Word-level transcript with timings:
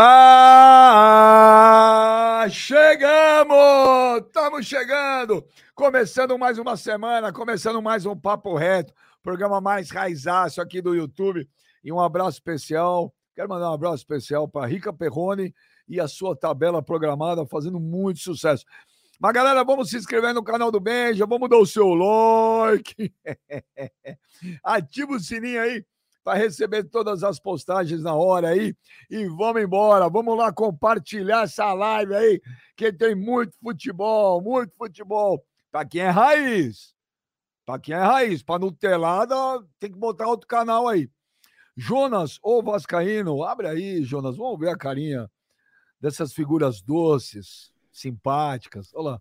Ah, 0.00 1.66
chegamos! 2.48 3.56
Estamos 4.24 4.64
chegando! 4.64 5.44
Começando 5.74 6.38
mais 6.38 6.56
uma 6.56 6.76
semana, 6.76 7.32
começando 7.32 7.82
mais 7.82 8.06
um 8.06 8.16
Papo 8.16 8.54
Reto, 8.54 8.94
programa 9.24 9.60
mais 9.60 9.90
raizaço 9.90 10.62
aqui 10.62 10.80
do 10.80 10.94
YouTube. 10.94 11.48
E 11.82 11.90
um 11.90 11.98
abraço 11.98 12.36
especial, 12.36 13.12
quero 13.34 13.48
mandar 13.48 13.72
um 13.72 13.74
abraço 13.74 13.96
especial 13.96 14.46
para 14.46 14.68
Rica 14.68 14.92
Perrone 14.92 15.52
e 15.88 15.98
a 15.98 16.06
sua 16.06 16.36
tabela 16.36 16.80
programada, 16.80 17.44
fazendo 17.44 17.80
muito 17.80 18.20
sucesso. 18.20 18.64
Mas, 19.18 19.32
galera, 19.32 19.64
vamos 19.64 19.90
se 19.90 19.96
inscrever 19.96 20.32
no 20.32 20.44
canal 20.44 20.70
do 20.70 20.78
Benja, 20.78 21.26
vamos 21.26 21.50
dar 21.50 21.58
o 21.58 21.66
seu 21.66 21.88
like. 21.88 23.12
Ativa 24.62 25.14
o 25.14 25.18
sininho 25.18 25.60
aí 25.60 25.84
para 26.22 26.38
receber 26.38 26.84
todas 26.84 27.22
as 27.22 27.38
postagens 27.38 28.02
na 28.02 28.14
hora 28.14 28.48
aí. 28.50 28.74
E 29.10 29.26
vamos 29.28 29.62
embora, 29.62 30.08
vamos 30.08 30.36
lá 30.36 30.52
compartilhar 30.52 31.44
essa 31.44 31.72
live 31.72 32.14
aí, 32.14 32.40
que 32.76 32.92
tem 32.92 33.14
muito 33.14 33.56
futebol, 33.62 34.42
muito 34.42 34.72
futebol. 34.76 35.44
Para 35.70 35.86
quem 35.86 36.02
é 36.02 36.10
raiz. 36.10 36.94
Para 37.64 37.78
quem 37.78 37.94
é 37.94 37.98
raiz. 37.98 38.42
Para 38.42 38.60
Nutelada, 38.60 39.34
tem 39.78 39.90
que 39.90 39.98
botar 39.98 40.26
outro 40.26 40.46
canal 40.46 40.88
aí. 40.88 41.10
Jonas, 41.76 42.40
ô 42.42 42.60
Vascaíno, 42.60 43.44
abre 43.44 43.68
aí, 43.68 44.02
Jonas, 44.02 44.36
vamos 44.36 44.58
ver 44.58 44.68
a 44.70 44.76
carinha 44.76 45.30
dessas 46.00 46.32
figuras 46.32 46.80
doces, 46.80 47.72
simpáticas. 47.92 48.92
Olha 48.92 49.10
lá, 49.10 49.20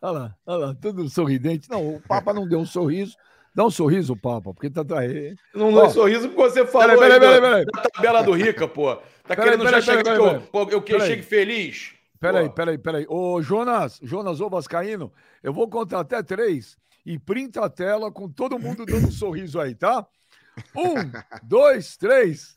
olha 0.00 0.12
lá, 0.12 0.36
olha 0.46 0.66
lá, 0.66 0.74
tudo 0.74 1.08
sorridente. 1.10 1.68
Não, 1.68 1.96
o 1.96 2.00
Papa 2.00 2.32
não 2.32 2.48
deu 2.48 2.60
um 2.60 2.66
sorriso, 2.66 3.14
Dá 3.58 3.64
um 3.64 3.70
sorriso, 3.72 4.14
Papa, 4.14 4.54
porque 4.54 4.70
tá 4.70 4.84
aí. 5.00 5.34
Não 5.52 5.74
dá 5.74 5.86
um 5.86 5.90
sorriso 5.90 6.28
porque 6.28 6.42
você 6.42 6.64
falou 6.64 6.96
peraí, 6.96 7.18
peraí, 7.18 7.40
peraí, 7.40 7.64
da 7.64 7.82
tabela 7.90 8.22
do 8.22 8.30
Rica, 8.30 8.68
pô. 8.68 8.94
Tá 8.94 9.02
Peraí, 9.34 9.44
querendo 9.44 9.64
peraí, 9.64 9.80
já 9.80 9.92
chegar 9.92 10.04
peraí, 10.04 10.18
que 10.20 10.24
peraí, 10.24 10.48
eu, 10.52 10.70
eu, 10.70 10.82
que 10.82 11.00
chegue 11.00 11.22
feliz. 11.22 11.92
Peraí, 12.20 12.48
Pô. 12.48 12.54
peraí, 12.54 12.78
peraí. 12.78 13.06
Ô, 13.08 13.42
Jonas, 13.42 13.98
Jonas, 14.00 14.40
ô 14.40 14.48
Vascaíno, 14.48 15.12
eu 15.42 15.52
vou 15.52 15.68
contar 15.68 15.98
até 15.98 16.22
três 16.22 16.78
e 17.04 17.18
printa 17.18 17.64
a 17.64 17.68
tela 17.68 18.12
com 18.12 18.28
todo 18.28 18.60
mundo 18.60 18.86
dando 18.86 19.08
um 19.08 19.10
sorriso 19.10 19.58
aí, 19.58 19.74
tá? 19.74 20.06
Um, 20.76 20.94
dois, 21.42 21.96
três. 21.96 22.54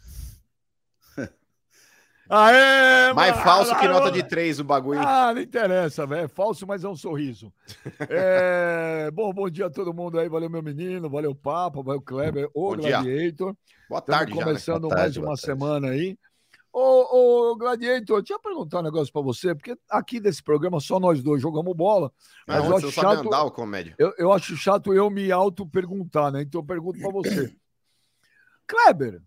Aê, 2.34 3.14
Mais 3.14 3.32
mano! 3.34 3.44
falso 3.44 3.78
que 3.78 3.88
nota 3.90 4.10
de 4.10 4.24
3 4.24 4.62
o 4.62 4.64
bagulho. 4.64 5.00
Ah, 5.00 5.34
não 5.34 5.42
interessa, 5.42 6.08
velho. 6.08 6.26
É 6.26 6.28
falso, 6.30 6.66
mas 6.66 6.84
é 6.84 6.88
um 6.88 6.96
sorriso. 6.96 7.52
É, 8.10 9.12
Bom, 9.12 9.34
bom 9.34 9.50
dia 9.50 9.66
a 9.66 9.70
todo 9.70 9.94
mundo 9.94 10.18
aí. 10.18 10.30
Valeu, 10.30 10.50
meu 10.50 10.64
menino. 10.64 11.10
Valeu, 11.10 11.36
Papa. 11.36 11.82
Valeu, 11.82 12.02
Kleber. 12.02 12.50
Dia. 12.80 13.02
Gladiator. 13.02 13.56
Boa 13.90 14.00
Estamos 14.00 14.06
tarde 14.06 14.32
já, 14.32 14.38
né? 14.38 14.44
começando 14.46 14.82
Boa 14.84 14.94
mais 14.94 15.02
tarde, 15.04 15.20
uma 15.20 15.26
boa 15.26 15.36
tarde. 15.38 15.46
semana 15.46 15.88
aí. 15.90 16.18
Ô, 16.74 17.50
ô, 17.52 17.56
Gladiator, 17.58 18.22
deixa 18.22 18.34
eu 18.36 18.40
perguntar 18.40 18.80
um 18.80 18.84
negócio 18.84 19.12
pra 19.12 19.22
você, 19.22 19.54
porque 19.54 19.76
aqui 19.90 20.22
desse 20.22 20.42
programa 20.42 20.80
só 20.80 21.02
nós 21.02 21.22
dois 21.22 21.42
jogamos 21.42 21.76
bola, 21.76 22.10
mas 22.48 22.60
Mas 22.62 22.70
eu 22.70 22.78
acho 22.78 22.92
chato, 22.94 23.28
andar, 23.28 23.44
o 23.44 23.52
comédia? 23.52 23.94
eu, 24.00 24.14
eu 24.18 24.32
acho 24.32 24.56
chato 24.56 24.94
eu 24.94 25.10
me 25.10 25.30
auto-perguntar, 25.34 26.32
né? 26.32 26.44
Então 26.44 26.62
eu 26.62 26.66
pergunto 26.66 26.98
pra 26.98 27.12
você. 27.12 27.54
Kleber, 28.66 29.22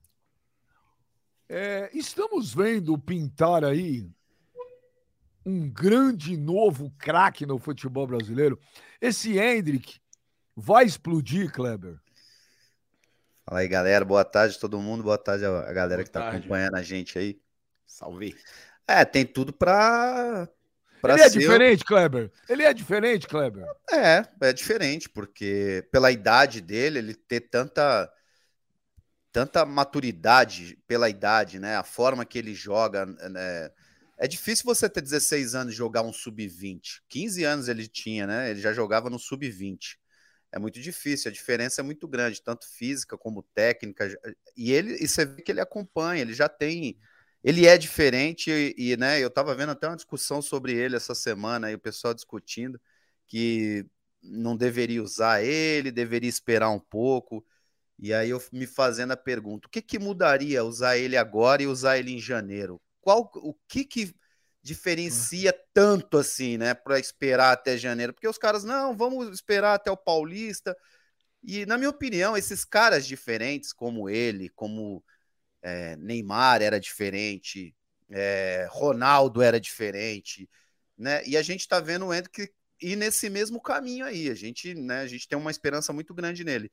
é, 1.48 1.90
estamos 1.92 2.54
vendo 2.54 2.96
pintar 2.98 3.64
aí 3.64 4.08
um 5.44 5.68
grande 5.68 6.36
novo 6.36 6.90
craque 6.98 7.44
no 7.44 7.58
futebol 7.58 8.06
brasileiro. 8.06 8.58
Esse 9.00 9.38
Hendrick 9.38 10.00
vai 10.56 10.84
explodir, 10.84 11.52
Kleber? 11.52 11.98
Fala 13.46 13.60
aí, 13.60 13.68
galera. 13.68 14.04
Boa 14.04 14.24
tarde, 14.24 14.58
todo 14.58 14.80
mundo. 14.80 15.02
Boa 15.02 15.18
tarde 15.18 15.44
a 15.44 15.72
galera 15.72 15.96
Boa 15.96 16.04
que 16.04 16.10
tá 16.10 16.20
tarde. 16.20 16.38
acompanhando 16.38 16.76
a 16.76 16.82
gente 16.82 17.18
aí. 17.18 17.38
Salve. 17.86 18.34
É, 18.88 19.04
tem 19.04 19.26
tudo 19.26 19.52
pra. 19.52 20.48
pra 21.02 21.12
Ele 21.14 21.22
é 21.24 21.28
ser- 21.28 21.38
diferente, 21.40 21.84
Kleber? 21.84 22.32
Ele 22.48 22.62
é 22.62 22.72
diferente, 22.72 23.28
Kleber? 23.28 23.66
É, 23.92 24.26
é 24.40 24.52
diferente, 24.52 25.10
porque 25.10 25.86
pela 25.92 26.10
idade 26.10 26.62
dele, 26.62 26.98
ele 26.98 27.14
ter 27.14 27.40
tanta. 27.40 28.10
Tanta 29.34 29.66
maturidade 29.66 30.78
pela 30.86 31.10
idade, 31.10 31.58
né? 31.58 31.76
A 31.76 31.82
forma 31.82 32.24
que 32.24 32.38
ele 32.38 32.54
joga. 32.54 33.04
né? 33.04 33.68
É 34.16 34.28
difícil 34.28 34.64
você 34.64 34.88
ter 34.88 35.00
16 35.00 35.56
anos 35.56 35.74
e 35.74 35.76
jogar 35.76 36.02
um 36.02 36.12
sub-20. 36.12 37.02
15 37.08 37.42
anos 37.42 37.68
ele 37.68 37.88
tinha, 37.88 38.28
né? 38.28 38.52
Ele 38.52 38.60
já 38.60 38.72
jogava 38.72 39.10
no 39.10 39.18
sub-20. 39.18 39.98
É 40.52 40.58
muito 40.58 40.80
difícil, 40.80 41.28
a 41.28 41.34
diferença 41.34 41.80
é 41.80 41.84
muito 41.84 42.06
grande, 42.06 42.40
tanto 42.40 42.64
física 42.68 43.18
como 43.18 43.42
técnica. 43.42 44.08
E 44.56 44.70
ele, 44.70 45.02
e 45.02 45.08
você 45.08 45.24
vê 45.26 45.42
que 45.42 45.50
ele 45.50 45.60
acompanha, 45.60 46.22
ele 46.22 46.32
já 46.32 46.48
tem. 46.48 46.96
Ele 47.42 47.66
é 47.66 47.76
diferente, 47.76 48.50
e, 48.52 48.92
e, 48.92 48.96
né? 48.96 49.18
Eu 49.18 49.30
tava 49.30 49.52
vendo 49.56 49.70
até 49.70 49.88
uma 49.88 49.96
discussão 49.96 50.40
sobre 50.40 50.74
ele 50.74 50.94
essa 50.94 51.14
semana, 51.14 51.66
aí 51.66 51.74
o 51.74 51.78
pessoal 51.78 52.14
discutindo 52.14 52.80
que 53.26 53.84
não 54.22 54.56
deveria 54.56 55.02
usar 55.02 55.42
ele, 55.42 55.90
deveria 55.90 56.30
esperar 56.30 56.70
um 56.70 56.78
pouco. 56.78 57.44
E 57.98 58.12
aí 58.12 58.30
eu 58.30 58.42
me 58.52 58.66
fazendo 58.66 59.12
a 59.12 59.16
pergunta: 59.16 59.68
o 59.68 59.70
que, 59.70 59.82
que 59.82 59.98
mudaria 59.98 60.64
usar 60.64 60.96
ele 60.96 61.16
agora 61.16 61.62
e 61.62 61.66
usar 61.66 61.98
ele 61.98 62.12
em 62.12 62.20
janeiro? 62.20 62.80
Qual 63.00 63.30
o 63.36 63.54
que 63.68 63.84
que 63.84 64.14
diferencia 64.62 65.54
tanto 65.74 66.16
assim, 66.18 66.56
né, 66.56 66.74
para 66.74 66.98
esperar 66.98 67.52
até 67.52 67.76
janeiro? 67.76 68.14
Porque 68.14 68.28
os 68.28 68.38
caras 68.38 68.64
não, 68.64 68.96
vamos 68.96 69.28
esperar 69.28 69.74
até 69.74 69.90
o 69.90 69.96
Paulista. 69.96 70.76
E 71.42 71.66
na 71.66 71.78
minha 71.78 71.90
opinião, 71.90 72.36
esses 72.36 72.64
caras 72.64 73.06
diferentes 73.06 73.72
como 73.72 74.08
ele, 74.08 74.48
como 74.50 75.04
é, 75.62 75.96
Neymar 75.96 76.62
era 76.62 76.80
diferente, 76.80 77.74
é, 78.10 78.66
Ronaldo 78.70 79.42
era 79.42 79.60
diferente, 79.60 80.48
né? 80.96 81.24
E 81.26 81.36
a 81.36 81.42
gente 81.42 81.66
tá 81.68 81.80
vendo 81.80 82.06
o 82.06 82.14
Hendrick 82.14 82.50
ir 82.80 82.96
nesse 82.96 83.30
mesmo 83.30 83.60
caminho 83.60 84.06
aí. 84.06 84.30
A 84.30 84.34
gente, 84.34 84.74
né, 84.74 85.00
a 85.00 85.06
gente 85.06 85.28
tem 85.28 85.38
uma 85.38 85.50
esperança 85.50 85.92
muito 85.92 86.14
grande 86.14 86.44
nele. 86.44 86.70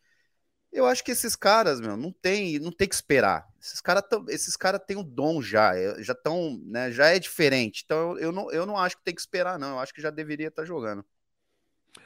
Eu 0.72 0.86
acho 0.86 1.04
que 1.04 1.12
esses 1.12 1.36
caras, 1.36 1.82
meu, 1.82 1.98
não 1.98 2.12
tem, 2.12 2.58
não 2.58 2.72
tem 2.72 2.88
que 2.88 2.96
esperar. 2.96 3.46
Esses 3.60 3.82
caras 3.82 4.04
esses 4.30 4.56
caras 4.56 4.82
têm 4.86 4.98
o 4.98 5.04
dom 5.04 5.42
já, 5.42 5.76
é, 5.76 6.02
já 6.02 6.14
estão, 6.14 6.60
né, 6.64 6.92
já 6.92 7.08
é 7.08 7.20
diferente. 7.20 7.84
Então 7.86 8.18
eu 8.18 8.32
não, 8.32 8.50
eu 8.52 8.66
não 8.66 8.78
acho 8.78 8.98
que 8.98 9.04
tem 9.04 9.14
que 9.14 9.22
esperar 9.22 9.60
não. 9.60 9.72
Eu 9.72 9.80
acho 9.80 9.94
que 9.94 10.02
já 10.02 10.10
deveria 10.10 10.48
estar 10.48 10.64
jogando. 10.64 11.04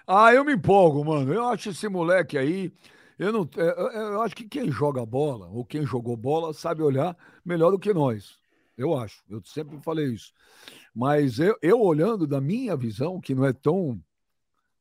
Ah, 0.08 0.34
eu 0.34 0.44
me 0.44 0.54
empolgo, 0.54 1.06
mano. 1.06 1.31
Eu 1.31 1.48
acho 1.48 1.70
esse 1.70 1.88
moleque 1.88 2.38
aí. 2.38 2.74
Eu, 3.18 3.31
não, 3.31 3.50
é, 3.56 3.62
eu, 3.62 4.14
eu 4.14 4.22
acho 4.22 4.36
que 4.36 4.48
quem 4.48 4.72
joga 4.72 5.06
bola, 5.06 5.48
ou 5.48 5.64
quem 5.64 5.86
jogou 5.86 6.18
bola, 6.18 6.54
sabe 6.54 6.81
olhar 6.81 7.16
melhor 7.46 7.72
do 7.72 7.80
que 7.80 7.94
nós. 7.94 8.38
Eu 8.78 8.98
acho. 8.98 9.24
Eu 9.30 9.42
sempre 9.46 9.80
falei 9.81 10.08
isso. 10.08 10.34
Mas 10.94 11.40
eu, 11.40 11.58
eu 11.62 11.80
olhando 11.80 12.28
da 12.28 12.42
minha 12.42 12.75
visão, 12.75 13.22
que 13.22 13.34
não 13.34 13.46
é 13.46 13.54
tão 13.54 14.02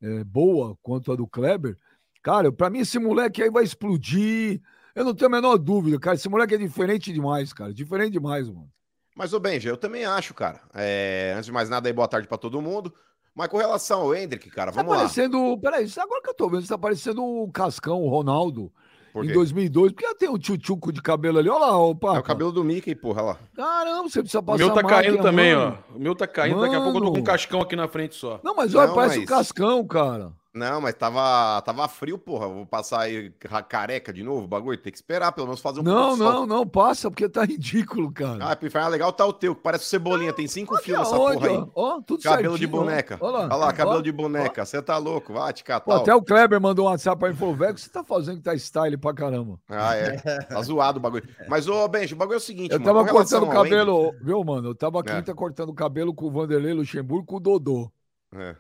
é, 0.01 0.25
boa 0.25 0.77
quanto 0.83 1.13
a 1.13 1.17
do 1.17 1.27
Kleber, 1.27 1.79
cara, 2.25 2.51
pra 2.51 2.69
mim 2.69 2.81
esse 2.81 2.99
moleque 2.99 3.41
aí 3.43 3.51
vai 3.51 3.63
explodir. 3.63 4.61
Eu 4.97 5.05
não 5.05 5.15
tenho 5.15 5.29
a 5.29 5.33
menor 5.37 5.57
dúvida, 5.59 5.99
cara. 6.01 6.17
Esse 6.17 6.29
moleque 6.29 6.55
é 6.55 6.59
diferente 6.59 7.13
demais, 7.13 7.53
cara. 7.53 7.73
Diferente 7.73 8.13
demais, 8.13 8.49
mano. 8.49 8.69
Mas, 9.17 9.33
ô 9.33 9.39
Benja, 9.39 9.69
eu 9.69 9.77
também 9.77 10.05
acho, 10.05 10.35
cara. 10.35 10.61
É, 10.75 11.33
antes 11.35 11.47
de 11.47 11.53
mais 11.53 11.69
nada, 11.69 11.89
aí, 11.89 11.93
boa 11.93 12.09
tarde 12.09 12.27
pra 12.27 12.39
todo 12.39 12.61
mundo. 12.61 12.93
Mas 13.35 13.49
com 13.49 13.57
relação 13.59 14.01
ao 14.03 14.15
Hendrick, 14.15 14.49
cara, 14.51 14.71
Tá 14.73 14.77
vamos 14.77 14.93
lá. 14.93 14.99
parecendo. 15.03 15.59
Peraí, 15.61 15.89
agora 16.01 16.23
que 16.23 16.31
eu 16.31 16.35
tô 16.35 16.49
vendo, 16.49 16.63
você 16.63 16.69
tá 16.69 16.79
parecendo 16.79 17.23
o 17.25 17.51
Cascão, 17.53 18.03
o 18.03 18.09
Ronaldo. 18.09 18.73
Por 19.13 19.25
em 19.25 19.29
quê? 19.29 19.35
2002, 19.35 19.93
porque 19.93 20.07
já 20.07 20.15
tem 20.15 20.29
um 20.29 20.39
tchutchuco 20.39 20.93
de 20.93 21.01
cabelo 21.03 21.39
ali. 21.39 21.49
Olha 21.49 21.61
lá, 21.67 21.79
o 21.79 21.95
Papa. 21.95 22.17
É 22.17 22.21
o 22.21 22.23
cabelo 22.25 22.51
do 22.53 22.65
Mickey, 22.65 22.95
porra, 22.97 23.23
olha 23.23 23.33
lá. 23.33 23.39
Caramba, 23.55 24.09
você 24.09 24.21
precisa 24.21 24.41
O 24.41 24.43
passar 24.43 24.59
meu 24.59 24.69
tá 24.71 24.83
máquina, 24.83 25.03
caindo 25.03 25.23
também, 25.23 25.55
mano. 25.55 25.79
ó. 25.93 25.97
O 25.97 26.01
meu 26.01 26.15
tá 26.17 26.27
caindo, 26.27 26.61
daqui 26.61 26.75
a 26.75 26.81
pouco 26.81 26.99
eu 26.99 27.01
tô 27.01 27.07
com 27.07 27.11
um 27.11 27.13
Mano. 27.15 27.25
cascão 27.25 27.61
aqui 27.61 27.77
na 27.77 27.87
frente 27.89 28.15
só. 28.17 28.41
Não, 28.43 28.55
mas 28.57 28.75
olha, 28.75 28.89
Não, 28.89 28.95
parece 28.97 29.17
mas- 29.19 29.25
o 29.25 29.29
Cascão, 29.29 29.87
cara. 29.87 30.33
Não, 30.55 30.81
mas 30.81 30.95
tava, 30.95 31.61
tava 31.63 31.89
frio, 31.89 32.17
porra. 32.17 32.47
Vou 32.47 32.65
passar 32.65 33.01
aí 33.01 33.31
ca- 33.41 33.61
careca 33.61 34.13
de 34.13 34.23
novo, 34.23 34.45
o 34.45 34.47
bagulho. 34.47 34.79
Tem 34.79 34.93
que 34.93 34.97
esperar, 34.97 35.33
pelo 35.33 35.49
menos 35.49 35.61
fazer 35.61 35.81
um 35.81 35.83
não, 35.83 36.13
de 36.13 36.19
sol. 36.19 36.33
não, 36.33 36.47
não, 36.47 36.65
passa, 36.67 37.11
porque 37.11 37.29
tá 37.29 37.43
ridículo, 37.45 38.13
cara. 38.13 38.53
Ah, 38.53 38.55
Pifanha, 38.55 38.87
legal 38.87 39.13
tá 39.13 39.27
o 39.27 39.33
teu, 39.33 39.53
que 39.57 39.63
parece 39.63 39.85
o 39.85 39.89
Cebolinha. 39.89 40.33
Tem 40.33 40.47
cinco 40.47 40.77
fios 40.79 40.97
nessa 40.97 41.17
aonde, 41.17 41.39
porra 41.39 41.49
aí. 41.51 41.57
ó? 41.57 41.97
Ó, 41.97 42.01
tudo 42.03 42.23
Cabelo 42.23 42.55
de 42.55 42.61
certinho, 42.61 42.81
ó. 42.81 42.85
boneca. 42.85 43.19
Olha 43.21 43.33
lá. 43.39 43.45
Olha 43.47 43.57
lá, 43.57 43.73
cabelo 43.73 43.99
Ó. 43.99 44.03
de 44.03 44.13
boneca. 44.13 44.65
Você 44.65 44.81
tá 44.81 44.97
louco? 44.97 45.33
Vai 45.33 45.53
te 45.53 45.65
catar. 45.65 45.85
Pô, 45.87 45.93
ó. 45.93 45.97
até 45.97 46.15
o 46.15 46.23
Kleber 46.23 46.61
mandou 46.61 46.87
um 46.87 46.89
WhatsApp 46.89 47.19
pra 47.19 47.29
mim 47.31 47.35
e 47.35 47.39
falou: 47.39 47.55
velho, 47.57 47.73
o 47.73 47.75
que 47.75 47.81
você 47.81 47.91
tá 47.91 48.05
fazendo 48.05 48.37
que 48.37 48.43
tá 48.45 48.55
style 48.57 48.97
pra 48.97 49.13
caramba? 49.13 49.59
Ah, 49.69 49.97
é. 49.97 50.17
Tá 50.19 50.63
zoado 50.63 50.99
o 50.99 51.03
bagulho. 51.03 51.29
Mas, 51.49 51.67
ô, 51.67 51.89
Benjo, 51.89 52.15
o 52.15 52.19
bagulho 52.19 52.37
é 52.37 52.39
o 52.39 52.41
seguinte, 52.41 52.71
Eu 52.73 52.79
mano. 52.79 52.93
tava 53.03 53.11
cortando 53.11 53.43
o 53.43 53.51
cabelo, 53.51 54.15
viu, 54.23 54.45
mano? 54.45 54.69
Eu 54.69 54.75
tava 54.77 55.01
É. 55.01 55.03
quinta 55.03 55.35
cortando 55.35 55.71
o 55.71 55.75
cabelo 55.75 56.15
com 56.15 56.27
o 56.27 56.31
Vanderlei 56.31 56.73
Luxemburgo 56.75 57.25
e 57.25 57.27
com 57.27 57.37
o 57.39 57.41
Dodô. 57.41 57.91
É. 58.33 58.55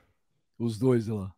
Os 0.58 0.76
dois 0.76 1.06
lá. 1.06 1.30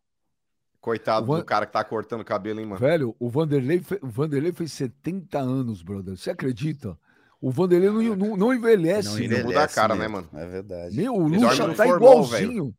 Coitado 0.81 1.25
Van- 1.25 1.39
do 1.39 1.45
cara 1.45 1.65
que 1.65 1.73
tá 1.73 1.83
cortando 1.83 2.21
o 2.21 2.25
cabelo, 2.25 2.59
hein, 2.59 2.65
mano. 2.65 2.79
Velho, 2.79 3.15
o 3.19 3.29
Vanderlei, 3.29 3.79
fe- 3.81 3.99
o 4.01 4.07
Vanderlei 4.07 4.51
fez 4.51 4.71
70 4.73 5.39
anos, 5.39 5.81
brother. 5.81 6.15
Você 6.17 6.29
acredita? 6.31 6.97
O 7.41 7.51
Vanderlei 7.51 7.89
não, 7.89 8.15
não, 8.15 8.37
não 8.37 8.53
envelhece. 8.53 9.09
Não 9.09 9.17
envelhece. 9.19 9.43
muda 9.45 9.63
a 9.63 9.67
cara, 9.67 9.95
mesmo, 9.95 10.21
né, 10.21 10.21
mano? 10.21 10.29
É 10.33 10.47
verdade. 10.49 10.95
Meu, 10.95 11.13
o 11.15 11.27
Ele 11.27 11.39
Lucha 11.39 11.67
tá 11.73 11.83
formol, 11.85 12.23
igualzinho. 12.23 12.75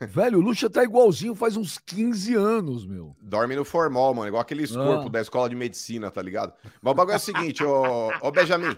Velho, 0.00 0.38
o 0.38 0.40
Lucha 0.40 0.70
tá 0.70 0.82
igualzinho 0.82 1.34
faz 1.34 1.56
uns 1.56 1.78
15 1.78 2.34
anos, 2.34 2.86
meu. 2.86 3.14
Dorme 3.20 3.54
no 3.54 3.64
formal, 3.64 4.12
mano. 4.14 4.26
Igual 4.26 4.40
aqueles 4.40 4.74
Ah. 4.74 4.82
corpos 4.82 5.12
da 5.12 5.20
escola 5.20 5.48
de 5.48 5.54
medicina, 5.54 6.10
tá 6.10 6.22
ligado? 6.22 6.52
Mas 6.80 6.92
o 6.92 6.94
bagulho 6.94 7.12
é 7.14 7.16
o 7.16 7.20
seguinte, 7.20 7.62
ô, 7.62 8.10
ô 8.22 8.30
Benjamin. 8.32 8.74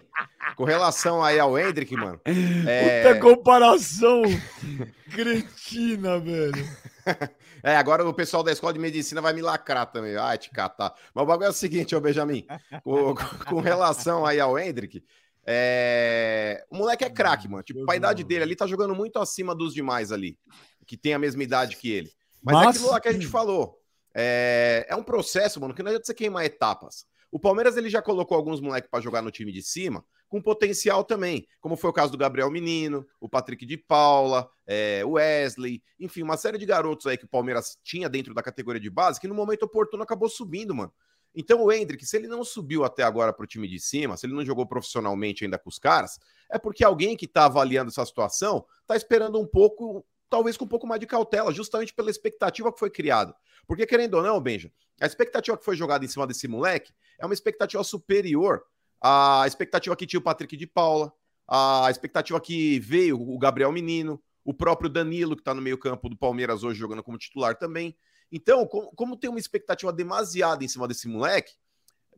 Com 0.57 0.65
relação 0.65 1.23
aí 1.23 1.39
ao 1.39 1.57
Hendrick, 1.59 1.95
mano. 1.97 2.21
É, 2.67 3.05
Puta 3.15 3.21
comparação 3.21 4.23
cretina, 5.11 6.19
velho. 6.19 6.69
é, 7.65 7.77
agora 7.77 8.07
o 8.07 8.13
pessoal 8.13 8.43
da 8.43 8.53
escola 8.53 8.73
de 8.73 8.79
medicina 8.79 9.21
vai 9.21 9.33
me 9.33 9.41
lacrar 9.41 9.91
também. 9.91 10.17
Ai, 10.17 10.37
te 10.37 10.51
catar. 10.51 10.95
Mas 11.15 11.25
o 11.25 11.27
bagulho 11.27 11.47
é 11.47 11.51
o 11.51 11.53
seguinte, 11.53 11.97
ô 11.97 12.01
Benjamin. 12.01 12.47
Com, 12.83 13.15
com 13.49 13.61
relação 13.61 14.27
aí 14.27 14.39
ao 14.39 14.59
Hendrick, 14.59 15.03
é, 15.47 16.65
o 16.71 16.77
moleque 16.77 17.05
é 17.05 17.11
craque, 17.11 17.49
mano. 17.49 17.63
Tipo, 17.63 17.91
a 17.91 17.97
idade 17.97 18.23
dele 18.23 18.45
ali 18.45 18.55
tá 18.55 18.67
jogando 18.67 18.95
muito 18.95 19.19
acima 19.19 19.55
dos 19.55 19.73
demais 19.75 20.13
ali, 20.13 20.39
que 20.87 20.97
tem 20.97 21.15
a 21.15 21.19
mesma 21.19 21.43
idade 21.43 21.77
que 21.77 21.91
ele. 21.91 22.11
Mas, 22.43 22.55
é 22.55 22.65
Mas- 22.65 22.77
aquilo 22.77 22.91
lá 22.91 23.01
que 23.01 23.09
a 23.09 23.13
gente 23.13 23.27
falou. 23.27 23.81
É, 24.15 24.87
é 24.89 24.95
um 24.95 25.03
processo, 25.03 25.61
mano, 25.61 25.75
que 25.75 25.83
não 25.83 25.89
adianta 25.89 26.07
você 26.07 26.15
queimar 26.15 26.45
etapas. 26.45 27.05
O 27.33 27.41
Palmeiras 27.41 27.77
ele 27.77 27.91
já 27.91 28.01
colocou 28.01 28.37
alguns 28.37 28.61
moleques 28.61 28.89
pra 28.89 29.01
jogar 29.01 29.23
no 29.23 29.31
time 29.31 29.51
de 29.51 29.61
cima, 29.61 30.05
com 30.35 30.43
potencial 30.43 31.05
também, 31.05 31.47
como 31.61 31.77
foi 31.77 31.91
o 31.91 31.93
caso 31.93 32.11
do 32.11 32.19
Gabriel 32.19 32.51
Menino, 32.51 33.07
o 33.21 33.29
Patrick 33.29 33.65
de 33.65 33.77
Paula, 33.77 34.51
é, 34.67 35.05
o 35.05 35.11
Wesley, 35.11 35.81
enfim, 36.01 36.25
uma 36.25 36.37
série 36.37 36.59
de 36.59 36.67
garotos 36.67 37.07
aí 37.07 37.17
que 37.17 37.25
o 37.25 37.29
Palmeiras 37.29 37.79
tinha 37.85 38.09
dentro 38.09 38.35
da 38.35 38.43
categoria 38.43 38.81
de 38.81 38.91
base, 38.91 39.21
que 39.21 39.29
no 39.29 39.35
momento 39.35 39.63
oportuno 39.63 40.03
acabou 40.03 40.29
subindo, 40.29 40.75
mano. 40.75 40.93
Então 41.37 41.63
o 41.63 41.71
Hendrick, 41.71 42.05
se 42.05 42.17
ele 42.17 42.27
não 42.27 42.43
subiu 42.43 42.85
até 42.85 43.05
agora 43.05 43.33
pro 43.33 43.47
time 43.47 43.69
de 43.69 43.79
cima, 43.79 44.17
se 44.17 44.27
ele 44.27 44.35
não 44.35 44.45
jogou 44.45 44.67
profissionalmente 44.67 45.45
ainda 45.45 45.57
com 45.57 45.69
os 45.69 45.79
caras, 45.79 46.19
é 46.51 46.59
porque 46.59 46.83
alguém 46.83 47.17
que 47.17 47.29
tá 47.29 47.45
avaliando 47.45 47.93
essa 47.93 48.05
situação 48.05 48.67
tá 48.89 48.97
esperando 48.97 49.41
um 49.41 49.47
pouco, 49.47 50.05
talvez 50.29 50.57
com 50.57 50.65
um 50.65 50.69
pouco 50.69 50.85
mais 50.85 50.99
de 50.99 51.07
cautela, 51.07 51.53
justamente 51.53 51.95
pela 51.95 52.11
expectativa 52.11 52.73
que 52.73 52.79
foi 52.81 52.91
criada. 52.91 53.33
Porque, 53.69 53.87
querendo 53.87 54.15
ou 54.15 54.23
não, 54.23 54.41
Benja, 54.41 54.73
a 55.01 55.07
expectativa 55.07 55.57
que 55.57 55.65
foi 55.65 55.77
jogada 55.77 56.05
em 56.05 56.09
cima 56.09 56.27
desse 56.27 56.49
moleque 56.49 56.93
é 57.21 57.25
uma 57.25 57.35
expectativa 57.35 57.85
superior 57.85 58.65
à 59.07 59.45
expectativa 59.47 59.95
que 59.95 60.07
tinha 60.07 60.19
o 60.19 60.23
Patrick 60.23 60.57
de 60.57 60.67
Paula, 60.67 61.13
à 61.47 61.89
expectativa 61.91 62.41
que 62.41 62.81
veio 62.81 63.21
o 63.21 63.39
Gabriel 63.39 63.71
Menino, 63.71 64.19
o 64.43 64.55
próprio 64.55 64.89
Danilo, 64.89 65.37
que 65.37 65.43
tá 65.43 65.53
no 65.53 65.61
meio-campo 65.61 66.09
do 66.09 66.17
Palmeiras 66.17 66.65
hoje 66.65 66.79
jogando 66.79 67.03
como 67.03 67.19
titular 67.19 67.55
também. 67.55 67.95
Então, 68.33 68.67
como, 68.67 68.91
como 68.93 69.17
tem 69.17 69.29
uma 69.29 69.39
expectativa 69.39 69.93
demasiada 69.93 70.65
em 70.65 70.69
cima 70.69 70.89
desse 70.89 71.07
moleque, 71.07 71.53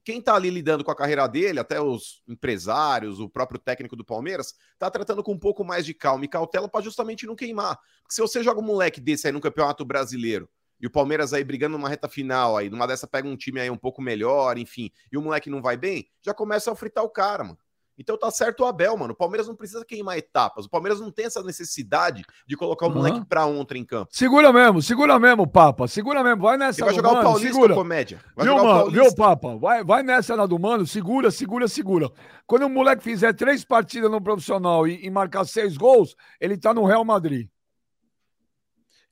quem 0.04 0.22
tá 0.22 0.36
ali 0.36 0.48
lidando 0.48 0.84
com 0.84 0.90
a 0.92 0.94
carreira 0.94 1.26
dele, 1.26 1.58
até 1.58 1.80
os 1.80 2.22
empresários, 2.28 3.18
o 3.18 3.28
próprio 3.28 3.58
técnico 3.58 3.96
do 3.96 4.04
Palmeiras, 4.04 4.54
tá 4.78 4.88
tratando 4.88 5.24
com 5.24 5.32
um 5.32 5.38
pouco 5.38 5.64
mais 5.64 5.84
de 5.84 5.92
calma 5.92 6.24
e 6.24 6.28
cautela 6.28 6.68
para 6.68 6.84
justamente 6.84 7.26
não 7.26 7.34
queimar. 7.34 7.76
Porque 8.02 8.14
se 8.14 8.20
você 8.20 8.44
joga 8.44 8.60
um 8.60 8.64
moleque 8.64 9.00
desse 9.00 9.26
aí 9.26 9.32
no 9.32 9.40
Campeonato 9.40 9.84
Brasileiro, 9.84 10.48
e 10.80 10.86
o 10.86 10.90
Palmeiras 10.90 11.32
aí 11.32 11.42
brigando 11.44 11.76
numa 11.78 11.88
reta 11.88 12.08
final 12.08 12.56
aí, 12.56 12.68
numa 12.70 12.86
dessa 12.86 13.06
pega 13.06 13.28
um 13.28 13.36
time 13.36 13.60
aí 13.60 13.70
um 13.70 13.76
pouco 13.76 14.00
melhor, 14.02 14.58
enfim, 14.58 14.90
e 15.10 15.16
o 15.16 15.22
moleque 15.22 15.50
não 15.50 15.62
vai 15.62 15.76
bem, 15.76 16.06
já 16.22 16.34
começa 16.34 16.70
a 16.70 16.76
fritar 16.76 17.04
o 17.04 17.08
cara, 17.10 17.44
mano. 17.44 17.58
Então 17.98 18.18
tá 18.18 18.30
certo 18.30 18.60
o 18.60 18.66
Abel, 18.66 18.94
mano. 18.94 19.14
O 19.14 19.16
Palmeiras 19.16 19.48
não 19.48 19.56
precisa 19.56 19.82
queimar 19.82 20.18
etapas. 20.18 20.66
O 20.66 20.68
Palmeiras 20.68 21.00
não 21.00 21.10
tem 21.10 21.24
essa 21.24 21.42
necessidade 21.42 22.24
de 22.46 22.54
colocar 22.54 22.84
o 22.84 22.90
Aham. 22.90 22.98
moleque 22.98 23.24
pra 23.24 23.46
ontem 23.46 23.78
em 23.80 23.84
campo. 23.86 24.10
Segura 24.12 24.52
mesmo, 24.52 24.82
segura 24.82 25.18
mesmo, 25.18 25.46
Papa. 25.46 25.88
Segura 25.88 26.22
mesmo. 26.22 26.42
Vai 26.42 26.58
nessa, 26.58 26.80
Ele 26.80 26.84
vai 26.86 26.94
jogar 26.94 27.08
o 27.08 27.14
mano, 27.14 27.24
Paulista, 27.24 27.54
segura. 27.54 27.74
comédia. 27.74 28.20
Vai 28.36 28.44
Viu, 28.46 28.54
jogar 28.54 28.62
o 28.62 28.66
mano? 28.66 28.80
Paulista. 28.80 29.02
Viu, 29.02 29.16
Papa? 29.16 29.56
Vai, 29.56 29.82
vai 29.82 30.02
nessa 30.02 30.36
na 30.36 30.44
do 30.44 30.58
mano, 30.58 30.86
segura, 30.86 31.30
segura, 31.30 31.66
segura. 31.68 32.10
Quando 32.46 32.66
o 32.66 32.68
moleque 32.68 33.02
fizer 33.02 33.32
três 33.32 33.64
partidas 33.64 34.10
no 34.10 34.20
profissional 34.20 34.86
e, 34.86 35.02
e 35.02 35.10
marcar 35.10 35.46
seis 35.46 35.74
gols, 35.78 36.14
ele 36.38 36.58
tá 36.58 36.74
no 36.74 36.84
Real 36.84 37.02
Madrid. 37.02 37.48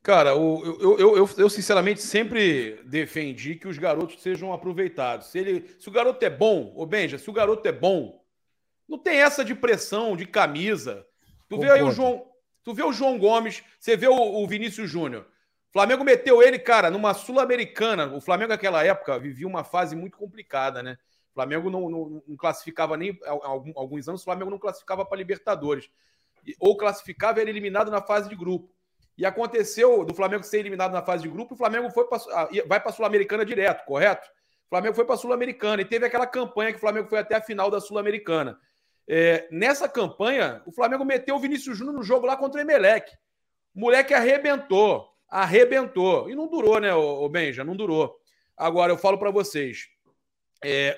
Cara, 0.05 0.29
eu, 0.29 0.77
eu, 0.79 1.17
eu, 1.17 1.29
eu, 1.35 1.49
sinceramente 1.49 1.99
sempre 1.99 2.79
defendi 2.85 3.55
que 3.55 3.67
os 3.67 3.79
garotos 3.79 4.21
sejam 4.21 4.53
aproveitados. 4.53 5.31
Se, 5.31 5.39
ele, 5.39 5.67
se 5.79 5.89
o 5.89 5.91
garoto 5.91 6.23
é 6.23 6.29
bom, 6.29 6.71
ô 6.75 6.85
Benja, 6.85 7.17
se 7.17 7.27
o 7.27 7.33
garoto 7.33 7.67
é 7.67 7.71
bom, 7.71 8.23
não 8.87 8.99
tem 8.99 9.17
essa 9.17 9.43
de 9.43 9.55
pressão, 9.55 10.15
de 10.15 10.27
camisa. 10.27 11.03
Tu 11.49 11.57
vê 11.57 11.71
aí 11.71 11.81
o. 11.81 11.89
João, 11.89 12.23
tu 12.63 12.71
vê 12.71 12.83
o 12.83 12.93
João 12.93 13.17
Gomes, 13.17 13.63
você 13.79 13.97
vê 13.97 14.07
o, 14.07 14.13
o 14.13 14.47
Vinícius 14.47 14.91
Júnior. 14.91 15.23
O 15.23 15.73
Flamengo 15.73 16.03
meteu 16.03 16.39
ele, 16.39 16.59
cara, 16.59 16.91
numa 16.91 17.15
Sul-Americana. 17.15 18.15
O 18.15 18.21
Flamengo 18.21 18.49
naquela 18.49 18.83
época 18.83 19.17
vivia 19.17 19.47
uma 19.47 19.63
fase 19.63 19.95
muito 19.95 20.19
complicada, 20.19 20.83
né? 20.83 20.99
O 21.31 21.33
Flamengo 21.33 21.71
não, 21.71 21.89
não- 21.89 22.23
não 22.27 22.37
classificava 22.37 22.95
nem 22.95 23.17
há 23.25 23.47
alguns 23.75 24.07
anos, 24.07 24.21
o 24.21 24.25
Flamengo 24.25 24.51
não 24.51 24.59
classificava 24.59 25.03
para 25.03 25.17
Libertadores. 25.17 25.89
Ou 26.59 26.77
classificava 26.77 27.39
e 27.39 27.41
era 27.41 27.49
eliminado 27.49 27.89
na 27.89 28.03
fase 28.03 28.29
de 28.29 28.35
grupo. 28.35 28.74
E 29.17 29.25
aconteceu 29.25 30.03
do 30.03 30.13
Flamengo 30.13 30.43
ser 30.43 30.59
eliminado 30.59 30.91
na 30.91 31.01
fase 31.01 31.23
de 31.23 31.29
grupo, 31.29 31.53
o 31.53 31.57
Flamengo 31.57 31.89
foi 31.89 32.05
pra, 32.05 32.17
ah, 32.31 32.49
vai 32.67 32.79
para 32.79 32.89
a 32.89 32.93
Sul-Americana 32.93 33.45
direto, 33.45 33.85
correto? 33.85 34.27
O 34.65 34.69
Flamengo 34.69 34.95
foi 34.95 35.05
para 35.05 35.15
a 35.15 35.17
Sul-Americana 35.17 35.81
e 35.81 35.85
teve 35.85 36.05
aquela 36.05 36.27
campanha 36.27 36.71
que 36.71 36.77
o 36.77 36.81
Flamengo 36.81 37.07
foi 37.07 37.19
até 37.19 37.35
a 37.35 37.41
final 37.41 37.71
da 37.71 37.79
Sul-Americana. 37.79 38.57
É, 39.07 39.47
nessa 39.51 39.87
campanha, 39.87 40.61
o 40.65 40.71
Flamengo 40.71 41.05
meteu 41.05 41.35
o 41.35 41.39
Vinícius 41.39 41.77
Júnior 41.77 41.95
no 41.95 42.03
jogo 42.03 42.25
lá 42.25 42.35
contra 42.35 42.59
o 42.59 42.61
Emelec. 42.61 43.11
O 43.73 43.79
moleque 43.79 44.13
arrebentou, 44.13 45.07
arrebentou. 45.29 46.29
E 46.29 46.35
não 46.35 46.47
durou, 46.49 46.79
né, 46.79 46.93
o, 46.93 47.29
Benja? 47.29 47.63
Não 47.63 47.75
durou. 47.75 48.17
Agora, 48.57 48.91
eu 48.91 48.97
falo 48.97 49.17
para 49.17 49.31
vocês. 49.31 49.87
é, 50.63 50.97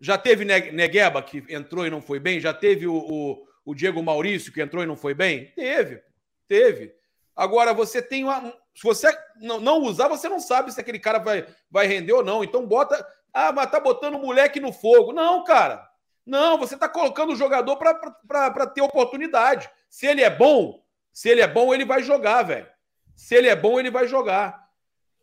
já 0.00 0.18
teve 0.18 0.44
Ne- 0.44 0.72
Negueba, 0.72 1.22
que 1.22 1.44
entrou 1.48 1.86
e 1.86 1.90
não 1.90 2.00
foi 2.02 2.18
bem? 2.18 2.40
Já 2.40 2.52
teve 2.52 2.86
o, 2.86 2.94
o, 2.96 3.46
o 3.64 3.74
Diego 3.74 4.02
Maurício, 4.02 4.52
que 4.52 4.60
entrou 4.60 4.82
e 4.82 4.86
não 4.86 4.96
foi 4.96 5.14
bem? 5.14 5.52
Teve, 5.54 6.02
teve. 6.48 6.94
Agora, 7.36 7.74
você 7.74 8.00
tem 8.00 8.24
uma. 8.24 8.40
Se 8.74 8.82
você 8.82 9.14
não, 9.36 9.82
usar, 9.82 10.08
você 10.08 10.28
não 10.28 10.40
sabe 10.40 10.72
se 10.72 10.80
aquele 10.80 10.98
cara 10.98 11.18
vai, 11.18 11.46
vai 11.70 11.86
render 11.86 12.14
ou 12.14 12.24
não. 12.24 12.42
Então 12.42 12.66
bota. 12.66 13.06
Ah, 13.32 13.52
mas 13.52 13.70
tá 13.70 13.78
botando 13.78 14.14
o 14.14 14.22
moleque 14.22 14.58
no 14.58 14.72
fogo. 14.72 15.12
Não, 15.12 15.44
cara. 15.44 15.86
Não, 16.24 16.58
você 16.58 16.76
tá 16.76 16.88
colocando 16.88 17.34
o 17.34 17.36
jogador 17.36 17.76
para 17.76 18.66
ter 18.66 18.80
oportunidade. 18.80 19.70
Se 19.90 20.06
ele 20.06 20.22
é 20.22 20.30
bom, 20.30 20.82
se 21.12 21.28
ele 21.28 21.42
é 21.42 21.46
bom, 21.46 21.72
ele 21.72 21.84
vai 21.84 22.02
jogar, 22.02 22.42
velho. 22.42 22.66
Se 23.14 23.34
ele 23.34 23.48
é 23.48 23.54
bom, 23.54 23.78
ele 23.78 23.90
vai 23.90 24.08
jogar. 24.08 24.66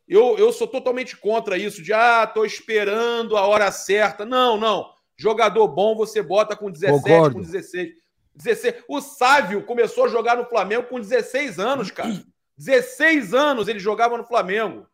Eu, 0.07 0.37
eu 0.37 0.53
sou 0.53 0.67
totalmente 0.67 1.17
contra 1.17 1.57
isso 1.57 1.81
de, 1.81 1.91
ah, 1.93 2.27
tô 2.27 2.45
esperando 2.45 3.35
a 3.35 3.45
hora 3.47 3.71
certa. 3.71 4.23
Não, 4.23 4.57
não. 4.57 4.91
Jogador 5.17 5.67
bom 5.67 5.95
você 5.95 6.21
bota 6.21 6.55
com 6.55 6.71
17, 6.71 7.03
Concordo. 7.03 7.35
com 7.35 7.41
16. 7.41 7.89
16. 8.35 8.83
O 8.87 8.99
Sávio 9.01 9.63
começou 9.63 10.05
a 10.05 10.07
jogar 10.07 10.35
no 10.37 10.45
Flamengo 10.45 10.83
com 10.83 10.99
16 10.99 11.59
anos, 11.59 11.91
cara. 11.91 12.23
16 12.57 13.33
anos 13.33 13.67
ele 13.67 13.79
jogava 13.79 14.17
no 14.17 14.23
Flamengo. 14.23 14.85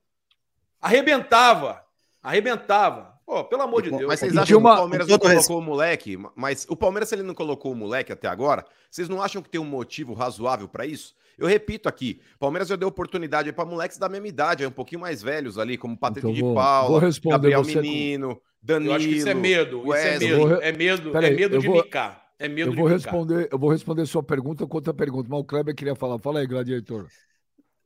Arrebentava. 0.82 1.84
Arrebentava. 2.22 3.14
Pô, 3.26 3.44
pelo 3.44 3.62
amor 3.62 3.82
de 3.84 3.92
Deus. 3.92 4.06
Mas 4.08 4.20
vocês 4.20 4.36
acham 4.36 4.58
uma- 4.58 4.72
que 4.72 4.76
o 4.76 4.82
Palmeiras 4.82 5.08
não 5.08 5.20
colocou 5.20 5.60
o 5.60 5.62
moleque? 5.62 6.18
Mas 6.36 6.66
o 6.68 6.76
Palmeiras, 6.76 7.10
se 7.10 7.16
ele 7.16 7.24
não 7.24 7.36
colocou 7.36 7.72
o 7.72 7.76
moleque 7.76 8.12
até 8.12 8.28
agora, 8.28 8.66
vocês 8.90 9.08
não 9.08 9.22
acham 9.22 9.42
que 9.42 9.50
tem 9.50 9.62
um 9.62 9.66
motivo 9.66 10.14
razoável 10.14 10.68
pra 10.68 10.86
isso? 10.86 11.14
Eu 11.38 11.48
repito 11.48 11.88
aqui, 11.88 12.20
o 12.36 12.40
Palmeiras 12.40 12.68
já 12.68 12.76
deu 12.76 12.88
oportunidade 12.88 13.52
para 13.54 13.64
moleques 13.66 13.98
da 13.98 14.10
mesma 14.10 14.28
idade, 14.28 14.66
um 14.66 14.72
pouquinho 14.72 15.00
mais 15.00 15.22
velhos 15.22 15.58
ali, 15.58 15.78
como 15.78 15.96
Patrick 15.96 16.26
Então 16.28 16.34
de 16.34 16.42
vou- 16.42 16.56
Paula, 16.56 17.00
vou 17.00 17.32
Gabriel 17.32 17.64
você 17.64 17.74
com- 17.76 17.82
Menino, 17.82 18.42
Danilo. 18.62 18.92
Eu 18.92 18.96
acho 18.98 19.08
que 19.08 19.16
isso 19.16 19.30
é 19.30 19.34
medo. 19.34 19.84
Isso 19.84 19.94
é 19.96 20.20
medo. 20.20 20.38
Vou- 20.38 20.62
É 20.62 20.72
medo, 20.72 21.12
Peraí, 21.12 21.32
é 21.32 21.36
medo 21.36 21.60
de 21.60 21.68
vou- 21.68 21.76
micar. 21.84 22.29
É 22.40 22.48
medo 22.48 22.72
Eu 22.72 22.74
vou 22.74 22.88
responder, 22.88 23.50
eu 23.52 23.60
vou 23.60 23.70
responder 23.72 24.06
sua 24.06 24.24
pergunta 24.24 24.68
com 24.68 24.78
outra 24.78 24.94
pergunta, 24.94 25.30
mas 25.30 25.40
o 25.40 25.44
Kleber 25.46 25.76
queria 25.76 25.96
falar. 25.96 26.20
Fala 26.20 26.40
aí, 26.40 26.48
gladiator. 26.48 27.12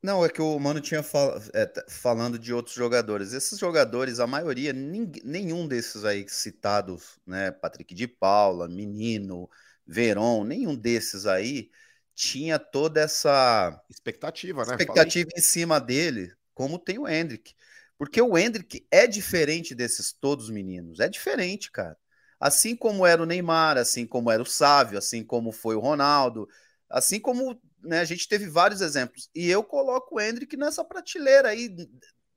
Não, 0.02 0.24
é 0.26 0.30
que 0.30 0.42
o 0.42 0.60
Mano 0.60 0.82
tinha 0.82 1.02
fal- 1.02 1.38
é, 1.54 1.72
falando 1.90 2.38
de 2.38 2.54
outros 2.54 2.76
jogadores. 2.76 3.32
Esses 3.34 3.58
jogadores, 3.58 4.20
a 4.20 4.28
maioria, 4.28 4.74
ning- 4.74 5.12
nenhum 5.24 5.66
desses 5.68 6.04
aí 6.04 6.28
citados, 6.28 7.20
né? 7.26 7.52
Patrick 7.52 7.94
de 7.96 8.08
Paula, 8.08 8.68
Menino, 8.68 9.50
Veron, 9.88 10.44
nenhum 10.44 10.76
desses 10.76 11.26
aí 11.26 11.72
tinha 12.14 12.60
toda 12.60 13.00
essa 13.02 13.82
Expectativa, 13.90 14.66
né? 14.66 14.78
expectativa 14.78 15.30
em 15.38 15.42
cima 15.42 15.80
dele, 15.80 16.34
como 16.54 16.80
tem 16.80 17.00
o 17.00 17.08
Hendrick. 17.08 17.56
Porque 17.98 18.22
o 18.22 18.38
Hendrick 18.38 18.86
é 18.92 19.08
diferente 19.08 19.74
desses 19.76 20.12
todos 20.14 20.50
meninos. 20.50 21.00
É 21.00 21.08
diferente, 21.10 21.72
cara. 21.72 21.98
Assim 22.44 22.76
como 22.76 23.08
era 23.08 23.24
o 23.24 23.26
Neymar, 23.26 23.78
assim 23.78 24.06
como 24.06 24.30
era 24.30 24.44
o 24.44 24.46
Sávio, 24.46 24.98
assim 24.98 25.24
como 25.24 25.54
foi 25.54 25.78
o 25.78 25.80
Ronaldo, 25.80 26.46
assim 26.90 27.18
como 27.18 27.58
né, 27.82 28.02
a 28.02 28.04
gente 28.04 28.28
teve 28.28 28.50
vários 28.50 28.82
exemplos. 28.82 29.30
E 29.34 29.50
eu 29.50 29.64
coloco 29.64 30.16
o 30.16 30.20
Hendrick 30.20 30.58
nessa 30.58 30.84
prateleira 30.84 31.48
aí, 31.48 31.74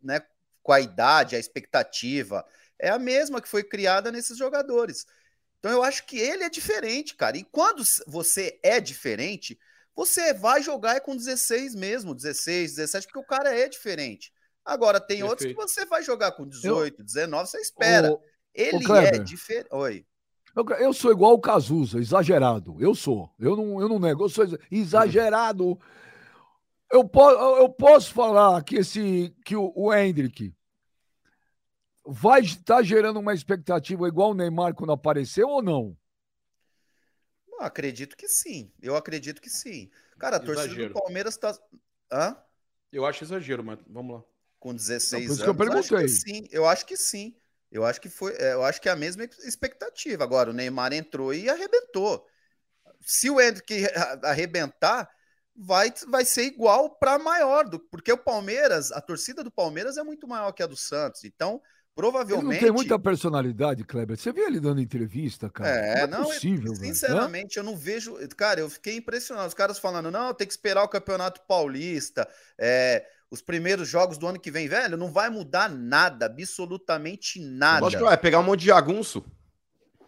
né? 0.01 0.23
Com 0.63 0.73
a 0.73 0.81
idade, 0.81 1.35
a 1.35 1.41
expectativa. 1.41 2.47
É 2.79 2.89
a 2.89 3.01
mesma 3.01 3.43
que 3.43 3.49
foi 3.49 3.65
criada 3.65 4.13
nesses 4.13 4.39
jogadores. 4.39 5.07
Então 5.59 5.73
eu 5.73 5.83
acho 5.83 6.07
que 6.07 6.21
ele 6.21 6.45
é 6.45 6.49
diferente, 6.49 7.17
cara. 7.17 7.37
E 7.37 7.43
quando 7.43 7.83
você 8.07 8.61
é 8.63 8.79
diferente, 8.79 9.59
você 9.93 10.33
vai 10.33 10.63
jogar 10.63 10.95
é 10.95 11.01
com 11.01 11.17
16 11.17 11.75
mesmo, 11.75 12.15
16, 12.15 12.77
17, 12.77 13.09
porque 13.09 13.19
o 13.19 13.27
cara 13.27 13.53
é 13.53 13.69
diferente. 13.69 14.33
Agora, 14.65 15.01
tem 15.01 15.25
outros 15.25 15.49
que 15.49 15.55
Perfeito. 15.55 15.75
você 15.75 15.85
vai 15.85 16.05
jogar 16.05 16.31
com 16.31 16.47
18, 16.47 17.03
19, 17.03 17.51
você 17.51 17.61
espera. 17.61 18.13
Ô, 18.13 18.21
Ele 18.57 18.93
é 18.93 19.19
diferente. 19.19 19.69
Oi. 19.71 20.07
Eu, 20.57 20.65
eu 20.79 20.93
sou 20.95 21.13
igual 21.13 21.35
o 21.35 21.41
Cazuza, 21.41 21.99
exagerado. 21.99 22.77
Eu 22.81 22.95
sou. 22.95 23.31
Eu 23.39 23.55
não, 23.55 23.81
eu 23.81 23.89
não 23.89 23.99
nego, 23.99 24.25
eu 24.25 24.29
sou 24.31 24.45
exa- 24.45 24.59
exagerado. 24.71 25.79
eu, 26.91 27.07
po 27.07 27.31
eu 27.31 27.69
posso 27.69 28.15
falar 28.15 28.65
que, 28.65 28.77
esse, 28.77 29.35
que 29.45 29.55
o, 29.55 29.71
o 29.77 29.93
Hendrick 29.93 30.55
vai 32.07 32.41
estar 32.41 32.77
tá 32.77 32.83
gerando 32.83 33.21
uma 33.21 33.35
expectativa 33.35 34.09
igual 34.09 34.31
o 34.31 34.35
Neymar 34.35 34.75
quando 34.75 34.93
apareceu 34.93 35.49
ou 35.49 35.63
não? 35.63 35.97
acredito 37.59 38.17
que 38.17 38.29
sim. 38.29 38.73
Eu 38.81 38.97
acredito 38.97 39.41
que 39.41 39.51
sim. 39.51 39.91
Cara, 40.19 40.37
a 40.37 40.43
exagero. 40.43 40.63
torcida 40.63 40.89
do 40.89 40.95
Palmeiras 40.95 41.37
tá. 41.37 41.59
Hã? 42.11 42.37
Eu 42.93 43.05
acho 43.05 43.25
exagero, 43.25 43.65
mas 43.65 43.79
vamos 43.87 44.17
lá. 44.17 44.25
Com 44.59 44.75
16 44.75 45.25
não, 45.25 45.33
anos. 45.33 45.43
Que 45.43 45.49
eu 45.49 45.55
perguntei. 45.55 45.81
Acho 45.81 45.97
que 45.97 46.09
sim. 46.09 46.49
Eu 46.51 46.67
acho 46.67 46.87
que 46.87 46.97
sim. 46.97 47.35
Eu 47.77 47.85
acho 47.85 48.01
que 48.01 48.09
foi, 48.09 48.35
é, 48.37 48.55
eu 48.55 48.65
acho 48.65 48.81
que 48.81 48.89
é 48.89 48.93
a 48.93 48.97
mesma 48.97 49.25
expectativa. 49.25 50.25
Agora, 50.25 50.51
o 50.51 50.53
Neymar 50.53 50.93
entrou 50.93 51.33
e 51.33 51.49
arrebentou. 51.49 52.27
Se 53.01 53.31
o 53.31 53.41
Hendrick 53.41 53.87
arrebentar, 54.23 55.09
vai, 55.57 55.93
vai 56.09 56.25
ser 56.25 56.45
igual 56.45 56.91
para 56.99 57.19
maior, 57.19 57.69
do, 57.69 57.79
porque 57.79 58.13
o 58.13 58.19
Palmeiras, 58.19 58.93
a 58.93 59.01
torcida 59.01 59.43
do 59.43 59.51
Palmeiras 59.51 59.97
é 59.97 60.03
muito 60.03 60.27
maior 60.27 60.53
que 60.53 60.63
a 60.63 60.67
do 60.67 60.77
Santos. 60.77 61.25
Então, 61.25 61.61
provavelmente. 61.95 62.45
Ele 62.45 62.55
não 62.55 62.61
tem 62.61 62.73
muita 62.73 62.99
personalidade, 62.99 63.85
Kleber. 63.85 64.17
Você 64.17 64.33
vê 64.33 64.43
ele 64.43 64.61
dando 64.61 64.81
entrevista, 64.81 65.49
cara? 65.49 65.71
É, 65.71 66.07
não, 66.07 66.23
é 66.23 66.25
possível. 66.25 66.75
sinceramente, 66.75 67.55
velho. 67.55 67.67
eu 67.67 67.71
não 67.73 67.77
vejo. 67.77 68.17
Cara, 68.37 68.61
eu 68.61 68.69
fiquei 68.69 68.97
impressionado. 68.97 69.49
Os 69.49 69.55
caras 69.55 69.79
falando, 69.79 70.11
não, 70.11 70.35
tem 70.35 70.47
que 70.47 70.53
esperar 70.53 70.85
o 70.85 70.89
Campeonato 70.89 71.41
Paulista. 71.49 72.29
É, 72.59 73.05
os 73.31 73.43
primeiros 73.43 73.89
jogos 73.89 74.19
do 74.19 74.27
ano 74.27 74.39
que 74.39 74.51
vem, 74.51 74.69
velho, 74.69 74.97
não 74.97 75.11
vai 75.11 75.29
mudar 75.29 75.69
nada, 75.69 76.27
absolutamente 76.27 77.41
nada. 77.41 77.81
Lógico 77.81 78.03
que 78.03 78.09
vai 78.09 78.17
pegar 78.17 78.39
um 78.39 78.45
monte 78.45 78.61
de 78.61 78.67
jagunço. 78.67 79.25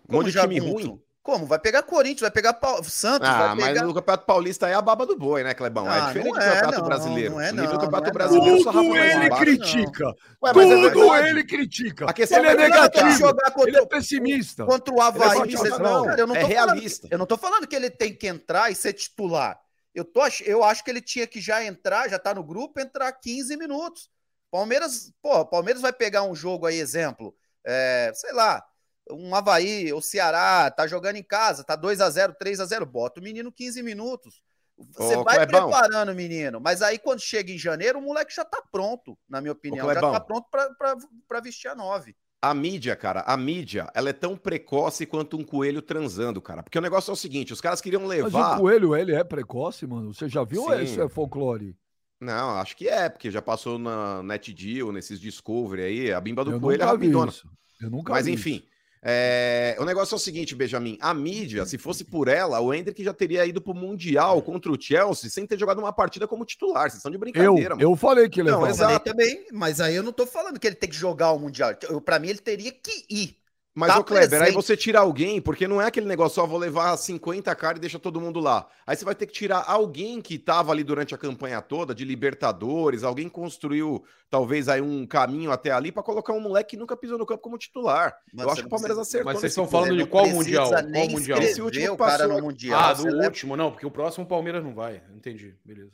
Um 0.08 0.16
monte 0.16 0.30
de 0.30 0.40
time 0.40 0.58
ruim. 0.58 1.00
Como? 1.28 1.44
Vai 1.44 1.58
pegar 1.58 1.82
Corinthians, 1.82 2.22
vai 2.22 2.30
pegar 2.30 2.54
pa... 2.54 2.82
Santos, 2.84 3.28
ah, 3.28 3.48
vai 3.48 3.56
pegar... 3.56 3.80
mas 3.80 3.82
no 3.82 3.92
Campeonato 3.92 4.24
Paulista 4.24 4.66
é 4.66 4.72
a 4.72 4.80
baba 4.80 5.04
do 5.04 5.14
boi, 5.14 5.44
né, 5.44 5.52
Clebão? 5.52 5.86
É 5.86 5.90
ah, 5.90 5.96
é 5.96 6.06
diferente 6.06 6.32
do 6.32 6.40
Campeonato 6.40 6.78
não, 6.78 6.84
Brasileiro. 6.86 7.30
Não 7.32 7.40
é, 7.40 7.52
não, 7.52 7.64
do 7.64 7.70
Campeonato 7.72 8.08
é, 8.08 8.12
Brasileiro 8.12 8.62
só 8.62 8.72
Tudo 8.72 8.96
ele 8.96 9.30
critica. 9.30 10.14
Ué, 10.42 10.52
Tudo 10.54 11.14
é 11.14 11.28
ele 11.28 11.44
critica. 11.44 12.06
A 12.06 12.14
questão 12.14 12.38
ele 12.38 12.48
é, 12.48 12.52
é 12.52 12.56
negativo, 12.56 13.10
jogar 13.10 13.50
contra... 13.50 13.68
ele 13.68 13.78
é 13.78 13.86
pessimista. 13.86 14.64
Contra 14.64 14.94
o 14.94 15.02
Havaí. 15.02 15.54
É 15.54 15.78
não, 15.78 16.04
cara, 16.06 16.18
eu 16.18 16.26
não 16.26 16.34
é 16.34 16.44
realista. 16.44 17.02
Falando, 17.02 17.12
eu 17.12 17.18
não 17.18 17.26
tô 17.26 17.36
falando 17.36 17.66
que 17.66 17.76
ele 17.76 17.90
tem 17.90 18.14
que 18.14 18.26
entrar 18.26 18.70
e 18.70 18.74
ser 18.74 18.94
titular. 18.94 19.60
Eu, 19.94 20.04
tô, 20.04 20.20
eu 20.44 20.62
acho 20.62 20.84
que 20.84 20.90
ele 20.90 21.00
tinha 21.00 21.26
que 21.26 21.40
já 21.40 21.64
entrar, 21.64 22.08
já 22.08 22.18
tá 22.18 22.34
no 22.34 22.44
grupo, 22.44 22.80
entrar 22.80 23.10
15 23.12 23.56
minutos. 23.56 24.10
Palmeiras, 24.50 25.12
pô, 25.20 25.44
Palmeiras 25.44 25.82
vai 25.82 25.92
pegar 25.92 26.22
um 26.22 26.34
jogo 26.34 26.66
aí, 26.66 26.78
exemplo, 26.78 27.36
é, 27.64 28.10
sei 28.14 28.32
lá, 28.32 28.64
um 29.10 29.34
Havaí, 29.34 29.92
o 29.92 30.00
Ceará, 30.00 30.70
tá 30.70 30.86
jogando 30.86 31.16
em 31.16 31.22
casa, 31.22 31.64
tá 31.64 31.76
2 31.76 32.00
a 32.00 32.08
0 32.08 32.34
3 32.38 32.60
a 32.60 32.64
0 32.64 32.86
bota 32.86 33.20
o 33.20 33.22
menino 33.22 33.52
15 33.52 33.82
minutos. 33.82 34.42
Você 34.76 35.16
Ô, 35.16 35.24
vai 35.24 35.44
Clebão. 35.46 35.70
preparando 35.70 36.12
o 36.12 36.14
menino, 36.14 36.60
mas 36.60 36.82
aí 36.82 36.98
quando 36.98 37.20
chega 37.20 37.50
em 37.50 37.58
janeiro, 37.58 37.98
o 37.98 38.02
moleque 38.02 38.32
já 38.32 38.44
tá 38.44 38.62
pronto, 38.70 39.18
na 39.28 39.40
minha 39.40 39.52
opinião, 39.52 39.86
Ô, 39.86 39.92
já 39.92 40.00
tá 40.00 40.20
pronto 40.20 40.46
para 40.50 41.40
vestir 41.40 41.68
a 41.68 41.74
9. 41.74 42.16
A 42.40 42.54
mídia, 42.54 42.94
cara, 42.94 43.22
a 43.22 43.36
mídia, 43.36 43.90
ela 43.94 44.10
é 44.10 44.12
tão 44.12 44.36
precoce 44.36 45.04
quanto 45.04 45.36
um 45.36 45.42
coelho 45.42 45.82
transando, 45.82 46.40
cara. 46.40 46.62
Porque 46.62 46.78
o 46.78 46.82
negócio 46.82 47.10
é 47.10 47.12
o 47.12 47.16
seguinte, 47.16 47.52
os 47.52 47.60
caras 47.60 47.80
queriam 47.80 48.06
levar... 48.06 48.30
Mas 48.30 48.56
o 48.56 48.60
coelho, 48.60 48.94
ele 48.94 49.12
é 49.12 49.24
precoce, 49.24 49.86
mano? 49.86 50.14
Você 50.14 50.28
já 50.28 50.44
viu 50.44 50.62
Sim. 50.62 50.70
ou 50.70 50.80
isso 50.80 51.02
é 51.02 51.08
folclore? 51.08 51.76
Não, 52.20 52.50
acho 52.50 52.76
que 52.76 52.88
é, 52.88 53.08
porque 53.08 53.30
já 53.30 53.42
passou 53.42 53.78
na 53.78 54.22
NetDeal, 54.22 54.92
nesses 54.92 55.20
Discovery 55.20 55.82
aí, 55.82 56.12
a 56.12 56.20
bimba 56.20 56.44
do 56.44 56.52
Eu 56.52 56.60
coelho 56.60 56.82
é 56.82 56.86
rapidona. 56.86 57.32
Eu 57.80 57.90
nunca 57.90 58.12
Mas 58.12 58.26
enfim, 58.26 58.56
isso. 58.56 58.66
É, 59.02 59.76
o 59.78 59.84
negócio 59.84 60.14
é 60.14 60.16
o 60.16 60.18
seguinte, 60.18 60.54
Benjamin. 60.54 60.98
A 61.00 61.14
mídia, 61.14 61.64
se 61.64 61.78
fosse 61.78 62.04
por 62.04 62.28
ela, 62.28 62.60
o 62.60 62.74
Hendrick 62.74 63.02
já 63.02 63.12
teria 63.12 63.46
ido 63.46 63.60
pro 63.60 63.74
Mundial 63.74 64.42
contra 64.42 64.70
o 64.72 64.80
Chelsea 64.80 65.30
sem 65.30 65.46
ter 65.46 65.58
jogado 65.58 65.78
uma 65.78 65.92
partida 65.92 66.26
como 66.26 66.44
titular. 66.44 66.84
Vocês 66.90 66.96
estão 66.96 67.12
de 67.12 67.18
brincadeira, 67.18 67.74
eu, 67.74 67.76
mano. 67.76 67.82
Eu 67.82 67.96
falei 67.96 68.28
que 68.28 68.40
ele 68.40 68.50
Não, 68.50 68.66
exato. 68.66 69.04
também, 69.04 69.46
mas 69.52 69.80
aí 69.80 69.94
eu 69.94 70.02
não 70.02 70.12
tô 70.12 70.26
falando 70.26 70.58
que 70.58 70.66
ele 70.66 70.76
tem 70.76 70.88
que 70.88 70.96
jogar 70.96 71.32
o 71.32 71.38
Mundial. 71.38 71.70
Para 72.04 72.18
mim, 72.18 72.28
ele 72.28 72.38
teria 72.38 72.72
que 72.72 73.04
ir. 73.08 73.37
Mas, 73.78 73.92
tá 73.92 74.00
ô 74.00 74.04
Kleber, 74.04 74.28
presente. 74.28 74.48
aí 74.48 74.52
você 74.52 74.76
tira 74.76 74.98
alguém, 74.98 75.40
porque 75.40 75.68
não 75.68 75.80
é 75.80 75.86
aquele 75.86 76.06
negócio, 76.06 76.34
só 76.34 76.44
vou 76.44 76.58
levar 76.58 76.96
50 76.96 77.54
caras 77.54 77.78
e 77.78 77.80
deixa 77.80 77.96
todo 77.96 78.20
mundo 78.20 78.40
lá. 78.40 78.66
Aí 78.84 78.96
você 78.96 79.04
vai 79.04 79.14
ter 79.14 79.24
que 79.24 79.32
tirar 79.32 79.62
alguém 79.68 80.20
que 80.20 80.34
estava 80.34 80.72
ali 80.72 80.82
durante 80.82 81.14
a 81.14 81.18
campanha 81.18 81.62
toda, 81.62 81.94
de 81.94 82.04
Libertadores, 82.04 83.04
alguém 83.04 83.28
construiu 83.28 84.04
talvez 84.28 84.68
aí 84.68 84.80
um 84.80 85.06
caminho 85.06 85.52
até 85.52 85.70
ali 85.70 85.92
para 85.92 86.02
colocar 86.02 86.32
um 86.32 86.40
moleque 86.40 86.70
que 86.70 86.76
nunca 86.76 86.96
pisou 86.96 87.16
no 87.16 87.24
campo 87.24 87.40
como 87.40 87.56
titular. 87.56 88.16
Mas 88.34 88.46
Eu 88.46 88.50
acho 88.50 88.62
que 88.62 88.66
o 88.66 88.70
Palmeiras 88.70 88.96
precisa... 88.96 89.18
acertou. 89.18 89.32
Mas 89.32 89.40
vocês 89.40 89.52
estão 89.52 89.68
falando 89.68 89.96
de 89.96 90.06
qual 90.06 90.28
mundial? 90.28 90.70
Qual 90.70 91.08
mundial? 91.08 91.40
Esse 91.40 91.62
último 91.62 91.96
cara 91.96 92.26
no 92.26 92.40
mundial. 92.42 92.80
Ah, 92.80 92.92
do 92.94 93.04
último, 93.04 93.54
leva... 93.54 93.62
não, 93.62 93.70
porque 93.70 93.86
o 93.86 93.90
próximo 93.92 94.26
Palmeiras 94.26 94.64
não 94.64 94.74
vai. 94.74 95.00
Entendi, 95.14 95.54
beleza. 95.64 95.92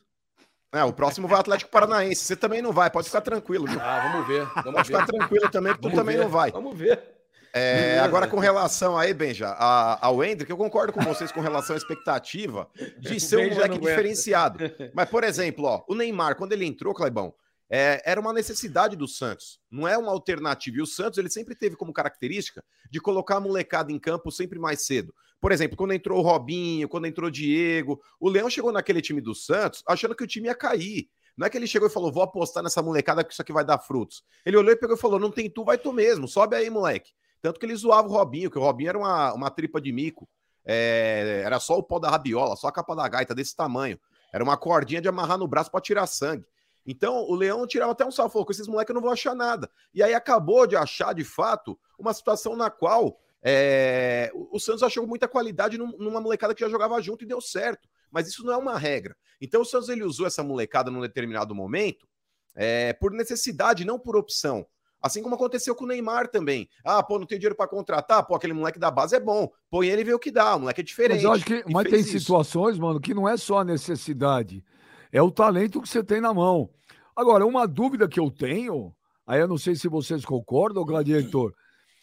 É, 0.73 0.83
o 0.83 0.93
próximo 0.93 1.29
vai 1.29 1.39
Atlético 1.39 1.71
Paranaense. 1.71 2.25
Você 2.25 2.35
também 2.35 2.63
não 2.63 2.73
vai, 2.73 2.91
pode 2.91 3.09
ficar 3.09 3.21
tranquilo. 3.21 3.67
Viu? 3.67 3.79
Ah, 3.81 4.11
vamos 4.11 4.27
ver. 4.27 4.45
Vamos 4.47 4.73
pode 4.73 4.77
ver. 4.77 4.85
ficar 4.85 5.07
tranquilo 5.07 5.51
também, 5.51 5.75
que 5.75 5.81
tu 5.81 5.91
também 5.91 6.17
não 6.17 6.29
vai. 6.29 6.51
Vamos 6.51 6.77
ver. 6.77 7.14
É, 7.57 8.01
agora, 8.01 8.27
com 8.27 8.41
relação 8.41 8.99
aí, 8.99 9.15
Benja, 9.15 9.47
a, 9.51 10.05
ao 10.05 10.25
Hendrick, 10.25 10.51
eu 10.51 10.57
concordo 10.57 10.93
com 10.93 11.01
vocês 11.03 11.31
com 11.31 11.41
relação 11.41 11.75
à 11.75 11.79
expectativa 11.79 12.69
de 12.99 13.21
ser 13.21 13.37
um 13.37 13.55
moleque 13.55 13.79
diferenciado. 13.79 14.59
Mas, 14.93 15.09
por 15.09 15.23
exemplo, 15.23 15.65
ó, 15.67 15.85
o 15.89 15.95
Neymar, 15.95 16.35
quando 16.35 16.53
ele 16.53 16.65
entrou, 16.65 16.93
Clebão, 16.93 17.33
é, 17.71 18.03
era 18.05 18.21
uma 18.21 18.33
necessidade 18.33 18.97
do 18.97 19.07
Santos, 19.07 19.61
não 19.71 19.87
é 19.87 19.97
uma 19.97 20.11
alternativa. 20.11 20.79
E 20.79 20.83
o 20.83 20.87
Santos, 20.87 21.17
ele 21.17 21.31
sempre 21.31 21.55
teve 21.55 21.77
como 21.77 21.93
característica 21.93 22.61
de 22.91 23.01
colocar 23.01 23.37
a 23.37 23.41
molecada 23.41 23.93
em 23.93 24.01
campo 24.01 24.33
sempre 24.33 24.59
mais 24.59 24.85
cedo. 24.85 25.15
Por 25.41 25.53
exemplo, 25.53 25.77
quando 25.77 25.93
entrou 25.93 26.19
o 26.19 26.23
Robinho, 26.23 26.89
quando 26.89 27.07
entrou 27.07 27.29
o 27.29 27.33
Diego, 27.33 28.01
o 28.19 28.29
Leão 28.29 28.51
chegou 28.51 28.73
naquele 28.73 29.01
time 29.01 29.21
do 29.21 29.35
Santos 29.35 29.81
achando 29.87 30.17
que 30.17 30.25
o 30.25 30.27
time 30.27 30.49
ia 30.49 30.57
cair. 30.57 31.09
Não 31.37 31.47
é 31.47 31.51
que 31.51 31.57
ele 31.57 31.67
chegou 31.69 31.89
e 31.89 31.93
falou, 31.93 32.13
vou 32.13 32.23
apostar 32.23 32.65
nessa 32.65 32.83
molecada 32.83 33.23
que 33.23 33.33
isso 33.33 33.43
aqui 33.43 33.53
vai 33.53 33.65
dar 33.65 33.79
frutos. 33.79 34.25
Ele 34.45 34.57
olhou 34.57 34.73
e 34.73 34.77
pegou 34.77 34.97
e 34.97 34.99
falou, 34.99 35.21
não 35.21 35.31
tem 35.31 35.49
tu, 35.49 35.65
vai 35.65 35.79
tu 35.79 35.93
mesmo, 35.93 36.27
sobe 36.27 36.57
aí, 36.57 36.69
moleque. 36.69 37.11
Tanto 37.45 37.61
que 37.61 37.67
ele 37.67 37.77
zoava 37.77 38.09
o 38.09 38.11
Robinho, 38.11 38.51
que 38.51 38.57
o 38.57 38.63
Robinho 38.63 38.89
era 38.89 38.97
uma, 38.99 39.35
uma 39.35 39.51
tripa 39.51 39.79
de 39.79 39.93
mico. 39.93 40.27
É, 40.65 41.43
era 41.45 41.61
só 41.61 41.77
o 41.77 41.83
pó 41.83 41.99
da 41.99 42.09
rabiola, 42.09 42.57
só 42.57 42.69
a 42.69 42.73
capa 42.73 42.97
da 42.97 43.07
gaita 43.07 43.35
desse 43.35 43.55
tamanho. 43.55 44.01
Era 44.33 44.43
uma 44.43 44.57
cordinha 44.57 44.99
de 44.99 45.09
amarrar 45.09 45.37
no 45.37 45.47
braço 45.47 45.71
para 45.71 45.83
tirar 45.83 46.07
sangue. 46.07 46.47
Então 46.87 47.19
o 47.29 47.35
Leão 47.35 47.67
tirava 47.67 47.93
até 47.93 48.03
um 48.03 48.11
salvo, 48.11 48.33
falou: 48.33 48.47
com 48.47 48.53
esses 48.53 48.67
moleques 48.67 48.89
eu 48.89 48.95
não 48.95 49.03
vou 49.03 49.11
achar 49.11 49.35
nada. 49.35 49.71
E 49.93 50.03
aí 50.03 50.15
acabou 50.15 50.67
de 50.67 50.75
achar, 50.75 51.15
de 51.15 51.23
fato, 51.23 51.79
uma 51.99 52.15
situação 52.15 52.57
na 52.57 52.71
qual 52.71 53.21
é, 53.43 54.33
o 54.51 54.59
Santos 54.59 54.83
achou 54.83 55.07
muita 55.07 55.29
qualidade 55.29 55.77
numa 55.77 56.23
molecada 56.23 56.55
que 56.55 56.63
já 56.63 56.71
jogava 56.71 56.99
junto 57.03 57.25
e 57.25 57.29
deu 57.29 57.43
certo. 57.43 57.87
Mas 58.11 58.27
isso 58.27 58.43
não 58.43 58.55
é 58.55 58.57
uma 58.57 58.79
regra. 58.79 59.15
Então 59.39 59.61
o 59.61 59.67
Santos 59.67 59.91
ele 59.91 60.03
usou 60.03 60.27
essa 60.27 60.43
molecada 60.43 60.91
num 60.91 61.03
determinado 61.03 61.55
momento 61.55 62.09
é, 62.55 62.95
por 62.95 63.13
necessidade, 63.13 63.85
não 63.85 63.99
por 63.99 64.17
opção. 64.17 64.67
Assim 65.05 65.23
como 65.23 65.35
aconteceu 65.35 65.75
com 65.75 65.85
o 65.85 65.87
Neymar 65.87 66.29
também. 66.29 66.67
Ah, 66.83 67.03
pô, 67.03 67.19
não 67.19 67.27
tem 67.27 67.39
dinheiro 67.39 67.55
para 67.55 67.69
contratar? 67.69 68.27
Pô, 68.27 68.35
aquele 68.35 68.55
moleque 68.55 68.79
da 68.79 68.91
base 68.91 69.15
é 69.15 69.21
bom. 69.21 69.51
Põe 69.71 69.89
ele 69.89 70.01
e 70.01 70.05
vê 70.05 70.15
o 70.15 70.19
que 70.19 70.31
dá. 70.31 70.57
O 70.57 70.61
moleque 70.61 70.81
é 70.81 70.85
diferente. 70.85 71.17
Mas 71.17 71.25
eu 71.25 71.33
acho 71.33 71.45
que 71.45 71.63
mas 71.71 71.91
tem 71.91 72.01
isso. 72.01 72.19
situações, 72.19 72.79
mano, 72.79 72.99
que 72.99 73.13
não 73.13 73.29
é 73.29 73.37
só 73.37 73.59
a 73.59 73.65
necessidade. 73.65 74.65
É 75.13 75.21
o 75.21 75.31
talento 75.31 75.83
que 75.83 75.91
você 75.91 76.03
tem 76.03 76.23
na 76.23 76.33
mão. 76.33 76.71
Agora, 77.15 77.45
uma 77.45 77.69
dúvida 77.69 78.09
que 78.09 78.19
eu 78.19 78.31
tenho, 78.31 78.97
aí 79.27 79.43
eu 79.43 79.47
não 79.47 79.59
sei 79.59 79.77
se 79.77 79.89
vocês 79.89 80.25
concordam, 80.25 80.87
Gladiator. 80.87 81.51
Hum. 81.51 81.53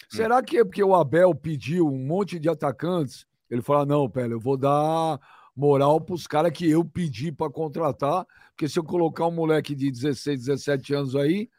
Será 0.08 0.44
que 0.44 0.60
é 0.60 0.64
porque 0.64 0.84
o 0.84 0.94
Abel 0.94 1.34
pediu 1.34 1.88
um 1.88 2.06
monte 2.06 2.38
de 2.38 2.50
atacantes? 2.50 3.26
Ele 3.50 3.64
fala: 3.64 3.84
não, 3.84 4.08
Pele, 4.08 4.36
eu 4.36 4.40
vou 4.40 4.58
dar 4.58 5.20
moral 5.56 6.00
para 6.00 6.14
os 6.14 6.28
caras 6.28 6.52
que 6.52 6.70
eu 6.70 6.86
pedi 6.86 7.32
para 7.32 7.52
contratar, 7.52 8.28
porque 8.52 8.70
se 8.70 8.78
eu 8.78 8.84
colocar 8.84 9.26
um 9.26 9.32
moleque 9.32 9.74
de 9.74 9.90
16, 9.90 10.46
17 10.46 10.94
anos 10.94 11.16
aí, 11.16 11.50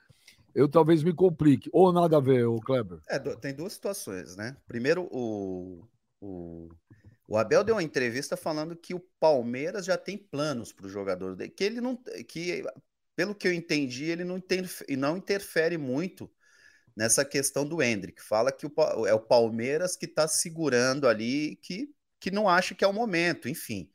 eu 0.55 0.69
talvez 0.69 1.03
me 1.03 1.15
complique. 1.15 1.71
Ou 1.73 1.93
nada 1.93 2.17
a 2.17 2.21
ver, 2.21 2.45
o 2.47 2.61
Kleber? 2.61 2.99
É, 3.09 3.19
tem 3.19 3.55
duas 3.55 3.73
situações, 3.73 4.37
né? 4.37 4.57
Primeiro, 4.67 5.09
o, 5.11 5.87
o, 6.21 6.69
o 7.29 7.37
Abel 7.37 7.65
deu 7.65 7.75
uma 7.75 7.83
entrevista 7.83 8.37
falando 8.37 8.77
que 8.77 8.95
o 8.95 9.01
Palmeiras 9.19 9.87
já 9.87 9.97
tem 9.97 10.17
planos 10.19 10.73
para 10.73 10.87
o 10.87 10.91
jogador 10.91 11.35
dele, 11.35 11.51
que 11.51 11.65
ele 11.65 11.81
não. 11.81 11.97
que 12.29 12.63
Pelo 13.17 13.35
que 13.35 13.49
eu 13.49 13.53
entendi, 13.53 14.05
ele 14.05 14.25
não, 14.25 14.37
interfere, 14.37 14.97
não 14.97 15.17
interfere 15.17 15.79
muito 15.79 16.31
nessa 16.97 17.25
questão 17.25 17.67
do 17.67 17.83
Hendrick. 17.83 18.23
Fala 18.23 18.53
que 18.53 18.67
o, 18.67 19.07
é 19.07 19.15
o 19.15 19.21
Palmeiras 19.21 19.97
que 19.97 20.07
está 20.07 20.29
segurando 20.29 21.09
ali, 21.09 21.57
que, 21.57 21.89
que 22.21 22.31
não 22.31 22.49
acha 22.49 22.75
que 22.75 22.85
é 22.85 22.87
o 22.87 22.93
momento, 22.93 23.49
enfim. 23.49 23.91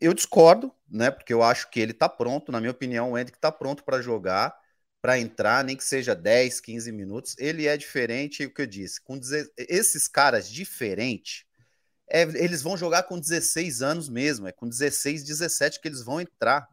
Eu 0.00 0.14
discordo, 0.14 0.72
né? 0.88 1.10
Porque 1.10 1.32
eu 1.32 1.42
acho 1.42 1.70
que 1.70 1.80
ele 1.80 1.92
está 1.92 2.08
pronto, 2.08 2.50
na 2.50 2.60
minha 2.60 2.70
opinião, 2.70 3.12
o 3.12 3.18
Hendrick 3.18 3.38
está 3.38 3.50
pronto 3.52 3.84
para 3.84 4.00
jogar 4.00 4.56
para 5.00 5.18
entrar, 5.18 5.64
nem 5.64 5.76
que 5.76 5.84
seja 5.84 6.14
10, 6.14 6.60
15 6.60 6.92
minutos. 6.92 7.36
Ele 7.38 7.66
é 7.66 7.76
diferente, 7.76 8.44
o 8.44 8.52
que 8.52 8.62
eu 8.62 8.66
disse, 8.66 9.00
com 9.00 9.18
esses 9.56 10.08
caras 10.08 10.50
diferentes, 10.50 11.44
é, 12.10 12.22
eles 12.22 12.62
vão 12.62 12.76
jogar 12.76 13.02
com 13.04 13.18
16 13.18 13.82
anos 13.82 14.08
mesmo, 14.08 14.48
é 14.48 14.52
com 14.52 14.68
16, 14.68 15.24
17 15.24 15.80
que 15.80 15.88
eles 15.88 16.02
vão 16.02 16.20
entrar. 16.20 16.68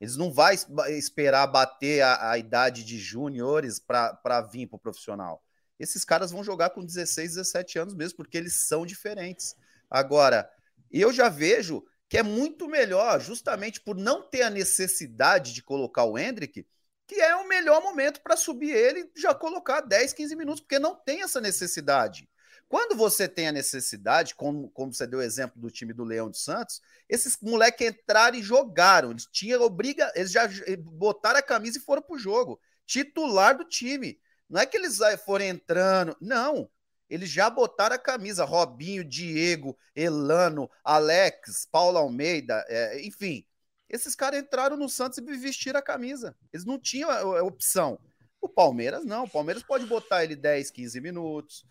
Eles 0.00 0.16
não 0.16 0.32
vão 0.32 0.48
esperar 0.88 1.46
bater 1.46 2.02
a, 2.02 2.32
a 2.32 2.38
idade 2.38 2.84
de 2.84 2.98
juniores 2.98 3.78
para 3.78 4.40
vir 4.42 4.66
para 4.66 4.76
o 4.76 4.80
profissional. 4.80 5.42
Esses 5.78 6.04
caras 6.04 6.30
vão 6.30 6.44
jogar 6.44 6.70
com 6.70 6.84
16, 6.84 7.36
17 7.36 7.78
anos 7.78 7.94
mesmo, 7.94 8.16
porque 8.16 8.36
eles 8.36 8.66
são 8.66 8.84
diferentes. 8.84 9.56
Agora, 9.88 10.50
eu 10.90 11.12
já 11.12 11.28
vejo 11.28 11.84
que 12.08 12.18
é 12.18 12.22
muito 12.22 12.68
melhor, 12.68 13.20
justamente 13.20 13.80
por 13.80 13.96
não 13.96 14.22
ter 14.22 14.42
a 14.42 14.50
necessidade 14.50 15.52
de 15.52 15.62
colocar 15.62 16.04
o 16.04 16.18
Hendrick, 16.18 16.66
que 17.06 17.16
é 17.16 17.36
o 17.36 17.48
melhor 17.48 17.82
momento 17.82 18.20
para 18.22 18.36
subir 18.36 18.70
ele 18.70 19.10
já 19.16 19.34
colocar 19.34 19.80
10, 19.80 20.12
15 20.12 20.36
minutos, 20.36 20.60
porque 20.60 20.78
não 20.78 20.94
tem 20.94 21.22
essa 21.22 21.40
necessidade. 21.40 22.28
Quando 22.68 22.96
você 22.96 23.28
tem 23.28 23.48
a 23.48 23.52
necessidade, 23.52 24.34
como, 24.34 24.70
como 24.70 24.92
você 24.92 25.06
deu 25.06 25.18
o 25.18 25.22
exemplo 25.22 25.60
do 25.60 25.70
time 25.70 25.92
do 25.92 26.02
Leão 26.02 26.30
de 26.30 26.38
Santos, 26.38 26.80
esses 27.08 27.38
moleques 27.40 27.86
entraram 27.86 28.36
e 28.36 28.42
jogaram. 28.42 29.10
Eles 29.10 29.26
tinham 29.26 29.62
obriga, 29.62 30.10
eles 30.14 30.32
já 30.32 30.48
botaram 30.78 31.38
a 31.38 31.42
camisa 31.42 31.78
e 31.78 31.82
foram 31.82 32.02
pro 32.02 32.18
jogo. 32.18 32.60
Titular 32.86 33.56
do 33.56 33.64
time. 33.64 34.18
Não 34.48 34.60
é 34.60 34.66
que 34.66 34.76
eles 34.76 34.98
foram 35.24 35.44
entrando, 35.44 36.16
não. 36.20 36.68
Eles 37.08 37.28
já 37.28 37.50
botaram 37.50 37.96
a 37.96 37.98
camisa. 37.98 38.44
Robinho, 38.44 39.04
Diego, 39.04 39.76
Elano, 39.94 40.70
Alex, 40.82 41.68
Paulo 41.70 41.98
Almeida, 41.98 42.64
é, 42.68 43.06
enfim. 43.06 43.46
Esses 43.94 44.16
caras 44.16 44.40
entraram 44.40 44.76
no 44.76 44.88
Santos 44.88 45.18
e 45.18 45.22
vestiram 45.36 45.78
a 45.78 45.82
camisa. 45.82 46.34
Eles 46.52 46.66
não 46.66 46.80
tinham 46.80 47.08
opção. 47.46 47.96
O 48.40 48.48
Palmeiras 48.48 49.04
não. 49.04 49.22
O 49.22 49.30
Palmeiras 49.30 49.62
pode 49.62 49.86
botar 49.86 50.24
ele 50.24 50.34
10, 50.34 50.72
15 50.72 51.00
minutos. 51.00 51.64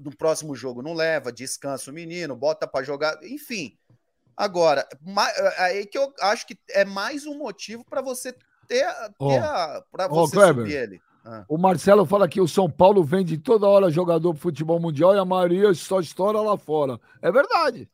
No 0.00 0.16
próximo 0.16 0.56
jogo 0.56 0.80
não 0.80 0.94
leva, 0.94 1.30
descansa 1.30 1.90
o 1.90 1.94
menino, 1.94 2.34
bota 2.34 2.66
para 2.66 2.82
jogar, 2.82 3.22
enfim. 3.22 3.76
Agora, 4.34 4.88
aí 5.58 5.84
que 5.84 5.98
eu 5.98 6.10
acho 6.22 6.46
que 6.46 6.58
é 6.70 6.82
mais 6.82 7.26
um 7.26 7.36
motivo 7.36 7.84
para 7.84 8.00
você 8.00 8.32
ter, 8.66 8.86
ter 8.86 9.14
oh, 9.18 9.82
para 9.92 10.08
você 10.08 10.38
oh, 10.38 10.46
subir 10.46 10.72
ele. 10.72 11.00
Ah. 11.26 11.44
O 11.46 11.58
Marcelo 11.58 12.06
fala 12.06 12.26
que 12.26 12.40
o 12.40 12.48
São 12.48 12.70
Paulo 12.70 13.04
vende 13.04 13.36
toda 13.36 13.68
hora 13.68 13.90
jogador 13.90 14.32
pro 14.32 14.42
futebol 14.42 14.80
mundial 14.80 15.14
e 15.14 15.18
a 15.18 15.24
maioria 15.26 15.74
só 15.74 16.00
estoura 16.00 16.40
lá 16.40 16.56
fora. 16.56 16.98
É 17.20 17.30
verdade. 17.30 17.86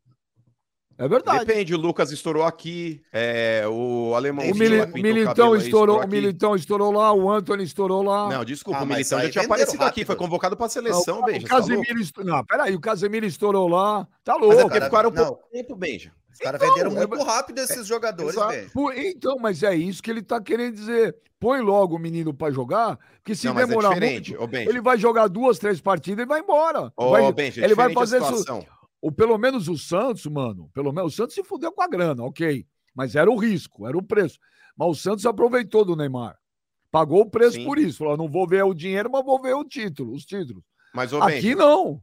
É 1.02 1.08
verdade. 1.08 1.44
Depende, 1.44 1.74
o 1.74 1.78
Lucas 1.78 2.12
estourou 2.12 2.44
aqui, 2.44 3.02
é, 3.12 3.64
o 3.66 4.14
alemão. 4.14 4.48
O 4.48 4.54
Mili 4.54 4.86
Militão 5.02 5.56
estourou, 5.56 5.56
estourou 5.56 6.04
o 6.04 6.08
Militão 6.08 6.54
estourou 6.54 6.92
lá, 6.92 7.12
o 7.12 7.28
Anthony 7.28 7.64
estourou 7.64 8.04
lá. 8.04 8.28
Não, 8.28 8.44
desculpa, 8.44 8.78
ah, 8.78 8.82
o 8.84 8.86
Militão 8.86 9.20
já 9.20 9.28
tinha 9.28 9.44
aparecido 9.44 9.78
rápido. 9.78 9.88
aqui, 9.88 10.04
foi 10.04 10.14
convocado 10.14 10.56
para 10.56 10.66
a 10.66 10.68
seleção, 10.68 11.16
não, 11.16 11.24
Benja. 11.24 11.46
O 11.46 11.48
tá 11.48 11.56
Casemiro 11.56 11.94
tá 11.94 12.00
estourou. 12.00 12.32
Não, 12.32 12.44
peraí, 12.44 12.74
o 12.76 12.80
Casemiro 12.80 13.26
estourou 13.26 13.66
lá. 13.66 14.06
Tá 14.22 14.36
louco. 14.36 14.54
Mas 14.54 14.58
é 14.58 14.62
porque 14.62 14.80
ficaram 14.80 15.08
um 15.08 15.12
pouco 15.12 15.42
tempo, 15.50 15.74
Benja. 15.74 16.12
Os 16.32 16.38
caras 16.38 16.62
então, 16.62 16.72
venderam 16.72 16.90
muito 16.92 17.16
é, 17.16 17.24
rápido 17.24 17.58
esses 17.58 17.80
é, 17.80 17.84
jogadores, 17.84 18.36
velho. 18.36 18.70
Então, 18.94 19.38
mas 19.40 19.64
é 19.64 19.74
isso 19.74 20.00
que 20.00 20.08
ele 20.08 20.22
tá 20.22 20.40
querendo 20.40 20.76
dizer. 20.76 21.16
Põe 21.40 21.62
logo 21.62 21.96
o 21.96 21.98
menino 21.98 22.32
para 22.32 22.52
jogar, 22.52 22.96
porque 23.16 23.34
se 23.34 23.48
não, 23.48 23.58
é 23.58 23.66
demorar 23.66 24.00
é 24.00 24.08
muito, 24.08 24.36
ele 24.54 24.80
vai 24.80 24.96
jogar 24.96 25.26
duas, 25.26 25.58
três 25.58 25.80
partidas 25.80 26.24
e 26.24 26.28
vai 26.28 26.38
embora. 26.38 26.92
Ô, 26.96 27.10
vai, 27.10 27.32
Benja, 27.32 27.64
ele 27.64 27.74
vai 27.74 27.92
fazer 27.92 28.22
isso 28.22 28.64
ou 29.02 29.10
pelo 29.10 29.36
menos 29.36 29.66
o 29.68 29.76
Santos, 29.76 30.24
mano, 30.26 30.70
pelo 30.72 30.92
menos 30.92 31.12
o 31.12 31.16
Santos 31.16 31.34
se 31.34 31.42
fudeu 31.42 31.72
com 31.72 31.82
a 31.82 31.88
grana, 31.88 32.22
ok. 32.22 32.64
Mas 32.94 33.16
era 33.16 33.28
o 33.28 33.36
risco, 33.36 33.86
era 33.86 33.98
o 33.98 34.02
preço. 34.02 34.38
Mas 34.76 34.88
o 34.88 34.94
Santos 34.94 35.26
aproveitou 35.26 35.84
do 35.84 35.96
Neymar. 35.96 36.38
Pagou 36.88 37.22
o 37.22 37.30
preço 37.30 37.56
Sim. 37.56 37.64
por 37.64 37.78
isso. 37.78 37.98
Falou: 37.98 38.16
não 38.16 38.28
vou 38.28 38.46
ver 38.46 38.62
o 38.62 38.72
dinheiro, 38.72 39.10
mas 39.10 39.24
vou 39.24 39.42
ver 39.42 39.54
o 39.54 39.64
título, 39.64 40.14
os 40.14 40.24
títulos. 40.24 40.62
Mas, 40.94 41.12
Aqui 41.12 41.54
não. 41.54 42.00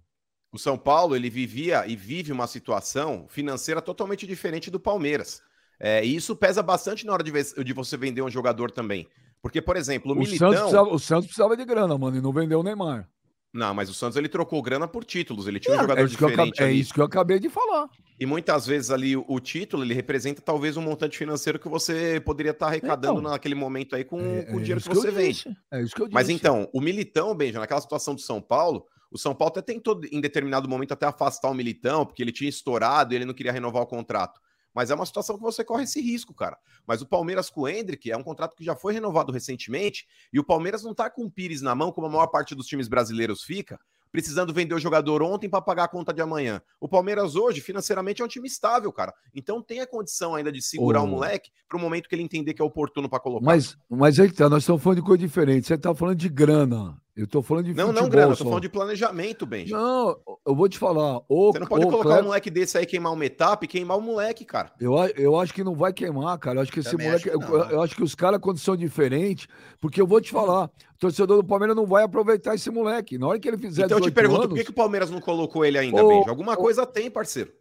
O 0.52 0.58
São 0.58 0.78
Paulo, 0.78 1.16
ele 1.16 1.30
vivia 1.30 1.88
e 1.88 1.96
vive 1.96 2.32
uma 2.32 2.48
situação 2.48 3.28
financeira 3.30 3.82
totalmente 3.82 4.28
diferente 4.28 4.70
do 4.70 4.80
Palmeiras. 4.80 5.42
É, 5.80 6.04
e 6.04 6.16
isso 6.16 6.36
pesa 6.36 6.62
bastante 6.62 7.06
na 7.06 7.14
hora 7.14 7.24
de, 7.24 7.32
de 7.64 7.74
você 7.74 7.96
vender 7.96 8.24
um 8.24 8.30
jogador 8.30 8.72
também. 8.72 9.08
Porque, 9.42 9.62
por 9.62 9.78
exemplo, 9.78 10.12
o, 10.12 10.16
o 10.16 10.20
Militão... 10.20 10.52
Santos 10.52 10.74
o 10.74 11.00
Santos 11.00 11.28
precisava 11.28 11.56
de 11.56 11.64
grana, 11.64 11.98
mano, 11.98 12.18
e 12.18 12.22
não 12.22 12.34
vendeu 12.34 12.60
o 12.60 12.64
Neymar. 12.64 13.08
Não, 13.54 13.74
mas 13.74 13.90
o 13.90 13.94
Santos 13.94 14.16
ele 14.16 14.30
trocou 14.30 14.62
grana 14.62 14.88
por 14.88 15.04
títulos. 15.04 15.48
Ele 15.48 15.60
tinha 15.60 15.76
um 15.76 15.80
é, 15.80 15.82
jogador 15.82 16.02
é 16.02 16.06
diferente. 16.06 16.64
é 16.64 16.72
isso 16.72 16.94
que 16.94 17.00
eu 17.00 17.06
acabei 17.06 17.40
de 17.40 17.50
falar. 17.50 17.90
E 18.20 18.26
muitas 18.26 18.68
vezes 18.68 18.92
ali 18.92 19.16
o, 19.16 19.26
o, 19.28 19.40
título 19.40 19.84
ele 19.84 19.94
representa 19.94 20.42
talvez 20.42 20.78
um 20.78 20.82
montante 20.82 21.18
financeiro 21.18 21.58
que 21.58 21.70
você 21.70 22.22
poderia 22.24 22.52
estar 22.52 22.68
arrecadando 22.68 23.20
então, 23.20 23.32
naquele 23.32 23.56
momento 23.56 23.96
aí 23.96 24.04
com, 24.04 24.20
é, 24.20 24.44
com 24.44 24.58
o 24.58 24.60
dinheiro 24.60 24.82
que 24.82 24.90
você 24.90 25.10
vende. 25.10 25.46
É 25.72 25.82
isso 25.82 25.96
que 25.96 26.02
eu 26.02 26.06
disse. 26.06 26.14
Mas 26.14 26.30
então, 26.30 26.70
o 26.74 26.82
Militão, 26.82 27.34
Benja, 27.34 27.60
naquela 27.60 27.82
situação 27.82 28.14
do 28.14 28.22
São 28.22 28.42
Paulo, 28.42 28.86
o 29.10 29.18
São 29.18 29.34
Paulo 29.34 29.52
até 29.52 29.62
tentou 29.62 30.00
em 30.12 30.22
determinado 30.22 30.70
momento 30.70 30.92
até 30.92 31.08
afastar 31.08 31.50
o 31.50 31.54
Militão, 31.54 32.06
porque 32.06 32.22
ele 32.22 32.32
tinha 32.32 32.50
estourado 32.50 33.14
e 33.14 33.16
ele 33.16 33.26
não 33.26 33.34
queria 33.34 33.52
renovar 33.52 33.82
o 33.82 33.88
contrato. 33.88 34.40
Mas 34.74 34.92
é 34.92 34.96
uma 34.96 35.06
situação 35.06 35.36
que 35.36 35.44
você 35.44 35.64
corre 35.64 35.84
esse 35.84 36.02
risco, 36.02 36.34
cara. 36.34 36.58
Mas 36.86 37.02
o 37.02 37.06
Palmeiras 37.06 37.50
com 37.50 37.62
o 37.62 37.68
Hendrick 37.68 38.12
é 38.12 38.18
um 38.18 38.24
contrato 38.24 38.56
que 38.56 38.64
já 38.64 38.76
foi 38.76 38.94
renovado 38.94 39.32
recentemente 39.32 40.08
e 40.32 40.40
o 40.40 40.44
Palmeiras 40.44 40.84
não 40.84 40.94
tá 40.94 41.10
com 41.10 41.26
o 41.26 41.32
Pires 41.32 41.62
na 41.62 41.74
mão, 41.74 41.92
como 41.92 42.08
a 42.08 42.10
maior 42.10 42.28
parte 42.28 42.56
dos 42.56 42.68
times 42.68 42.88
brasileiros 42.88 43.44
fica, 43.44 43.80
precisando 44.12 44.54
vender 44.54 44.74
o 44.74 44.80
jogador 44.80 45.22
ontem 45.22 45.50
para 45.50 45.62
pagar 45.62 45.84
a 45.86 45.88
conta 45.88 46.14
de 46.14 46.22
amanhã. 46.22 46.62
O 46.80 46.88
Palmeiras 46.88 47.36
hoje, 47.36 47.62
financeiramente, 47.62 48.22
é 48.22 48.26
um 48.26 48.28
time 48.28 48.48
estável, 48.48 48.92
cara. 48.92 49.14
Então 49.34 49.62
tem 49.62 49.82
a 49.82 49.88
condição 49.88 50.36
ainda 50.36 50.52
de 50.52 50.62
segurar 50.62 51.02
oh. 51.02 51.06
o 51.06 51.08
moleque 51.08 51.52
para 51.68 51.78
o 51.78 51.82
momento 51.82 52.08
que 52.08 52.16
ele 52.16 52.24
entender 52.24 52.54
que 52.54 52.62
é 52.62 52.66
oportuno 52.66 53.10
para 53.10 53.20
colocar. 53.20 53.46
Mas, 53.46 53.78
mas 53.90 54.20
aí 54.20 54.32
tá, 54.32 54.50
nós 54.50 54.64
estamos 54.64 54.82
falando 54.82 55.00
de 55.00 55.06
coisa 55.06 55.20
diferente. 55.20 55.68
Você 55.68 55.78
tá 55.78 55.94
falando 55.94 56.18
de 56.18 56.30
grana. 56.30 57.00
Eu 57.20 57.28
tô 57.28 57.42
falando 57.42 57.66
de 57.66 57.74
Não, 57.74 57.88
futebol, 57.88 58.04
não, 58.04 58.10
grana, 58.10 58.32
eu 58.32 58.38
tô 58.38 58.46
falando 58.46 58.62
de 58.62 58.70
planejamento, 58.70 59.46
Benji. 59.46 59.74
Não, 59.74 60.18
eu 60.48 60.56
vou 60.56 60.70
te 60.70 60.78
falar. 60.78 61.18
O, 61.28 61.52
Você 61.52 61.60
não 61.60 61.68
pode 61.68 61.84
colocar 61.84 62.04
Cleber... 62.04 62.24
um 62.24 62.28
moleque 62.28 62.50
desse 62.50 62.78
aí, 62.78 62.86
queimar 62.86 63.12
uma 63.12 63.26
etapa 63.26 63.66
e 63.66 63.68
queimar 63.68 63.98
o 63.98 64.02
moleque, 64.02 64.46
cara. 64.46 64.72
Eu, 64.80 64.96
eu 65.18 65.38
acho 65.38 65.54
que 65.54 65.62
não 65.62 65.76
vai 65.76 65.92
queimar, 65.92 66.38
cara. 66.38 66.60
Eu 66.60 66.62
acho 66.62 66.72
que 66.72 66.80
esse 66.80 66.92
Também 66.92 67.08
moleque. 67.08 67.30
Acho 67.30 67.38
que 67.38 67.46
eu, 67.46 67.58
eu, 67.72 67.82
acho 67.82 67.94
que 67.94 68.04
os 68.04 68.16
caras, 68.16 68.40
quando 68.40 68.58
são 68.58 68.74
diferentes, 68.74 69.50
porque 69.82 70.00
eu 70.00 70.08
vou 70.08 70.22
te 70.22 70.32
falar, 70.32 70.68
o 70.68 70.98
torcedor 70.98 71.42
do 71.42 71.44
Palmeiras 71.46 71.76
não 71.76 71.86
vai 71.86 72.04
aproveitar 72.04 72.56
esse 72.56 72.70
moleque. 72.70 73.18
Na 73.18 73.28
hora 73.28 73.38
que 73.38 73.50
ele 73.50 73.58
fizer. 73.58 73.84
Então 73.84 73.98
eu 73.98 74.04
te 74.04 74.12
pergunto, 74.12 74.44
anos, 74.44 74.50
por 74.52 74.58
que, 74.58 74.64
que 74.64 74.72
o 74.72 74.74
Palmeiras 74.74 75.12
não 75.12 75.20
colocou 75.20 75.66
ele 75.66 75.78
ainda, 75.78 76.02
Benji? 76.02 76.30
Alguma 76.30 76.56
coisa 76.56 76.86
tem, 76.86 77.12
parceiro. 77.12 77.52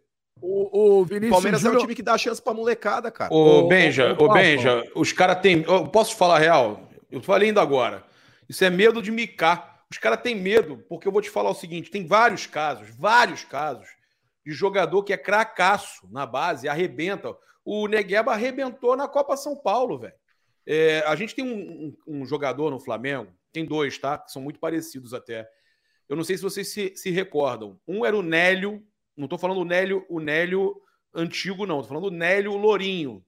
O, 0.41 0.99
o, 1.01 1.03
Vinícius 1.03 1.31
Palmeiras 1.31 1.59
Júnior... 1.59 1.75
é 1.75 1.77
um 1.79 1.81
time 1.81 1.95
que 1.95 2.01
dá 2.01 2.17
chance 2.17 2.41
pra 2.41 2.53
molecada, 2.53 3.11
cara. 3.11 3.33
Ô, 3.33 3.67
Benja, 3.67 4.15
ô, 4.17 4.31
Benja, 4.31 4.89
os 4.95 5.11
caras 5.11 5.41
têm. 5.41 5.65
Posso 5.91 6.15
falar 6.15 6.39
real? 6.39 6.87
Eu 7.11 7.21
falei 7.21 7.49
ainda 7.49 7.61
agora. 7.61 8.07
Isso 8.49 8.65
é 8.65 8.69
medo 8.69 9.01
de 9.01 9.11
micar. 9.11 9.85
Os 9.91 9.99
caras 9.99 10.21
têm 10.21 10.35
medo, 10.35 10.83
porque 10.89 11.07
eu 11.07 11.11
vou 11.11 11.21
te 11.21 11.29
falar 11.29 11.51
o 11.51 11.55
seguinte: 11.55 11.91
tem 11.91 12.05
vários 12.05 12.47
casos, 12.47 12.89
vários 12.89 13.43
casos 13.43 13.87
de 14.45 14.51
jogador 14.51 15.03
que 15.03 15.13
é 15.13 15.17
cracaço 15.17 16.09
na 16.11 16.25
base, 16.25 16.67
arrebenta. 16.67 17.35
O 17.63 17.87
Negueba 17.87 18.31
arrebentou 18.31 18.95
na 18.95 19.07
Copa 19.07 19.37
São 19.37 19.55
Paulo, 19.55 19.99
velho. 19.99 20.13
É, 20.65 20.99
a 21.05 21.15
gente 21.15 21.35
tem 21.35 21.45
um, 21.45 21.95
um, 22.07 22.21
um, 22.21 22.25
jogador 22.25 22.71
no 22.71 22.79
Flamengo, 22.79 23.31
tem 23.51 23.65
dois, 23.65 23.97
tá? 23.97 24.17
Que 24.17 24.31
são 24.31 24.41
muito 24.41 24.59
parecidos 24.59 25.13
até. 25.13 25.47
Eu 26.07 26.15
não 26.15 26.23
sei 26.23 26.37
se 26.37 26.43
vocês 26.43 26.71
se, 26.71 26.93
se 26.95 27.11
recordam. 27.11 27.79
Um 27.87 28.05
era 28.05 28.15
o 28.15 28.23
Nélio, 28.23 28.83
não 29.15 29.27
tô 29.27 29.37
falando 29.37 29.61
o 29.61 29.65
Nélio, 29.65 30.05
o 30.09 30.19
Nélio 30.19 30.81
antigo, 31.13 31.65
não, 31.65 31.81
tô 31.81 31.87
falando 31.87 32.05
o 32.07 32.11
Nélio 32.11 32.55
Lourinho, 32.55 33.23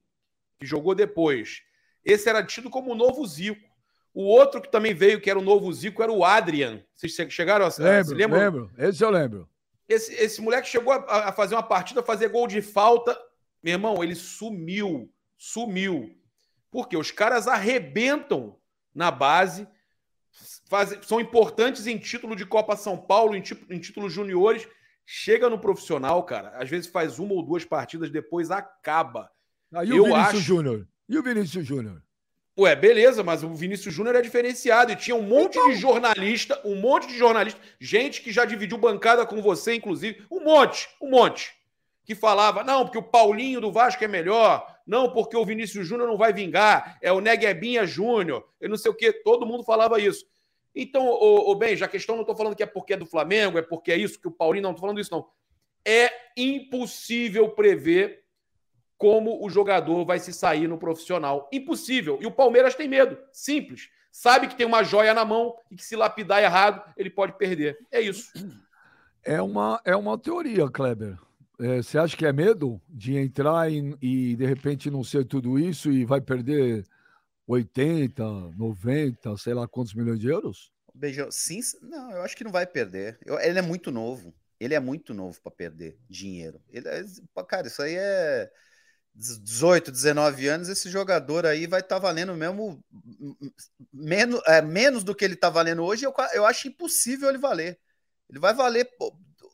que 0.58 0.66
jogou 0.66 0.94
depois. 0.94 1.62
Esse 2.04 2.28
era 2.28 2.44
tido 2.44 2.70
como 2.70 2.92
o 2.92 2.96
novo 2.96 3.24
Zico. 3.26 3.71
O 4.14 4.24
outro 4.24 4.60
que 4.60 4.70
também 4.70 4.92
veio, 4.92 5.20
que 5.20 5.30
era 5.30 5.38
o 5.38 5.42
novo 5.42 5.72
Zico, 5.72 6.02
era 6.02 6.12
o 6.12 6.24
Adrian. 6.24 6.82
Vocês 6.94 7.14
chegaram 7.32 7.64
a 7.64 7.70
lembro, 7.78 8.14
lembram? 8.14 8.40
Lembro, 8.40 8.70
esse 8.76 9.02
eu 9.02 9.10
lembro. 9.10 9.48
Esse, 9.88 10.14
esse 10.14 10.40
moleque 10.40 10.68
chegou 10.68 10.92
a, 10.92 11.28
a, 11.28 11.32
fazer 11.32 11.54
uma 11.54 11.62
partida, 11.62 12.02
fazer 12.02 12.28
gol 12.28 12.46
de 12.46 12.60
falta. 12.60 13.18
Meu 13.62 13.72
irmão, 13.72 14.02
ele 14.02 14.14
sumiu. 14.14 15.10
Sumiu. 15.38 16.14
Porque 16.70 16.96
os 16.96 17.10
caras 17.10 17.48
arrebentam 17.48 18.56
na 18.94 19.10
base, 19.10 19.66
faz, 20.68 20.98
são 21.02 21.20
importantes 21.20 21.86
em 21.86 21.98
título 21.98 22.36
de 22.36 22.44
Copa 22.44 22.76
São 22.76 22.98
Paulo, 22.98 23.34
em, 23.34 23.42
em 23.70 23.78
títulos 23.78 24.12
juniores. 24.12 24.68
Chega 25.04 25.50
no 25.50 25.58
profissional, 25.58 26.22
cara. 26.24 26.50
Às 26.50 26.68
vezes 26.68 26.90
faz 26.90 27.18
uma 27.18 27.32
ou 27.32 27.42
duas 27.42 27.64
partidas, 27.64 28.10
depois 28.10 28.50
acaba. 28.50 29.30
Ah, 29.72 29.84
e 29.84 29.92
o 29.92 30.04
Vinícius 30.04 30.28
acho... 30.28 30.40
Júnior? 30.40 30.88
E 31.08 31.18
o 31.18 31.22
Vinícius 31.22 31.66
Júnior? 31.66 32.02
Ué, 32.58 32.76
beleza, 32.76 33.22
mas 33.22 33.42
o 33.42 33.48
Vinícius 33.54 33.94
Júnior 33.94 34.16
é 34.16 34.20
diferenciado 34.20 34.92
e 34.92 34.96
tinha 34.96 35.16
um 35.16 35.22
monte 35.22 35.56
então... 35.56 35.70
de 35.70 35.76
jornalista, 35.76 36.60
um 36.64 36.76
monte 36.76 37.06
de 37.06 37.16
jornalista, 37.16 37.58
gente 37.80 38.20
que 38.20 38.30
já 38.30 38.44
dividiu 38.44 38.76
bancada 38.76 39.24
com 39.24 39.40
você, 39.40 39.74
inclusive, 39.74 40.22
um 40.30 40.40
monte, 40.40 40.86
um 41.00 41.08
monte, 41.08 41.54
que 42.04 42.14
falava, 42.14 42.62
não, 42.62 42.84
porque 42.84 42.98
o 42.98 43.02
Paulinho 43.02 43.60
do 43.60 43.72
Vasco 43.72 44.04
é 44.04 44.08
melhor, 44.08 44.66
não, 44.86 45.10
porque 45.10 45.34
o 45.34 45.46
Vinícius 45.46 45.86
Júnior 45.86 46.06
não 46.06 46.18
vai 46.18 46.30
vingar, 46.30 46.98
é 47.00 47.10
o 47.10 47.20
Neguebinha 47.20 47.86
Júnior, 47.86 48.46
eu 48.60 48.68
não 48.68 48.76
sei 48.76 48.90
o 48.90 48.94
quê, 48.94 49.12
todo 49.12 49.46
mundo 49.46 49.64
falava 49.64 49.98
isso. 49.98 50.26
Então, 50.74 51.06
o, 51.06 51.54
bem, 51.54 51.74
já 51.76 51.86
a 51.86 51.88
questão 51.88 52.16
não 52.16 52.22
estou 52.22 52.36
falando 52.36 52.56
que 52.56 52.62
é 52.62 52.66
porque 52.66 52.94
é 52.94 52.96
do 52.96 53.06
Flamengo, 53.06 53.58
é 53.58 53.62
porque 53.62 53.92
é 53.92 53.96
isso, 53.96 54.20
que 54.20 54.28
o 54.28 54.32
Paulinho, 54.32 54.64
não 54.64 54.70
estou 54.70 54.82
falando 54.82 55.00
isso, 55.00 55.12
não. 55.12 55.26
É 55.86 56.10
impossível 56.36 57.48
prever 57.50 58.21
como 59.02 59.44
o 59.44 59.50
jogador 59.50 60.04
vai 60.04 60.20
se 60.20 60.32
sair 60.32 60.68
no 60.68 60.78
profissional. 60.78 61.48
Impossível. 61.52 62.20
E 62.22 62.26
o 62.26 62.30
Palmeiras 62.30 62.76
tem 62.76 62.86
medo. 62.86 63.18
Simples. 63.32 63.90
Sabe 64.12 64.46
que 64.46 64.54
tem 64.54 64.64
uma 64.64 64.84
joia 64.84 65.12
na 65.12 65.24
mão 65.24 65.56
e 65.68 65.74
que 65.74 65.84
se 65.84 65.96
lapidar 65.96 66.40
errado, 66.40 66.80
ele 66.96 67.10
pode 67.10 67.36
perder. 67.36 67.76
É 67.90 68.00
isso. 68.00 68.30
É 69.24 69.42
uma, 69.42 69.80
é 69.84 69.96
uma 69.96 70.16
teoria, 70.16 70.70
Kleber. 70.70 71.18
É, 71.58 71.82
você 71.82 71.98
acha 71.98 72.16
que 72.16 72.24
é 72.24 72.32
medo 72.32 72.80
de 72.88 73.16
entrar 73.16 73.68
e, 73.72 73.92
e, 74.00 74.36
de 74.36 74.46
repente 74.46 74.88
não 74.88 75.02
ser 75.02 75.24
tudo 75.24 75.58
isso 75.58 75.90
e 75.90 76.04
vai 76.04 76.20
perder 76.20 76.84
80, 77.48 78.22
90, 78.56 79.36
sei 79.36 79.52
lá 79.52 79.66
quantos 79.66 79.94
milhões 79.94 80.20
de 80.20 80.28
euros? 80.28 80.70
Beijo. 80.94 81.26
Sim, 81.32 81.58
não, 81.82 82.08
eu 82.12 82.22
acho 82.22 82.36
que 82.36 82.44
não 82.44 82.52
vai 82.52 82.68
perder. 82.68 83.18
Eu, 83.26 83.36
ele 83.40 83.58
é 83.58 83.62
muito 83.62 83.90
novo. 83.90 84.32
Ele 84.60 84.74
é 84.74 84.80
muito 84.80 85.12
novo 85.12 85.40
para 85.42 85.50
perder 85.50 85.98
dinheiro. 86.08 86.60
Ele 86.70 86.86
é, 86.88 87.04
cara, 87.48 87.66
isso 87.66 87.82
aí 87.82 87.96
é 87.96 88.48
18, 89.14 89.92
19 89.92 90.48
anos, 90.48 90.68
esse 90.68 90.88
jogador 90.90 91.44
aí 91.44 91.66
vai 91.66 91.80
estar 91.80 91.96
tá 91.96 92.00
valendo 92.00 92.34
mesmo 92.34 92.82
menos, 93.92 94.40
é, 94.46 94.62
menos 94.62 95.04
do 95.04 95.14
que 95.14 95.24
ele 95.24 95.34
está 95.34 95.50
valendo 95.50 95.84
hoje. 95.84 96.04
Eu, 96.04 96.14
eu 96.32 96.46
acho 96.46 96.68
impossível 96.68 97.28
ele 97.28 97.38
valer. 97.38 97.78
Ele 98.28 98.38
vai 98.38 98.54
valer 98.54 98.88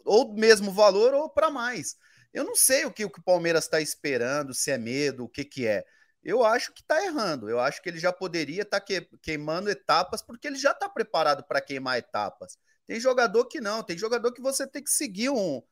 ou 0.05 0.35
mesmo 0.35 0.71
valor 0.73 1.13
ou 1.13 1.29
para 1.29 1.51
mais. 1.51 1.97
Eu 2.33 2.45
não 2.45 2.55
sei 2.55 2.85
o 2.85 2.93
que 2.93 3.05
o, 3.05 3.11
que 3.11 3.21
o 3.21 3.25
Palmeiras 3.25 3.65
está 3.65 3.81
esperando, 3.81 4.55
se 4.55 4.71
é 4.71 4.79
medo, 4.79 5.25
o 5.25 5.29
que, 5.29 5.45
que 5.45 5.67
é. 5.67 5.85
Eu 6.23 6.45
acho 6.45 6.73
que 6.73 6.83
está 6.83 7.05
errando. 7.05 7.49
Eu 7.49 7.59
acho 7.59 7.83
que 7.83 7.89
ele 7.89 7.99
já 7.99 8.13
poderia 8.13 8.63
estar 8.63 8.81
tá 8.81 8.87
que, 8.87 9.01
queimando 9.23 9.71
etapas, 9.71 10.23
porque 10.23 10.47
ele 10.47 10.57
já 10.57 10.73
está 10.73 10.89
preparado 10.89 11.45
para 11.45 11.61
queimar 11.61 11.99
etapas. 11.99 12.59
Tem 12.87 13.01
jogador 13.01 13.47
que 13.47 13.61
não, 13.61 13.83
tem 13.83 13.99
jogador 13.99 14.33
que 14.33 14.41
você 14.41 14.67
tem 14.67 14.83
que 14.83 14.91
seguir 14.91 15.31
um, 15.31 15.63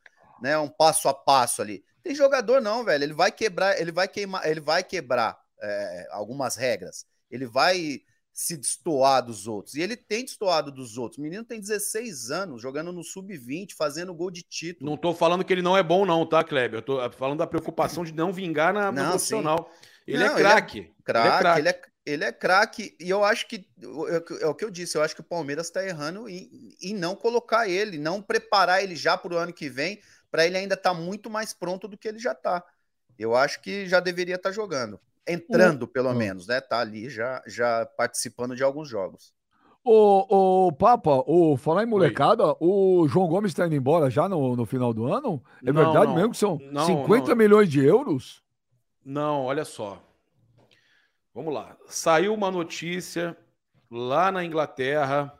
né, 0.41 0.57
um 0.57 0.69
passo 0.69 1.07
a 1.07 1.13
passo 1.13 1.61
ali. 1.61 1.83
Tem 2.07 2.15
jogador 2.15 2.61
não, 2.61 2.85
velho. 2.85 3.03
Ele 3.03 3.13
vai 3.13 3.29
quebrar, 3.29 3.81
ele 3.81 3.91
vai 3.91 4.07
queimar, 4.07 4.47
ele 4.47 4.61
vai 4.61 4.81
quebrar 4.81 5.37
é, 5.61 6.07
algumas 6.11 6.55
regras. 6.55 7.05
Ele 7.29 7.45
vai 7.45 7.99
se 8.31 8.55
destoar 8.55 9.25
dos 9.25 9.45
outros. 9.45 9.75
E 9.75 9.81
ele 9.81 9.97
tem 9.97 10.23
destoado 10.23 10.71
dos 10.71 10.97
outros. 10.97 11.17
O 11.17 11.21
menino 11.21 11.43
tem 11.43 11.59
16 11.59 12.31
anos, 12.31 12.61
jogando 12.61 12.93
no 12.93 13.03
sub-20, 13.03 13.73
fazendo 13.77 14.13
gol 14.13 14.31
de 14.31 14.41
título. 14.41 14.89
Não 14.89 14.95
tô 14.95 15.13
falando 15.13 15.43
que 15.43 15.51
ele 15.51 15.61
não 15.61 15.75
é 15.75 15.83
bom, 15.83 16.05
não, 16.05 16.25
tá, 16.25 16.45
Kleber? 16.45 16.77
Eu 16.77 16.81
tô 16.81 17.11
falando 17.11 17.39
da 17.39 17.47
preocupação 17.47 18.05
de 18.05 18.13
não 18.13 18.31
vingar 18.31 18.73
na, 18.73 18.89
no 18.89 19.09
profissional. 19.09 19.69
Ele, 20.07 20.23
não, 20.23 20.37
é 20.37 20.39
craque. 20.39 20.77
Ele 20.77 20.87
é 20.87 21.01
craque. 21.01 21.59
Ele 21.59 21.69
é, 21.69 21.81
ele 22.05 22.23
é 22.23 22.31
craque. 22.31 22.95
E 23.01 23.09
eu 23.09 23.21
acho 23.25 23.45
que 23.49 23.67
é, 23.83 24.43
é 24.45 24.47
o 24.47 24.55
que 24.55 24.63
eu 24.63 24.71
disse. 24.71 24.97
Eu 24.97 25.01
acho 25.01 25.13
que 25.13 25.21
o 25.21 25.25
Palmeiras 25.25 25.67
está 25.67 25.85
errando 25.85 26.29
em, 26.29 26.73
em 26.81 26.93
não 26.93 27.17
colocar 27.17 27.67
ele, 27.67 27.97
não 27.97 28.21
preparar 28.21 28.81
ele 28.81 28.95
já 28.95 29.17
para 29.17 29.33
o 29.33 29.37
ano 29.37 29.51
que 29.51 29.67
vem, 29.67 29.99
para 30.31 30.45
ele 30.45 30.57
ainda 30.57 30.75
estar 30.75 30.93
tá 30.93 30.99
muito 30.99 31.29
mais 31.29 31.53
pronto 31.53 31.87
do 31.87 31.97
que 31.97 32.07
ele 32.07 32.19
já 32.19 32.31
está. 32.31 32.63
Eu 33.17 33.35
acho 33.35 33.61
que 33.61 33.87
já 33.87 33.99
deveria 33.99 34.35
estar 34.35 34.49
tá 34.49 34.55
jogando 34.55 34.99
entrando, 35.27 35.87
pelo 35.87 36.13
menos, 36.13 36.47
né? 36.47 36.61
Tá 36.61 36.79
ali 36.79 37.09
já, 37.09 37.43
já 37.45 37.85
participando 37.85 38.55
de 38.55 38.63
alguns 38.63 38.87
jogos. 38.87 39.33
O, 39.83 40.67
o 40.67 40.71
Papa, 40.71 41.23
o 41.25 41.55
falar 41.55 41.83
em 41.83 41.87
molecada, 41.87 42.45
Oi. 42.45 42.55
o 42.59 43.07
João 43.07 43.27
Gomes 43.27 43.51
está 43.51 43.65
indo 43.65 43.75
embora 43.75 44.09
já 44.09 44.27
no, 44.27 44.55
no 44.55 44.65
final 44.65 44.93
do 44.93 45.05
ano? 45.05 45.41
É 45.63 45.71
não, 45.71 45.73
verdade 45.73 46.07
não. 46.07 46.15
mesmo 46.15 46.31
que 46.31 46.37
são 46.37 46.59
não, 46.71 46.85
50 46.85 47.35
milhões 47.35 47.69
de 47.69 47.85
euros? 47.85 48.43
Não, 49.03 49.45
olha 49.45 49.63
só. 49.63 50.01
Vamos 51.33 51.53
lá. 51.53 51.77
Saiu 51.87 52.33
uma 52.33 52.51
notícia 52.51 53.37
lá 53.89 54.31
na 54.31 54.43
Inglaterra. 54.43 55.33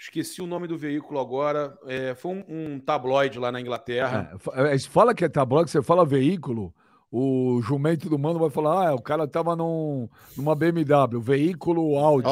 Esqueci 0.00 0.40
o 0.40 0.46
nome 0.46 0.66
do 0.66 0.78
veículo 0.78 1.20
agora. 1.20 1.76
É, 1.86 2.14
foi 2.14 2.32
um, 2.32 2.44
um, 2.48 2.80
tabloide 2.80 3.38
lá 3.38 3.52
na 3.52 3.60
Inglaterra. 3.60 4.32
É, 4.54 4.78
fala 4.78 5.14
que 5.14 5.24
é 5.24 5.28
tabloide, 5.28 5.70
você 5.70 5.82
fala 5.82 6.06
veículo 6.06 6.74
o 7.10 7.60
jumento 7.62 8.08
do 8.08 8.18
mano 8.18 8.38
vai 8.38 8.50
falar: 8.50 8.88
ah, 8.88 8.94
o 8.94 9.02
cara 9.02 9.26
tava 9.26 9.56
num, 9.56 10.08
numa 10.36 10.54
BMW, 10.54 11.20
veículo 11.20 11.98
Audi. 11.98 12.28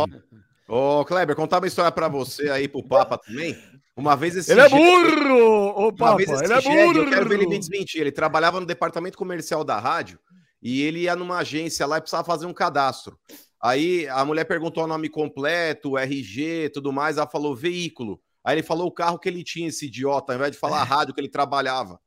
Ô, 0.69 1.01
oh, 1.01 1.05
Kleber, 1.05 1.35
contar 1.35 1.59
uma 1.59 1.67
história 1.67 1.91
para 1.91 2.09
você 2.09 2.51
aí 2.51 2.69
pro 2.69 2.83
Papa 2.83 3.19
também. 3.19 3.59
Uma 3.97 4.15
vez 4.15 4.37
esse. 4.37 4.53
Ele 4.53 4.61
é 4.61 4.69
burro! 4.69 5.87
Ô, 5.87 5.93
Papa, 5.93 6.17
vez 6.17 6.31
esse 6.31 6.45
ele 6.45 6.53
é 6.53 6.61
burro! 6.61 6.99
Eu 6.99 7.11
quero 7.11 7.29
ver 7.29 7.35
ele 7.37 7.47
me 7.49 7.59
desmentir. 7.59 8.01
Ele 8.01 8.13
trabalhava 8.13 8.61
no 8.61 8.67
departamento 8.67 9.19
comercial 9.19 9.65
da 9.65 9.79
rádio 9.79 10.19
e 10.63 10.83
ele 10.83 11.01
ia 11.01 11.17
numa 11.17 11.39
agência 11.39 11.87
lá 11.87 11.99
e 11.99 12.01
precisava 12.01 12.25
fazer 12.25 12.47
um 12.47 12.53
cadastro. 12.53 13.19
Aí 13.61 14.09
a 14.09 14.25
mulher 14.25 14.45
perguntou 14.45 14.85
o 14.85 14.87
nome 14.87 15.09
completo, 15.09 15.99
RG, 15.99 16.71
tudo 16.71 16.93
mais. 16.93 17.17
Ela 17.17 17.27
falou 17.27 17.57
veículo. 17.57 18.21
Aí 18.45 18.57
ele 18.57 18.63
falou 18.63 18.87
o 18.87 18.93
carro 18.93 19.19
que 19.19 19.29
ele 19.29 19.43
tinha, 19.43 19.69
esse 19.69 19.87
idiota, 19.87 20.33
ao 20.33 20.37
invés 20.37 20.53
de 20.53 20.59
falar 20.59 20.81
a 20.81 20.85
rádio 20.85 21.15
que 21.15 21.21
ele 21.21 21.29
trabalhava 21.29 22.01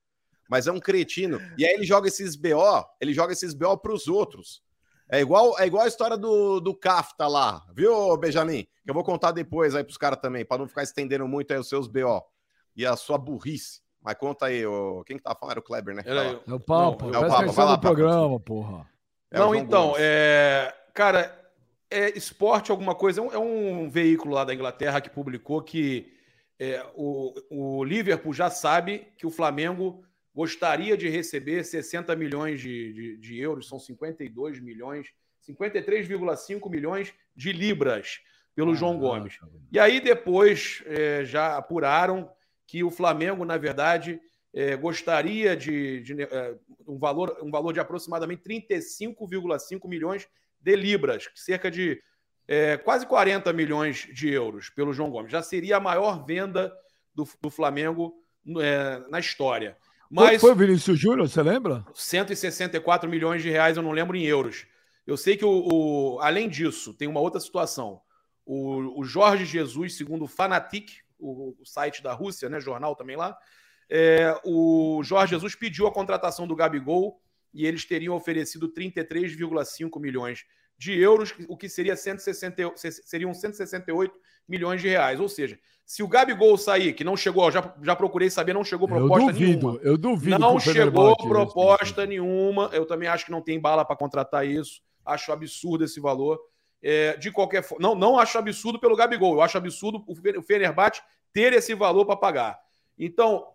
mas 0.52 0.68
é 0.68 0.72
um 0.74 0.82
cretino. 0.82 1.40
E 1.58 1.66
aí 1.66 1.76
ele 1.76 1.86
joga 1.86 2.10
esses 2.10 2.36
BO, 2.36 2.86
ele 3.00 3.14
joga 3.14 3.32
esses 3.32 3.54
BO 3.54 3.78
para 3.78 3.94
os 3.94 4.10
outros. 4.10 4.62
É 5.10 5.22
igual, 5.22 5.58
é 5.58 5.66
igual 5.66 5.86
a 5.86 5.88
história 5.88 6.18
do, 6.18 6.60
do 6.60 6.76
Kafta 6.76 7.26
lá, 7.26 7.64
viu, 7.74 8.18
Benjamin? 8.18 8.68
Que 8.84 8.90
eu 8.90 8.94
vou 8.94 9.02
contar 9.02 9.32
depois 9.32 9.74
aí 9.76 9.84
para 9.86 9.92
os 9.92 9.98
caras 9.98 10.20
também, 10.20 10.44
para 10.44 10.58
não 10.58 10.68
ficar 10.68 10.84
estendendo 10.84 11.26
muito 11.26 11.54
aí 11.54 11.58
os 11.58 11.70
seus 11.70 11.88
BO 11.88 12.22
e 12.76 12.86
a 12.86 12.98
sua 12.98 13.18
burrice. 13.18 13.80
Mas 14.02 14.16
conta 14.16 14.48
aí, 14.48 14.66
o... 14.66 15.06
quem 15.06 15.16
que 15.16 15.24
tá 15.24 15.34
falando? 15.34 15.52
Era 15.52 15.60
o 15.62 15.64
Kleber, 15.64 15.96
né? 15.96 16.04
Era 16.06 16.26
eu. 16.26 16.44
É 16.46 16.54
o 16.54 16.60
Papa. 16.60 17.06
Não, 17.06 17.14
é 17.14 17.28
o 17.28 17.30
Papa. 17.30 17.46
Vai 17.46 17.66
lá, 17.66 17.78
programa, 17.78 18.38
porra. 18.38 18.90
É 19.32 19.40
não, 19.40 19.56
então, 19.56 19.94
é... 19.98 20.74
cara, 20.94 21.34
é 21.92 22.18
esporte 22.18 22.72
alguma 22.72 22.96
coisa. 22.96 23.20
É 23.20 23.24
um, 23.24 23.32
é 23.34 23.38
um, 23.38 23.90
veículo 23.90 24.34
lá 24.34 24.44
da 24.44 24.54
Inglaterra 24.54 25.02
que 25.02 25.10
publicou 25.10 25.62
que 25.62 26.14
é, 26.58 26.84
o, 26.96 27.34
o 27.50 27.84
Liverpool 27.84 28.34
já 28.34 28.50
sabe 28.50 29.08
que 29.18 29.28
o 29.28 29.32
Flamengo 29.32 30.04
gostaria 30.34 30.96
de 30.96 31.10
receber 31.10 31.64
60 31.64 32.16
milhões 32.16 32.62
de, 32.62 32.94
de, 32.94 33.18
de 33.18 33.40
euros, 33.40 33.68
são 33.68 33.78
52 33.78 34.60
milhões, 34.62 35.08
53,5 35.48 36.70
milhões 36.70 37.14
de 37.36 37.52
libras 37.52 38.22
pelo 38.56 38.72
ah, 38.72 38.76
João 38.76 38.98
Gomes. 38.98 39.38
E 39.72 39.80
aí 39.80 40.00
depois 40.00 40.84
é, 40.86 41.26
já 41.26 41.58
apuraram 41.58 42.32
que 42.66 42.84
o 42.84 42.92
Flamengo, 42.92 43.44
na 43.44 43.58
verdade, 43.58 44.22
é, 44.54 44.76
gostaria 44.76 45.56
de, 45.56 46.02
de 46.02 46.22
é, 46.24 46.56
um, 46.88 46.98
valor, 46.98 47.38
um 47.42 47.52
valor 47.52 47.74
de 47.74 47.80
aproximadamente 47.80 48.44
35,5 48.44 49.88
milhões 49.88 50.28
de 50.62 50.76
libras, 50.76 51.30
cerca 51.36 51.70
de 51.72 52.02
é, 52.48 52.78
quase 52.78 53.06
40 53.06 53.52
milhões 53.54 54.08
de 54.14 54.30
euros 54.30 54.70
pelo 54.70 54.94
João 54.94 55.10
Gomes. 55.10 55.32
Já 55.32 55.42
seria 55.42 55.78
a 55.78 55.80
maior 55.80 56.26
venda 56.26 56.72
do, 57.14 57.28
do 57.42 57.50
Flamengo 57.50 58.14
é, 58.60 59.02
na 59.10 59.20
história. 59.20 59.78
Mas 60.10 60.32
Quanto 60.32 60.42
foi 60.42 60.52
o 60.52 60.56
Vinícius 60.56 61.00
Júnior, 61.00 61.30
você 61.30 61.42
lembra? 61.42 61.86
164 61.94 63.10
milhões 63.10 63.42
de 63.42 63.50
reais, 63.50 63.78
eu 63.78 63.84
não 63.84 63.92
lembro 63.92 64.18
em 64.18 64.26
euros. 64.26 64.66
Eu 65.08 65.16
sei 65.16 65.38
que, 65.38 65.46
o, 65.46 65.50
o 65.50 66.20
além 66.20 66.50
disso, 66.50 66.94
tem 66.94 67.08
uma 67.08 67.22
outra 67.22 67.40
situação. 67.40 68.02
O, 68.46 69.00
o 69.00 69.04
Jorge 69.06 69.46
Jesus, 69.46 69.96
segundo 69.96 70.26
o 70.26 70.28
Fanatic, 70.28 70.92
o, 71.18 71.56
o, 71.60 71.66
site 71.66 72.04
da 72.04 72.14
Rússia, 72.14 72.50
né, 72.50 72.60
jornal 72.60 72.96
também 72.96 73.16
lá, 73.16 73.38
é, 73.90 74.38
o 74.44 75.02
Jorge 75.04 75.32
Jesus 75.32 75.56
pediu 75.56 75.88
a 75.88 75.94
contratação 75.94 76.46
do 76.46 76.56
Gabigol 76.56 77.22
e 77.54 77.66
eles 77.66 77.86
teriam 77.86 78.16
oferecido 78.16 78.72
33,5 78.72 80.00
milhões 80.00 80.46
de 80.78 81.00
euros, 81.00 81.34
o 81.48 81.56
que 81.56 81.70
seria 81.70 81.96
160, 81.96 82.74
seriam 82.76 83.34
168 83.34 84.20
milhões 84.48 84.82
de 84.82 84.88
reais. 84.88 85.20
Ou 85.20 85.30
seja, 85.30 85.60
se 85.86 86.02
o 86.02 86.08
Gabigol 86.08 86.58
sair, 86.58 86.94
que 86.94 87.04
não 87.04 87.16
chegou, 87.16 87.52
já, 87.52 87.76
já 87.84 87.96
procurei 87.96 88.30
saber, 88.30 88.54
não 88.54 88.64
chegou 88.64 88.88
proposta 88.88 89.28
eu 89.28 89.34
duvido, 89.34 89.68
nenhuma. 89.68 89.80
Eu 89.84 89.98
duvido. 89.98 90.40
Não 90.40 90.60
chegou 90.60 91.16
proposta 91.18 92.06
nenhuma. 92.06 92.70
Eu 92.74 92.86
também 92.86 93.08
acho 93.08 93.26
que 93.26 93.32
não 93.32 93.42
tem 93.42 93.60
bala 93.60 93.86
para 93.86 93.96
contratar 93.96 94.48
isso. 94.48 94.82
Acho 95.06 95.32
absurdo 95.32 95.84
esse 95.84 96.00
valor. 96.00 96.40
É, 96.82 97.16
de 97.16 97.30
qualquer 97.30 97.62
forma, 97.62 97.88
não, 97.88 97.94
não 97.94 98.18
acho 98.18 98.40
absurdo 98.40 98.80
pelo 98.80 98.96
Gabigol. 98.96 99.36
Eu 99.36 99.42
acho 99.42 99.58
absurdo 99.58 100.04
o 100.08 100.42
Fenerbahçe 100.42 101.04
ter 101.32 101.54
esse 101.54 101.76
valor 101.76 102.06
para 102.06 102.16
pagar. 102.16 102.60
Então, 102.98 103.46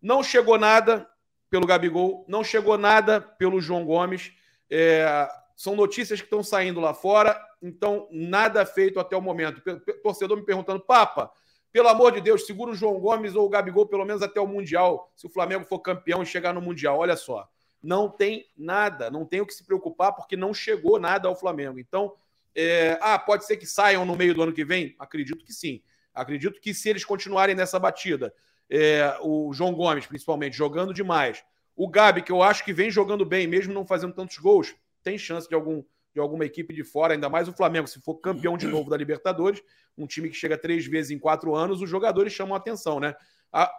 não 0.00 0.22
chegou 0.22 0.56
nada 0.56 1.08
pelo 1.48 1.66
Gabigol, 1.66 2.24
não 2.28 2.42
chegou 2.42 2.76
nada 2.76 3.20
pelo 3.20 3.60
João 3.60 3.84
Gomes. 3.84 4.32
É, 4.70 5.28
são 5.54 5.74
notícias 5.74 6.20
que 6.20 6.26
estão 6.26 6.42
saindo 6.42 6.80
lá 6.80 6.92
fora, 6.92 7.40
então 7.62 8.08
nada 8.10 8.64
feito 8.66 9.00
até 9.00 9.16
o 9.16 9.22
momento. 9.22 9.62
Torcedor 10.02 10.36
me 10.36 10.44
perguntando, 10.44 10.80
Papa, 10.80 11.30
pelo 11.72 11.88
amor 11.88 12.12
de 12.12 12.20
Deus, 12.20 12.46
segura 12.46 12.72
o 12.72 12.74
João 12.74 12.98
Gomes 12.98 13.34
ou 13.34 13.46
o 13.46 13.48
Gabigol 13.48 13.86
pelo 13.86 14.04
menos 14.04 14.22
até 14.22 14.40
o 14.40 14.46
Mundial, 14.46 15.12
se 15.14 15.26
o 15.26 15.30
Flamengo 15.30 15.64
for 15.64 15.78
campeão 15.78 16.22
e 16.22 16.26
chegar 16.26 16.52
no 16.52 16.60
Mundial. 16.60 16.98
Olha 16.98 17.16
só, 17.16 17.48
não 17.82 18.08
tem 18.08 18.46
nada, 18.56 19.10
não 19.10 19.24
tem 19.24 19.40
o 19.40 19.46
que 19.46 19.54
se 19.54 19.64
preocupar 19.64 20.12
porque 20.12 20.36
não 20.36 20.52
chegou 20.52 20.98
nada 20.98 21.28
ao 21.28 21.36
Flamengo. 21.36 21.78
Então, 21.78 22.14
é... 22.54 22.98
ah, 23.00 23.18
pode 23.18 23.44
ser 23.44 23.56
que 23.56 23.66
saiam 23.66 24.04
no 24.04 24.16
meio 24.16 24.34
do 24.34 24.42
ano 24.42 24.52
que 24.52 24.64
vem? 24.64 24.94
Acredito 24.98 25.44
que 25.44 25.52
sim. 25.52 25.82
Acredito 26.14 26.60
que 26.60 26.72
se 26.72 26.88
eles 26.88 27.04
continuarem 27.04 27.54
nessa 27.54 27.78
batida, 27.78 28.32
é... 28.70 29.16
o 29.22 29.52
João 29.52 29.72
Gomes, 29.72 30.06
principalmente, 30.06 30.56
jogando 30.56 30.92
demais, 30.94 31.44
o 31.76 31.88
Gabi, 31.88 32.22
que 32.22 32.32
eu 32.32 32.42
acho 32.42 32.64
que 32.64 32.72
vem 32.72 32.90
jogando 32.90 33.24
bem, 33.24 33.46
mesmo 33.46 33.74
não 33.74 33.86
fazendo 33.86 34.14
tantos 34.14 34.38
gols, 34.38 34.74
tem 35.02 35.18
chance 35.18 35.48
de, 35.48 35.54
algum, 35.54 35.84
de 36.14 36.20
alguma 36.20 36.44
equipe 36.44 36.72
de 36.72 36.82
fora, 36.82 37.12
ainda 37.12 37.28
mais 37.28 37.48
o 37.48 37.52
Flamengo, 37.52 37.86
se 37.86 38.00
for 38.00 38.14
campeão 38.16 38.56
de 38.56 38.66
novo 38.66 38.88
da 38.88 38.96
Libertadores, 38.96 39.62
um 39.96 40.06
time 40.06 40.30
que 40.30 40.36
chega 40.36 40.56
três 40.56 40.86
vezes 40.86 41.10
em 41.10 41.18
quatro 41.18 41.54
anos, 41.54 41.82
os 41.82 41.88
jogadores 41.90 42.32
chamam 42.32 42.54
a 42.54 42.58
atenção, 42.58 42.98
né? 42.98 43.14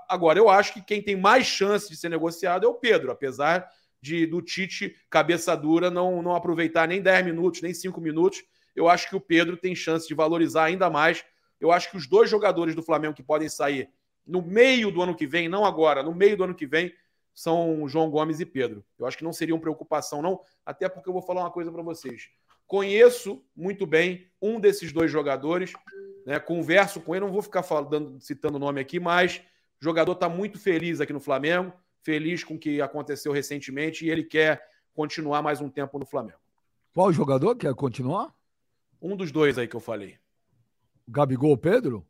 Agora, 0.07 0.39
eu 0.39 0.49
acho 0.49 0.73
que 0.73 0.81
quem 0.81 1.01
tem 1.01 1.15
mais 1.15 1.45
chance 1.45 1.89
de 1.89 1.95
ser 1.95 2.09
negociado 2.09 2.65
é 2.65 2.69
o 2.69 2.73
Pedro, 2.73 3.11
apesar 3.11 3.69
de 4.01 4.25
do 4.25 4.41
Tite, 4.41 4.95
cabeça 5.09 5.55
dura, 5.55 5.89
não, 5.89 6.21
não 6.21 6.35
aproveitar 6.35 6.87
nem 6.87 7.01
10 7.01 7.25
minutos, 7.25 7.61
nem 7.61 7.73
5 7.73 7.99
minutos. 7.99 8.43
Eu 8.75 8.87
acho 8.87 9.09
que 9.09 9.15
o 9.15 9.21
Pedro 9.21 9.57
tem 9.57 9.75
chance 9.75 10.07
de 10.07 10.13
valorizar 10.13 10.65
ainda 10.65 10.89
mais. 10.89 11.23
Eu 11.59 11.71
acho 11.71 11.91
que 11.91 11.97
os 11.97 12.07
dois 12.07 12.29
jogadores 12.29 12.75
do 12.75 12.83
Flamengo 12.83 13.15
que 13.15 13.23
podem 13.23 13.49
sair 13.49 13.89
no 14.27 14.41
meio 14.41 14.91
do 14.91 15.01
ano 15.01 15.15
que 15.15 15.25
vem, 15.25 15.47
não 15.47 15.65
agora, 15.65 16.03
no 16.03 16.13
meio 16.13 16.35
do 16.35 16.43
ano 16.43 16.55
que 16.55 16.67
vem, 16.67 16.93
são 17.33 17.87
João 17.87 18.09
Gomes 18.09 18.39
e 18.39 18.45
Pedro. 18.45 18.83
Eu 18.97 19.05
acho 19.05 19.17
que 19.17 19.23
não 19.23 19.31
seria 19.31 19.55
uma 19.55 19.61
preocupação, 19.61 20.21
não, 20.21 20.41
até 20.65 20.89
porque 20.89 21.07
eu 21.07 21.13
vou 21.13 21.21
falar 21.21 21.41
uma 21.41 21.51
coisa 21.51 21.71
para 21.71 21.81
vocês. 21.81 22.29
Conheço 22.65 23.43
muito 23.55 23.85
bem 23.85 24.27
um 24.41 24.59
desses 24.59 24.91
dois 24.91 25.09
jogadores, 25.09 25.71
né? 26.25 26.39
converso 26.39 26.99
com 26.99 27.15
ele, 27.15 27.25
não 27.25 27.31
vou 27.31 27.41
ficar 27.41 27.63
falando, 27.63 28.19
citando 28.19 28.57
o 28.57 28.59
nome 28.59 28.81
aqui, 28.81 28.99
mas 28.99 29.41
o 29.79 29.83
jogador 29.83 30.13
está 30.13 30.27
muito 30.27 30.59
feliz 30.59 30.99
aqui 30.99 31.13
no 31.13 31.19
Flamengo, 31.19 31.71
feliz 32.01 32.43
com 32.43 32.55
o 32.55 32.59
que 32.59 32.81
aconteceu 32.81 33.31
recentemente 33.31 34.05
e 34.05 34.09
ele 34.09 34.23
quer 34.23 34.67
continuar 34.93 35.41
mais 35.41 35.61
um 35.61 35.69
tempo 35.69 35.97
no 35.99 36.05
Flamengo. 36.05 36.39
Qual 36.93 37.13
jogador 37.13 37.55
quer 37.55 37.73
continuar? 37.75 38.33
Um 38.99 39.15
dos 39.15 39.31
dois 39.31 39.59
aí 39.59 39.67
que 39.67 39.75
eu 39.75 39.79
falei. 39.79 40.17
Gabigol 41.07 41.55
Pedro? 41.55 42.05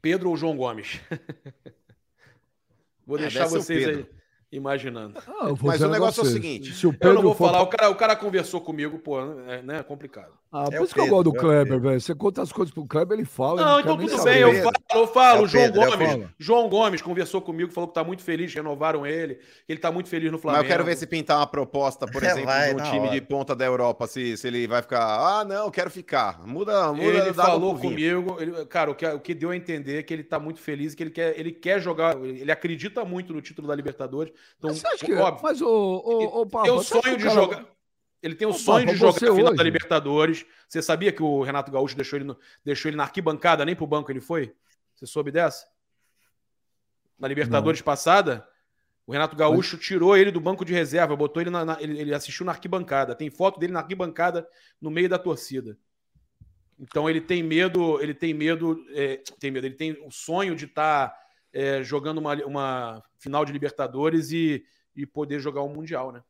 Pedro 0.00 0.30
ou 0.30 0.36
João 0.36 0.56
Gomes? 0.56 1.00
Vou 3.06 3.16
É, 3.16 3.22
deixar 3.22 3.46
vocês 3.46 3.86
aí. 3.88 4.06
Imaginando. 4.50 5.14
Ah, 5.26 5.48
eu 5.48 5.54
vou 5.56 5.70
Mas 5.70 5.80
o 5.82 5.88
negócio 5.88 6.20
é 6.20 6.24
o 6.24 6.26
seguinte, 6.26 6.72
Se 6.74 6.86
o 6.86 6.96
Eu 7.00 7.14
não 7.14 7.22
vou 7.22 7.34
for 7.34 7.46
falar, 7.46 7.62
o 7.62 7.66
cara, 7.66 7.90
o 7.90 7.94
cara 7.94 8.16
conversou 8.16 8.60
comigo, 8.60 8.98
pô, 8.98 9.20
é, 9.20 9.62
né, 9.62 9.78
é 9.78 9.82
complicado. 9.82 10.32
Ah, 10.50 10.64
por 10.64 10.74
É 10.74 10.80
o 10.80 10.84
isso 10.84 10.94
que 10.94 11.00
eu 11.00 11.06
gosto 11.08 11.30
do 11.30 11.36
é 11.36 11.40
Kleber, 11.40 11.78
velho. 11.78 12.00
Você 12.00 12.14
conta 12.14 12.40
as 12.40 12.50
coisas 12.50 12.72
pro 12.72 12.86
Kleber, 12.86 13.18
ele 13.18 13.26
fala. 13.26 13.60
Não, 13.62 13.72
ele 13.74 13.82
então 13.82 13.96
tudo 13.98 14.08
saber. 14.16 14.30
bem, 14.32 14.40
eu 14.40 14.50
Pedro. 14.50 14.62
falo, 14.88 15.02
eu 15.02 15.06
falo. 15.08 15.44
É 15.44 15.48
João 15.48 15.64
Pedro, 15.64 15.82
é 15.82 15.96
Gomes. 16.14 16.28
João 16.38 16.68
Gomes 16.70 17.02
conversou 17.02 17.42
comigo, 17.42 17.70
falou 17.70 17.88
que 17.88 17.94
tá 17.94 18.02
muito 18.02 18.22
feliz, 18.22 18.54
renovaram 18.54 19.06
ele, 19.06 19.34
que 19.34 19.42
ele 19.68 19.78
tá 19.78 19.92
muito 19.92 20.08
feliz 20.08 20.28
no 20.30 20.38
Mas 20.38 20.42
Flamengo. 20.42 20.64
eu 20.64 20.68
quero 20.68 20.84
ver 20.84 20.96
se 20.96 21.06
pintar 21.06 21.36
uma 21.36 21.46
proposta, 21.46 22.06
por 22.06 22.22
É, 22.24 22.28
exemplo, 22.28 22.46
vai 22.46 22.74
de 22.74 22.80
um 22.80 22.84
time 22.84 23.00
hora. 23.00 23.10
de 23.10 23.20
ponta 23.20 23.54
da 23.54 23.66
Europa, 23.66 24.06
se, 24.06 24.38
se 24.38 24.46
ele 24.48 24.66
vai 24.66 24.80
ficar. 24.80 25.02
Ah, 25.40 25.44
não, 25.44 25.70
quero 25.70 25.90
ficar. 25.90 26.46
Muda, 26.46 26.90
muda 26.94 27.02
Ele 27.04 27.34
falou 27.34 27.78
comigo, 27.78 28.38
ele- 28.40 28.64
cara, 28.64 28.90
o 28.90 28.94
que, 28.94 29.04
o 29.06 29.20
que 29.20 29.34
deu 29.34 29.50
a 29.50 29.56
entender 29.56 29.98
é 29.98 30.02
que 30.02 30.14
ele 30.14 30.24
tá 30.24 30.38
muito 30.38 30.60
feliz, 30.60 30.94
que 30.94 31.02
ele 31.02 31.10
quer, 31.10 31.38
ele 31.38 31.52
quer 31.52 31.78
jogar, 31.78 32.16
ele 32.24 32.50
acredita 32.50 33.04
muito 33.04 33.34
no 33.34 33.42
título 33.42 33.68
da 33.68 33.74
Libertadores. 33.74 34.32
Então, 34.58 34.70
Mas 34.70 34.78
você 34.80 34.86
acha 34.88 35.06
que... 35.06 35.14
óbvio, 35.14 35.42
Mas, 35.42 35.62
ô, 35.62 35.96
ô, 36.40 36.46
Papa, 36.46 36.64
tem 36.64 36.72
o 36.72 36.82
sonho 36.82 37.02
de 37.16 37.24
o 37.24 37.28
cara- 37.28 37.30
jogar. 37.34 37.66
Ele 38.20 38.34
tem 38.34 38.48
o 38.48 38.50
Ô, 38.50 38.54
sonho 38.54 38.86
Papa, 38.86 38.92
de 38.92 38.98
jogar 38.98 39.10
a 39.10 39.14
final 39.20 39.34
hoje- 39.46 39.56
da 39.56 39.62
Libertadores. 39.62 40.46
Você 40.68 40.82
sabia 40.82 41.12
que 41.12 41.22
o 41.22 41.42
Renato 41.42 41.70
Gaúcho 41.70 41.94
deixou 41.94 42.16
ele, 42.18 42.24
no- 42.24 42.38
deixou 42.64 42.88
ele 42.88 42.96
na 42.96 43.04
arquibancada, 43.04 43.64
nem 43.64 43.76
pro 43.76 43.86
banco 43.86 44.10
ele 44.10 44.20
foi? 44.20 44.52
Você 44.94 45.06
soube 45.06 45.30
dessa? 45.30 45.66
Na 47.18 47.28
Libertadores 47.28 47.80
passada, 47.82 48.46
o 49.06 49.12
Renato 49.12 49.36
Gaúcho 49.36 49.76
tirou 49.78 50.16
ele 50.16 50.30
do 50.30 50.40
banco 50.40 50.64
de 50.64 50.72
reserva, 50.72 51.14
botou 51.16 51.40
ele 51.40 51.50
na. 51.50 51.64
na- 51.64 51.76
ele, 51.80 51.98
ele 51.98 52.14
assistiu 52.14 52.44
na 52.44 52.52
arquibancada. 52.52 53.14
Tem 53.14 53.30
foto 53.30 53.58
dele 53.58 53.72
na 53.72 53.80
arquibancada 53.80 54.48
no 54.80 54.90
meio 54.90 55.08
da 55.08 55.18
torcida. 55.18 55.78
Então 56.78 57.08
ele 57.10 57.20
tem 57.20 57.42
medo, 57.42 58.00
ele 58.00 58.14
tem 58.14 58.32
medo, 58.32 58.84
é, 58.90 59.20
tem 59.40 59.50
medo, 59.50 59.66
ele 59.66 59.74
tem 59.74 59.92
o 60.06 60.10
sonho 60.12 60.54
de 60.54 60.64
estar 60.66 61.12
jogando 61.82 62.18
uma, 62.18 62.34
uma 62.44 63.02
final 63.18 63.44
de 63.44 63.52
Libertadores 63.52 64.30
e, 64.32 64.62
e 64.94 65.06
poder 65.06 65.40
jogar 65.40 65.62
um 65.62 65.68
Mundial, 65.74 66.12
né? 66.12 66.22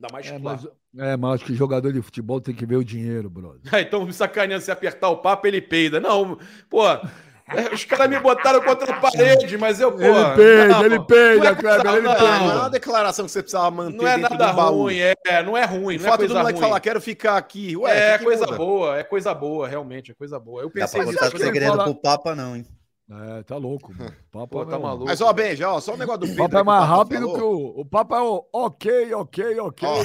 Ainda 0.00 0.12
mais 0.12 0.26
É 0.26 0.32
titular. 0.34 0.60
mas, 0.94 1.06
é, 1.08 1.16
mas 1.16 1.34
acho 1.34 1.44
que 1.44 1.54
jogador 1.54 1.92
de 1.92 2.00
futebol 2.02 2.40
tem 2.40 2.54
que 2.54 2.64
ver 2.66 2.76
o 2.76 2.84
dinheiro, 2.84 3.28
brother. 3.28 3.60
Ah, 3.72 3.80
então 3.80 4.04
me 4.06 4.12
sacaneando, 4.12 4.62
se 4.62 4.70
apertar 4.70 5.08
o 5.08 5.18
papo, 5.18 5.46
ele 5.46 5.60
peida. 5.60 5.98
Não, 5.98 6.38
pô, 6.70 6.86
é, 6.88 7.72
os 7.72 7.84
caras 7.84 8.08
me 8.08 8.20
botaram 8.20 8.60
contra 8.62 8.94
a 8.94 9.00
parede, 9.00 9.56
mas 9.58 9.80
eu, 9.80 9.90
pô. 9.90 9.98
ele 9.98 10.34
peida, 10.36 10.68
não, 10.68 10.84
ele 10.84 11.00
peida, 11.00 11.48
é 11.48 11.54
Kleber, 11.56 11.92
ele 11.94 12.02
não, 12.02 12.12
Não, 12.14 12.26
é 12.34 12.38
peida. 12.38 12.58
uma 12.60 12.70
declaração 12.70 13.24
que 13.24 13.32
você 13.32 13.42
precisava 13.42 13.70
manter 13.72 13.96
Não 13.96 14.06
é 14.06 14.16
dentro 14.18 14.36
nada 14.38 14.50
do 14.52 14.56
baú. 14.56 14.82
ruim, 14.82 14.98
é, 14.98 15.42
não 15.44 15.56
é 15.56 15.64
ruim, 15.64 15.96
O 15.96 16.00
não 16.00 16.06
é 16.06 16.10
fato 16.10 16.20
do 16.20 16.26
coisa 16.26 16.34
moleque 16.38 16.58
ruim. 16.58 16.68
falar, 16.68 16.80
quero 16.80 17.00
ficar 17.00 17.36
aqui. 17.36 17.76
Ué, 17.76 17.98
é 17.98 18.12
que 18.12 18.18
que 18.18 18.24
coisa 18.24 18.44
muda? 18.44 18.56
boa, 18.56 18.98
é 18.98 19.02
coisa 19.02 19.34
boa, 19.34 19.66
realmente, 19.66 20.12
é 20.12 20.14
coisa 20.14 20.38
boa. 20.38 20.62
Eu 20.62 20.68
Dá 20.68 20.74
pensei 20.74 21.00
pra 21.00 21.10
nisso, 21.10 21.24
acho 21.24 21.30
que 21.32 21.36
ele 21.38 21.44
segredo 21.46 21.70
fala- 21.70 21.84
pro 21.84 21.94
Papa, 21.96 22.34
não, 22.36 22.54
hein? 22.54 22.64
É, 23.10 23.42
tá 23.42 23.56
louco, 23.56 23.92
mano. 23.94 24.14
Papo 24.30 24.48
Pô, 24.48 24.62
é 24.62 24.64
tá 24.66 24.70
meu- 24.72 24.80
maluco. 24.80 25.06
Mas, 25.06 25.20
ó, 25.20 25.32
Benja, 25.32 25.70
ó, 25.70 25.80
só 25.80 25.94
um 25.94 25.96
negócio 25.96 26.20
do 26.20 26.26
O 26.26 26.28
Pedro. 26.28 26.42
papo 26.44 26.58
é 26.58 26.62
mais 26.62 26.82
Papa 26.82 26.96
rápido 26.96 27.20
falou. 27.20 27.34
que 27.36 27.42
o. 27.42 27.80
O 27.80 27.84
papo 27.84 28.14
é 28.14 28.22
o 28.22 28.48
ok, 28.52 29.14
ok, 29.14 29.60
ok. 29.60 29.88
Ó, 29.88 30.02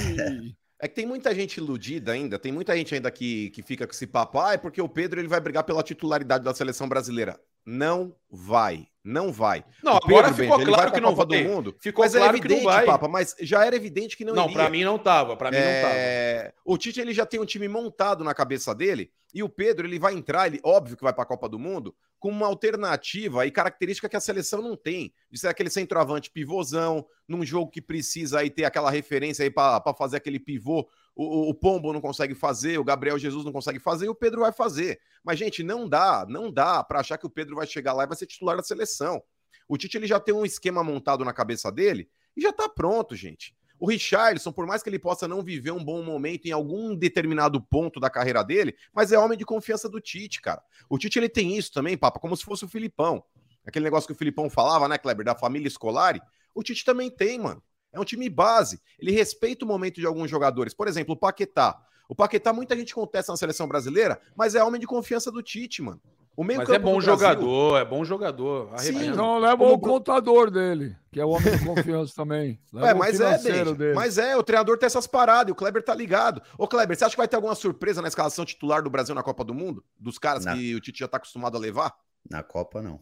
É 0.79 0.87
que 0.87 0.95
tem 0.95 1.05
muita 1.05 1.33
gente 1.33 1.57
iludida 1.57 2.11
ainda, 2.11 2.37
tem 2.39 2.51
muita 2.51 2.75
gente 2.75 2.93
ainda 2.95 3.09
que, 3.11 3.49
que 3.51 3.61
fica 3.61 3.85
com 3.87 3.93
esse 3.93 4.05
papo, 4.07 4.37
ah, 4.39 4.53
é 4.53 4.57
porque 4.57 4.81
o 4.81 4.89
Pedro 4.89 5.19
ele 5.19 5.27
vai 5.29 5.39
brigar 5.39 5.63
pela 5.63 5.81
titularidade 5.83 6.43
da 6.43 6.53
seleção 6.53 6.89
brasileira. 6.89 7.39
Não 7.65 8.13
vai, 8.29 8.87
não 9.03 9.31
vai. 9.31 9.63
Não, 9.81 9.93
O 9.93 9.95
agora 9.97 10.27
Pedro, 10.29 10.43
ficou 10.43 10.57
Benja, 10.57 10.69
claro 10.71 10.91
que 10.91 10.99
não 10.99 11.15
Copa 11.15 11.25
vai. 11.27 11.43
do 11.43 11.49
Mundo. 11.49 11.75
Ficou 11.79 12.03
mas 12.03 12.13
claro 12.13 12.37
é 12.37 12.39
que 12.39 12.47
não 12.47 12.55
evidente, 12.55 12.63
vai. 12.65 12.85
Papa, 12.85 13.07
mas 13.07 13.35
já 13.39 13.65
era 13.65 13.75
evidente 13.75 14.17
que 14.17 14.25
não, 14.25 14.33
Não, 14.35 14.45
iria. 14.45 14.55
pra 14.55 14.69
mim 14.69 14.83
não 14.83 14.99
tava, 14.99 15.37
pra 15.37 15.49
mim 15.49 15.57
não 15.57 15.63
tava. 15.63 15.93
É, 15.95 16.53
O 16.65 16.77
Tite 16.77 16.99
ele 16.99 17.13
já 17.13 17.25
tem 17.25 17.39
um 17.39 17.45
time 17.45 17.67
montado 17.67 18.23
na 18.23 18.33
cabeça 18.33 18.75
dele 18.75 19.11
e 19.33 19.41
o 19.41 19.49
Pedro 19.49 19.87
ele 19.87 19.97
vai 19.97 20.13
entrar, 20.13 20.47
ele 20.47 20.59
óbvio 20.63 20.97
que 20.97 21.03
vai 21.03 21.13
para 21.13 21.23
a 21.23 21.27
Copa 21.27 21.47
do 21.47 21.57
Mundo 21.57 21.95
com 22.19 22.29
uma 22.29 22.47
alternativa 22.47 23.45
e 23.45 23.51
característica 23.51 24.07
que 24.07 24.15
a 24.15 24.19
seleção 24.21 24.61
não 24.61 24.77
tem. 24.77 25.13
De 25.31 25.37
ser 25.39 25.47
aquele 25.47 25.69
centroavante 25.69 26.29
pivôzão, 26.29 27.05
num 27.27 27.45
jogo 27.45 27.69
que 27.71 27.81
precisa 27.81 28.39
aí 28.39 28.49
ter 28.49 28.63
aquela 28.65 28.89
referência 28.91 29.43
aí 29.43 29.49
para 29.49 29.81
fazer 29.97 30.17
aquele 30.17 30.39
pivô. 30.39 30.87
O, 31.15 31.49
o- 31.49 31.53
Pombo 31.53 31.93
não 31.93 32.01
consegue 32.01 32.33
fazer, 32.33 32.79
o 32.79 32.83
Gabriel 32.83 33.19
Jesus 33.19 33.45
não 33.45 33.51
consegue 33.51 33.79
fazer 33.79 34.05
e 34.05 34.09
o 34.09 34.15
Pedro 34.15 34.41
vai 34.41 34.51
fazer. 34.51 34.99
Mas 35.23 35.37
gente, 35.37 35.61
não 35.63 35.87
dá, 35.87 36.25
não 36.27 36.51
dá 36.51 36.83
para 36.83 36.99
achar 37.01 37.17
que 37.17 37.25
o 37.25 37.29
Pedro 37.29 37.55
vai 37.55 37.67
chegar 37.67 37.93
lá 37.93 38.03
e 38.03 38.07
vai 38.07 38.17
ser 38.17 38.25
titular 38.25 38.57
da 38.57 38.63
seleção. 38.63 39.21
O 39.67 39.77
Tite 39.77 39.95
ele 39.97 40.07
já 40.07 40.19
tem 40.19 40.33
um 40.33 40.45
esquema 40.45 40.83
montado 40.83 41.23
na 41.23 41.31
cabeça 41.31 41.71
dele 41.71 42.09
e 42.35 42.41
já 42.41 42.51
tá 42.51 42.67
pronto, 42.67 43.15
gente. 43.15 43.55
O 43.79 43.87
Richarlison, 43.89 44.51
por 44.51 44.65
mais 44.65 44.81
que 44.81 44.89
ele 44.89 44.99
possa 44.99 45.27
não 45.27 45.43
viver 45.43 45.71
um 45.71 45.83
bom 45.83 46.01
momento 46.03 46.45
em 46.47 46.51
algum 46.51 46.95
determinado 46.95 47.61
ponto 47.61 47.99
da 47.99 48.09
carreira 48.09 48.43
dele, 48.43 48.75
mas 48.93 49.11
é 49.11 49.19
homem 49.19 49.37
de 49.37 49.45
confiança 49.45 49.89
do 49.89 49.99
Tite, 50.01 50.41
cara. 50.41 50.61
O 50.89 50.97
Tite 50.97 51.19
ele 51.19 51.29
tem 51.29 51.57
isso 51.57 51.71
também, 51.71 51.97
papa, 51.97 52.19
como 52.19 52.35
se 52.35 52.43
fosse 52.43 52.65
o 52.65 52.67
Filipão. 52.67 53.23
Aquele 53.65 53.85
negócio 53.85 54.07
que 54.07 54.13
o 54.13 54.17
Filipão 54.17 54.49
falava, 54.49 54.87
né, 54.87 54.97
Kleber, 54.97 55.25
da 55.25 55.35
família 55.35 55.67
escolar. 55.67 56.19
O 56.55 56.63
Tite 56.63 56.83
também 56.85 57.09
tem, 57.09 57.39
mano. 57.39 57.61
É 57.93 57.99
um 57.99 58.03
time 58.03 58.27
base. 58.29 58.81
Ele 58.99 59.11
respeita 59.11 59.63
o 59.63 59.67
momento 59.67 59.99
de 60.01 60.05
alguns 60.05 60.29
jogadores. 60.29 60.73
Por 60.73 60.87
exemplo, 60.87 61.13
o 61.13 61.17
Paquetá. 61.17 61.79
O 62.09 62.15
Paquetá, 62.15 62.51
muita 62.51 62.75
gente 62.75 62.93
contesta 62.93 63.31
na 63.31 63.37
seleção 63.37 63.67
brasileira, 63.67 64.19
mas 64.35 64.55
é 64.55 64.63
homem 64.63 64.81
de 64.81 64.87
confiança 64.87 65.31
do 65.31 65.41
Tite, 65.41 65.81
mano. 65.81 66.01
O 66.35 66.43
meio 66.43 66.57
Mas 66.59 66.69
é 66.69 66.79
bom 66.79 66.99
jogador, 66.99 67.77
é 67.77 67.85
bom 67.85 68.03
jogador. 68.03 68.67
Sim. 68.79 69.11
Não, 69.11 69.37
leva 69.37 69.57
Como 69.57 69.73
o 69.73 69.79
contador 69.79 70.49
dele, 70.49 70.95
que 71.11 71.19
é 71.19 71.25
o 71.25 71.29
homem 71.29 71.55
de 71.55 71.63
confiança 71.63 72.11
também. 72.17 72.59
Leva 72.73 72.87
É, 72.89 72.93
o 72.95 72.97
mas 72.97 73.21
é, 73.21 73.37
Benja, 73.37 73.75
dele. 73.75 73.93
mas 73.93 74.17
é, 74.17 74.35
o 74.35 74.41
treinador 74.41 74.75
tem 74.79 74.87
essas 74.87 75.05
paradas 75.05 75.49
e 75.49 75.51
o 75.51 75.55
Kleber 75.55 75.83
tá 75.83 75.93
ligado. 75.93 76.41
Ô, 76.57 76.67
Kleber, 76.67 76.97
você 76.97 77.05
acha 77.05 77.11
que 77.13 77.17
vai 77.19 77.27
ter 77.27 77.35
alguma 77.35 77.53
surpresa 77.53 78.01
na 78.01 78.07
escalação 78.07 78.43
titular 78.45 78.81
do 78.81 78.89
Brasil 78.89 79.13
na 79.13 79.21
Copa 79.21 79.43
do 79.43 79.53
Mundo? 79.53 79.83
Dos 79.99 80.17
caras 80.17 80.43
Não. 80.43 80.55
que 80.55 80.73
o 80.73 80.79
Tite 80.81 81.01
já 81.01 81.07
tá 81.07 81.17
acostumado 81.17 81.55
a 81.55 81.59
levar? 81.59 81.93
Na 82.27 82.41
Copa, 82.41 82.81
não. 82.81 82.99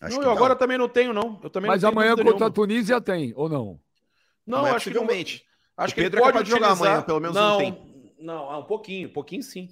Acho 0.00 0.14
Não, 0.14 0.20
que 0.20 0.26
eu 0.26 0.30
não. 0.30 0.36
agora 0.36 0.54
também 0.54 0.78
não 0.78 0.88
tenho, 0.88 1.12
não. 1.12 1.40
Eu 1.42 1.50
também 1.50 1.68
Mas 1.68 1.82
não 1.82 1.90
tenho 1.90 2.00
amanhã 2.00 2.10
contra 2.14 2.30
a 2.30 2.34
nenhuma. 2.34 2.50
Tunísia 2.52 3.00
tem, 3.00 3.32
ou 3.34 3.48
não? 3.48 3.80
Não, 4.48 4.62
Mas 4.62 4.76
acho 4.76 4.90
que 4.90 4.96
não. 4.96 5.04
Acho 5.04 5.92
O 5.92 5.94
que 5.94 6.00
ele 6.00 6.10
Pedro 6.10 6.20
é 6.26 6.32
pode 6.32 6.44
de 6.44 6.50
jogar 6.50 6.70
amanhã, 6.70 7.02
pelo 7.02 7.20
menos 7.20 7.36
um 7.36 7.40
não, 7.40 7.58
tempo. 7.58 7.86
Não, 8.18 8.50
ah, 8.50 8.58
um 8.58 8.64
pouquinho, 8.64 9.08
um 9.08 9.12
pouquinho 9.12 9.42
sim. 9.42 9.68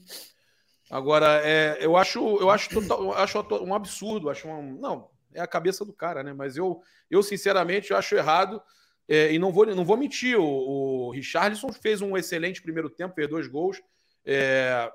Agora, 0.90 1.40
é, 1.42 1.78
eu 1.80 1.96
acho, 1.96 2.20
eu 2.36 2.48
acho, 2.50 2.68
total- 2.70 3.02
eu 3.02 3.12
acho 3.14 3.38
um 3.64 3.74
absurdo, 3.74 4.30
acho 4.30 4.46
um, 4.46 4.78
não, 4.78 5.10
é 5.34 5.40
a 5.40 5.46
cabeça 5.46 5.84
do 5.84 5.92
cara, 5.92 6.22
né? 6.22 6.32
Mas 6.32 6.56
eu, 6.56 6.80
eu 7.10 7.22
sinceramente 7.22 7.92
acho 7.92 8.14
errado 8.14 8.62
é, 9.08 9.32
e 9.32 9.38
não 9.38 9.50
vou, 9.50 9.66
não 9.66 9.84
vou 9.84 9.96
mentir. 9.96 10.38
O, 10.38 10.44
o 10.44 11.10
Richarlison 11.10 11.72
fez 11.72 12.02
um 12.02 12.16
excelente 12.16 12.62
primeiro 12.62 12.90
tempo, 12.90 13.14
fez 13.14 13.28
dois 13.28 13.48
gols, 13.48 13.82
é, 14.24 14.92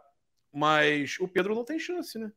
mas 0.54 1.18
o 1.20 1.28
Pedro 1.28 1.56
não 1.56 1.66
tem 1.66 1.80
chance, 1.80 2.18
né? 2.20 2.32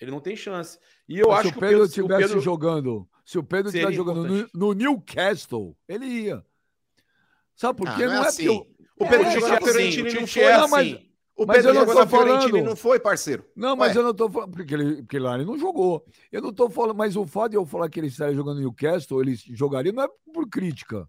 Ele 0.00 0.10
não 0.10 0.20
tem 0.20 0.34
chance. 0.34 0.78
E 1.08 1.18
eu 1.18 1.28
Mas 1.28 1.40
acho 1.40 1.48
se 1.48 1.52
que 1.52 1.58
o 1.58 1.60
Pedro 1.60 1.84
estivesse 1.84 2.22
Pedro, 2.22 2.40
jogando, 2.40 3.08
se 3.24 3.38
o 3.38 3.42
Pedro 3.42 3.68
estivesse 3.68 3.96
jogando 3.96 4.26
no, 4.26 4.48
no 4.52 4.72
Newcastle, 4.72 5.76
ele 5.86 6.06
ia. 6.06 6.44
Sabe 7.56 7.78
por 7.78 7.88
Ah, 7.88 7.96
quê? 7.96 8.06
não 8.06 8.12
é 8.12 8.18
assim. 8.28 8.46
porque 8.46 8.76
O 8.98 9.04
É, 9.04 9.08
Pedro 9.10 9.26
é, 9.26 9.30
jogou 9.32 9.48
é 9.48 9.50
na 9.50 9.56
assim, 9.58 9.66
Fiorentina 9.66 10.20
não 10.20 10.26
foi. 10.26 10.42
é 10.42 10.56
Não, 10.58 10.68
mas- 10.68 10.86
assim. 10.94 11.06
O 11.38 11.46
Pedro 11.46 11.68
eu 11.68 11.74
não 11.74 11.80
jogou 11.80 11.94
na 11.96 12.06
Fiorentina 12.06 12.46
e 12.46 12.50
falando- 12.50 12.66
não 12.68 12.76
foi, 12.76 12.98
parceiro. 13.00 13.44
Não, 13.54 13.76
mas 13.76 13.92
Ué. 13.94 13.98
eu 14.00 14.04
não 14.04 14.14
tô 14.14 14.30
falando. 14.30 14.50
Porque, 14.52 14.72
ele, 14.72 14.96
porque 15.02 15.18
lá 15.18 15.34
ele 15.34 15.44
não 15.44 15.58
jogou. 15.58 16.02
Eu 16.32 16.40
não 16.40 16.50
tô 16.52 16.70
falando. 16.70 16.96
Mas 16.96 17.14
o 17.14 17.26
fato 17.26 17.50
de 17.50 17.56
eu 17.58 17.66
falar 17.66 17.90
que 17.90 18.00
ele 18.00 18.06
estaria 18.06 18.34
jogando 18.34 18.54
no 18.56 18.60
Newcastle, 18.62 19.20
ele 19.20 19.34
jogaria, 19.52 19.92
não 19.92 20.04
é 20.04 20.08
por 20.32 20.48
crítica. 20.48 21.06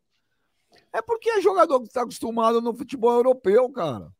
É 0.91 1.01
porque 1.01 1.29
é 1.29 1.41
jogador 1.41 1.79
que 1.79 1.87
está 1.87 2.01
acostumado 2.01 2.59
no 2.61 2.73
futebol 2.73 3.13
europeu, 3.13 3.69
cara. 3.71 4.11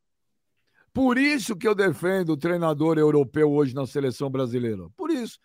Por 0.94 1.18
isso 1.18 1.56
que 1.58 1.68
eu 1.68 1.76
defendo 1.76 2.30
o 2.32 2.38
treinador 2.38 2.98
europeu 2.98 3.52
hoje 3.52 3.76
na 3.76 3.86
seleção 3.86 4.30
brasileira. 4.30 4.88
Por 4.96 5.12
isso. 5.12 5.38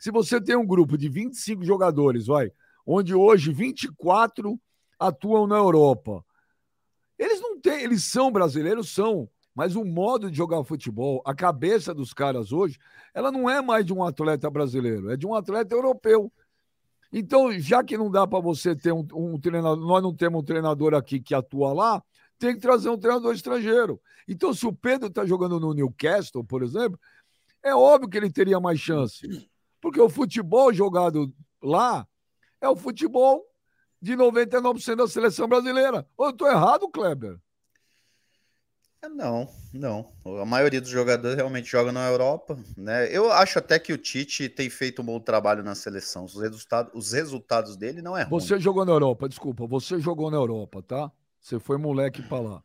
Se 0.00 0.10
você 0.10 0.40
tem 0.40 0.56
um 0.56 0.66
grupo 0.66 0.96
de 0.96 1.08
25 1.10 1.62
jogadores, 1.64 2.26
vai, 2.26 2.50
onde 2.86 3.14
hoje 3.14 3.52
24 3.52 4.58
atuam 4.98 5.46
na 5.46 5.56
Europa. 5.56 6.24
Eles 7.18 7.40
não 7.40 7.60
têm, 7.60 7.82
eles 7.82 8.04
são 8.04 8.30
brasileiros, 8.30 8.92
são, 8.92 9.28
mas 9.54 9.74
o 9.74 9.84
modo 9.84 10.30
de 10.30 10.36
jogar 10.36 10.62
futebol, 10.64 11.22
a 11.24 11.34
cabeça 11.34 11.92
dos 11.92 12.12
caras 12.12 12.52
hoje, 12.52 12.78
ela 13.12 13.32
não 13.32 13.50
é 13.50 13.60
mais 13.60 13.84
de 13.84 13.92
um 13.92 14.04
atleta 14.04 14.48
brasileiro, 14.48 15.10
é 15.10 15.16
de 15.16 15.26
um 15.26 15.34
atleta 15.34 15.74
europeu. 15.74 16.32
Então, 17.12 17.50
já 17.58 17.82
que 17.82 17.96
não 17.96 18.10
dá 18.10 18.26
para 18.26 18.38
você 18.38 18.76
ter 18.76 18.92
um, 18.92 19.06
um 19.14 19.40
treinador, 19.40 19.84
nós 19.84 20.02
não 20.02 20.14
temos 20.14 20.40
um 20.40 20.44
treinador 20.44 20.94
aqui 20.94 21.18
que 21.18 21.34
atua 21.34 21.72
lá, 21.72 22.02
tem 22.38 22.54
que 22.54 22.60
trazer 22.60 22.88
um 22.88 22.98
treinador 22.98 23.34
estrangeiro. 23.34 24.00
Então, 24.28 24.52
se 24.54 24.66
o 24.66 24.72
Pedro 24.72 25.08
está 25.08 25.26
jogando 25.26 25.58
no 25.58 25.72
Newcastle, 25.72 26.44
por 26.44 26.62
exemplo, 26.62 26.98
é 27.62 27.74
óbvio 27.74 28.08
que 28.08 28.16
ele 28.16 28.30
teria 28.30 28.60
mais 28.60 28.78
chance. 28.78 29.26
Porque 29.80 30.00
o 30.00 30.08
futebol 30.08 30.72
jogado 30.72 31.32
lá 31.62 32.06
é 32.60 32.68
o 32.68 32.76
futebol 32.76 33.47
de 34.00 34.16
99% 34.16 34.96
da 34.96 35.08
seleção 35.08 35.48
brasileira. 35.48 36.06
Ou 36.16 36.26
eu 36.26 36.30
estou 36.30 36.48
errado, 36.48 36.88
Kleber? 36.88 37.38
É, 39.00 39.08
não, 39.08 39.48
não. 39.72 40.12
A 40.40 40.44
maioria 40.44 40.80
dos 40.80 40.90
jogadores 40.90 41.36
realmente 41.36 41.70
joga 41.70 41.92
na 41.92 42.08
Europa, 42.08 42.58
né? 42.76 43.08
Eu 43.16 43.30
acho 43.30 43.58
até 43.58 43.78
que 43.78 43.92
o 43.92 43.98
Tite 43.98 44.48
tem 44.48 44.68
feito 44.68 45.02
um 45.02 45.04
bom 45.04 45.20
trabalho 45.20 45.62
na 45.62 45.74
seleção. 45.74 46.24
Os 46.24 46.34
resultados, 46.40 46.92
os 46.94 47.12
resultados 47.12 47.76
dele 47.76 48.02
não 48.02 48.16
é 48.16 48.22
ruim. 48.22 48.40
Você 48.40 48.58
jogou 48.58 48.84
na 48.84 48.92
Europa, 48.92 49.28
desculpa, 49.28 49.66
você 49.66 50.00
jogou 50.00 50.30
na 50.30 50.36
Europa, 50.36 50.82
tá? 50.82 51.12
Você 51.40 51.60
foi 51.60 51.78
moleque 51.78 52.22
para 52.22 52.40
lá. 52.40 52.62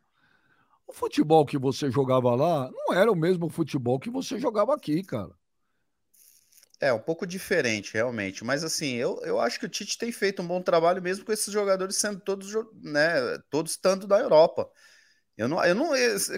O 0.86 0.92
futebol 0.92 1.46
que 1.46 1.56
você 1.56 1.90
jogava 1.90 2.34
lá 2.34 2.68
não 2.72 2.94
era 2.94 3.10
o 3.10 3.16
mesmo 3.16 3.48
futebol 3.48 3.98
que 3.98 4.10
você 4.10 4.38
jogava 4.38 4.74
aqui, 4.74 5.02
cara. 5.04 5.30
É, 6.84 6.92
um 6.92 6.98
pouco 6.98 7.26
diferente, 7.26 7.94
realmente. 7.94 8.44
Mas 8.44 8.62
assim, 8.62 8.94
eu, 8.94 9.18
eu 9.24 9.40
acho 9.40 9.58
que 9.58 9.64
o 9.64 9.68
Tite 9.68 9.96
tem 9.96 10.12
feito 10.12 10.42
um 10.42 10.46
bom 10.46 10.60
trabalho 10.60 11.00
mesmo 11.00 11.24
com 11.24 11.32
esses 11.32 11.50
jogadores 11.50 11.96
sendo 11.96 12.20
todos, 12.20 12.52
né, 12.82 13.38
todos 13.48 13.72
estando 13.72 14.06
da 14.06 14.18
Europa. 14.18 14.70
Eu 15.36 15.48
não, 15.48 15.64
eu 15.64 15.74
não, 15.74 15.90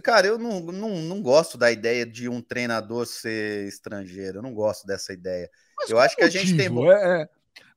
cara, 0.04 0.26
eu 0.26 0.38
não, 0.38 0.60
não, 0.60 1.02
não 1.02 1.20
gosto 1.20 1.58
da 1.58 1.70
ideia 1.72 2.06
de 2.06 2.28
um 2.28 2.40
treinador 2.40 3.06
ser 3.06 3.66
estrangeiro. 3.66 4.38
Eu 4.38 4.42
não 4.42 4.54
gosto 4.54 4.86
dessa 4.86 5.12
ideia. 5.12 5.50
Mas 5.76 5.90
eu 5.90 5.98
acho 5.98 6.14
que 6.14 6.22
a 6.22 6.30
gente 6.30 6.56
tem. 6.56 6.66
É, 6.66 7.22
é... 7.22 7.28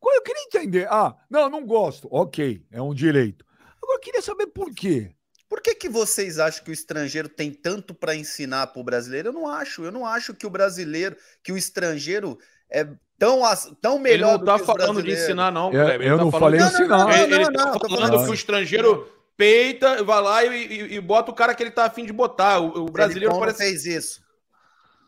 Eu 0.01 0.21
queria 0.21 0.43
entender. 0.43 0.87
Ah, 0.91 1.15
não, 1.29 1.49
não 1.49 1.65
gosto. 1.65 2.07
Ok, 2.11 2.63
é 2.71 2.81
um 2.81 2.93
direito. 2.93 3.43
Agora 3.81 3.97
eu 3.97 4.01
queria 4.01 4.21
saber 4.21 4.45
por 4.47 4.71
quê. 4.73 5.15
Por 5.49 5.61
que, 5.61 5.73
que 5.73 5.89
vocês 5.89 6.37
acham 6.37 6.63
que 6.63 6.69
o 6.69 6.73
estrangeiro 6.73 7.27
tem 7.27 7.51
tanto 7.51 7.95
para 7.95 8.15
ensinar 8.15 8.67
para 8.67 8.79
o 8.79 8.83
brasileiro? 8.83 9.29
Eu 9.29 9.33
não 9.33 9.47
acho. 9.47 9.83
Eu 9.83 9.91
não 9.91 10.05
acho 10.05 10.35
que 10.35 10.45
o 10.45 10.49
brasileiro, 10.49 11.17
que 11.43 11.51
o 11.51 11.57
estrangeiro 11.57 12.37
é 12.71 12.87
tão, 13.17 13.41
tão 13.81 13.99
melhor. 13.99 14.33
Ele 14.33 14.37
não 14.37 14.55
está 14.55 14.59
falando 14.59 15.03
de 15.03 15.11
ensinar, 15.11 15.51
não. 15.51 15.71
É, 15.71 15.95
eu 15.95 16.17
tá 16.17 16.23
não 16.23 16.31
tá 16.31 16.39
falei 16.39 16.61
ensinar. 16.61 16.97
Não, 16.97 17.07
não, 17.07 17.13
ele 17.13 17.43
está 17.43 17.79
falando 17.79 18.23
que 18.23 18.29
o 18.29 18.33
estrangeiro 18.33 19.07
peita, 19.35 20.03
vai 20.03 20.21
lá 20.21 20.43
e, 20.43 20.67
e, 20.67 20.95
e, 20.95 21.01
bota 21.01 21.31
o 21.31 21.33
cara 21.33 21.55
que 21.55 21.63
ele 21.63 21.71
tá 21.71 21.85
afim 21.85 22.05
de 22.05 22.13
botar. 22.13 22.59
O, 22.59 22.85
o 22.85 22.85
brasileiro 22.85 23.31
Felipão 23.31 23.39
parece... 23.39 23.63
não 23.63 23.69
fez 23.69 23.85
isso. 23.85 24.21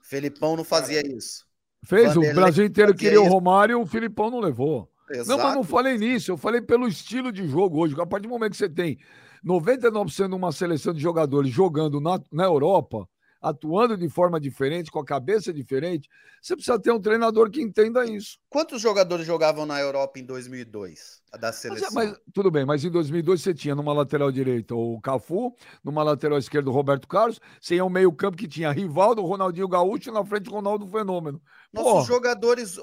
Felipão 0.03 0.55
não 0.55 0.63
fazia 0.63 1.05
isso. 1.05 1.45
Fez, 1.83 2.15
o 2.15 2.21
Brasil 2.33 2.65
inteiro 2.65 2.93
queria 2.93 3.19
isso. 3.19 3.23
o 3.23 3.29
Romário 3.29 3.79
e 3.79 3.81
o 3.81 3.85
Filipão 3.85 4.29
não 4.29 4.39
levou. 4.39 4.89
Exato. 5.09 5.29
Não, 5.29 5.37
mas 5.37 5.55
não 5.55 5.63
falei 5.63 5.97
nisso, 5.97 6.31
eu 6.31 6.37
falei 6.37 6.61
pelo 6.61 6.87
estilo 6.87 7.31
de 7.31 7.45
jogo 7.47 7.81
hoje. 7.81 7.95
A 7.99 8.05
partir 8.05 8.27
do 8.27 8.29
momento 8.29 8.51
que 8.51 8.57
você 8.57 8.69
tem 8.69 8.97
99% 9.45 10.29
de 10.29 10.35
uma 10.35 10.51
seleção 10.51 10.93
de 10.93 11.01
jogadores 11.01 11.51
jogando 11.51 11.99
na, 11.99 12.19
na 12.31 12.43
Europa, 12.45 13.07
atuando 13.41 13.97
de 13.97 14.07
forma 14.07 14.39
diferente, 14.39 14.91
com 14.91 14.99
a 14.99 15.05
cabeça 15.05 15.51
diferente, 15.51 16.07
você 16.41 16.55
precisa 16.55 16.79
ter 16.79 16.91
um 16.91 17.01
treinador 17.01 17.49
que 17.49 17.61
entenda 17.61 18.05
isso. 18.05 18.37
Quantos 18.49 18.81
jogadores 18.81 19.25
jogavam 19.25 19.65
na 19.65 19.79
Europa 19.79 20.19
em 20.19 20.25
2002? 20.25 21.20
Da 21.39 21.47
é, 21.47 21.51
seleção. 21.53 21.89
Mas, 21.93 22.09
mas, 22.09 22.19
tudo 22.33 22.51
bem, 22.51 22.65
mas 22.65 22.83
em 22.83 22.91
2002 22.91 23.41
você 23.41 23.53
tinha 23.53 23.73
numa 23.73 23.93
lateral 23.93 24.29
direita 24.31 24.75
o 24.75 24.99
Cafu, 24.99 25.55
numa 25.81 26.03
lateral 26.03 26.37
esquerda 26.37 26.69
o 26.69 26.73
Roberto 26.73 27.07
Carlos, 27.07 27.39
você 27.59 27.75
ia 27.75 27.85
um 27.85 27.89
meio 27.89 28.11
campo 28.11 28.35
que 28.35 28.47
tinha 28.47 28.69
Rivaldo, 28.71 29.21
Ronaldinho 29.21 29.67
Gaúcho 29.67 30.09
e 30.09 30.13
na 30.13 30.25
frente 30.25 30.49
Ronaldo 30.49 30.85
Fenômeno. 30.87 31.41
Nossos 31.71 32.05
jogadores, 32.05 32.77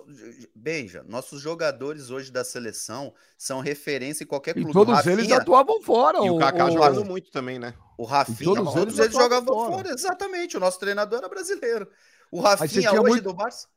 Benja, 0.54 1.04
nossos 1.06 1.42
jogadores 1.42 2.08
hoje 2.08 2.32
da 2.32 2.42
seleção 2.42 3.12
são 3.36 3.60
referência 3.60 4.24
em 4.24 4.26
qualquer 4.26 4.54
clube. 4.54 4.70
E 4.70 4.72
todos 4.72 4.94
Rafinha, 4.94 5.14
eles 5.14 5.30
atuavam 5.30 5.82
fora. 5.82 6.24
E 6.24 6.30
o, 6.30 6.36
o 6.36 6.38
Kaká 6.38 6.70
jogava 6.70 7.04
muito 7.04 7.30
também, 7.30 7.58
né? 7.58 7.74
O 7.98 8.04
Rafinha, 8.04 8.54
todos, 8.54 8.72
todos 8.72 8.98
eles, 8.98 9.12
jogavam 9.12 9.54
fora. 9.54 9.72
fora. 9.72 9.90
Exatamente, 9.90 10.56
o 10.56 10.60
nosso 10.60 10.78
treinador 10.78 11.18
era 11.18 11.28
brasileiro. 11.28 11.86
O 12.32 12.40
Rafinha 12.40 12.92
hoje 12.92 13.10
muito... 13.10 13.24
do 13.24 13.34
Barça 13.34 13.68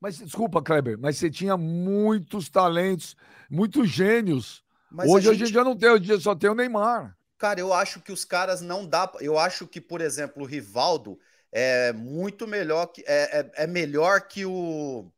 mas 0.00 0.16
desculpa, 0.16 0.62
Kleber, 0.62 0.98
mas 0.98 1.18
você 1.18 1.30
tinha 1.30 1.56
muitos 1.56 2.48
talentos, 2.48 3.16
muitos 3.50 3.88
gênios. 3.88 4.64
Mas 4.90 5.08
Hoje 5.08 5.28
a 5.28 5.34
gente... 5.34 5.52
já 5.52 5.62
não 5.62 5.76
tem, 5.76 5.90
hoje 5.90 6.20
só 6.20 6.34
tem 6.34 6.50
o 6.50 6.54
Neymar. 6.54 7.16
Cara, 7.38 7.60
eu 7.60 7.72
acho 7.72 8.00
que 8.00 8.10
os 8.10 8.24
caras 8.24 8.60
não 8.60 8.86
dá. 8.86 9.10
Eu 9.20 9.38
acho 9.38 9.66
que, 9.66 9.80
por 9.80 10.00
exemplo, 10.00 10.42
o 10.42 10.46
Rivaldo 10.46 11.18
é 11.52 11.92
muito 11.92 12.46
melhor 12.46 12.86
que 12.86 13.02
é, 13.06 13.40
é, 13.40 13.64
é 13.64 13.66
melhor 13.66 14.22
que 14.22 14.44
o 14.44 15.10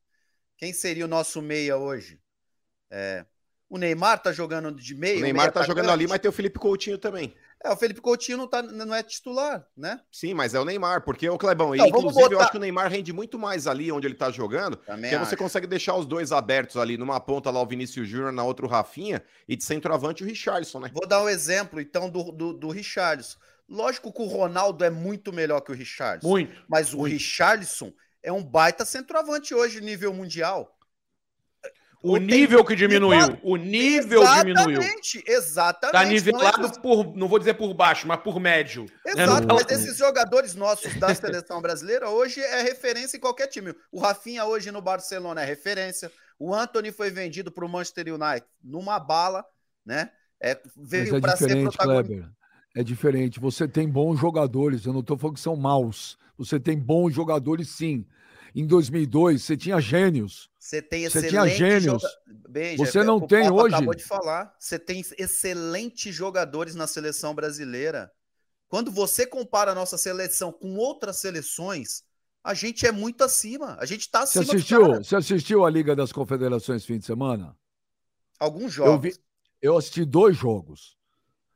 quem 0.56 0.72
seria 0.72 1.04
o 1.04 1.08
nosso 1.08 1.42
meia 1.42 1.76
hoje? 1.76 2.20
É, 2.88 3.24
o 3.68 3.78
Neymar 3.78 4.22
tá 4.22 4.32
jogando 4.32 4.70
de 4.72 4.94
meio. 4.94 5.18
O 5.18 5.22
Neymar 5.22 5.50
tá 5.50 5.62
jogando 5.62 5.90
ali, 5.90 6.06
mas 6.06 6.20
tem 6.20 6.28
o 6.28 6.32
Felipe 6.32 6.58
Coutinho 6.58 6.98
também. 6.98 7.34
É, 7.64 7.70
o 7.70 7.76
Felipe 7.76 8.00
Coutinho 8.00 8.38
não, 8.38 8.48
tá, 8.48 8.60
não 8.62 8.94
é 8.94 9.02
titular, 9.02 9.64
né? 9.76 10.00
Sim, 10.10 10.34
mas 10.34 10.52
é 10.52 10.60
o 10.60 10.64
Neymar, 10.64 11.02
porque 11.02 11.28
o 11.28 11.38
Clebão, 11.38 11.74
então, 11.74 11.86
inclusive 11.86 12.22
botar... 12.22 12.34
eu 12.34 12.40
acho 12.40 12.50
que 12.50 12.56
o 12.56 12.60
Neymar 12.60 12.90
rende 12.90 13.12
muito 13.12 13.38
mais 13.38 13.66
ali 13.66 13.92
onde 13.92 14.06
ele 14.06 14.14
tá 14.14 14.30
jogando, 14.30 14.76
Também 14.76 15.02
porque 15.02 15.14
acho. 15.14 15.30
você 15.30 15.36
consegue 15.36 15.66
deixar 15.66 15.94
os 15.94 16.04
dois 16.04 16.32
abertos 16.32 16.76
ali, 16.76 16.96
numa 16.96 17.20
ponta 17.20 17.50
lá 17.50 17.60
o 17.60 17.66
Vinícius 17.66 18.08
Júnior, 18.08 18.32
na 18.32 18.42
outra 18.42 18.66
o 18.66 18.68
Rafinha, 18.68 19.22
e 19.48 19.54
de 19.54 19.62
centroavante 19.62 20.24
o 20.24 20.26
Richardson, 20.26 20.80
né? 20.80 20.90
Vou 20.92 21.06
dar 21.06 21.22
um 21.22 21.28
exemplo, 21.28 21.80
então, 21.80 22.10
do, 22.10 22.32
do, 22.32 22.52
do 22.52 22.68
Richardson. 22.70 23.38
Lógico 23.68 24.12
que 24.12 24.20
o 24.20 24.26
Ronaldo 24.26 24.84
é 24.84 24.90
muito 24.90 25.32
melhor 25.32 25.60
que 25.60 25.70
o 25.70 25.74
Richardson. 25.74 26.28
Muito. 26.28 26.62
Mas 26.68 26.92
o 26.92 26.98
muito. 26.98 27.12
Richardson 27.12 27.92
é 28.22 28.32
um 28.32 28.42
baita 28.42 28.84
centroavante 28.84 29.54
hoje, 29.54 29.80
nível 29.80 30.12
mundial. 30.12 30.76
O 32.02 32.16
nível 32.16 32.64
que 32.64 32.74
diminuiu. 32.74 33.38
O 33.42 33.56
nível 33.56 34.22
exatamente, 34.22 34.56
diminuiu. 34.58 34.80
Exatamente. 35.26 35.92
Tá 35.92 36.04
nivelado 36.04 36.66
é 36.66 36.80
por, 36.80 37.16
não 37.16 37.28
vou 37.28 37.38
dizer 37.38 37.54
por 37.54 37.72
baixo, 37.72 38.08
mas 38.08 38.20
por 38.20 38.40
médio. 38.40 38.86
Exato, 39.06 39.46
né? 39.46 39.54
mas 39.54 39.70
esses 39.70 39.96
jogadores 39.96 40.54
nossos 40.54 40.94
da 40.98 41.14
seleção 41.14 41.62
brasileira 41.62 42.10
hoje 42.10 42.40
é 42.40 42.62
referência 42.62 43.16
em 43.16 43.20
qualquer 43.20 43.46
time. 43.46 43.72
O 43.92 44.00
Rafinha 44.00 44.44
hoje 44.44 44.72
no 44.72 44.82
Barcelona 44.82 45.42
é 45.42 45.44
referência. 45.44 46.10
O 46.38 46.52
Anthony 46.52 46.90
foi 46.90 47.10
vendido 47.10 47.52
para 47.52 47.64
o 47.64 47.68
Manchester 47.68 48.12
United 48.12 48.44
numa 48.62 48.98
bala, 48.98 49.44
né? 49.86 50.10
É, 50.42 50.60
veio 50.76 51.16
é 51.16 51.20
para 51.20 51.36
ser 51.36 51.62
protagonista. 51.62 51.84
Kleber. 51.84 52.28
É 52.74 52.82
diferente. 52.82 53.38
Você 53.38 53.68
tem 53.68 53.88
bons 53.88 54.18
jogadores. 54.18 54.84
Eu 54.84 54.92
não 54.92 55.00
estou 55.00 55.16
falando 55.16 55.36
que 55.36 55.40
são 55.40 55.54
maus. 55.54 56.18
Você 56.36 56.58
tem 56.58 56.76
bons 56.76 57.14
jogadores, 57.14 57.68
sim. 57.68 58.04
Em 58.54 58.66
2002, 58.66 59.42
você 59.42 59.56
tinha 59.56 59.80
gênios. 59.80 60.50
Você 60.58 60.82
tem 60.82 61.08
Você 61.08 61.28
tinha 61.28 61.46
gênios. 61.48 62.02
Joga... 62.02 62.76
você 62.76 63.02
não 63.02 63.20
tem 63.20 63.44
Papa 63.44 63.54
hoje. 63.54 63.74
acabou 63.74 63.94
de 63.94 64.04
falar. 64.04 64.54
Você 64.58 64.78
tem 64.78 65.02
excelentes 65.18 66.14
jogadores 66.14 66.74
na 66.74 66.86
seleção 66.86 67.34
brasileira. 67.34 68.12
Quando 68.68 68.90
você 68.90 69.26
compara 69.26 69.72
a 69.72 69.74
nossa 69.74 69.98
seleção 69.98 70.52
com 70.52 70.76
outras 70.76 71.16
seleções, 71.16 72.04
a 72.44 72.54
gente 72.54 72.86
é 72.86 72.92
muito 72.92 73.22
acima. 73.24 73.76
A 73.78 73.86
gente 73.86 74.02
está 74.02 74.22
acima. 74.22 74.44
Você 74.44 74.56
assistiu, 74.56 74.86
você 74.86 75.16
assistiu 75.16 75.64
a 75.64 75.70
Liga 75.70 75.96
das 75.96 76.12
Confederações 76.12 76.84
fim 76.84 76.98
de 76.98 77.06
semana? 77.06 77.56
Alguns 78.38 78.72
jogos. 78.72 78.92
Eu, 78.92 79.00
vi, 79.00 79.14
eu 79.60 79.76
assisti 79.76 80.04
dois 80.04 80.36
jogos. 80.36 80.96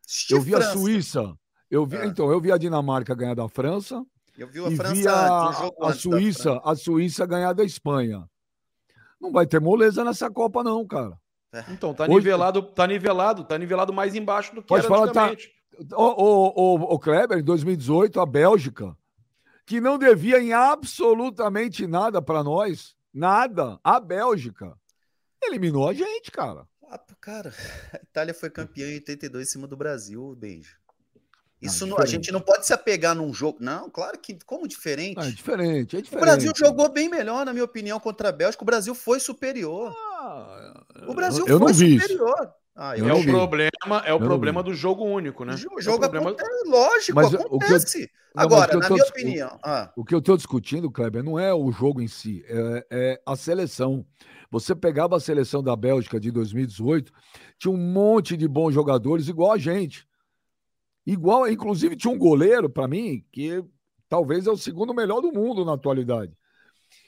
Assisti 0.04 0.32
eu 0.34 0.40
vi 0.40 0.52
França. 0.52 0.70
a 0.70 0.72
Suíça. 0.72 1.38
Eu 1.70 1.84
vi, 1.84 1.96
ah. 1.96 2.06
Então, 2.06 2.30
eu 2.30 2.40
vi 2.40 2.52
a 2.52 2.58
Dinamarca 2.58 3.14
ganhar 3.14 3.34
da 3.34 3.48
França. 3.48 4.04
Eu 4.38 4.48
vi 4.48 4.60
a 4.60 4.70
França 4.76 4.94
vi 4.94 5.06
a, 5.08 5.88
a 5.88 5.92
Suíça, 5.94 6.60
a 6.64 6.74
Suíça 6.74 7.26
ganhar 7.26 7.52
da 7.52 7.64
Espanha 7.64 8.28
não 9.20 9.32
vai 9.32 9.46
ter 9.46 9.60
moleza 9.60 10.04
nessa 10.04 10.30
Copa, 10.30 10.62
não, 10.62 10.86
cara. 10.86 11.18
É. 11.52 11.64
Então, 11.70 11.94
tá 11.94 12.04
Hoje... 12.04 12.14
nivelado, 12.14 12.62
tá 12.62 12.86
nivelado, 12.86 13.44
tá 13.44 13.58
nivelado 13.58 13.92
mais 13.92 14.14
embaixo 14.14 14.54
do 14.54 14.62
que 14.62 14.68
Pode 14.68 14.86
era 14.86 14.94
falar, 14.94 15.12
tá- 15.12 15.26
antigamente. 15.26 15.54
Tá... 15.88 15.96
O, 15.96 16.02
o, 16.02 16.52
o, 16.56 16.94
o 16.94 16.98
Kleber, 16.98 17.38
em 17.38 17.44
2018, 17.44 18.20
a 18.20 18.26
Bélgica, 18.26 18.96
que 19.66 19.80
não 19.80 19.98
devia 19.98 20.40
em 20.40 20.52
absolutamente 20.52 21.86
nada 21.86 22.22
para 22.22 22.42
nós, 22.42 22.96
nada, 23.12 23.78
a 23.84 24.00
Bélgica, 24.00 24.74
eliminou 25.42 25.88
a 25.88 25.92
gente, 25.92 26.30
cara. 26.30 26.66
Ah, 26.88 27.00
cara, 27.20 27.52
a 27.92 27.96
Itália 27.96 28.32
foi 28.32 28.48
campeã 28.48 28.88
em 28.88 28.94
82 28.94 29.48
em 29.48 29.50
cima 29.50 29.66
do 29.66 29.76
Brasil, 29.76 30.34
beijo. 30.36 30.76
Isso 31.60 31.86
não, 31.86 31.98
a 31.98 32.06
gente 32.06 32.30
não 32.30 32.40
pode 32.40 32.66
se 32.66 32.72
apegar 32.72 33.14
num 33.14 33.32
jogo. 33.32 33.58
Não, 33.60 33.88
claro 33.88 34.18
que 34.18 34.36
como 34.44 34.68
diferente. 34.68 35.18
é 35.18 35.30
diferente, 35.30 35.96
é 35.96 36.00
diferente. 36.00 36.16
O 36.16 36.20
Brasil 36.20 36.52
jogou 36.54 36.88
bem 36.90 37.08
melhor, 37.08 37.46
na 37.46 37.52
minha 37.52 37.64
opinião, 37.64 37.98
contra 37.98 38.28
a 38.28 38.32
Bélgica. 38.32 38.62
O 38.62 38.66
Brasil 38.66 38.94
foi 38.94 39.18
superior. 39.18 39.92
Ah, 39.96 40.84
o 41.06 41.14
Brasil 41.14 41.46
eu 41.46 41.58
foi 41.58 41.68
não 41.68 41.74
vi 41.74 42.00
superior. 42.00 42.52
Ah, 42.78 42.94
é, 42.94 43.00
o 43.00 43.24
problema, 43.24 44.02
é 44.04 44.12
o 44.12 44.16
eu 44.16 44.20
problema 44.20 44.62
do 44.62 44.74
jogo 44.74 45.02
único, 45.02 45.46
né? 45.46 45.54
O 45.54 45.80
jogo 45.80 46.04
é 46.04 46.08
o 46.08 46.10
problema... 46.10 46.36
é 46.38 46.68
lógico, 46.68 47.14
mas 47.14 47.34
acontece. 47.34 48.02
Eu, 48.02 48.08
não, 48.34 48.42
Agora, 48.42 48.76
na 48.76 48.90
minha 48.90 49.02
opinião... 49.02 49.58
Ah. 49.64 49.90
O 49.96 50.04
que 50.04 50.14
eu 50.14 50.18
estou 50.18 50.36
discutindo, 50.36 50.90
Kleber, 50.90 51.24
não 51.24 51.38
é 51.38 51.54
o 51.54 51.72
jogo 51.72 52.02
em 52.02 52.06
si, 52.06 52.44
é, 52.46 52.86
é, 52.90 53.22
a 53.24 53.34
seleção. 53.34 54.04
Você 54.50 54.74
pegava 54.74 55.16
a 55.16 55.20
seleção 55.20 55.62
da 55.62 55.74
Bélgica 55.74 56.20
de 56.20 56.30
2018, 56.30 57.10
tinha 57.58 57.72
um 57.72 57.78
monte 57.78 58.36
de 58.36 58.46
bons 58.46 58.74
jogadores, 58.74 59.26
igual 59.26 59.52
a 59.52 59.58
gente. 59.58 60.05
Igual, 61.06 61.48
inclusive, 61.48 61.96
tinha 61.96 62.12
um 62.12 62.18
goleiro, 62.18 62.68
para 62.68 62.88
mim, 62.88 63.24
que 63.30 63.64
talvez 64.08 64.46
é 64.46 64.50
o 64.50 64.56
segundo 64.56 64.92
melhor 64.92 65.20
do 65.20 65.32
mundo 65.32 65.64
na 65.64 65.74
atualidade. 65.74 66.36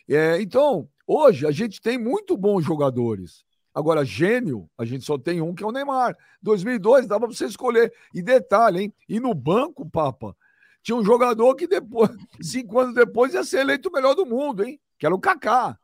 É, 0.09 0.41
então, 0.41 0.89
hoje, 1.07 1.47
a 1.47 1.51
gente 1.51 1.81
tem 1.81 1.99
muito 1.99 2.37
bons 2.37 2.64
jogadores. 2.64 3.45
Agora, 3.75 4.05
gênio, 4.05 4.68
a 4.79 4.85
gente 4.85 5.05
só 5.05 5.18
tem 5.18 5.41
um, 5.41 5.55
que 5.55 5.62
é 5.62 5.66
o 5.66 5.73
Neymar. 5.73 6.16
2002, 6.43 7.07
dava 7.07 7.27
para 7.27 7.37
você 7.37 7.47
escolher. 7.47 7.93
E 8.14 8.23
detalhe, 8.23 8.83
hein? 8.83 8.95
E 9.09 9.20
no 9.20 9.35
banco, 9.35 9.89
Papa, 9.89 10.37
tinha 10.83 10.97
um 10.97 11.05
jogador 11.05 11.55
que 11.55 11.66
depois, 11.66 12.11
cinco 12.41 12.79
anos 12.79 12.95
depois, 12.95 13.35
ia 13.35 13.45
ser 13.45 13.61
eleito 13.61 13.89
o 13.89 13.93
melhor 13.93 14.14
do 14.14 14.25
mundo, 14.25 14.64
hein? 14.64 14.81
Que 14.99 15.07
era 15.07 15.14
o 15.14 15.20
Kaká. 15.20 15.79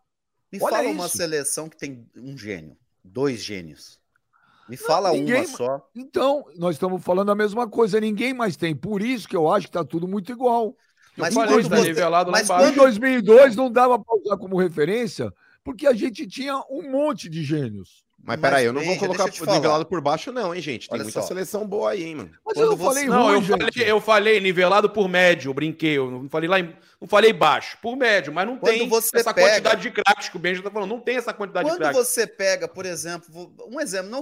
Me 0.53 0.59
Olha 0.61 0.71
fala 0.71 0.85
isso. 0.85 0.95
uma 0.95 1.09
seleção 1.09 1.69
que 1.69 1.77
tem 1.77 2.09
um 2.17 2.39
gênio, 2.39 2.77
dois 3.03 3.43
gênios. 3.43 4.01
Me 4.69 4.77
fala 4.77 5.13
ninguém- 5.13 5.41
uma 5.41 5.47
só. 5.47 5.89
Então, 5.95 6.45
nós 6.57 6.77
estamos 6.77 7.03
falando 7.03 7.31
a 7.31 7.35
mesma 7.35 7.69
coisa, 7.69 8.01
ninguém 8.01 8.33
mais 8.33 8.57
tem. 8.57 8.75
Por 8.75 9.03
isso 9.03 9.29
que 9.29 9.37
eu 9.37 9.53
acho 9.53 9.67
que 9.67 9.73
tá 9.73 9.85
tudo 9.85 10.09
muito 10.09 10.31
igual. 10.33 10.67
Eu 10.67 10.75
Mas 11.19 11.35
falei, 11.35 11.55
quando 11.63 11.69
você- 11.69 11.95
mas 12.31 12.45
embaixo. 12.45 12.73
Em 12.73 12.75
2002 12.75 13.57
não 13.57 13.71
dava 13.71 13.99
para 13.99 14.17
usar 14.19 14.37
como 14.37 14.59
referência, 14.59 15.33
porque 15.63 15.87
a 15.87 15.93
gente 15.93 16.27
tinha 16.27 16.57
um 16.71 16.91
monte 16.91 17.29
de 17.29 17.43
gênios. 17.45 18.04
Mas 18.27 18.41
Mas, 18.41 18.41
peraí, 18.41 18.65
eu 18.65 18.73
não 18.73 18.83
vou 18.83 18.97
colocar 18.97 19.27
nivelado 19.27 19.85
por 19.85 20.01
baixo, 20.01 20.33
não, 20.33 20.55
hein, 20.55 20.61
gente? 20.63 20.89
Tem 20.89 20.95
Olha 20.97 21.05
muita 21.05 21.21
só. 21.21 21.27
seleção 21.27 21.67
boa 21.67 21.91
aí, 21.91 22.05
hein, 22.05 22.15
mano. 22.15 22.31
Mas 22.33 22.55
Quando 22.55 22.61
eu 22.65 22.71
não 22.71 22.77
você- 22.79 22.85
falei 22.85 23.05
Não, 23.07 23.23
ruim, 23.25 23.35
eu 23.35 23.43
gente. 23.43 23.59
falei, 23.75 23.91
eu 23.93 24.01
falei 24.01 24.41
nivelado 24.41 24.89
por 24.89 25.09
médio, 25.09 25.51
eu 25.51 25.55
brinquei. 25.55 25.99
Eu 25.99 26.11
não 26.11 26.29
falei 26.31 26.49
lá 26.49 26.59
em- 26.59 26.75
não 26.99 27.07
falei 27.07 27.35
baixo, 27.35 27.77
por 27.83 27.95
médio, 27.97 28.33
mas 28.33 28.47
não 28.47 28.57
Quando 28.57 28.73
tem 28.73 28.89
você 28.89 29.19
essa 29.19 29.35
pega- 29.35 29.49
quantidade 29.51 29.83
de 29.83 29.91
craques 29.91 30.31
que 30.31 30.37
o 30.37 30.41
Benja 30.41 30.63
tá 30.63 30.71
falando. 30.71 30.89
Não 30.89 31.01
tem 31.01 31.17
essa 31.17 31.35
quantidade 31.35 31.67
de 31.67 31.71
Quando 31.73 31.81
craques. 31.81 31.99
você 31.99 32.27
pega, 32.27 32.67
por 32.67 32.87
exemplo, 32.87 33.55
um 33.69 33.79
exemplo, 33.79 34.11
não, 34.11 34.21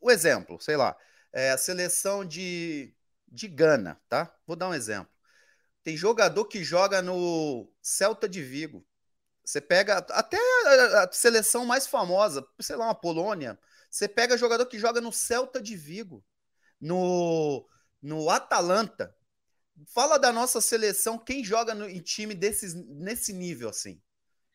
o 0.00 0.10
exemplo, 0.10 0.58
sei 0.58 0.78
lá, 0.78 0.96
é 1.34 1.50
a 1.50 1.58
seleção 1.58 2.24
de, 2.24 2.94
de 3.28 3.46
Gana, 3.46 4.00
tá? 4.08 4.32
Vou 4.46 4.56
dar 4.56 4.68
um 4.70 4.74
exemplo. 4.74 5.08
Tem 5.84 5.98
jogador 5.98 6.46
que 6.46 6.64
joga 6.64 7.02
no 7.02 7.70
Celta 7.82 8.26
de 8.26 8.42
Vigo. 8.42 8.82
Você 9.46 9.60
pega 9.60 9.98
até 9.98 10.36
a, 11.04 11.08
seleção 11.12 11.64
mais 11.64 11.86
famosa, 11.86 12.44
sei 12.60 12.74
lá, 12.74 12.86
uma 12.86 12.94
Polônia. 12.96 13.56
Você 13.88 14.08
pega 14.08 14.36
jogador 14.36 14.66
que 14.66 14.76
joga 14.76 15.00
no 15.00 15.12
Celta 15.12 15.62
de 15.62 15.76
Vigo, 15.76 16.24
no, 16.80 17.64
no 18.02 18.28
Atalanta. 18.28 19.14
Fala 19.94 20.18
da 20.18 20.32
nossa 20.32 20.60
seleção, 20.60 21.16
quem 21.16 21.44
joga 21.44 21.76
no, 21.76 21.88
em 21.88 22.00
time 22.00 22.34
desses, 22.34 22.74
nesse 22.74 23.32
nível 23.32 23.68
assim? 23.68 24.02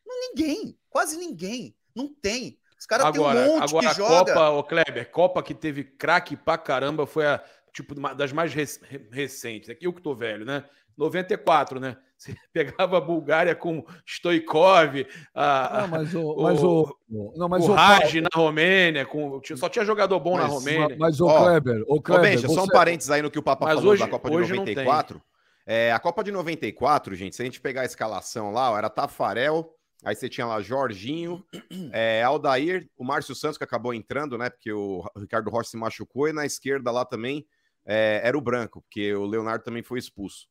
Ninguém, 0.06 0.78
quase 0.90 1.16
ninguém. 1.16 1.74
Não 1.94 2.12
tem. 2.12 2.60
Os 2.78 2.84
caras 2.84 3.10
têm 3.12 3.20
um 3.22 3.24
monte 3.32 3.70
agora 3.70 3.86
que 3.86 3.86
a 3.86 3.94
joga. 3.94 4.34
Copa, 4.34 4.50
o 4.50 4.64
Kleber, 4.64 5.10
Copa 5.10 5.42
que 5.42 5.54
teve 5.54 5.84
craque 5.84 6.36
pra 6.36 6.58
caramba 6.58 7.06
foi 7.06 7.26
a 7.26 7.42
tipo 7.72 7.94
das 8.14 8.30
mais 8.30 8.52
rec- 8.52 8.82
re- 8.82 9.08
recentes. 9.10 9.70
Aqui 9.70 9.86
eu 9.86 9.92
que 9.94 10.02
tô 10.02 10.14
velho, 10.14 10.44
né? 10.44 10.68
94, 10.98 11.80
né? 11.80 11.96
Você 12.22 12.34
pegava 12.52 12.98
a 12.98 13.00
Bulgária 13.00 13.54
com 13.54 13.84
Stoikov, 14.06 15.04
a, 15.34 15.86
mas 15.90 16.14
o. 16.14 16.22
o- 16.22 16.42
Mas 16.42 16.62
o, 16.62 16.96
não, 17.36 17.48
mas 17.48 17.68
o 17.68 17.72
o 17.72 17.74
Raj 17.74 18.14
na 18.14 18.28
Romênia, 18.34 19.04
com, 19.04 19.40
só 19.56 19.68
tinha 19.68 19.84
jogador 19.84 20.20
bom 20.20 20.36
na 20.36 20.44
Mas- 20.44 20.52
Romênia. 20.52 20.96
Mas 20.98 21.20
o 21.20 21.26
Ó, 21.26 21.42
Kleber, 21.44 21.84
o 21.88 22.00
Kleber. 22.00 22.30
Benja, 22.30 22.48
só 22.48 22.62
um 22.62 22.66
você- 22.66 22.72
parênteses 22.72 23.10
aí 23.10 23.22
no 23.22 23.30
que 23.30 23.38
o 23.38 23.42
Papa 23.42 23.66
Mas 23.66 23.74
falou 23.76 23.92
hoje- 23.92 24.02
da 24.02 24.08
Copa 24.08 24.30
de 24.30 24.36
hoje 24.36 24.54
não 24.54 24.64
tem. 24.64 24.74
94. 24.76 25.20
É, 25.66 25.92
a 25.92 25.98
Copa 25.98 26.22
de 26.24 26.30
94, 26.32 27.14
gente, 27.14 27.36
se 27.36 27.42
a 27.42 27.44
gente 27.44 27.60
pegar 27.60 27.82
a 27.82 27.84
escalação 27.86 28.50
lá, 28.52 28.72
ó, 28.72 28.78
era 28.78 28.90
Tafarel, 28.90 29.70
aí 30.04 30.14
você 30.14 30.28
tinha 30.28 30.46
lá 30.46 30.60
Jorginho, 30.60 31.44
é, 31.92 32.22
Aldair, 32.22 32.88
o 32.96 33.04
Márcio 33.04 33.34
Santos, 33.34 33.58
que 33.58 33.64
acabou 33.64 33.92
entrando, 33.94 34.36
né? 34.38 34.50
Porque 34.50 34.72
o 34.72 35.04
Ricardo 35.16 35.50
Rocha 35.50 35.70
se 35.70 35.76
machucou, 35.76 36.28
e 36.28 36.32
na 36.32 36.44
esquerda 36.46 36.90
lá 36.90 37.04
também 37.04 37.44
é, 37.86 38.20
era 38.24 38.36
o 38.36 38.40
Branco, 38.40 38.80
porque 38.82 39.12
o 39.14 39.24
Leonardo 39.26 39.64
também 39.64 39.82
foi 39.82 39.98
expulso. 39.98 40.46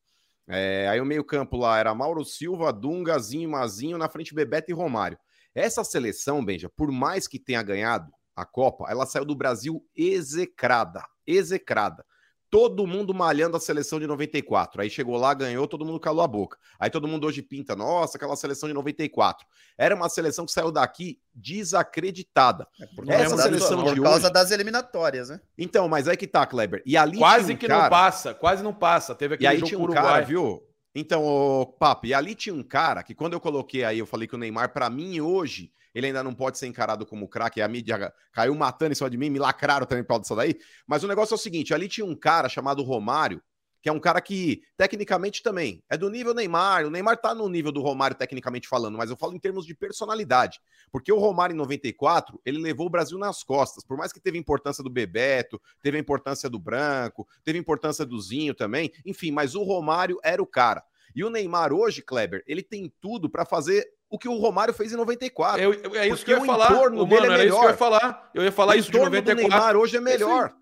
É, 0.54 0.86
aí 0.90 1.00
o 1.00 1.06
meio-campo 1.06 1.56
lá 1.56 1.80
era 1.80 1.96
Mauro 1.96 2.26
Silva, 2.26 2.74
Dunga, 2.74 3.18
Zinho, 3.18 3.50
Mazinho, 3.50 3.98
na 3.98 4.10
frente 4.10 4.36
Bebeto 4.36 4.70
e 4.70 4.74
Romário. 4.74 5.18
Essa 5.56 5.82
seleção, 5.84 6.44
Benja, 6.44 6.70
por 6.70 6.92
mais 6.92 7.26
que 7.26 7.40
tenha 7.40 7.64
ganhado 7.64 8.12
a 8.36 8.46
Copa, 8.46 8.86
ela 8.90 9.06
saiu 9.06 9.24
do 9.24 9.36
Brasil 9.36 9.82
execrada. 9.96 11.06
Execrada. 11.26 12.06
Todo 12.52 12.86
mundo 12.86 13.14
malhando 13.14 13.56
a 13.56 13.60
seleção 13.62 13.98
de 13.98 14.06
94. 14.06 14.82
Aí 14.82 14.90
chegou 14.90 15.16
lá, 15.18 15.34
ganhou, 15.34 15.66
todo 15.68 15.86
mundo 15.86 16.00
calou 16.02 16.22
a 16.22 16.28
boca. 16.28 16.58
Aí 16.78 16.90
todo 16.90 17.08
mundo 17.08 17.26
hoje 17.26 17.42
pinta, 17.42 17.78
nossa, 17.78 18.18
aquela 18.18 18.36
seleção 18.36 18.68
de 18.68 18.74
94. 18.76 19.48
Era 19.78 19.96
uma 19.96 20.10
seleção 20.10 20.46
que 20.46 20.52
saiu 20.52 20.70
daqui 20.70 21.18
desacreditada. 21.34 22.68
Por 22.96 23.06
causa 23.06 23.24
Essa 23.24 23.36
da- 23.38 23.44
seleção 23.44 23.84
por 23.84 23.96
de 23.96 24.02
causa 24.02 24.26
hoje- 24.26 24.34
das 24.34 24.52
eliminatórias, 24.52 25.30
né? 25.30 25.40
Então, 25.58 25.88
mas 25.88 26.08
aí 26.08 26.18
que 26.18 26.28
tá, 26.28 26.46
Kleber. 26.46 26.82
E 26.86 26.98
ali 26.98 27.18
quase 27.18 27.46
tinha 27.46 27.56
um 27.56 27.60
que 27.60 27.68
cara... 27.68 27.84
não 27.84 27.90
passa, 27.90 28.34
quase 28.34 28.64
não 28.64 28.74
passa. 28.74 29.16
Teve 29.16 29.36
E 29.36 29.36
aquele 29.36 29.50
aí 29.50 29.58
jogo 29.58 29.68
tinha 29.70 29.80
um 29.80 29.84
o 29.84 29.88
cara, 29.88 30.00
Uruguai. 30.08 30.26
viu? 30.26 30.64
Então, 30.94 31.24
ô, 31.24 31.66
Papo, 31.66 32.06
e 32.06 32.14
ali 32.14 32.36
tinha 32.36 32.54
um 32.54 32.64
cara 32.64 33.02
que 33.02 33.16
quando 33.16 33.34
eu 33.34 33.40
coloquei 33.40 33.84
aí, 33.86 34.00
eu 34.00 34.06
falei 34.06 34.28
que 34.28 34.36
o 34.36 34.38
Neymar, 34.38 34.74
pra 34.74 34.90
mim, 34.90 35.22
hoje, 35.22 35.72
ele 35.94 36.08
ainda 36.08 36.24
não 36.24 36.34
pode 36.34 36.58
ser 36.58 36.68
encarado 36.68 37.06
como 37.06 37.28
craque, 37.28 37.62
a 37.62 37.68
mídia 37.68 38.14
caiu 38.32 38.56
matando 38.56 38.92
em 38.92 38.96
cima 38.96 39.10
de 39.10 39.18
mim, 39.18 39.30
me 39.30 39.40
lacraram 39.40 39.86
também 39.86 40.04
por 40.04 40.10
causa 40.10 40.22
disso 40.22 40.36
daí. 40.36 40.56
Mas 40.88 41.04
o 41.04 41.08
negócio 41.08 41.34
é 41.34 41.36
o 41.36 41.40
seguinte: 41.40 41.74
ali 41.74 41.88
tinha 41.88 42.06
um 42.06 42.16
cara 42.16 42.48
chamado 42.48 42.84
Romário, 42.84 43.42
que 43.82 43.90
é 43.90 43.92
um 43.92 44.00
cara 44.00 44.22
que, 44.22 44.62
tecnicamente, 44.78 45.42
também 45.42 45.84
é 45.90 45.98
do 45.98 46.10
nível 46.10 46.34
Neymar. 46.34 46.86
O 46.86 46.92
Neymar 46.92 47.18
tá 47.18 47.34
no 47.34 47.50
nível 47.50 47.72
do 47.72 47.82
Romário, 47.82 48.16
tecnicamente 48.16 48.68
falando, 48.68 48.98
mas 48.98 49.10
eu 49.10 49.18
falo 49.18 49.34
em 49.34 49.40
termos 49.40 49.66
de 49.66 49.74
personalidade. 49.74 50.60
Porque 50.92 51.12
o 51.12 51.18
Romário, 51.18 51.54
em 51.54 51.58
94, 51.58 52.40
ele 52.46 52.60
levou 52.60 52.86
o 52.86 52.90
Brasil 52.90 53.18
nas 53.18 53.44
costas. 53.44 53.84
Por 53.84 53.98
mais 53.98 54.14
que 54.14 54.20
teve 54.20 54.38
importância 54.38 54.84
do 54.84 54.90
Bebeto, 54.90 55.60
teve 55.82 55.98
a 55.98 56.00
importância 56.00 56.48
do 56.48 56.60
Branco, 56.60 57.28
teve 57.44 57.58
a 57.58 57.62
importância 57.62 58.06
do 58.06 58.22
Zinho 58.22 58.54
também. 58.54 58.92
Enfim, 59.04 59.32
mas 59.32 59.56
o 59.56 59.64
Romário 59.64 60.20
era 60.24 60.42
o 60.42 60.48
cara. 60.48 60.84
E 61.16 61.24
o 61.24 61.30
Neymar 61.30 61.74
hoje, 61.74 62.02
Kleber, 62.04 62.44
ele 62.48 62.62
tem 62.62 62.94
tudo 63.02 63.30
pra 63.30 63.46
fazer 63.46 63.86
o 64.12 64.20
que 64.20 64.28
o 64.28 64.38
Romário 64.38 64.74
fez 64.74 64.92
em 64.92 64.96
94. 64.98 65.60
Eu- 65.62 65.74
eu- 65.74 65.96
é 65.96 66.08
isso 66.08 66.24
que 66.24 66.32
eu 66.32 66.38
ia 66.38 66.44
o 66.44 66.46
falar. 66.46 66.72
Ô, 66.72 67.06
dele 67.06 67.26
é 67.28 67.30
era 67.32 67.46
isso 67.46 67.56
que 67.56 67.60
eu 67.60 67.62
ia 67.62 67.62
melhor. 67.62 67.78
falar. 67.78 68.32
Eu 68.36 68.44
ia 68.44 68.52
falar 68.52 68.74
o 68.74 68.76
isso 68.78 68.92
de 68.92 68.98
entorno 68.98 69.10
do 69.10 69.16
94. 69.16 69.50
Neymar 69.58 69.76
hoje 69.78 69.96
é 69.96 70.00
É 70.00 70.02
isso 70.02 70.10
aí. 70.10 70.20
melhor. 70.20 70.54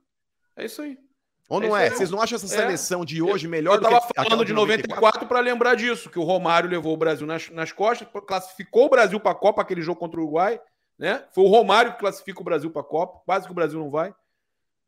É 0.56 0.66
isso 0.66 0.82
aí. 0.82 0.98
Ou 1.50 1.62
É 1.64 1.68
não 1.68 1.76
é? 1.76 1.84
aí. 1.86 1.90
Vocês 1.90 2.12
não 2.12 2.22
acham 2.22 2.36
essa 2.36 2.46
É. 2.46 2.50
seleção 2.50 3.04
de 3.04 3.22
hoje 3.24 3.48
melhor 3.48 3.74
eu 3.76 3.80
do 3.82 3.88
que 3.88 3.92
tava 3.94 4.06
aquela 4.08 4.30
falando 4.30 4.46
de 4.46 4.54
94 4.54 5.26
para 5.28 5.40
lembrar 5.40 5.74
disso, 5.76 6.10
que 6.10 6.20
o 6.20 6.24
Romário 6.24 6.70
levou 6.70 6.94
o 6.94 6.98
Brasil 6.98 7.26
nas, 7.26 7.50
nas 7.50 7.72
costas, 7.72 8.08
classificou 8.28 8.86
o 8.86 8.90
Brasil 8.90 9.20
para 9.20 9.32
a 9.32 9.36
Copa, 9.36 9.62
aquele 9.62 9.82
jogo 9.82 10.00
contra 10.00 10.20
o 10.20 10.24
Uruguai, 10.24 10.62
né? 10.98 11.24
Foi 11.34 11.44
o 11.44 11.48
Romário 11.48 11.94
que 11.94 12.00
classifica 12.00 12.40
o 12.40 12.44
Brasil 12.44 12.70
para 12.70 12.82
a 12.82 12.86
Copa, 12.86 13.22
quase 13.26 13.46
que 13.48 13.52
o 13.52 13.56
Brasil 13.56 13.80
não 13.80 13.90
vai. 13.90 14.14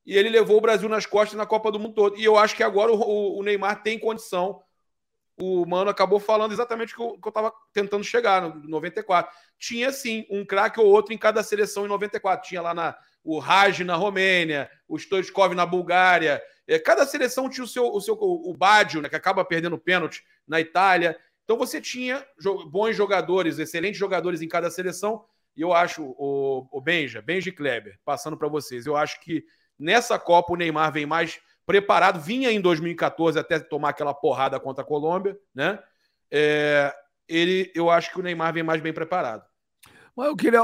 E 0.05 0.15
ele 0.15 0.29
levou 0.29 0.57
o 0.57 0.61
Brasil 0.61 0.87
nas 0.87 1.05
costas 1.07 1.35
na 1.37 1.45
Copa 1.47 1.71
do 1.71 1.79
Mundo 1.79 1.95
todo. 1.95 2.15
E 2.17 2.23
eu 2.23 2.37
acho 2.37 2.55
que 2.55 2.61
agora 2.63 2.91
o, 2.91 2.99
o- 2.99 3.39
o 3.39 3.43
Neymar 3.43 3.81
tem 3.81 3.97
condição. 3.97 4.61
O 5.41 5.65
Mano 5.65 5.89
acabou 5.89 6.19
falando 6.19 6.51
exatamente 6.51 6.93
o 6.93 6.97
que 6.97 7.01
eu, 7.03 7.19
que 7.19 7.27
eu 7.27 7.31
tava 7.31 7.51
tentando 7.73 8.03
chegar 8.03 8.41
no 8.41 8.67
94. 8.69 9.33
Tinha 9.57 9.91
sim 9.91 10.25
um 10.29 10.45
craque 10.45 10.79
ou 10.79 10.85
outro 10.85 11.13
em 11.13 11.17
cada 11.17 11.41
seleção 11.41 11.85
em 11.85 11.89
94. 11.89 12.47
Tinha 12.47 12.61
lá 12.61 12.73
na, 12.73 12.95
o 13.23 13.39
Raj 13.39 13.79
na 13.81 13.95
Romênia, 13.95 14.69
o 14.87 14.97
Stoichkov 14.97 15.53
na 15.55 15.65
Bulgária, 15.65 16.41
é, 16.67 16.79
cada 16.79 17.05
seleção 17.05 17.49
tinha 17.49 17.63
o 17.63 17.67
seu, 17.67 17.85
o 17.91 17.99
seu 17.99 18.15
o 18.19 18.55
Baggio, 18.55 19.01
né, 19.01 19.09
que 19.09 19.15
acaba 19.15 19.43
perdendo 19.43 19.77
pênalti 19.77 20.23
na 20.47 20.61
Itália. 20.61 21.17
Então 21.43 21.57
você 21.57 21.81
tinha 21.81 22.25
jo- 22.39 22.65
bons 22.69 22.95
jogadores, 22.95 23.59
excelentes 23.59 23.99
jogadores 23.99 24.41
em 24.41 24.47
cada 24.47 24.71
seleção. 24.71 25.25
E 25.55 25.61
eu 25.61 25.73
acho, 25.73 26.01
o, 26.17 26.67
o 26.71 26.79
Benja, 26.79 27.23
e 27.27 27.51
Kleber, 27.51 27.99
passando 28.05 28.37
para 28.37 28.47
vocês, 28.47 28.85
eu 28.85 28.95
acho 28.95 29.19
que 29.19 29.43
nessa 29.77 30.17
Copa 30.17 30.53
o 30.53 30.55
Neymar 30.55 30.93
vem 30.93 31.05
mais 31.05 31.41
preparado. 31.65 32.19
Vinha 32.19 32.51
em 32.51 32.61
2014 32.61 33.39
até 33.39 33.59
tomar 33.59 33.89
aquela 33.89 34.13
porrada 34.13 34.59
contra 34.59 34.83
a 34.83 34.87
Colômbia, 34.87 35.37
né? 35.53 35.79
É, 36.29 36.93
ele, 37.27 37.71
eu 37.75 37.89
acho 37.89 38.11
que 38.11 38.19
o 38.19 38.23
Neymar 38.23 38.53
vem 38.53 38.63
mais 38.63 38.81
bem 38.81 38.93
preparado. 38.93 39.43
Mas 40.15 40.27
eu 40.27 40.35
queria, 40.35 40.61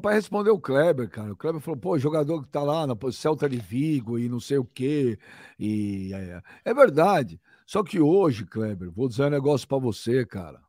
para 0.00 0.14
responder 0.14 0.50
o 0.50 0.60
Kleber, 0.60 1.08
cara. 1.08 1.32
O 1.32 1.36
Kleber 1.36 1.60
falou, 1.60 1.80
pô, 1.80 1.98
jogador 1.98 2.42
que 2.42 2.48
tá 2.48 2.62
lá 2.62 2.86
na 2.86 2.94
Celta 3.12 3.48
de 3.48 3.56
Vigo 3.56 4.18
e 4.18 4.28
não 4.28 4.38
sei 4.38 4.58
o 4.58 4.64
quê. 4.64 5.18
E 5.58 6.12
é, 6.12 6.42
é 6.66 6.74
verdade. 6.74 7.40
Só 7.66 7.82
que 7.82 7.98
hoje, 7.98 8.44
Kleber, 8.44 8.90
vou 8.90 9.08
dizer 9.08 9.24
um 9.24 9.30
negócio 9.30 9.66
para 9.66 9.78
você, 9.78 10.26
cara. 10.26 10.60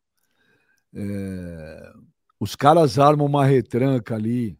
É, 0.94 1.92
os 2.40 2.56
caras 2.56 2.98
armam 2.98 3.26
uma 3.26 3.44
retranca 3.44 4.14
ali, 4.14 4.58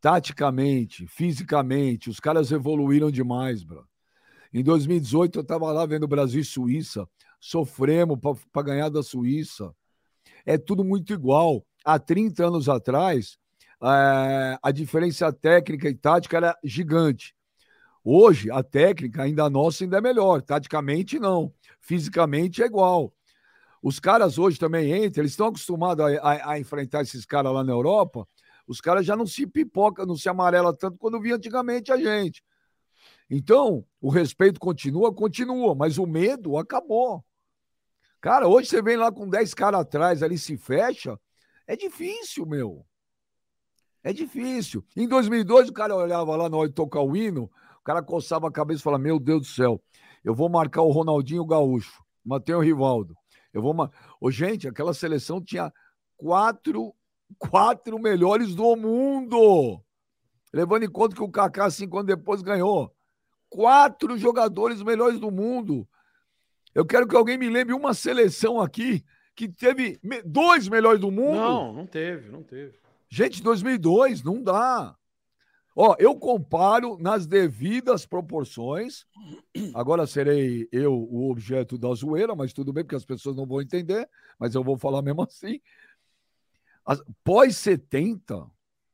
taticamente, 0.00 1.06
fisicamente, 1.06 2.10
os 2.10 2.20
caras 2.20 2.52
evoluíram 2.52 3.10
demais, 3.10 3.64
bro. 3.64 3.87
Em 4.52 4.62
2018, 4.62 5.38
eu 5.38 5.44
tava 5.44 5.70
lá 5.72 5.84
vendo 5.86 6.08
Brasil 6.08 6.40
e 6.40 6.44
Suíça, 6.44 7.06
sofremos 7.40 8.18
para 8.52 8.62
ganhar 8.62 8.88
da 8.88 9.02
Suíça. 9.02 9.74
É 10.46 10.56
tudo 10.56 10.84
muito 10.84 11.12
igual 11.12 11.64
há 11.84 11.98
30 11.98 12.46
anos 12.46 12.68
atrás, 12.68 13.38
é, 13.82 14.58
a 14.62 14.70
diferença 14.70 15.32
técnica 15.32 15.88
e 15.88 15.94
tática 15.94 16.36
era 16.36 16.56
gigante. 16.64 17.34
Hoje, 18.04 18.50
a 18.50 18.62
técnica 18.62 19.22
ainda 19.22 19.50
nossa 19.50 19.84
ainda 19.84 19.98
é 19.98 20.00
melhor. 20.00 20.40
Taticamente, 20.42 21.18
não. 21.18 21.52
Fisicamente 21.80 22.62
é 22.62 22.66
igual. 22.66 23.12
Os 23.82 24.00
caras 24.00 24.38
hoje 24.38 24.58
também 24.58 25.04
entram, 25.04 25.22
eles 25.22 25.32
estão 25.32 25.48
acostumados 25.48 26.04
a, 26.04 26.08
a, 26.18 26.52
a 26.52 26.58
enfrentar 26.58 27.02
esses 27.02 27.24
caras 27.24 27.52
lá 27.52 27.62
na 27.62 27.72
Europa. 27.72 28.26
Os 28.66 28.80
caras 28.80 29.06
já 29.06 29.14
não 29.14 29.26
se 29.26 29.46
pipoca, 29.46 30.04
não 30.04 30.16
se 30.16 30.28
amarela 30.28 30.74
tanto 30.76 30.98
quando 30.98 31.20
via 31.20 31.36
antigamente 31.36 31.92
a 31.92 31.96
gente. 31.96 32.42
Então, 33.30 33.84
o 34.00 34.08
respeito 34.08 34.58
continua, 34.58 35.14
continua, 35.14 35.74
mas 35.74 35.98
o 35.98 36.06
medo 36.06 36.56
acabou. 36.56 37.24
Cara, 38.20 38.48
hoje 38.48 38.68
você 38.68 38.82
vem 38.82 38.96
lá 38.96 39.12
com 39.12 39.28
10 39.28 39.54
caras 39.54 39.80
atrás, 39.80 40.22
ali 40.22 40.38
se 40.38 40.56
fecha, 40.56 41.18
é 41.66 41.76
difícil, 41.76 42.46
meu. 42.46 42.84
É 44.02 44.12
difícil. 44.12 44.84
Em 44.96 45.06
2002, 45.06 45.68
o 45.68 45.72
cara 45.72 45.94
olhava 45.94 46.34
lá 46.34 46.48
na 46.48 46.56
hora 46.56 46.68
de 46.68 46.74
tocar 46.74 47.00
o 47.00 47.14
hino, 47.14 47.50
o 47.78 47.82
cara 47.84 48.02
coçava 48.02 48.48
a 48.48 48.52
cabeça 48.52 48.80
e 48.80 48.82
falava: 48.82 49.02
Meu 49.02 49.20
Deus 49.20 49.42
do 49.42 49.46
céu, 49.46 49.82
eu 50.24 50.34
vou 50.34 50.48
marcar 50.48 50.82
o 50.82 50.90
Ronaldinho 50.90 51.44
Gaúcho, 51.44 52.02
matei 52.24 52.54
o 52.54 52.60
Rivaldo. 52.60 53.14
Eu 53.52 53.62
vou. 53.62 53.74
Mar... 53.74 53.90
Ô, 54.20 54.30
gente, 54.30 54.66
aquela 54.66 54.94
seleção 54.94 55.42
tinha 55.42 55.72
quatro, 56.16 56.94
quatro 57.38 57.98
melhores 57.98 58.54
do 58.54 58.74
mundo. 58.76 59.82
levando 60.52 60.84
em 60.84 60.90
conta 60.90 61.14
que 61.14 61.22
o 61.22 61.30
Kaká, 61.30 61.70
cinco 61.70 61.98
anos 61.98 62.06
depois, 62.06 62.42
ganhou. 62.42 62.94
Quatro 63.48 64.16
jogadores 64.18 64.82
melhores 64.82 65.18
do 65.18 65.30
mundo. 65.30 65.88
Eu 66.74 66.84
quero 66.84 67.06
que 67.08 67.16
alguém 67.16 67.38
me 67.38 67.48
lembre 67.48 67.74
uma 67.74 67.94
seleção 67.94 68.60
aqui 68.60 69.04
que 69.34 69.48
teve 69.48 69.98
dois 70.24 70.68
melhores 70.68 71.00
do 71.00 71.10
mundo. 71.10 71.36
Não, 71.36 71.72
não 71.72 71.86
teve, 71.86 72.30
não 72.30 72.42
teve. 72.42 72.78
Gente, 73.08 73.42
2002, 73.42 74.22
não 74.22 74.42
dá. 74.42 74.94
Ó, 75.74 75.94
eu 75.98 76.14
comparo 76.16 76.98
nas 76.98 77.26
devidas 77.26 78.04
proporções. 78.04 79.06
Agora 79.74 80.06
serei 80.08 80.68
eu 80.72 80.92
o 80.92 81.30
objeto 81.30 81.78
da 81.78 81.94
zoeira, 81.94 82.34
mas 82.34 82.52
tudo 82.52 82.72
bem, 82.72 82.82
porque 82.84 82.96
as 82.96 83.04
pessoas 83.04 83.36
não 83.36 83.46
vão 83.46 83.62
entender, 83.62 84.08
mas 84.38 84.54
eu 84.54 84.62
vou 84.64 84.76
falar 84.76 85.02
mesmo 85.02 85.22
assim. 85.22 85.60
As- 86.84 87.02
Pós 87.22 87.56
70, 87.56 88.44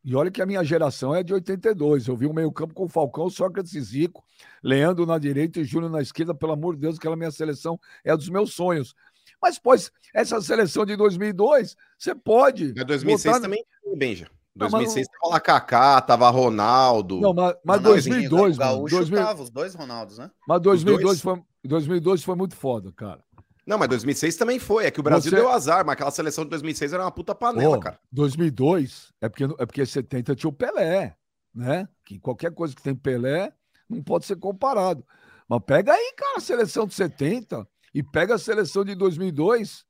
e 0.05 0.14
olha 0.14 0.30
que 0.30 0.42
a 0.42 0.46
minha 0.46 0.62
geração 0.62 1.14
é 1.14 1.22
de 1.22 1.32
82. 1.32 2.07
Eu 2.07 2.16
vi 2.16 2.26
o 2.26 2.32
meio-campo 2.34 2.74
com 2.74 2.88
Falcão, 2.88 3.30
Sócrates 3.30 3.72
e 3.74 3.80
Zico, 3.80 4.22
Leandro 4.62 5.07
na 5.07 5.18
direita 5.18 5.61
e 5.61 5.64
Júnior 5.64 5.90
na 5.90 6.02
esquerda. 6.02 6.34
Pelo 6.34 6.52
amor 6.52 6.74
de 6.74 6.82
Deus, 6.82 6.96
aquela 6.98 7.16
minha 7.16 7.30
seleção 7.30 7.78
é 8.05 8.11
a 8.11 8.16
dos 8.16 8.28
meus 8.28 8.52
sonhos. 8.52 8.94
Mas, 9.40 9.59
pós 9.59 9.90
essa 10.14 10.40
seleção 10.40 10.84
de 10.86 10.96
2002, 10.96 11.76
você 11.98 12.14
pode. 12.14 12.72
Mas 12.76 12.84
2006 12.86 13.34
botar- 13.34 13.40
também 13.42 13.64
Benja. 13.96 14.26
Não, 14.55 14.66
mas 14.66 14.72
2006 14.72 15.09
tava 15.09 15.32
lá 15.34 15.40
Kaká, 15.40 16.00
tava 16.00 16.30
Ronaldo. 16.30 17.20
Não, 17.20 17.34
mas, 17.34 17.57
mas 17.64 17.80
Ronaldinho, 17.80 18.28
2002, 18.30 18.57
o 18.57 18.61
mano, 18.61 18.70
Gaúcho 18.76 18.96
2000 18.96 19.18
tava, 19.18 19.42
os 19.42 19.50
dois 19.50 19.74
Ronaldos, 19.74 20.18
né? 20.18 20.30
mas 20.46 20.61
2002 20.61 21.02
dois? 21.02 21.20
foi, 21.20 21.42
2002 21.64 22.22
foi 22.22 22.36
muito 22.36 22.55
foda, 22.55 22.92
cara. 22.92 23.20
Não, 23.66 23.78
mas 23.78 23.88
2006 23.88 24.36
também 24.36 24.58
foi. 24.58 24.84
É 24.86 24.90
que 24.90 25.00
o 25.00 25.02
Brasil 25.02 25.30
Você- 25.30 25.36
deu 25.36 25.48
azar, 25.50 25.84
mas 25.86 25.94
aquela 25.94 26.10
seleção 26.10 26.44
de 26.44 26.50
2006 26.50 26.92
era 26.92 27.02
uma 27.04 27.10
puta 27.10 27.34
panela, 27.34 27.76
Ô, 27.76 27.80
cara. 27.80 27.98
2002 28.12 29.12
é 29.20 29.28
porque, 29.28 29.44
é 29.44 29.66
porque 29.66 29.86
70 29.86 30.34
tinha 30.36 30.50
o 30.50 30.52
Pelé, 30.52 31.16
né? 31.54 31.88
Que 32.04 32.18
qualquer 32.18 32.52
coisa 32.52 32.74
que 32.74 32.82
tem 32.82 32.94
Pelé 32.94 33.52
não 33.88 34.02
pode 34.02 34.26
ser 34.26 34.36
comparado. 34.36 35.04
Mas 35.48 35.60
pega 35.66 35.92
aí, 35.92 36.12
cara, 36.16 36.38
a 36.38 36.40
seleção 36.40 36.86
de 36.86 36.94
70 36.94 37.66
e 37.94 38.02
pega 38.02 38.34
a 38.34 38.38
seleção 38.38 38.84
de 38.84 38.94
2002. 38.94 39.84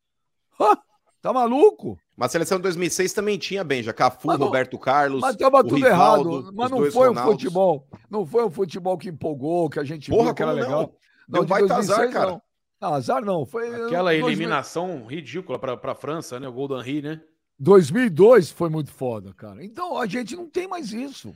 Hã? 0.60 0.76
Tá 1.20 1.32
maluco? 1.32 1.98
Mas 2.16 2.26
a 2.26 2.32
seleção 2.32 2.58
de 2.58 2.62
2006 2.64 3.12
também 3.12 3.38
tinha, 3.38 3.64
Benja. 3.64 3.92
Cafu, 3.92 4.26
Mas 4.28 4.38
não- 4.38 4.46
Roberto 4.46 4.78
Carlos. 4.78 5.20
Mas 5.22 5.34
tava 5.36 5.62
tudo 5.64 5.76
Rivaldo, 5.76 6.30
errado. 6.36 6.52
Mas 6.54 6.70
não 6.70 6.90
foi 6.92 7.06
um 7.08 7.12
Ronaldos. 7.12 7.32
futebol. 7.42 7.88
Não 8.10 8.26
foi 8.26 8.44
um 8.44 8.50
futebol 8.50 8.98
que 8.98 9.08
empolgou, 9.08 9.70
que 9.70 9.80
a 9.80 9.84
gente 9.84 10.10
Porra, 10.10 10.26
viu 10.26 10.34
que 10.34 10.42
era 10.42 10.52
não? 10.54 10.60
legal. 10.60 10.94
De 11.28 11.46
baita 11.46 11.76
azar, 11.76 11.96
2006, 11.96 12.12
cara. 12.12 12.30
Não. 12.32 12.42
Não, 12.80 12.94
azar 12.94 13.24
não. 13.24 13.46
Foi 13.46 13.68
Aquela 13.68 14.10
2000 14.10 14.28
eliminação 14.28 15.06
ridícula 15.06 15.58
pra, 15.58 15.76
pra 15.76 15.94
França, 15.94 16.38
né? 16.38 16.48
O 16.48 16.52
Golden 16.52 16.80
Henry, 16.80 17.02
né? 17.02 17.20
2002 17.58 18.50
foi 18.50 18.68
muito 18.68 18.90
foda, 18.90 19.32
cara. 19.32 19.64
Então 19.64 19.98
a 19.98 20.06
gente 20.06 20.34
não 20.36 20.48
tem 20.48 20.66
mais 20.68 20.92
isso. 20.92 21.34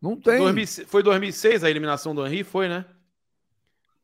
Não 0.00 0.16
tem. 0.16 0.38
2006 0.38 0.88
foi 0.88 1.02
2006 1.02 1.62
a 1.62 1.70
eliminação 1.70 2.14
do 2.14 2.26
Henry, 2.26 2.42
foi, 2.42 2.68
né? 2.68 2.84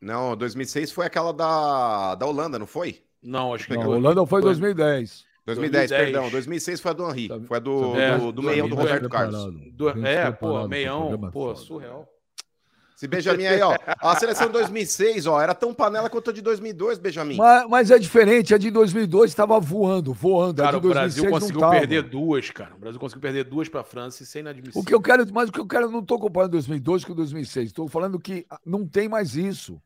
Não, 0.00 0.36
2006 0.36 0.92
foi 0.92 1.06
aquela 1.06 1.32
da, 1.32 2.14
da 2.14 2.26
Holanda, 2.26 2.58
não 2.58 2.66
foi? 2.66 3.02
Não, 3.20 3.52
acho 3.52 3.66
que 3.66 3.74
Não, 3.74 3.82
a. 3.82 3.88
Holanda 3.88 4.24
foi 4.26 4.38
em 4.40 4.42
Foi. 4.42 4.50
2010. 4.52 5.26
2010, 5.44 5.88
2010. 5.90 5.90
perdão. 6.12 6.30
2006 6.30 6.80
foi 6.80 6.90
a 6.90 6.94
do 6.94 7.08
Henry. 7.10 7.28
Tá- 7.28 7.40
Foi 7.40 7.56
a 7.56 7.60
do, 7.60 7.96
É, 7.96 8.18
do, 8.18 8.30
do 8.32 8.42
tá 8.42 8.48
meião 8.48 8.68
do 8.68 8.76
bem 8.76 8.84
Roberto. 8.84 9.08
Carlos. 9.08 9.54
Do- 9.72 10.06
é, 10.06 10.30
pô, 10.30 10.68
meião, 10.68 11.30
pô, 11.32 11.56
surreal. 11.56 12.06
Se 12.99 13.07
Benjamin 13.07 13.46
aí, 13.46 13.62
ó. 13.62 13.76
A 14.01 14.16
seleção 14.16 14.49
de 14.49 14.55
2006, 14.55 15.28
ó, 15.28 15.40
era 15.40 15.55
tão 15.55 15.72
panela 15.72 16.11
quanto 16.11 16.30
a 16.30 16.32
de 16.32 16.42
2002, 16.42 16.99
Benjamin. 16.99 17.36
Mas, 17.36 17.68
mas 17.68 17.90
é 17.92 17.99
diferente. 17.99 18.53
A 18.53 18.59
de 18.59 18.72
2002 18.72 19.30
estava 19.30 19.61
voando, 19.61 20.12
voando. 20.12 20.61
Cara, 20.64 20.74
a 20.74 20.80
o 20.80 20.80
Brasil 20.80 21.22
2006 21.22 21.30
conseguiu 21.30 21.70
perder 21.70 22.03
duas, 22.03 22.51
cara. 22.51 22.74
O 22.74 22.78
Brasil 22.80 22.99
conseguiu 22.99 23.22
perder 23.22 23.44
duas 23.44 23.68
pra 23.68 23.84
França, 23.84 24.24
isso 24.24 24.36
é 24.36 24.40
inadmissível. 24.40 24.82
O 24.82 24.84
que 24.84 24.92
eu 24.92 25.01
quero, 25.01 25.24
mas 25.32 25.49
o 25.49 25.53
que 25.53 25.61
eu 25.61 25.66
quero, 25.68 25.84
eu 25.86 25.92
não 25.92 26.01
estou 26.01 26.18
comparando 26.18 26.51
2002 26.51 27.05
com 27.05 27.14
2006. 27.14 27.68
Estou 27.68 27.86
falando 27.86 28.18
que 28.18 28.44
não 28.66 28.84
tem 28.84 29.09
mais 29.09 29.36
isso. 29.36 29.80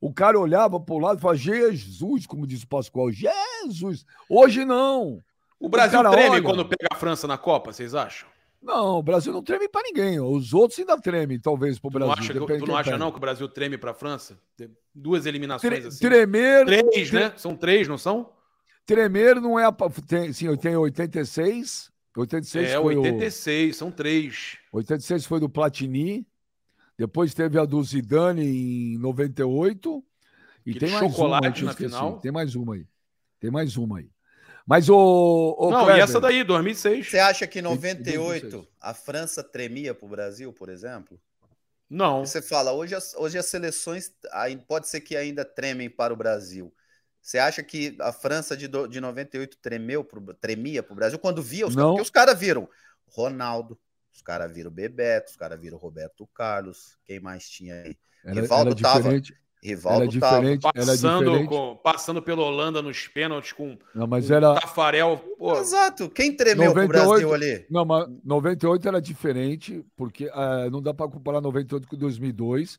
O 0.00 0.10
cara 0.10 0.40
olhava 0.40 0.80
para 0.80 0.94
o 0.94 0.98
lado 0.98 1.18
e 1.18 1.20
falava, 1.20 1.36
Jesus, 1.36 2.24
como 2.24 2.46
diz 2.46 2.62
o 2.62 2.68
Pascoal, 2.68 3.10
Jesus. 3.12 4.06
Hoje 4.30 4.64
não. 4.64 5.22
O 5.60 5.68
Brasil 5.68 5.98
cara 5.98 6.10
treme 6.10 6.36
olha- 6.36 6.42
quando 6.42 6.64
pega 6.64 6.88
a 6.90 6.96
França 6.96 7.26
na 7.26 7.36
Copa, 7.36 7.70
vocês 7.70 7.94
acham? 7.94 8.32
Não, 8.64 8.98
o 8.98 9.02
Brasil 9.02 9.30
não 9.30 9.42
treme 9.42 9.68
para 9.68 9.82
ninguém. 9.82 10.18
Os 10.18 10.54
outros 10.54 10.78
ainda 10.78 10.98
tremem, 10.98 11.38
talvez, 11.38 11.78
para 11.78 11.88
o 11.88 11.90
Brasil. 11.90 12.14
acha, 12.14 12.32
tu 12.58 12.66
não 12.66 12.76
acha 12.76 12.96
não 12.96 13.10
que 13.10 13.18
o 13.18 13.20
Brasil 13.20 13.46
treme 13.46 13.76
pra 13.76 13.92
França? 13.92 14.40
Tem 14.56 14.70
Duas 14.94 15.26
eliminações 15.26 15.70
Tre- 15.78 15.86
assim. 15.88 15.98
Tremer, 16.00 16.64
Três, 16.64 17.12
né? 17.12 17.34
São 17.36 17.54
três, 17.54 17.86
não 17.86 17.98
são? 17.98 18.32
tremer 18.86 19.40
não 19.40 19.58
é 19.58 19.64
a. 19.66 19.72
Tem, 20.06 20.32
sim, 20.32 20.46
eu 20.46 20.56
tenho 20.56 20.80
86. 20.80 21.90
86 22.16 22.68
é, 22.70 22.80
foi 22.80 22.96
86, 22.96 23.76
são 23.76 23.90
três. 23.90 24.56
o 24.72 24.76
86 24.78 25.26
foi 25.26 25.40
do 25.40 25.48
Platini. 25.48 26.26
Depois 26.96 27.34
teve 27.34 27.58
a 27.58 27.64
do 27.64 27.82
Zidane 27.82 28.94
em 28.94 28.98
98. 28.98 30.04
E 30.64 30.70
Aquele 30.70 30.78
tem 30.78 30.90
mais 30.90 31.02
uma 31.02 31.10
chocolate 31.10 31.60
eu 31.62 31.66
na 31.66 31.74
final. 31.74 32.20
Tem 32.20 32.30
mais 32.32 32.54
uma 32.54 32.74
aí. 32.76 32.86
Tem 33.40 33.50
mais 33.50 33.76
uma 33.76 33.98
aí. 33.98 34.08
Mas 34.66 34.88
o. 34.88 35.56
o 35.58 35.70
não, 35.70 35.84
Kleber, 35.84 35.96
e 35.96 36.00
essa 36.00 36.20
daí, 36.20 36.42
2006. 36.42 37.08
Você 37.08 37.18
acha 37.18 37.46
que 37.46 37.58
em 37.58 37.62
2006. 37.62 38.52
98 38.52 38.68
a 38.80 38.94
França 38.94 39.42
tremia 39.42 39.94
pro 39.94 40.08
Brasil, 40.08 40.52
por 40.52 40.68
exemplo? 40.68 41.20
Não. 41.88 42.24
Você 42.24 42.40
fala, 42.40 42.72
hoje 42.72 42.94
as, 42.94 43.14
hoje 43.14 43.38
as 43.38 43.46
seleções 43.46 44.12
pode 44.66 44.88
ser 44.88 45.00
que 45.00 45.16
ainda 45.16 45.44
tremem 45.44 45.90
para 45.90 46.12
o 46.12 46.16
Brasil. 46.16 46.74
Você 47.20 47.38
acha 47.38 47.62
que 47.62 47.96
a 48.00 48.12
França 48.12 48.56
de, 48.56 48.68
do- 48.68 48.86
de 48.86 49.00
98 49.00 49.56
tremeu 49.58 50.04
pro, 50.04 50.34
tremia 50.34 50.82
para 50.82 50.92
o 50.92 50.96
Brasil 50.96 51.18
quando 51.18 51.42
via 51.42 51.66
os 51.66 51.74
caras? 51.74 52.00
Os 52.00 52.10
caras 52.10 52.38
viram 52.38 52.68
Ronaldo, 53.06 53.78
os 54.12 54.22
caras 54.22 54.52
viram 54.52 54.70
Bebeto, 54.70 55.30
os 55.30 55.36
caras 55.36 55.60
viram 55.60 55.78
Roberto 55.78 56.26
Carlos, 56.34 56.98
quem 57.04 57.20
mais 57.20 57.48
tinha 57.48 57.82
aí? 57.82 57.96
Era, 58.24 58.40
Rivaldo 58.40 58.70
era 58.70 58.74
diferente. 58.74 59.34
Rivaldo 59.64 60.02
Era 60.02 60.20
tava. 60.20 60.36
diferente. 60.40 60.66
Era 60.66 60.86
Passando, 60.86 61.24
diferente. 61.24 61.48
com, 61.48 61.76
passando 61.82 62.20
pela 62.22 62.42
Holanda 62.42 62.82
nos 62.82 63.08
pênaltis 63.08 63.52
com 63.52 63.78
Não, 63.94 64.06
mas 64.06 64.28
o 64.28 64.34
era. 64.34 64.54
Tafarel. 64.60 65.16
Pô, 65.38 65.56
Exato. 65.58 66.10
Quem 66.10 66.36
tremeu 66.36 66.72
pro 66.72 66.82
98 66.82 67.08
Brasil 67.08 67.34
ali? 67.34 67.66
Não, 67.70 67.84
mas 67.84 68.06
98 68.22 68.86
era 68.88 69.00
diferente, 69.00 69.82
porque 69.96 70.28
ah, 70.34 70.68
não 70.70 70.82
dá 70.82 70.92
para 70.92 71.10
comparar 71.10 71.40
98 71.40 71.88
com 71.88 71.96
2002. 71.96 72.78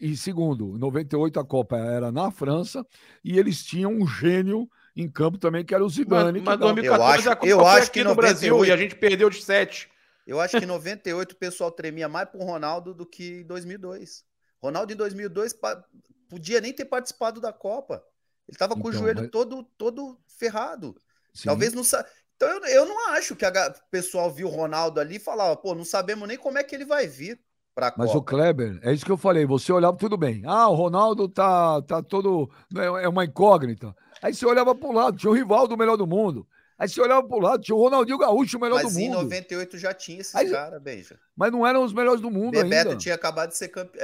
E 0.00 0.16
segundo, 0.16 0.76
em 0.76 0.78
98 0.78 1.40
a 1.40 1.44
Copa 1.44 1.76
era 1.76 2.12
na 2.12 2.30
França 2.30 2.86
e 3.24 3.38
eles 3.38 3.64
tinham 3.64 3.90
um 3.92 4.06
gênio 4.06 4.68
em 4.96 5.08
campo 5.08 5.36
também, 5.38 5.64
que 5.64 5.74
era 5.74 5.82
o 5.82 5.86
mas, 5.86 5.94
Zidane. 5.94 6.40
mas 6.40 6.54
que 6.54 6.60
dava- 6.60 6.74
2014 6.74 6.86
Eu 6.86 7.04
acho- 7.04 7.30
a 7.30 7.36
Copa 7.36 7.46
eu 7.48 7.58
foi 7.58 7.66
acho 7.68 7.78
aqui 7.78 7.90
que 7.90 8.04
no 8.04 8.14
Brasil 8.14 8.50
98 8.54 8.68
e 8.68 8.72
a 8.72 8.76
gente 8.76 8.94
perdeu 8.96 9.30
de 9.30 9.42
sete. 9.42 9.88
Eu 10.26 10.38
acho 10.40 10.56
que 10.58 10.64
em 10.64 10.68
98 10.68 11.32
o 11.32 11.36
pessoal 11.36 11.72
tremia 11.72 12.08
mais 12.08 12.28
pro 12.28 12.40
Ronaldo 12.44 12.94
do 12.94 13.04
que 13.04 13.40
em 13.40 13.46
2002. 13.46 14.22
Ronaldo 14.62 14.92
em 14.92 14.96
2002 14.96 15.52
pa- 15.52 15.82
podia 16.28 16.60
nem 16.60 16.72
ter 16.72 16.84
participado 16.84 17.40
da 17.40 17.52
Copa. 17.52 18.02
Ele 18.48 18.58
tava 18.58 18.74
com 18.74 18.80
o 18.86 18.90
Então, 18.90 19.00
joelho 19.00 19.20
mas- 19.22 19.30
todo 19.30 19.62
todo 19.78 20.18
ferrado. 20.38 20.94
Sim. 21.32 21.44
Talvez 21.46 21.72
não 21.72 21.84
sa... 21.84 22.04
Então 22.36 22.48
eu, 22.48 22.64
eu 22.64 22.86
não 22.86 23.10
acho 23.10 23.36
que 23.36 23.44
a 23.44 23.50
o 23.68 23.90
pessoal 23.90 24.30
viu 24.32 24.48
o 24.48 24.50
Ronaldo 24.50 24.98
ali 24.98 25.16
e 25.16 25.20
falava, 25.20 25.56
pô, 25.56 25.74
não 25.74 25.84
sabemos 25.84 26.26
nem 26.26 26.36
como 26.38 26.58
é 26.58 26.64
que 26.64 26.74
ele 26.74 26.84
vai 26.84 27.06
vir 27.06 27.40
pra 27.74 27.92
Mas 27.96 28.10
o 28.10 28.14
Copa. 28.14 28.30
Kleber, 28.30 28.80
é 28.82 28.92
isso 28.92 29.04
que 29.04 29.12
eu 29.12 29.16
falei. 29.16 29.46
Você 29.46 29.72
olhava 29.72 29.96
tudo 29.96 30.16
bem. 30.16 30.42
Ah, 30.46 30.68
o 30.68 30.74
Ronaldo 30.74 31.28
tá, 31.28 31.80
tá 31.82 32.02
todo. 32.02 32.50
É 32.76 33.04
é 33.04 33.08
uma 33.08 33.24
incógnita. 33.24 33.94
Aí 34.22 34.34
você 34.34 34.44
olhava 34.46 34.74
para 34.74 34.88
o 34.88 34.92
lado, 34.92 35.16
tinha 35.16 35.30
o 35.30 35.34
Rivaldo, 35.34 35.74
o 35.74 35.78
melhor 35.78 35.96
do 35.96 36.06
mundo. 36.06 36.46
Aí 36.80 36.88
você 36.88 36.98
olhava 36.98 37.22
para 37.28 37.36
o 37.36 37.40
lado, 37.40 37.62
tinha 37.62 37.76
o 37.76 37.78
Ronaldinho 37.78 38.16
Gaúcho, 38.16 38.56
o 38.56 38.60
melhor 38.60 38.82
Mas 38.82 38.94
do 38.94 38.98
em 38.98 39.08
mundo. 39.10 39.18
98 39.24 39.76
já 39.76 39.92
tinha 39.92 40.20
esses 40.22 40.50
caras, 40.50 40.80
Benja. 40.82 41.18
Mas 41.36 41.52
não 41.52 41.66
eram 41.66 41.84
os 41.84 41.92
melhores 41.92 42.22
do 42.22 42.30
mundo 42.30 42.52
Bebeto 42.52 42.88
ainda. 42.88 42.96
tinha 42.96 43.14
acabado 43.14 43.50
de 43.50 43.56
ser 43.58 43.68
campeão. 43.68 44.02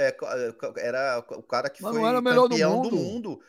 era 0.77 1.25
o 1.31 1.43
cara 1.43 1.71
que 1.71 1.83
Mas 1.83 1.93
foi 1.93 2.01
não 2.03 2.07
era 2.07 2.19
o 2.19 2.23
melhor 2.23 2.43
do 2.49 2.51
campeão 2.51 2.83
do 2.83 2.91
mundo. 2.93 2.97
mundo. 2.97 3.41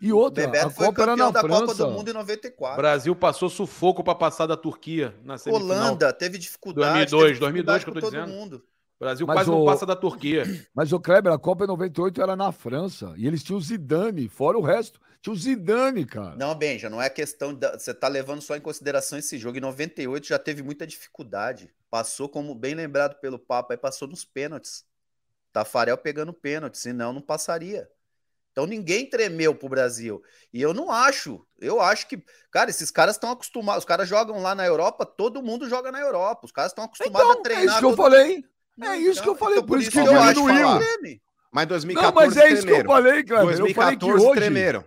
E 0.00 0.12
outra, 0.12 0.44
Bebeto 0.44 0.66
a 0.66 0.70
foi 0.70 0.86
Copa 0.86 1.02
era 1.02 1.10
campeão 1.12 1.26
na 1.26 1.32
da 1.32 1.40
Copa 1.40 1.56
França. 1.66 1.84
do 1.86 1.90
Mundo 1.92 2.08
em 2.08 2.10
O 2.10 2.14
94. 2.14 2.76
Brasil 2.76 3.16
passou 3.16 3.48
sufoco 3.48 4.02
para 4.02 4.14
passar 4.16 4.46
da 4.46 4.56
Turquia 4.56 5.14
na 5.24 5.38
semifinal. 5.38 5.76
Holanda 5.76 6.12
teve 6.12 6.36
dificuldade. 6.36 7.10
2002, 7.10 7.38
teve 7.38 7.40
2002 7.40 7.78
dificuldade 7.80 7.84
que 7.84 7.90
eu 7.90 7.94
tô 7.94 8.00
todo 8.00 8.10
dizendo. 8.10 8.28
mundo. 8.28 8.64
O 9.02 9.04
Brasil 9.04 9.26
Mas 9.26 9.34
quase 9.38 9.50
não 9.50 9.62
o- 9.62 9.66
passa 9.66 9.84
da 9.84 9.96
Turquia. 9.96 10.44
Mas 10.72 10.92
o 10.92 11.00
Kleber, 11.00 11.32
a 11.32 11.38
Copa 11.38 11.64
em 11.64 11.66
98 11.66 12.22
era 12.22 12.36
na 12.36 12.52
França. 12.52 13.12
E 13.16 13.26
eles 13.26 13.42
tinham 13.42 13.58
o 13.58 13.60
Zidane, 13.60 14.28
fora 14.28 14.56
o 14.56 14.62
resto. 14.62 15.00
Tinha 15.20 15.32
o 15.32 15.36
Zidane, 15.36 16.06
cara. 16.06 16.36
Não, 16.36 16.54
Benja, 16.54 16.88
não 16.88 17.02
é 17.02 17.10
questão. 17.10 17.52
Da, 17.52 17.76
você 17.76 17.92
tá 17.92 18.06
levando 18.06 18.40
só 18.40 18.54
em 18.54 18.60
consideração 18.60 19.18
esse 19.18 19.36
jogo. 19.38 19.58
Em 19.58 19.60
98 19.60 20.24
já 20.28 20.38
teve 20.38 20.62
muita 20.62 20.86
dificuldade. 20.86 21.68
Passou, 21.90 22.28
como 22.28 22.54
bem 22.54 22.74
lembrado 22.76 23.16
pelo 23.20 23.40
Papa, 23.40 23.74
aí 23.74 23.76
passou 23.76 24.06
nos 24.06 24.24
pênaltis. 24.24 24.84
Tafarel 25.52 25.98
pegando 25.98 26.32
pênalti, 26.32 26.78
senão 26.78 27.12
não 27.12 27.20
passaria. 27.20 27.88
Então 28.52 28.66
ninguém 28.66 29.04
tremeu 29.10 29.52
pro 29.52 29.68
Brasil. 29.68 30.22
E 30.52 30.62
eu 30.62 30.72
não 30.72 30.92
acho. 30.92 31.44
Eu 31.60 31.80
acho 31.80 32.06
que, 32.06 32.22
cara, 32.52 32.70
esses 32.70 32.90
caras 32.92 33.16
estão 33.16 33.32
acostumados. 33.32 33.82
Os 33.82 33.88
caras 33.88 34.08
jogam 34.08 34.40
lá 34.40 34.54
na 34.54 34.64
Europa, 34.64 35.04
todo 35.04 35.42
mundo 35.42 35.68
joga 35.68 35.90
na 35.90 35.98
Europa. 36.00 36.46
Os 36.46 36.52
caras 36.52 36.70
estão 36.70 36.84
acostumados 36.84 37.28
a 37.28 37.32
Então, 37.32 37.42
treinar. 37.42 37.64
é 37.64 37.66
isso 37.66 37.78
que 37.80 37.84
eu 37.84 37.90
todo- 37.90 37.96
falei. 37.96 38.44
Não, 38.76 38.88
é 38.92 38.98
isso 38.98 39.22
que 39.22 39.28
eu 39.28 39.34
falei, 39.36 39.62
por 39.62 39.78
isso 39.80 39.90
que 39.90 39.98
eu 39.98 40.06
eu 40.06 40.20
acho 40.20 40.34
diminuiu. 40.40 41.20
Mas 41.52 41.64
Não, 41.64 41.68
2014 41.68 42.14
mas 42.14 42.36
é 42.36 42.48
isso 42.52 42.62
que 42.66 42.72
eu 42.72 42.74
tremeram. 42.76 42.90
falei, 42.90 43.22
Kleber. 43.24 43.50
Eu 43.60 43.74
falei 43.74 43.96
que 43.96 44.06
2014 44.06 44.24
hoje... 44.26 44.40
tremeram. 44.40 44.84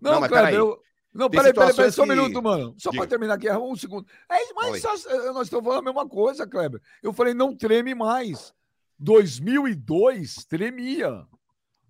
Não, 0.00 0.12
Não, 0.12 0.20
mas 0.20 0.28
Kleber, 0.30 0.46
peraí. 0.50 0.58
eu... 0.58 0.82
Não, 1.14 1.28
peraí, 1.30 1.52
peraí, 1.52 1.74
peraí, 1.74 1.92
só 1.92 2.02
um 2.02 2.06
que- 2.06 2.14
minuto, 2.14 2.42
mano. 2.42 2.74
Só 2.78 2.90
para 2.92 3.06
terminar 3.06 3.34
aqui, 3.34 3.50
um 3.50 3.74
segundo. 3.76 4.06
É, 4.30 4.52
mas 4.54 4.80
só- 4.80 4.92
nós 5.32 5.46
estamos 5.48 5.64
falando 5.64 5.80
a 5.80 5.82
mesma 5.92 6.08
coisa, 6.08 6.46
Kleber. 6.46 6.80
Eu 7.02 7.12
falei, 7.12 7.34
não 7.34 7.54
treme 7.56 7.94
mais. 7.94 8.54
2002 8.98 10.44
tremia. 10.46 11.26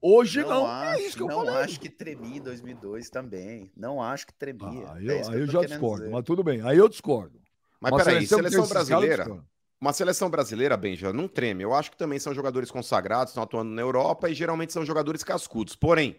Hoje 0.00 0.42
não. 0.44 0.66
acho, 0.66 1.00
é 1.00 1.02
isso 1.02 1.16
que 1.16 1.22
eu 1.22 1.26
não 1.26 1.44
falei. 1.44 1.62
acho 1.64 1.80
que 1.80 1.88
tremia 1.90 2.36
em 2.38 2.40
2002 2.42 3.10
também. 3.10 3.70
Não 3.76 4.00
acho 4.02 4.26
que 4.26 4.32
tremia. 4.34 4.86
Ah, 4.88 4.96
É 5.02 5.04
eu, 5.10 5.20
isso 5.20 5.30
que 5.30 5.36
aí 5.36 5.40
eu 5.42 5.46
tô 5.46 5.52
já 5.52 5.60
discordo, 5.64 6.02
dizer. 6.04 6.10
mas 6.14 6.24
tudo 6.24 6.44
bem. 6.44 6.60
Aí 6.62 6.78
eu 6.78 6.88
discordo. 6.88 7.40
Mas 7.80 7.92
Uma 7.92 7.98
peraí, 7.98 8.18
tem 8.18 8.26
seleção 8.26 8.66
caras, 8.68 8.88
eu 8.90 8.96
brasileira. 8.98 9.44
Uma 9.80 9.92
seleção 9.92 10.28
brasileira, 10.28 10.76
Benja, 10.76 11.12
não 11.12 11.28
treme. 11.28 11.62
Eu 11.62 11.72
acho 11.72 11.90
que 11.90 11.96
também 11.96 12.18
são 12.18 12.34
jogadores 12.34 12.70
consagrados, 12.70 13.30
estão 13.30 13.44
atuando 13.44 13.70
na 13.70 13.80
Europa 13.80 14.28
e 14.28 14.34
geralmente 14.34 14.72
são 14.72 14.84
jogadores 14.84 15.22
cascudos. 15.22 15.76
Porém, 15.76 16.16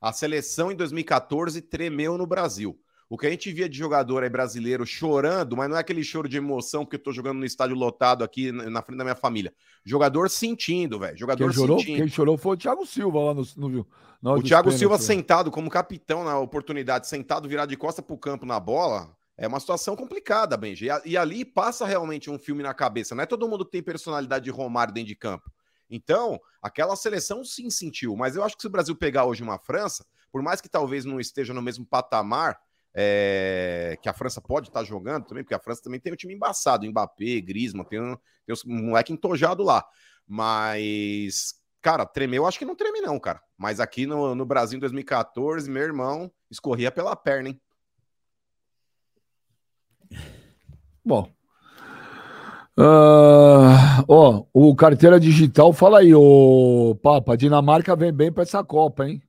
a 0.00 0.12
seleção 0.12 0.70
em 0.70 0.76
2014 0.76 1.62
tremeu 1.62 2.18
no 2.18 2.26
Brasil. 2.26 2.78
O 3.10 3.16
que 3.16 3.26
a 3.26 3.30
gente 3.30 3.50
via 3.50 3.66
de 3.66 3.78
jogador 3.78 4.22
aí 4.22 4.28
brasileiro 4.28 4.84
chorando, 4.84 5.56
mas 5.56 5.70
não 5.70 5.78
é 5.78 5.80
aquele 5.80 6.04
choro 6.04 6.28
de 6.28 6.36
emoção 6.36 6.84
porque 6.84 6.96
eu 6.96 7.02
tô 7.02 7.10
jogando 7.10 7.38
no 7.38 7.46
estádio 7.46 7.74
lotado 7.74 8.22
aqui 8.22 8.52
na 8.52 8.82
frente 8.82 8.98
da 8.98 9.04
minha 9.04 9.16
família. 9.16 9.54
Jogador 9.82 10.28
sentindo, 10.28 10.98
velho. 10.98 11.16
Jogador 11.16 11.46
Quem 11.46 11.54
chorou, 11.54 11.78
sentindo. 11.78 11.96
quem 11.96 12.08
chorou 12.08 12.36
foi 12.36 12.52
o 12.52 12.58
Thiago 12.58 12.84
Silva 12.84 13.18
lá 13.18 13.34
no. 13.34 13.42
no 13.56 13.86
hora 14.22 14.40
O 14.40 14.42
Thiago 14.42 14.70
Silva 14.70 14.96
né? 14.96 15.00
sentado 15.02 15.50
como 15.50 15.70
capitão 15.70 16.22
na 16.22 16.38
oportunidade, 16.38 17.08
sentado 17.08 17.48
virado 17.48 17.70
de 17.70 17.78
costa 17.78 18.02
pro 18.02 18.18
campo 18.18 18.44
na 18.44 18.60
bola, 18.60 19.16
é 19.38 19.46
uma 19.46 19.60
situação 19.60 19.94
complicada, 19.94 20.56
Benji. 20.56 20.88
E, 20.88 21.10
e 21.10 21.16
ali 21.16 21.44
passa 21.44 21.86
realmente 21.86 22.28
um 22.28 22.38
filme 22.38 22.62
na 22.62 22.74
cabeça. 22.74 23.14
Não 23.14 23.22
é 23.22 23.26
todo 23.26 23.48
mundo 23.48 23.64
que 23.64 23.70
tem 23.70 23.82
personalidade 23.82 24.44
de 24.44 24.50
Romário 24.50 24.92
dentro 24.92 25.08
de 25.08 25.14
campo. 25.14 25.50
Então, 25.88 26.40
aquela 26.60 26.96
seleção 26.96 27.44
sim 27.44 27.70
sentiu. 27.70 28.16
Mas 28.16 28.34
eu 28.34 28.42
acho 28.42 28.56
que 28.56 28.62
se 28.62 28.66
o 28.66 28.70
Brasil 28.70 28.96
pegar 28.96 29.24
hoje 29.24 29.42
uma 29.42 29.56
França, 29.56 30.04
por 30.32 30.42
mais 30.42 30.60
que 30.60 30.68
talvez 30.68 31.04
não 31.04 31.20
esteja 31.20 31.54
no 31.54 31.62
mesmo 31.62 31.86
patamar 31.86 32.58
é, 32.92 33.96
que 34.02 34.08
a 34.08 34.12
França 34.12 34.40
pode 34.40 34.68
estar 34.68 34.82
jogando 34.82 35.26
também, 35.26 35.44
porque 35.44 35.54
a 35.54 35.60
França 35.60 35.82
também 35.82 36.00
tem 36.00 36.12
um 36.12 36.16
time 36.16 36.34
embaçado, 36.34 36.84
Mbappé, 36.84 37.40
Griezmann, 37.40 37.84
tem 37.84 38.00
um, 38.00 38.16
tem 38.44 38.52
uns 38.52 38.64
moleque 38.64 39.12
entojado 39.12 39.62
lá. 39.62 39.86
Mas, 40.26 41.54
cara, 41.80 42.04
tremeu, 42.04 42.44
acho 42.44 42.58
que 42.58 42.64
não 42.64 42.74
treme 42.74 43.00
não, 43.00 43.20
cara. 43.20 43.40
Mas 43.56 43.78
aqui 43.78 44.04
no, 44.04 44.34
no 44.34 44.44
Brasil 44.44 44.76
em 44.76 44.80
2014, 44.80 45.70
meu 45.70 45.82
irmão 45.82 46.30
escorria 46.50 46.90
pela 46.90 47.14
perna, 47.14 47.50
hein? 47.50 47.60
Bom. 51.04 51.32
Ah, 52.76 54.04
ó, 54.08 54.44
o 54.52 54.74
carteira 54.76 55.18
digital 55.18 55.72
fala 55.72 55.98
aí, 56.00 56.14
ô 56.14 56.94
Papa, 57.02 57.36
Dinamarca 57.36 57.96
vem 57.96 58.12
bem 58.12 58.30
para 58.32 58.44
essa 58.44 58.62
Copa, 58.62 59.08
hein? 59.08 59.20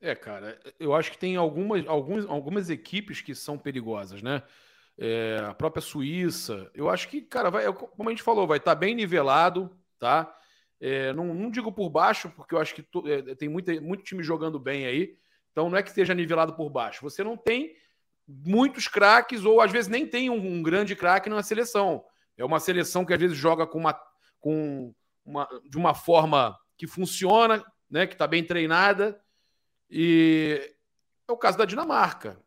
É, 0.00 0.14
cara, 0.16 0.58
eu 0.80 0.94
acho 0.94 1.12
que 1.12 1.18
tem 1.18 1.36
algumas, 1.36 1.86
alguns, 1.86 2.26
algumas 2.26 2.68
equipes 2.70 3.20
que 3.20 3.34
são 3.34 3.56
perigosas, 3.56 4.20
né? 4.20 4.42
É, 4.98 5.38
a 5.48 5.54
própria 5.54 5.80
Suíça, 5.80 6.70
eu 6.74 6.90
acho 6.90 7.08
que, 7.08 7.22
cara, 7.22 7.50
vai, 7.50 7.72
como 7.72 8.08
a 8.08 8.12
gente 8.12 8.22
falou, 8.22 8.46
vai 8.46 8.58
estar 8.58 8.74
bem 8.74 8.94
nivelado, 8.94 9.70
tá? 9.98 10.34
É, 10.80 11.12
não, 11.12 11.32
não 11.34 11.50
digo 11.50 11.70
por 11.72 11.88
baixo, 11.88 12.30
porque 12.36 12.54
eu 12.54 12.58
acho 12.60 12.74
que 12.74 12.82
to- 12.82 13.06
é, 13.08 13.34
tem 13.36 13.48
muita, 13.48 13.80
muito 13.80 14.02
time 14.02 14.22
jogando 14.24 14.58
bem 14.58 14.86
aí, 14.86 15.16
então 15.52 15.70
não 15.70 15.78
é 15.78 15.82
que 15.82 15.88
esteja 15.90 16.14
nivelado 16.14 16.54
por 16.56 16.68
baixo. 16.68 17.00
Você 17.02 17.22
não 17.22 17.36
tem 17.36 17.76
muitos 18.44 18.88
craques, 18.88 19.44
ou 19.44 19.60
às 19.60 19.70
vezes 19.70 19.88
nem 19.88 20.06
tem 20.06 20.30
um, 20.30 20.54
um 20.54 20.62
grande 20.62 20.96
craque 20.96 21.28
na 21.28 21.42
seleção. 21.42 22.04
É 22.36 22.44
uma 22.44 22.60
seleção 22.60 23.04
que 23.04 23.12
às 23.12 23.20
vezes 23.20 23.36
joga 23.36 23.66
com 23.66 23.78
uma, 23.78 23.98
com 24.40 24.94
uma, 25.24 25.48
de 25.68 25.76
uma 25.76 25.94
forma 25.94 26.58
que 26.76 26.86
funciona, 26.86 27.64
né? 27.90 28.06
Que 28.06 28.14
está 28.14 28.26
bem 28.26 28.42
treinada. 28.42 29.20
E 29.90 30.74
é 31.28 31.32
o 31.32 31.36
caso 31.36 31.58
da 31.58 31.64
Dinamarca. 31.64 32.40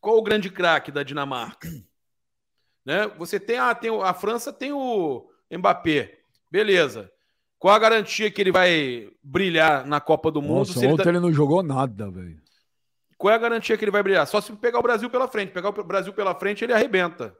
Qual 0.00 0.18
o 0.18 0.22
grande 0.22 0.50
craque 0.50 0.92
da 0.92 1.02
Dinamarca? 1.02 1.68
Né? 2.84 3.08
Você 3.18 3.40
tem 3.40 3.58
a, 3.58 3.74
tem 3.74 3.90
a 4.02 4.14
França 4.14 4.52
tem 4.52 4.72
o 4.72 5.28
Mbappé. 5.50 6.20
Beleza. 6.50 7.10
Qual 7.58 7.74
a 7.74 7.78
garantia 7.78 8.30
que 8.30 8.40
ele 8.40 8.52
vai 8.52 9.10
brilhar 9.22 9.86
na 9.86 10.00
Copa 10.00 10.30
do 10.30 10.40
Mundo? 10.42 10.68
Nossa, 10.68 10.78
ele 10.78 10.92
ontem 10.92 11.02
tá- 11.02 11.10
ele 11.10 11.18
não 11.18 11.32
jogou 11.32 11.62
nada, 11.62 12.10
velho. 12.10 12.40
Qual 13.18 13.32
é 13.32 13.36
a 13.36 13.38
garantia 13.40 13.76
que 13.78 13.84
ele 13.84 13.90
vai 13.90 14.02
brilhar? 14.02 14.26
Só 14.26 14.40
se 14.40 14.52
pegar 14.52 14.78
o 14.78 14.82
Brasil 14.82 15.08
pela 15.08 15.26
frente. 15.28 15.52
Pegar 15.52 15.68
o 15.70 15.84
Brasil 15.84 16.12
pela 16.12 16.34
frente, 16.34 16.64
ele 16.64 16.72
arrebenta. 16.72 17.36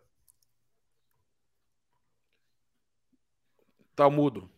Tá 3.95 4.11
mudo. 4.11 4.49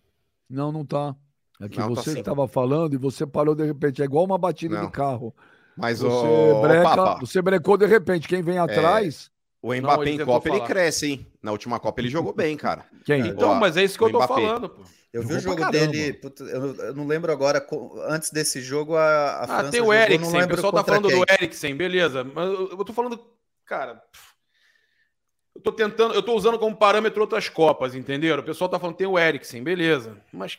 Não, 0.48 0.72
não 0.72 0.84
tá. 0.84 1.14
É 1.60 1.68
que 1.68 1.78
Não, 1.78 1.92
tá 1.92 2.02
você 2.02 2.12
sim. 2.12 2.20
estava 2.20 2.46
falando 2.46 2.94
e 2.94 2.96
você 2.96 3.26
parou 3.26 3.54
de 3.54 3.64
repente. 3.64 4.00
É 4.02 4.04
igual 4.04 4.24
uma 4.24 4.38
batida 4.38 4.76
Não. 4.76 4.86
de 4.86 4.92
carro. 4.92 5.34
Mas 5.76 6.00
Você, 6.00 6.26
o 6.26 6.60
breca, 6.62 6.82
Papa, 6.82 7.20
você 7.20 7.42
brecou 7.42 7.76
de 7.76 7.86
repente. 7.86 8.26
Quem 8.28 8.42
vem 8.42 8.58
atrás. 8.58 9.30
o 9.62 9.74
Não, 9.74 9.80
Mbappé 9.80 10.02
ele 10.02 10.22
em 10.22 10.26
Copa, 10.26 10.48
ele 10.48 10.56
falar. 10.58 10.68
cresce, 10.68 11.06
hein? 11.06 11.26
Na 11.42 11.52
última 11.52 11.78
Copa 11.80 12.00
ele 12.00 12.08
jogou 12.08 12.32
bem, 12.32 12.56
cara. 12.56 12.86
Quem? 13.04 13.26
Então, 13.28 13.54
mas 13.54 13.76
é 13.76 13.84
isso 13.84 13.96
que 13.98 14.04
o 14.04 14.08
eu 14.08 14.12
tô 14.12 14.18
Mbappé. 14.18 14.34
falando, 14.34 14.68
pô. 14.68 14.82
Eu 15.12 15.22
vi 15.22 15.34
o 15.34 15.40
jogo 15.40 15.70
dele, 15.70 16.12
puta, 16.12 16.44
eu, 16.44 16.60
não- 16.60 16.84
eu 16.84 16.94
não 16.94 17.06
lembro 17.06 17.32
agora, 17.32 17.66
antes 18.08 18.30
desse 18.30 18.60
jogo 18.60 18.94
a, 18.94 19.02
a 19.02 19.42
Ah, 19.44 19.46
França 19.46 19.70
tem 19.70 19.80
o 19.80 19.92
Eriksen. 19.92 20.28
O 20.34 20.38
lembro 20.38 20.54
pessoal 20.56 20.72
tá 20.72 20.84
falando 20.84 21.08
quem. 21.08 21.18
do 21.18 21.24
Eriksen, 21.32 21.74
beleza. 21.76 22.24
Mas 22.24 22.46
eu, 22.50 22.68
eu 22.70 22.84
tô 22.84 22.92
falando. 22.92 23.18
Cara. 23.64 24.02
Eu 25.54 25.62
tô 25.62 25.72
tentando. 25.72 26.14
Eu 26.14 26.22
tô 26.22 26.34
usando 26.34 26.58
como 26.58 26.76
parâmetro 26.76 27.20
outras 27.22 27.48
Copas, 27.48 27.94
entenderam? 27.94 28.42
O 28.42 28.46
pessoal 28.46 28.68
tá 28.68 28.78
falando 28.78 28.96
tem 28.96 29.06
o 29.06 29.18
Eriksen, 29.18 29.62
beleza. 29.64 30.16
Mas. 30.32 30.58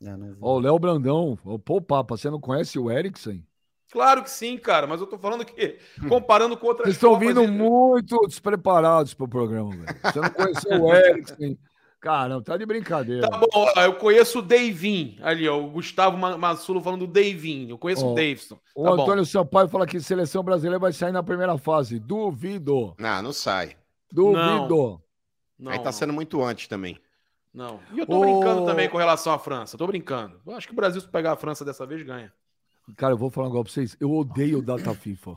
vi. 0.00 0.36
Ó, 0.40 0.56
o 0.56 0.60
Léo 0.60 0.78
Brandão. 0.78 1.36
Pô, 1.64 1.80
Papa, 1.80 2.16
você 2.16 2.30
não 2.30 2.40
conhece 2.40 2.78
o 2.78 2.90
Eriksen? 2.90 3.44
Claro 3.90 4.22
que 4.22 4.30
sim, 4.30 4.56
cara. 4.58 4.86
Mas 4.86 5.00
eu 5.00 5.06
tô 5.06 5.18
falando 5.18 5.44
que. 5.44 5.78
Comparando 6.08 6.56
com 6.56 6.66
outras 6.68 6.86
Vocês 6.86 6.96
estão 6.96 7.18
vindo 7.18 7.46
muito 7.48 8.16
despreparados 8.26 9.14
pro 9.14 9.28
programa, 9.28 9.70
velho. 9.70 9.86
Você 10.02 10.20
não 10.20 10.30
conheceu 10.30 10.82
o 10.82 10.92
Eriksen. 10.94 11.58
Caramba, 12.06 12.40
tá 12.44 12.56
de 12.56 12.64
brincadeira. 12.64 13.28
Tá 13.28 13.36
bom, 13.36 13.46
ó, 13.52 13.80
eu 13.82 13.94
conheço 13.96 14.38
o 14.38 14.42
Davin 14.42 15.18
ali, 15.22 15.48
ó, 15.48 15.58
o 15.60 15.68
Gustavo 15.70 16.16
Ma- 16.16 16.38
Massulo 16.38 16.80
falando 16.80 17.04
do 17.04 17.12
Davin. 17.12 17.68
Eu 17.68 17.76
conheço 17.76 18.06
Ó, 18.06 18.12
o 18.12 18.14
Davidson. 18.14 18.56
o 18.76 18.84
Tá 18.84 18.94
bom. 18.94 19.02
Antônio 19.02 19.26
Sampaio 19.26 19.66
fala 19.68 19.86
que 19.88 19.98
seleção 20.00 20.44
brasileira 20.44 20.78
vai 20.78 20.92
sair 20.92 21.10
na 21.10 21.22
primeira 21.24 21.58
fase. 21.58 21.98
Duvido. 21.98 22.94
Ah, 23.00 23.20
não 23.20 23.32
sai. 23.32 23.76
Duvido. 24.12 25.02
Não, 25.58 25.72
Aí 25.72 25.78
tá 25.78 25.86
não, 25.86 25.92
sendo 25.92 26.12
muito 26.12 26.40
antes 26.44 26.68
também. 26.68 26.96
não. 27.52 27.80
E 27.92 27.98
eu 27.98 28.06
tô 28.06 28.18
Ô- 28.18 28.20
brincando 28.20 28.64
também 28.66 28.88
com 28.88 28.98
relação 28.98 29.32
à 29.32 29.38
França. 29.40 29.76
Tô 29.76 29.84
brincando. 29.88 30.40
Eu 30.46 30.54
acho 30.54 30.68
que 30.68 30.72
o 30.72 30.76
Brasil, 30.76 31.00
se 31.00 31.08
pegar 31.08 31.32
a 31.32 31.36
França 31.36 31.64
dessa 31.64 31.84
vez, 31.84 32.04
ganha. 32.04 32.32
Cara, 32.96 33.14
eu 33.14 33.18
vou 33.18 33.30
falar 33.30 33.48
um 33.48 33.50
negócio 33.50 33.64
pra 33.64 33.72
vocês. 33.72 33.96
Eu 33.98 34.12
odeio 34.12 34.58
o 34.58 34.62
Data 34.62 34.94
FIFA. 34.94 35.36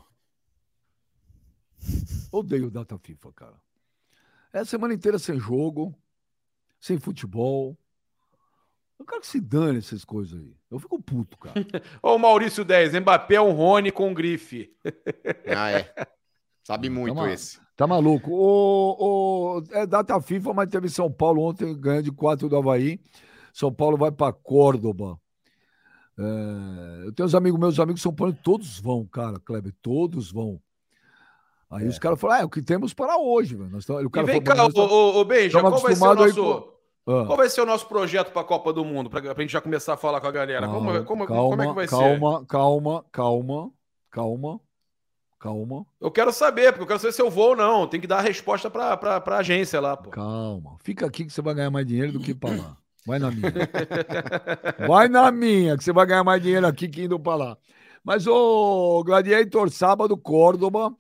Odeio 2.32 2.68
o 2.68 2.72
Data 2.72 2.96
FIFA, 3.00 3.32
cara. 3.34 3.56
É 4.54 4.60
a 4.60 4.66
semana 4.66 4.94
inteira 4.94 5.18
sem 5.18 5.40
jogo, 5.40 5.96
sem 6.80 6.98
futebol. 6.98 7.78
Eu 9.00 9.06
quero 9.06 9.22
que 9.22 9.28
se 9.28 9.40
dane 9.40 9.80
essas 9.80 10.04
coisas 10.04 10.40
aí. 10.40 10.54
Eu 10.70 10.80
fico 10.80 11.02
puto, 11.02 11.38
cara. 11.38 11.56
O 12.04 12.18
Maurício 12.18 12.66
10, 12.66 13.00
Mbappé 13.02 13.36
é 13.36 13.42
um 13.42 13.52
Rony 13.52 13.92
com 13.92 14.14
grife. 14.14 14.72
Ah, 15.56 15.72
é. 15.72 15.94
Sabe 16.64 16.90
muito 16.90 17.16
Toma. 17.16 17.32
esse. 17.32 17.60
Tá 17.76 17.88
maluco? 17.88 18.30
O, 18.32 19.58
o, 19.58 19.64
é 19.72 19.88
data 19.88 20.22
FIFA, 20.22 20.54
mas 20.54 20.70
teve 20.70 20.90
São 20.90 21.12
Paulo 21.12 21.42
ontem 21.42 21.76
ganhando 21.80 22.04
de 22.04 22.12
4 22.12 22.48
do 22.48 22.56
Havaí. 22.56 23.00
São 23.54 23.74
Paulo 23.74 23.98
vai 23.98 24.12
para 24.12 24.34
Córdoba. 24.34 25.20
É, 26.18 27.06
eu 27.06 27.14
tenho 27.14 27.26
uns 27.26 27.34
amigos, 27.34 27.60
meus 27.60 27.80
amigos 27.80 28.02
São 28.02 28.14
Paulo, 28.14 28.38
todos 28.44 28.80
vão, 28.80 29.06
cara, 29.08 29.40
Kleber, 29.40 29.74
todos 29.82 30.32
vão. 30.32 30.62
Aí 31.72 31.88
os 31.88 32.00
caras 32.00 32.20
falaram, 32.20 32.40
ah, 32.40 32.44
é 32.44 32.46
o 32.46 32.50
que 32.50 32.62
temos 32.62 32.94
para 32.94 33.18
hoje, 33.18 33.56
velho. 33.56 33.70
Nós 33.70 33.86
tamo- 33.86 34.00
o 34.00 34.04
E 34.04 34.10
cara 34.10 34.26
vem 34.26 34.42
falou, 34.42 34.58
cá, 34.58 34.64
"Nós 34.64 34.74
tamo- 34.74 34.88
ô, 34.94 35.20
ô, 35.20 35.26
Benja, 35.26 35.60
qual 35.62 35.80
vai 35.80 35.96
ser 35.96 36.04
o 36.04 36.16
nosso... 36.16 36.74
Ah, 37.08 37.26
Qual 37.26 37.38
vai 37.38 37.50
ser 37.50 37.62
o 37.62 37.66
nosso 37.66 37.88
projeto 37.88 38.32
para 38.32 38.42
a 38.42 38.46
Copa 38.46 38.72
do 38.72 38.86
Mundo? 38.86 39.10
Para 39.10 39.32
a 39.32 39.42
gente 39.42 39.52
já 39.52 39.60
começar 39.62 39.94
a 39.94 39.98
falar 39.98 40.22
com 40.22 40.28
a 40.28 40.32
galera. 40.32 40.68
Como, 40.68 40.86
calma, 40.92 41.04
como, 41.06 41.26
calma, 41.26 41.50
como 41.50 41.62
é 41.64 41.68
que 41.68 41.74
vai 41.74 41.88
ser? 41.88 41.96
calma, 41.96 42.46
calma, 42.46 43.06
calma, 43.12 43.72
calma, 44.12 44.60
calma, 45.40 45.86
Eu 46.00 46.12
quero 46.12 46.32
saber, 46.32 46.72
porque 46.72 46.84
eu 46.84 46.88
quero 46.88 47.00
saber 47.00 47.14
se 47.14 47.22
eu 47.22 47.30
vou 47.32 47.50
ou 47.50 47.56
não. 47.56 47.88
Tem 47.88 48.00
que 48.00 48.06
dar 48.06 48.18
a 48.20 48.22
resposta 48.22 48.70
para 48.70 48.94
a 49.26 49.38
agência 49.38 49.80
lá, 49.82 49.98
pô. 49.98 50.12
calma. 50.12 50.76
Fica 50.84 51.08
aqui 51.08 51.26
que 51.26 51.34
você 51.34 51.42
vai 51.42 51.56
ganhar 51.56 51.72
mais 51.72 51.86
dinheiro 51.88 52.12
do 52.12 52.20
que 52.20 52.36
para 52.36 52.56
lá. 52.56 52.78
Vai 53.08 53.18
na 53.18 53.32
minha. 53.32 53.54
Vai 54.88 55.08
na 55.08 55.32
minha, 55.32 55.78
que 55.78 55.84
você 55.84 55.92
vai 55.94 56.06
ganhar 56.06 56.24
mais 56.24 56.42
dinheiro 56.44 56.68
aqui 56.68 56.88
que 56.88 57.04
indo 57.04 57.20
para 57.20 57.36
lá. 57.36 57.58
Mas 58.04 58.28
o 58.28 59.04
Gladiator, 59.04 59.70
sábado, 59.72 60.16
Córdoba, 60.16 60.94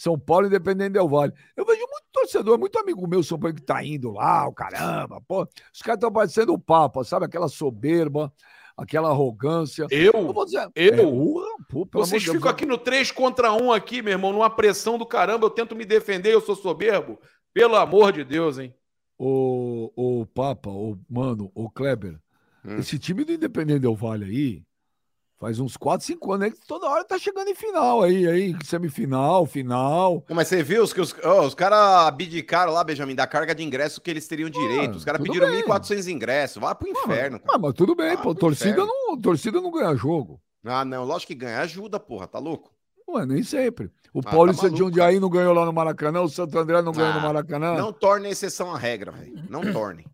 São 0.00 0.18
Paulo, 0.18 0.46
Independente 0.46 0.92
Del 0.94 1.06
Vale. 1.08 1.32
Eu 1.54 1.64
vejo 1.66 1.80
muito 1.80 2.04
torcedor, 2.10 2.58
muito 2.58 2.78
amigo 2.78 3.06
meu, 3.06 3.22
São 3.22 3.38
Paulo, 3.38 3.54
que 3.54 3.60
tá 3.62 3.84
indo 3.84 4.10
lá, 4.12 4.48
o 4.48 4.52
caramba, 4.54 5.20
pô. 5.28 5.42
Os 5.74 5.82
caras 5.82 5.98
estão 5.98 6.10
parecendo 6.10 6.54
o 6.54 6.58
Papa, 6.58 7.04
sabe? 7.04 7.26
Aquela 7.26 7.48
soberba, 7.48 8.32
aquela 8.76 9.10
arrogância. 9.10 9.86
Eu 9.90 10.12
Eu? 10.14 10.32
vou 10.32 10.44
dizer, 10.46 10.70
Eu? 10.74 10.94
É, 10.94 11.02
urra, 11.06 11.48
pô, 11.68 11.86
Vocês 11.92 12.22
ficam 12.22 12.40
Deus. 12.40 12.46
aqui 12.54 12.64
no 12.64 12.78
3 12.78 13.10
contra 13.10 13.52
1 13.52 13.70
aqui, 13.72 14.00
meu 14.00 14.12
irmão, 14.12 14.32
numa 14.32 14.48
pressão 14.48 14.96
do 14.96 15.04
caramba. 15.04 15.44
Eu 15.46 15.50
tento 15.50 15.76
me 15.76 15.84
defender, 15.84 16.32
eu 16.32 16.40
sou 16.40 16.56
soberbo. 16.56 17.18
Pelo 17.52 17.76
amor 17.76 18.12
de 18.12 18.24
Deus, 18.24 18.58
hein? 18.58 18.72
O, 19.18 19.92
o 19.94 20.24
Papa, 20.26 20.70
o 20.70 20.98
mano, 21.10 21.50
o 21.54 21.68
Kleber, 21.70 22.18
Hum. 22.64 22.76
esse 22.78 22.98
time 22.98 23.22
do 23.24 23.32
Independente 23.32 23.80
Del 23.80 23.94
Vale 23.96 24.24
aí 24.24 24.62
Faz 25.40 25.58
uns 25.58 25.74
4, 25.74 26.06
5 26.06 26.32
anos 26.34 26.44
aí 26.44 26.50
que 26.52 26.60
toda 26.66 26.86
hora 26.86 27.02
tá 27.02 27.18
chegando 27.18 27.48
em 27.48 27.54
final 27.54 28.02
aí, 28.02 28.28
aí, 28.28 28.54
semifinal, 28.62 29.46
final. 29.46 30.22
Mas 30.28 30.48
você 30.48 30.62
viu 30.62 30.82
os 30.82 30.92
que 30.92 31.00
os, 31.00 31.14
oh, 31.24 31.46
os 31.46 31.54
caras 31.54 31.78
abdicaram 32.06 32.72
lá, 32.72 32.84
Benjamin, 32.84 33.14
da 33.14 33.26
carga 33.26 33.54
de 33.54 33.62
ingresso 33.64 34.02
que 34.02 34.10
eles 34.10 34.28
teriam 34.28 34.50
direito. 34.50 34.96
Os 34.96 35.04
caras 35.04 35.22
pediram 35.22 35.50
bem. 35.50 35.62
1.400 35.64 36.08
ingressos. 36.08 36.60
Vai 36.60 36.74
pro 36.74 36.86
inferno. 36.88 37.40
Ah, 37.48 37.56
mas 37.58 37.72
tudo 37.72 37.94
bem, 37.96 38.10
Ah, 38.12 38.18
pô. 38.18 38.34
Torcida 38.34 38.70
inferno. 38.82 38.86
não, 39.08 39.18
torcida 39.18 39.60
não 39.62 39.70
ganha 39.70 39.96
jogo. 39.96 40.38
Ah, 40.62 40.84
não, 40.84 41.04
lógico 41.04 41.28
que 41.28 41.34
ganha. 41.38 41.60
Ajuda, 41.60 41.98
porra, 41.98 42.26
tá 42.26 42.38
louco? 42.38 42.70
Não 43.08 43.18
é 43.18 43.24
nem 43.24 43.42
sempre. 43.42 43.90
O 44.12 44.20
tá 44.20 44.30
Paulista 44.30 44.66
de 44.68 44.72
maluco, 44.72 44.90
Jundiaí 44.90 45.18
não 45.18 45.30
ganhou 45.30 45.54
lá 45.54 45.64
no 45.64 45.72
Maracanã, 45.72 46.20
o 46.20 46.28
Santo 46.28 46.58
André 46.58 46.82
não 46.82 46.92
ganhou 46.92 47.14
no 47.14 47.18
Ah, 47.18 47.22
Maracanã. 47.22 47.74
Não 47.76 47.94
torne 47.94 48.28
exceção 48.28 48.74
a 48.74 48.78
regra, 48.78 49.10
velho. 49.10 49.42
Não 49.48 49.62
torne. 49.72 50.04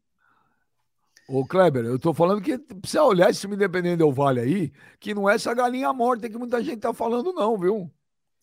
Ô, 1.28 1.44
Kleber, 1.44 1.84
eu 1.84 1.98
tô 1.98 2.14
falando 2.14 2.40
que 2.40 2.56
precisa 2.58 3.02
olhar 3.02 3.30
esse 3.30 3.40
time 3.40 3.56
independente 3.56 3.96
do 3.98 4.12
Vale 4.12 4.40
aí, 4.40 4.72
que 5.00 5.12
não 5.14 5.28
é 5.28 5.34
essa 5.34 5.52
galinha 5.54 5.92
morta 5.92 6.28
que 6.30 6.38
muita 6.38 6.62
gente 6.62 6.78
tá 6.80 6.94
falando, 6.94 7.32
não, 7.32 7.58
viu? 7.58 7.90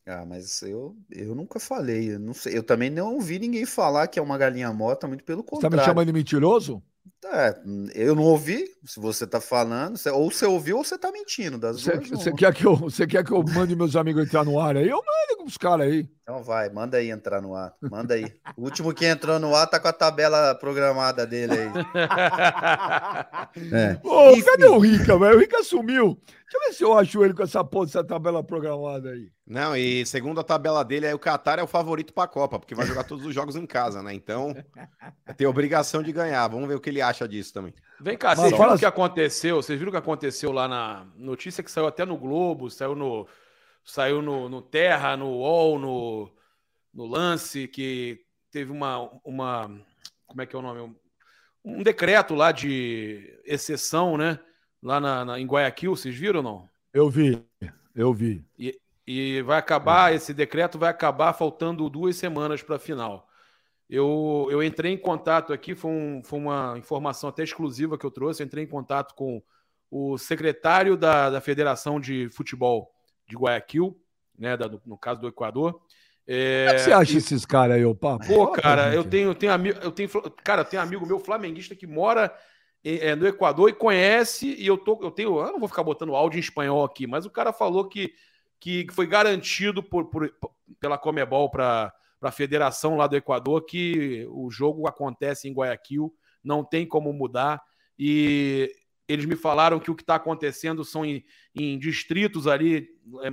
Ah, 0.06 0.26
mas 0.26 0.62
eu, 0.64 0.98
eu 1.10 1.34
nunca 1.36 1.60
falei. 1.60 2.14
Eu, 2.14 2.20
não 2.20 2.34
sei, 2.34 2.58
eu 2.58 2.64
também 2.64 2.90
não 2.90 3.14
ouvi 3.16 3.40
ninguém 3.40 3.66
falar 3.66 4.08
que 4.08 4.20
é 4.20 4.22
uma 4.22 4.38
galinha 4.38 4.72
morta, 4.74 5.08
muito 5.08 5.24
pelo 5.24 5.44
Você 5.54 5.60
tá 5.62 5.70
contrário. 5.70 5.72
me 5.72 5.80
chamando 5.80 6.08
de 6.08 6.14
mentiroso? 6.14 6.84
É, 7.26 7.56
eu 7.95 8.14
não 8.16 8.24
ouvi, 8.24 8.66
se 8.86 8.99
você 8.99 9.26
tá 9.26 9.39
falando, 9.39 9.97
você- 9.97 10.10
ou 10.12 10.30
você 10.30 10.45
ouviu 10.45 10.78
ou 10.78 10.84
você 10.84 10.97
tá 10.97 11.10
mentindo. 11.12 11.58
Das 11.58 11.82
Você 11.82 11.95
você 11.97 12.34
quer, 12.34 12.54
que 12.54 12.66
eu- 12.66 12.76
você 12.76 13.08
quer 13.08 13.24
que 13.24 13.32
eu 13.32 13.41
mande 13.43 13.76
meus 13.78 13.95
amigos 13.95 14.26
entrar 14.26 14.43
no 14.43 14.60
ar 14.60 14.76
aí? 14.76 14.89
Eu 14.89 14.97
mando 14.97 15.45
os 15.47 15.58
caras 15.58 15.88
aí. 15.88 16.08
Então 16.22 16.43
vai, 16.43 16.70
manda 16.70 16.97
aí 16.97 17.10
entrar 17.10 17.41
no 17.41 17.56
ar. 17.56 17.74
Manda 17.82 18.14
aí. 18.14 18.26
O 18.58 18.64
último 18.64 18.93
que 18.93 19.06
entrou 19.06 19.39
no 19.39 19.56
ar 19.56 19.68
tá 19.68 19.80
com 19.80 19.88
a 19.88 19.93
tabela 19.93 20.54
programada 20.56 21.26
dele 21.26 21.54
aí. 21.54 21.70
É. 23.72 23.97
Ô, 24.04 24.34
cadê 24.43 24.66
o 24.66 24.80
Rica, 24.80 25.18
velho? 25.18 25.38
O 25.38 25.39
Rica 25.39 25.64
sumiu. 25.64 26.18
Deixa 26.54 26.58
eu 26.58 26.70
ver 26.70 26.74
se 26.78 26.84
eu 26.84 26.93
acho 26.93 27.24
ele 27.26 27.34
com 27.34 27.41
essa 27.41 27.64
porra 27.64 27.88
dessa 27.88 28.04
tabela 28.04 28.43
programada 28.43 29.10
aí. 29.10 29.32
Não, 29.45 29.76
e 29.76 30.06
segundo 30.06 30.39
a 30.39 30.43
tabela 30.43 30.84
dele, 30.86 31.08
aí 31.08 31.14
o 31.14 31.18
Qatar 31.20 31.58
é 31.58 31.64
o 31.64 31.68
favorito 31.68 32.14
pra 32.14 32.28
Copa, 32.28 32.60
porque 32.60 32.76
vai 32.76 32.86
jogar 32.86 33.04
todos 33.06 33.26
os 33.26 33.34
jogos 33.34 33.56
em 33.56 33.66
casa, 33.66 34.04
né? 34.04 34.14
Então, 34.14 34.54
tem 35.36 35.47
obrigação 35.47 36.04
de 36.04 36.12
ganhar. 36.12 36.47
Vamos 36.47 36.68
ver 36.68 36.76
o 36.76 36.80
que 36.80 36.91
ele 36.91 37.01
acha 37.01 37.28
disso 37.28 37.51
também. 37.54 37.74
Vem 37.99 38.16
cá, 38.16 38.30
Mas 38.30 38.39
vocês 38.39 38.51
fala 38.51 38.64
viram 38.66 38.76
o 38.76 38.80
que 38.80 38.86
assim- 38.86 38.93
aconteceu? 38.93 39.56
Vocês 39.56 39.80
viram 39.80 39.89
o 39.89 39.93
que 39.93 39.97
aconteceu 39.97 40.51
lá 40.51 40.68
na 40.68 41.08
notícia 41.16 41.64
que 41.64 41.72
saiu 41.72 41.88
até 41.88 42.06
no 42.06 42.18
Globo, 42.18 42.70
saiu 42.70 42.93
no, 42.93 43.28
saiu 43.84 44.22
no, 44.22 44.47
no 44.47 44.62
Terra, 44.62 45.18
no 45.18 45.30
UOL, 45.30 45.80
no, 45.80 46.32
no 46.93 47.06
Lance, 47.08 47.68
que 47.68 48.20
teve 48.51 48.72
uma, 48.72 49.10
uma. 49.26 49.72
Como 50.28 50.41
é 50.41 50.45
que 50.45 50.56
é 50.56 50.60
o 50.60 50.62
nome? 50.62 50.82
Um, 50.82 50.95
um 51.80 51.82
decreto 51.84 52.36
lá 52.36 52.51
de 52.51 53.41
exceção, 53.43 54.18
né? 54.18 54.39
Lá 54.84 55.00
na, 55.00 55.24
na- 55.24 55.40
em 55.40 55.46
Guayaquil, 55.48 55.96
vocês 55.96 56.14
viram 56.14 56.40
ou 56.40 56.44
não? 56.44 56.70
Eu 56.94 57.10
vi, 57.10 57.42
eu 57.96 58.14
vi. 58.14 58.46
E 59.08 59.42
vai 59.42 59.58
acabar, 59.58 60.14
esse 60.14 60.34
decreto 60.34 60.78
vai 60.78 60.90
acabar 60.90 61.32
faltando 61.34 61.90
duas 61.90 62.16
semanas 62.18 62.62
para 62.62 62.76
a 62.76 62.80
final. 62.80 63.28
Eu, 63.90 64.48
eu 64.52 64.62
entrei 64.62 64.92
em 64.94 64.98
contato 64.98 65.54
aqui, 65.54 65.74
foi, 65.74 65.92
um- 65.92 66.22
foi 66.24 66.40
uma 66.40 66.76
informação 66.78 67.30
até 67.30 67.44
exclusiva 67.44 67.98
que 67.98 68.06
eu 68.06 68.12
trouxe. 68.12 68.42
Eu 68.44 68.46
entrei 68.48 68.64
em 68.64 68.68
contato 68.68 69.14
com 69.16 69.42
o 69.90 70.18
secretário 70.18 70.98
da, 70.98 71.30
da 71.30 71.40
Federação 71.42 72.00
de 72.00 72.28
Futebol 72.30 72.92
de 73.28 73.36
Guayaquil, 73.38 73.98
né, 74.38 74.58
da- 74.58 74.70
no, 74.86 74.98
caso 74.98 75.22
do 75.22 75.28
Equador. 75.28 75.82
É, 76.28 76.66
Como 76.66 76.72
é 76.72 76.80
que 76.80 76.82
você 76.86 76.92
acha 76.94 77.18
esses 77.18 77.46
caras 77.46 77.76
aí, 77.78 77.86
ô 77.86 77.94
papo? 77.94 78.26
Pô, 78.26 78.48
cara, 78.52 78.94
eu 78.94 79.04
tenho, 79.04 79.30
eu 79.30 79.36
tenho 79.36 79.52
amigo, 79.52 79.80
eu 79.82 79.92
tenho, 79.92 80.10
cara, 80.44 80.62
eu 80.62 80.66
tenho 80.66 80.82
amigo 80.82 81.06
meu 81.06 81.20
flamenguista 81.20 81.76
que 81.76 81.86
mora 81.86 82.34
eh, 82.84 83.16
no 83.16 83.28
Equador 83.28 83.70
e 83.70 83.74
conhece, 83.74 84.56
e 84.56 84.68
eu 84.68 84.78
tô, 84.78 85.00
eu 85.02 85.12
tenho, 85.12 85.40
eu 85.40 85.52
não 85.54 85.60
vou 85.60 85.70
ficar 85.70 85.84
botando 85.84 86.16
áudio 86.16 86.38
em 86.38 86.42
espanhol 86.42 86.84
aqui, 86.84 87.08
mas 87.08 87.26
o 87.26 87.30
cara 87.30 87.54
falou 87.54 87.88
que, 87.88 88.14
que 88.60 88.86
foi 88.92 89.08
garantido 89.08 89.82
por, 89.82 90.06
por- 90.10 90.34
pela 90.80 90.98
Comebol 90.98 91.50
para 91.50 91.94
a 92.22 92.32
federação 92.32 92.96
lá 92.98 93.08
do 93.08 93.16
Equador 93.16 93.66
que 93.66 94.28
o 94.30 94.50
jogo 94.52 94.88
acontece 94.88 95.48
em 95.48 95.54
Guayaquil, 95.54 96.14
não 96.44 96.64
tem 96.64 96.86
como 96.86 97.14
mudar, 97.14 97.62
e 97.98 98.72
eles 99.08 99.26
me 99.26 99.36
falaram 99.36 99.80
que 99.80 99.92
o 99.92 99.96
que 99.96 100.04
está 100.04 100.16
acontecendo 100.16 100.84
são 100.84 101.06
em, 101.06 101.24
em 101.56 101.78
distritos 101.78 102.48
ali, 102.48 102.90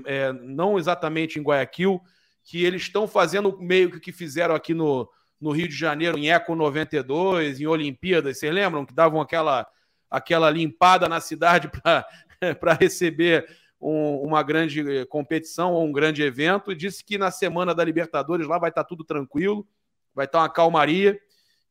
é, 0.07 0.17
é, 0.29 0.33
não 0.33 0.79
exatamente 0.79 1.39
em 1.39 1.43
Guayaquil, 1.43 2.01
que 2.43 2.65
eles 2.65 2.83
estão 2.83 3.07
fazendo 3.07 3.57
meio 3.59 3.91
que 3.91 3.97
o 3.97 4.01
que 4.01 4.13
fizeram 4.13 4.55
aqui 4.55 4.75
no, 4.75 5.09
no 5.41 5.51
Rio 5.53 5.68
de 5.68 5.74
Janeiro, 5.74 6.18
em 6.18 6.30
Eco 6.30 6.55
92, 6.55 7.61
em 7.61 7.66
Olimpíadas. 7.66 8.38
Vocês 8.38 8.53
lembram 8.53 8.84
que 8.84 8.93
davam 8.93 9.20
aquela, 9.20 9.66
aquela 10.11 10.51
limpada 10.51 11.09
na 11.09 11.20
cidade 11.20 11.70
para 12.61 12.74
receber 12.74 13.49
um- 13.80 14.18
uma 14.22 14.43
grande 14.43 14.80
eh, 14.99 15.05
competição 15.07 15.72
ou 15.72 15.84
um 15.86 15.93
grande 15.93 16.22
evento? 16.22 16.74
Disse 16.74 17.03
que 17.05 17.16
na 17.16 17.30
semana 17.30 17.74
da 17.74 17.82
Libertadores 17.84 18.47
lá 18.47 18.59
vai 18.59 18.68
estar 18.70 18.84
tudo 18.84 19.03
tranquilo, 19.05 19.66
vai 20.14 20.26
estar 20.26 20.41
uma 20.41 20.49
calmaria 20.51 21.18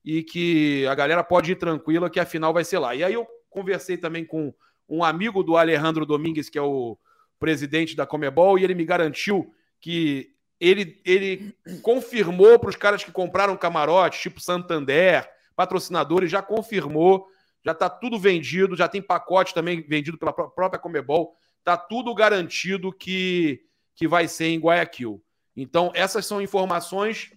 e 0.04 0.24
que 0.24 0.88
a 0.88 0.96
galera 0.96 1.24
pode 1.24 1.52
ir 1.52 1.56
tranquila, 1.56 2.10
que 2.10 2.20
a 2.20 2.26
final 2.26 2.54
vai 2.54 2.64
ser 2.64 2.80
lá. 2.80 2.96
E 2.96 3.04
aí 3.04 3.14
eu 3.14 3.28
conversei 3.50 3.98
também 3.98 4.26
com 4.26 4.54
um 4.88 5.04
amigo 5.04 5.44
do 5.44 5.56
Alejandro 5.58 6.06
Domingues, 6.06 6.50
que 6.50 6.58
é 6.58 6.62
o 6.62 6.98
presidente 7.40 7.96
da 7.96 8.08
Comebol, 8.08 8.58
e 8.58 8.64
ele 8.64 8.74
me 8.74 8.84
garantiu 8.86 9.54
que 9.80 10.34
ele, 10.60 11.02
ele 11.06 11.56
confirmou 11.82 12.60
para 12.60 12.70
os 12.70 12.76
caras 12.76 13.04
que 13.04 13.12
compraram 13.12 13.56
camarote, 13.56 14.20
tipo 14.20 14.42
Santander, 14.42 15.30
patrocinadores, 15.56 16.30
já 16.30 16.42
confirmou, 16.42 17.28
já 17.64 17.72
está 17.72 17.90
tudo 17.90 18.20
vendido, 18.20 18.76
já 18.76 18.88
tem 18.88 19.02
pacote 19.02 19.54
também 19.54 19.82
vendido 19.82 20.18
pela 20.18 20.34
pró- 20.34 20.50
própria 20.50 20.80
Comebol, 20.80 21.36
está 21.60 21.78
tudo 21.78 22.14
garantido 22.14 22.92
que, 22.92 23.62
que 23.96 24.08
vai 24.08 24.28
ser 24.28 24.48
em 24.48 24.60
Guayaquil. 24.60 25.22
Então, 25.56 25.92
essas 25.94 26.26
são 26.26 26.42
informações 26.42 27.34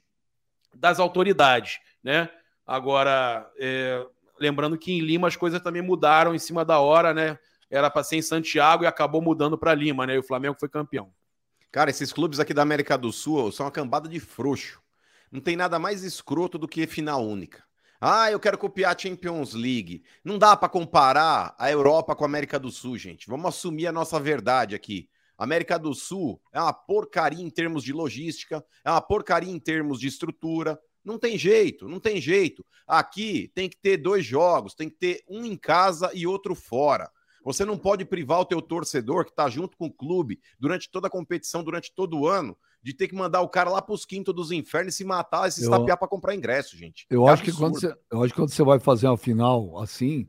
das 0.74 1.00
autoridades, 1.00 1.80
né? 2.02 2.30
Agora, 2.66 3.50
é, 3.58 4.06
lembrando 4.38 4.78
que 4.78 4.92
em 4.92 5.00
Lima 5.00 5.28
as 5.28 5.36
coisas 5.36 5.60
também 5.60 5.82
mudaram 5.82 6.34
em 6.34 6.38
cima 6.38 6.64
da 6.64 6.78
hora, 6.78 7.12
né? 7.12 7.38
Era 7.68 7.90
para 7.90 8.04
ser 8.04 8.16
em 8.16 8.22
Santiago 8.22 8.84
e 8.84 8.86
acabou 8.86 9.20
mudando 9.20 9.58
para 9.58 9.74
Lima, 9.74 10.06
né? 10.06 10.14
E 10.14 10.18
o 10.18 10.22
Flamengo 10.22 10.56
foi 10.58 10.68
campeão. 10.68 11.12
Cara, 11.72 11.88
esses 11.88 12.12
clubes 12.12 12.38
aqui 12.38 12.52
da 12.52 12.60
América 12.60 12.98
do 12.98 13.10
Sul 13.10 13.50
são 13.50 13.64
uma 13.64 13.72
cambada 13.72 14.06
de 14.06 14.20
frouxo. 14.20 14.78
Não 15.30 15.40
tem 15.40 15.56
nada 15.56 15.78
mais 15.78 16.04
escroto 16.04 16.58
do 16.58 16.68
que 16.68 16.86
final 16.86 17.26
única. 17.26 17.64
Ah, 17.98 18.30
eu 18.30 18.38
quero 18.38 18.58
copiar 18.58 18.94
a 18.94 18.98
Champions 18.98 19.54
League. 19.54 20.04
Não 20.22 20.36
dá 20.36 20.54
pra 20.54 20.68
comparar 20.68 21.54
a 21.58 21.70
Europa 21.70 22.14
com 22.14 22.24
a 22.24 22.26
América 22.26 22.58
do 22.58 22.70
Sul, 22.70 22.98
gente. 22.98 23.26
Vamos 23.26 23.46
assumir 23.46 23.86
a 23.86 23.92
nossa 23.92 24.20
verdade 24.20 24.74
aqui. 24.74 25.08
A 25.38 25.44
América 25.44 25.78
do 25.78 25.94
Sul 25.94 26.38
é 26.52 26.60
uma 26.60 26.74
porcaria 26.74 27.42
em 27.42 27.48
termos 27.48 27.82
de 27.82 27.92
logística, 27.94 28.62
é 28.84 28.90
uma 28.90 29.00
porcaria 29.00 29.50
em 29.50 29.58
termos 29.58 29.98
de 29.98 30.08
estrutura. 30.08 30.78
Não 31.02 31.18
tem 31.18 31.38
jeito, 31.38 31.88
não 31.88 31.98
tem 31.98 32.20
jeito. 32.20 32.66
Aqui 32.86 33.50
tem 33.54 33.66
que 33.66 33.78
ter 33.78 33.96
dois 33.96 34.26
jogos, 34.26 34.74
tem 34.74 34.90
que 34.90 34.96
ter 34.96 35.24
um 35.26 35.42
em 35.42 35.56
casa 35.56 36.10
e 36.12 36.26
outro 36.26 36.54
fora. 36.54 37.10
Você 37.44 37.64
não 37.64 37.76
pode 37.76 38.04
privar 38.04 38.40
o 38.40 38.44
teu 38.44 38.62
torcedor 38.62 39.24
que 39.24 39.30
está 39.30 39.48
junto 39.48 39.76
com 39.76 39.86
o 39.86 39.92
clube 39.92 40.40
durante 40.58 40.90
toda 40.90 41.08
a 41.08 41.10
competição, 41.10 41.64
durante 41.64 41.92
todo 41.94 42.18
o 42.18 42.28
ano, 42.28 42.56
de 42.82 42.94
ter 42.94 43.08
que 43.08 43.14
mandar 43.14 43.40
o 43.40 43.48
cara 43.48 43.70
lá 43.70 43.80
para 43.80 43.94
os 43.94 44.04
quintos 44.04 44.34
dos 44.34 44.50
infernos 44.52 44.94
e 44.94 44.96
se 44.98 45.04
matar 45.04 45.48
e 45.48 45.52
se 45.52 45.60
Eu- 45.60 45.64
estapear 45.64 45.98
para 45.98 46.08
comprar 46.08 46.34
ingresso, 46.34 46.76
gente. 46.76 47.06
Eu 47.10 47.28
É 47.28 47.32
acho, 47.32 47.42
que 47.42 47.52
quando 47.52 47.78
você, 47.78 47.94
eu 48.10 48.22
acho 48.22 48.32
que 48.32 48.40
quando 48.40 48.50
você 48.50 48.62
vai 48.62 48.78
fazer 48.78 49.06
uma 49.06 49.16
final 49.16 49.78
assim, 49.80 50.28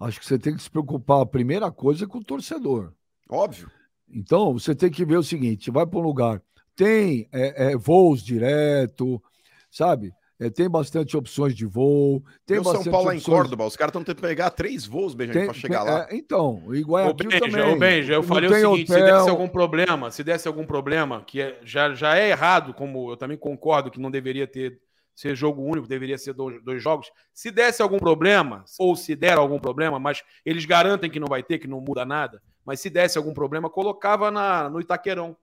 acho 0.00 0.20
que 0.20 0.26
você 0.26 0.38
tem 0.38 0.54
que 0.54 0.62
se 0.62 0.70
preocupar, 0.70 1.20
a 1.22 1.26
primeira 1.26 1.70
coisa, 1.70 2.04
é 2.04 2.08
com 2.08 2.18
o 2.18 2.24
torcedor. 2.24 2.92
Óbvio. 3.28 3.70
Então, 4.08 4.52
você 4.52 4.74
tem 4.74 4.90
que 4.90 5.04
ver 5.04 5.16
o 5.16 5.22
seguinte: 5.22 5.70
vai 5.70 5.86
para 5.86 5.98
um 5.98 6.02
lugar, 6.02 6.42
tem 6.74 7.28
é, 7.32 7.72
é, 7.72 7.76
voos 7.76 8.22
direto, 8.22 9.22
sabe? 9.70 10.12
É, 10.38 10.50
tem 10.50 10.68
bastante 10.68 11.16
opções 11.16 11.54
de 11.54 11.64
voo, 11.64 12.22
tem 12.44 12.58
o 12.58 12.64
São 12.64 12.84
Paulo 12.84 13.06
lá 13.06 13.14
em 13.14 13.16
opções- 13.16 13.34
Córdoba, 13.38 13.64
os 13.64 13.74
caras 13.74 13.90
estão 13.90 14.04
tendo 14.04 14.16
que 14.16 14.22
pegar 14.22 14.50
três 14.50 14.84
voos, 14.84 15.14
Benjamin, 15.14 15.46
para 15.46 15.54
chegar 15.54 15.82
lá. 15.82 16.06
é, 16.10 16.14
então, 16.14 16.62
e 16.74 16.82
Ô, 16.82 16.88
Guayaquil 16.88 17.30
Benja, 17.30 17.40
também. 17.40 17.72
ô, 17.74 17.78
Benja, 17.78 18.12
eu 18.12 18.16
Não 18.20 18.28
falei 18.28 18.50
o 18.50 18.52
seguinte: 18.54 18.86
se 18.92 18.92
hotel. 19.00 19.16
desse 19.16 19.30
algum 19.30 19.48
problema, 19.48 20.10
se 20.10 20.22
desse 20.22 20.46
algum 20.46 20.66
problema, 20.66 21.22
que 21.26 21.40
é- 21.40 21.58
já, 21.64 21.94
já 21.94 22.18
é 22.18 22.28
errado, 22.28 22.74
como 22.74 23.10
eu 23.12 23.16
também 23.16 23.38
concordo 23.38 23.90
que 23.90 23.98
não 23.98 24.10
deveria 24.10 24.46
ter 24.46 24.78
ser 25.14 25.34
jogo 25.34 25.62
único, 25.62 25.88
deveria 25.88 26.18
ser 26.18 26.34
dois, 26.34 26.62
dois 26.62 26.82
jogos. 26.82 27.10
Se 27.32 27.50
desse 27.50 27.80
algum 27.80 27.96
problema, 27.98 28.62
ou 28.78 28.94
se 28.94 29.16
der 29.16 29.38
algum 29.38 29.58
problema, 29.58 29.98
mas 29.98 30.22
eles 30.44 30.66
garantem 30.66 31.08
que 31.10 31.18
não 31.18 31.26
vai 31.28 31.42
ter, 31.42 31.58
que 31.58 31.66
não 31.66 31.80
muda 31.80 32.04
nada, 32.04 32.42
mas 32.66 32.80
se 32.80 32.90
desse 32.90 33.16
algum 33.16 33.32
problema, 33.32 33.70
colocava 33.70 34.30
na, 34.30 34.68
no 34.68 34.78
Itaquerão. 34.78 35.34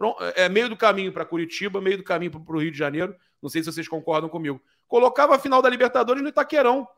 Pron- 0.00 0.16
É 0.34 0.48
meio 0.48 0.66
do 0.70 0.76
caminho 0.78 1.12
para 1.12 1.26
Curitiba, 1.26 1.78
meio 1.78 1.98
do 1.98 2.02
caminho 2.02 2.30
para 2.30 2.56
o 2.56 2.58
Rio 2.58 2.72
de 2.72 2.78
Janeiro. 2.78 3.14
Não 3.42 3.50
sei 3.50 3.62
se 3.62 3.70
vocês 3.70 3.86
concordam 3.86 4.30
comigo. 4.30 4.58
Colocava 4.88 5.36
a 5.36 5.38
final 5.38 5.60
da 5.60 5.68
Libertadores 5.68 6.22
no 6.22 6.30
Itaquerão. 6.30 6.88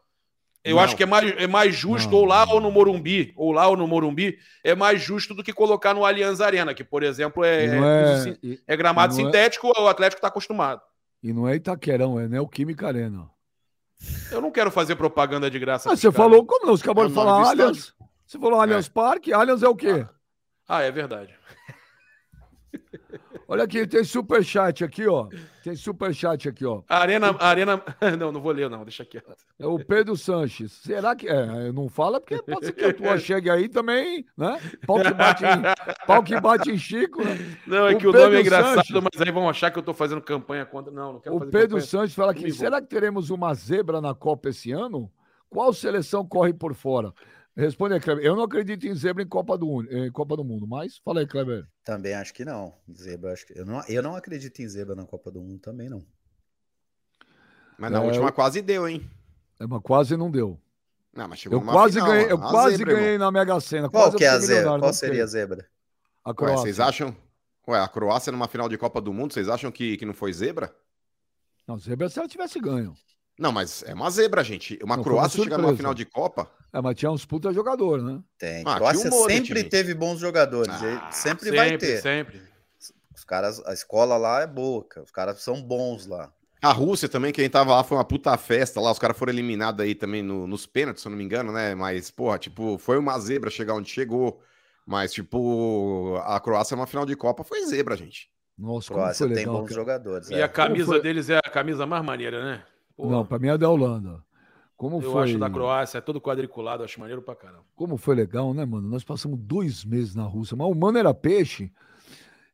Eu 0.62 0.76
Não. 0.76 0.82
acho 0.84 0.94
que 0.96 1.02
é 1.02 1.06
mais, 1.06 1.34
é 1.36 1.46
mais 1.48 1.74
justo 1.74 2.12
Não. 2.12 2.18
ou 2.18 2.24
lá 2.24 2.44
ou 2.48 2.60
no 2.60 2.70
Morumbi, 2.70 3.32
ou 3.36 3.50
lá 3.50 3.66
ou 3.66 3.76
no 3.76 3.88
Morumbi, 3.88 4.38
é 4.62 4.76
mais 4.76 5.02
justo 5.02 5.34
do 5.34 5.42
que 5.42 5.52
colocar 5.52 5.92
no 5.92 6.04
Allianz 6.04 6.40
Arena, 6.40 6.72
que, 6.72 6.84
por 6.84 7.02
exemplo, 7.02 7.42
é, 7.44 7.64
é 7.64 7.68
é, 7.68 8.58
é 8.68 8.76
gramado 8.76 9.12
é- 9.12 9.16
sintético, 9.16 9.66
o 9.76 9.88
Atlético 9.88 10.18
está 10.18 10.28
acostumado. 10.28 10.80
e 11.20 11.32
não 11.32 11.48
é 11.48 11.56
Itaquerão, 11.56 12.20
é 12.20 12.28
Neoquímica 12.28 12.86
Arena. 12.86 13.28
Eu 14.30 14.40
não 14.40 14.52
quero 14.52 14.70
fazer 14.70 14.94
propaganda 14.94 15.50
de 15.50 15.58
graça. 15.58 15.90
Ah, 15.90 15.96
você 15.96 16.02
caras. 16.02 16.16
falou, 16.16 16.46
como 16.46 16.66
não? 16.66 16.76
Você 16.76 16.84
acabou 16.84 17.04
É 17.04 17.08
de 17.08 17.14
falar 17.14 17.48
Allianz. 17.48 17.92
Você 18.24 18.38
falou 18.38 18.60
Allianz 18.60 18.88
Parque, 18.88 19.32
Allianz 19.32 19.62
é 19.64 19.68
o 19.68 19.74
quê? 19.74 20.06
Ah, 20.68 20.82
é 20.82 20.90
verdade. 20.92 21.34
Olha 23.48 23.64
aqui, 23.64 23.86
tem 23.86 24.02
superchat 24.02 24.82
aqui, 24.82 25.06
ó. 25.06 25.28
Tem 25.62 25.76
superchat 25.76 26.48
aqui, 26.48 26.64
ó. 26.64 26.82
Arena, 26.88 27.36
Arena. 27.38 27.82
Não, 28.18 28.32
não 28.32 28.40
vou 28.40 28.50
ler, 28.52 28.70
não, 28.70 28.82
deixa 28.82 29.04
quieto. 29.04 29.34
É 29.58 29.66
o 29.66 29.78
Pedro 29.78 30.16
Sanches. 30.16 30.72
Será 30.72 31.14
que. 31.14 31.28
É, 31.28 31.70
não 31.70 31.88
fala, 31.88 32.20
porque 32.20 32.40
pode 32.42 32.66
ser 32.66 32.72
que 32.72 32.84
a 32.84 32.94
tua 32.94 33.18
chegue 33.18 33.50
aí 33.50 33.68
também, 33.68 34.24
né? 34.36 34.58
Pau 34.86 35.00
que 35.02 35.12
bate 35.12 35.44
em, 35.44 36.06
pau 36.06 36.22
que 36.22 36.40
bate 36.40 36.70
em 36.70 36.78
Chico, 36.78 37.22
né? 37.22 37.36
Não, 37.66 37.86
é 37.88 37.94
O 37.94 37.98
que 37.98 38.06
o 38.06 38.12
Pedro 38.12 38.26
nome 38.26 38.36
é 38.38 38.40
engraçado, 38.40 38.74
Sanches. 38.76 39.02
mas 39.12 39.20
aí 39.20 39.30
vão 39.32 39.48
achar 39.48 39.70
que 39.70 39.78
eu 39.78 39.82
tô 39.82 39.92
fazendo 39.92 40.20
campanha 40.22 40.64
contra. 40.64 40.90
Não, 40.92 41.14
não 41.14 41.20
quero 41.20 41.36
O 41.36 41.40
Pedro 41.40 41.76
campanha. 41.76 41.82
Sanches 41.82 42.14
fala 42.14 42.32
aqui: 42.32 42.50
será 42.52 42.80
que 42.80 42.88
teremos 42.88 43.28
uma 43.30 43.52
zebra 43.54 44.00
na 44.00 44.14
Copa 44.14 44.48
esse 44.48 44.72
ano? 44.72 45.10
Qual 45.50 45.72
seleção 45.74 46.26
corre 46.26 46.54
por 46.54 46.74
fora? 46.74 47.12
Responde 47.54 47.94
aí, 47.94 48.00
Kleber. 48.00 48.24
Eu 48.24 48.34
não 48.34 48.44
acredito 48.44 48.86
em 48.86 48.94
zebra 48.94 49.22
em 49.22 49.28
Copa 49.28 49.58
do, 49.58 49.82
em 49.82 50.10
Copa 50.10 50.36
do 50.36 50.44
Mundo, 50.44 50.66
mas 50.66 50.98
fala 51.04 51.20
aí, 51.20 51.26
Kleber. 51.26 51.66
Também 51.84 52.14
acho 52.14 52.32
que 52.32 52.44
não. 52.44 52.74
Zebra, 52.96 53.32
acho 53.32 53.46
que... 53.46 53.58
eu, 53.58 53.66
não, 53.66 53.82
eu 53.86 54.02
não 54.02 54.16
acredito 54.16 54.60
em 54.60 54.68
zebra 54.68 54.94
na 54.94 55.04
Copa 55.04 55.30
do 55.30 55.40
Mundo 55.42 55.58
também, 55.60 55.88
não. 55.90 56.02
Mas 57.78 57.90
na 57.90 57.98
É, 58.02 58.06
última 58.06 58.32
quase 58.32 58.62
deu, 58.62 58.88
hein? 58.88 59.08
É, 59.60 59.66
mas 59.66 59.82
quase 59.82 60.16
não 60.16 60.30
deu. 60.30 60.58
Não, 61.14 61.28
mas 61.28 61.38
chegou 61.40 61.58
Eu 61.60 61.66
quase 61.66 61.94
final, 61.94 62.08
ganhei, 62.08 62.32
eu 62.32 62.38
quase 62.38 62.76
zebra, 62.76 62.94
ganhei 62.94 63.12
irmão. 63.12 63.26
na 63.26 63.32
Mega 63.38 63.60
Sena. 63.60 63.90
Qual 63.90 64.04
quase 64.04 64.16
que 64.16 64.24
é 64.24 64.28
a 64.28 64.38
zebra? 64.38 64.78
Qual 64.78 64.92
seria 64.94 65.24
a 65.24 65.26
zebra? 65.26 65.68
A 66.24 66.30
Ué, 66.30 66.34
Croácia. 66.34 66.62
vocês 66.62 66.80
acham? 66.80 67.14
Ué, 67.68 67.78
a 67.78 67.86
Croácia 67.88 68.32
numa 68.32 68.48
final 68.48 68.68
de 68.68 68.78
Copa 68.78 69.00
do 69.00 69.12
Mundo, 69.12 69.34
vocês 69.34 69.48
acham 69.48 69.70
que, 69.70 69.96
que 69.98 70.06
não 70.06 70.14
foi 70.14 70.32
zebra? 70.32 70.74
Não, 71.68 71.78
zebra 71.78 72.06
é 72.06 72.08
se 72.08 72.18
ela 72.18 72.28
tivesse 72.28 72.58
ganho. 72.58 72.94
Não, 73.38 73.52
mas 73.52 73.82
é 73.82 73.92
uma 73.94 74.10
zebra, 74.10 74.42
gente. 74.42 74.78
Uma 74.82 74.96
Não, 74.96 75.04
foi 75.04 75.12
uma 75.12 75.18
Croácia 75.20 75.42
chegar 75.42 75.58
numa 75.58 75.76
final 75.76 75.92
de 75.94 76.04
Copa. 76.06 76.50
É, 76.72 76.80
mas 76.80 76.96
tinha 76.96 77.10
uns 77.10 77.24
puta 77.24 77.52
jogador, 77.52 78.00
né? 78.02 78.20
Tem. 78.38 78.62
Ah, 78.66 78.76
Croácia 78.76 79.10
um 79.10 79.24
sempre 79.28 79.62
teve 79.64 79.94
bons 79.94 80.18
jogadores. 80.18 80.72
Ah, 80.72 81.10
sempre, 81.12 81.50
vai 81.50 81.76
ter. 81.76 82.00
Sempre. 82.00 82.40
Os 83.14 83.24
caras, 83.24 83.62
a 83.66 83.72
escola 83.72 84.16
lá 84.16 84.40
é 84.40 84.46
boa, 84.46 84.82
cara. 84.84 85.04
Os 85.04 85.10
caras 85.10 85.40
são 85.42 85.62
bons 85.62 86.06
lá. 86.06 86.32
A 86.62 86.72
Rússia 86.72 87.08
também, 87.08 87.32
quem 87.32 87.50
tava 87.50 87.72
lá 87.74 87.84
foi 87.84 87.96
uma 87.98 88.04
puta 88.04 88.36
festa 88.36 88.80
lá. 88.80 88.90
Os 88.90 88.98
caras 88.98 89.18
foram 89.18 89.32
eliminados 89.32 89.84
aí 89.84 89.94
também 89.94 90.22
no- 90.22 90.46
nos 90.46 90.64
pênaltis, 90.64 91.02
se 91.02 91.08
eu 91.08 91.10
não 91.10 91.18
me 91.18 91.24
engano, 91.24 91.52
né? 91.52 91.74
Mas, 91.74 92.10
porra, 92.10 92.38
tipo, 92.38 92.78
foi 92.78 92.96
uma 92.98 93.18
zebra 93.18 93.50
chegar 93.50 93.74
onde 93.74 93.90
chegou. 93.90 94.40
Mas, 94.86 95.12
tipo, 95.12 96.16
a 96.24 96.40
Croácia 96.40 96.76
numa 96.76 96.86
final 96.86 97.04
de 97.04 97.14
Copa 97.16 97.44
foi 97.44 97.66
zebra, 97.66 97.96
gente. 97.96 98.30
Nossa, 98.56 98.88
como 98.88 99.00
Croácia 99.00 99.26
foi 99.26 99.34
tem 99.34 99.44
legal. 99.44 99.60
bons 99.60 99.68
cara. 99.68 99.80
jogadores. 99.80 100.30
E 100.30 100.34
é. 100.34 100.42
a 100.42 100.48
camisa 100.48 100.86
foi? 100.86 101.00
deles 101.02 101.28
é 101.28 101.38
a 101.38 101.42
camisa 101.50 101.84
mais 101.86 102.04
maneira, 102.04 102.44
né? 102.44 102.62
Porra, 102.96 103.10
Não, 103.10 103.26
pra 103.26 103.38
mim 103.38 103.48
é 103.48 103.58
da 103.58 103.68
Holanda. 103.68 104.22
Como 104.82 105.00
eu 105.00 105.12
foi? 105.12 105.22
acho 105.22 105.38
da 105.38 105.48
Croácia, 105.48 105.98
é 105.98 106.00
todo 106.00 106.20
quadriculado, 106.20 106.82
acho 106.82 106.98
maneiro 106.98 107.22
pra 107.22 107.36
caramba. 107.36 107.62
Como 107.76 107.96
foi 107.96 108.16
legal, 108.16 108.52
né, 108.52 108.64
mano? 108.64 108.88
Nós 108.88 109.04
passamos 109.04 109.38
dois 109.38 109.84
meses 109.84 110.16
na 110.16 110.24
Rússia, 110.24 110.56
mas 110.56 110.66
o 110.66 110.74
mano 110.74 110.98
era 110.98 111.14
peixe. 111.14 111.70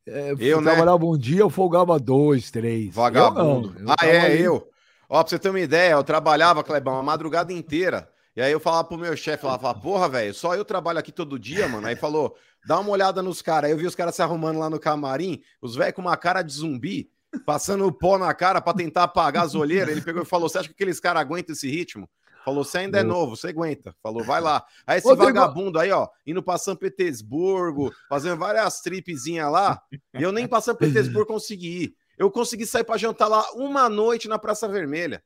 É, 0.06 0.34
Eu, 0.38 0.60
né? 0.60 0.70
trabalhava 0.70 1.06
um 1.06 1.16
dia, 1.16 1.40
eu 1.40 1.48
folgava 1.48 1.98
dois, 1.98 2.50
três. 2.50 2.94
Vagabundo. 2.94 3.72
Eu 3.78 3.82
não, 3.82 3.94
eu 3.94 3.96
ah, 3.98 4.06
é, 4.06 4.20
ali. 4.26 4.42
eu. 4.42 4.68
Ó, 5.08 5.22
pra 5.22 5.30
você 5.30 5.38
ter 5.38 5.48
uma 5.48 5.58
ideia, 5.58 5.92
eu 5.92 6.04
trabalhava, 6.04 6.62
Clebão, 6.62 6.98
a 6.98 7.02
madrugada 7.02 7.50
inteira. 7.50 8.06
E 8.36 8.42
aí 8.42 8.52
eu 8.52 8.60
falava 8.60 8.86
pro 8.86 8.98
meu 8.98 9.16
chefe, 9.16 9.40
falava, 9.40 9.62
falava, 9.62 9.80
porra, 9.80 10.08
velho, 10.10 10.34
só 10.34 10.54
eu 10.54 10.66
trabalho 10.66 10.98
aqui 10.98 11.10
todo 11.10 11.38
dia, 11.38 11.66
mano. 11.66 11.86
Aí 11.86 11.96
falou, 11.96 12.36
dá 12.66 12.78
uma 12.78 12.90
olhada 12.90 13.22
nos 13.22 13.40
caras. 13.40 13.68
Aí 13.68 13.72
eu 13.74 13.78
vi 13.78 13.86
os 13.86 13.94
caras 13.94 14.14
se 14.14 14.20
arrumando 14.20 14.58
lá 14.58 14.68
no 14.68 14.78
camarim, 14.78 15.40
os 15.62 15.74
velhos 15.74 15.94
com 15.94 16.02
uma 16.02 16.16
cara 16.16 16.42
de 16.42 16.52
zumbi, 16.52 17.10
passando 17.46 17.90
pó 17.90 18.18
na 18.18 18.34
cara 18.34 18.60
pra 18.60 18.74
tentar 18.74 19.04
apagar 19.04 19.46
as 19.46 19.54
olheiras. 19.54 19.88
Ele 19.88 20.02
pegou 20.02 20.20
e 20.20 20.26
falou, 20.26 20.46
você 20.46 20.58
acha 20.58 20.68
que 20.68 20.74
aqueles 20.74 21.00
caras 21.00 21.22
aguentam 21.22 21.54
esse 21.54 21.70
ritmo? 21.70 22.06
Falou, 22.44 22.64
você 22.64 22.78
ainda 22.78 22.98
é 22.98 23.02
novo, 23.02 23.36
você 23.36 23.48
aguenta. 23.48 23.94
Falou, 24.02 24.24
vai 24.24 24.40
lá. 24.40 24.64
Aí 24.86 24.98
esse 24.98 25.14
vagabundo 25.14 25.78
aí, 25.78 25.90
ó, 25.90 26.08
indo 26.26 26.42
pra 26.42 26.58
São 26.58 26.74
Petersburgo, 26.74 27.92
fazendo 28.08 28.38
várias 28.38 28.80
tripezinhas 28.80 29.50
lá, 29.50 29.82
e 30.14 30.22
eu 30.22 30.32
nem 30.32 30.46
pra 30.46 30.60
São 30.60 30.74
Petersburgo 30.74 31.26
consegui 31.26 31.82
ir. 31.82 31.94
Eu 32.16 32.30
consegui 32.30 32.66
sair 32.66 32.84
pra 32.84 32.96
jantar 32.96 33.28
lá 33.28 33.44
uma 33.52 33.88
noite 33.88 34.28
na 34.28 34.38
Praça 34.38 34.66
Vermelha. 34.66 35.22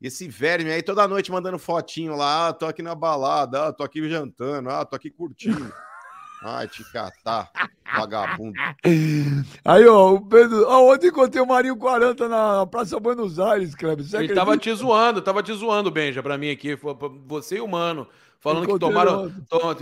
Esse 0.00 0.28
verme 0.28 0.70
aí 0.70 0.82
toda 0.82 1.08
noite 1.08 1.32
mandando 1.32 1.58
fotinho 1.58 2.14
lá, 2.14 2.48
ah, 2.48 2.52
tô 2.52 2.66
aqui 2.66 2.82
na 2.82 2.94
balada, 2.94 3.66
ah, 3.66 3.72
tô 3.72 3.82
aqui 3.82 4.08
jantando, 4.08 4.70
ah, 4.70 4.84
tô 4.84 4.94
aqui 4.94 5.10
curtindo. 5.10 5.72
Ai, 6.42 6.68
te 6.68 6.84
catar, 6.92 7.50
vagabundo. 7.96 8.58
Aí, 9.64 9.86
ó, 9.86 10.14
o 10.14 10.20
Pedro. 10.20 10.64
Ó, 10.68 10.92
ontem 10.94 11.08
encontrei 11.08 11.42
o 11.42 11.46
Marinho 11.46 11.76
40 11.76 12.28
na 12.28 12.66
Praça 12.66 12.98
Buenos 13.00 13.38
Aires, 13.38 13.74
Kleber. 13.74 14.04
Você 14.04 14.16
Ele 14.16 14.24
acredita? 14.26 14.40
tava 14.40 14.56
te 14.56 14.72
zoando, 14.72 15.20
tava 15.20 15.42
te 15.42 15.52
zoando, 15.52 15.90
Benja, 15.90 16.22
pra 16.22 16.38
mim 16.38 16.50
aqui. 16.50 16.78
Você 17.26 17.56
e 17.56 17.60
o 17.60 17.66
Mano. 17.68 18.06
Falando 18.40 18.68
que 18.68 18.78
tomaram. 18.78 19.32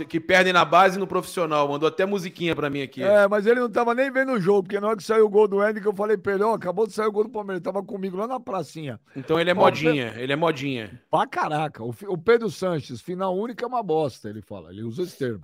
que 0.09 0.19
perdem 0.19 0.51
na 0.51 0.65
base 0.65 0.97
e 0.97 0.99
no 0.99 1.05
profissional. 1.05 1.67
Mandou 1.67 1.87
até 1.87 2.07
musiquinha 2.07 2.55
pra 2.55 2.71
mim 2.71 2.81
aqui. 2.81 3.03
É, 3.03 3.27
mas 3.27 3.45
ele 3.45 3.59
não 3.59 3.69
tava 3.69 3.93
nem 3.93 4.09
vendo 4.11 4.31
o 4.31 4.41
jogo, 4.41 4.63
porque 4.63 4.79
na 4.79 4.87
hora 4.87 4.97
que 4.97 5.03
saiu 5.03 5.27
o 5.27 5.29
gol 5.29 5.47
do 5.47 5.63
Henrique, 5.63 5.85
eu 5.85 5.93
falei 5.93 6.17
pra 6.17 6.33
ele, 6.33 6.43
ó, 6.43 6.55
acabou 6.55 6.87
de 6.87 6.93
sair 6.93 7.05
o 7.05 7.11
gol 7.11 7.25
do 7.25 7.29
Palmeiras, 7.29 7.57
ele 7.59 7.71
tava 7.71 7.85
comigo 7.85 8.17
lá 8.17 8.25
na 8.25 8.39
pracinha. 8.39 8.99
Então 9.15 9.39
ele 9.39 9.51
é 9.51 9.53
Ó, 9.53 9.57
modinha, 9.57 10.15
ele 10.17 10.33
é 10.33 10.35
modinha. 10.35 10.99
Pra 11.11 11.27
caraca. 11.27 11.83
O, 11.83 11.93
o 12.07 12.17
Pedro 12.17 12.49
Sanches, 12.49 12.99
final 12.99 13.37
única 13.37 13.63
é 13.63 13.67
uma 13.67 13.83
bosta, 13.83 14.27
ele 14.27 14.41
fala. 14.41 14.71
Ele 14.71 14.81
usa 14.81 15.03
esse 15.03 15.15
termo. 15.19 15.41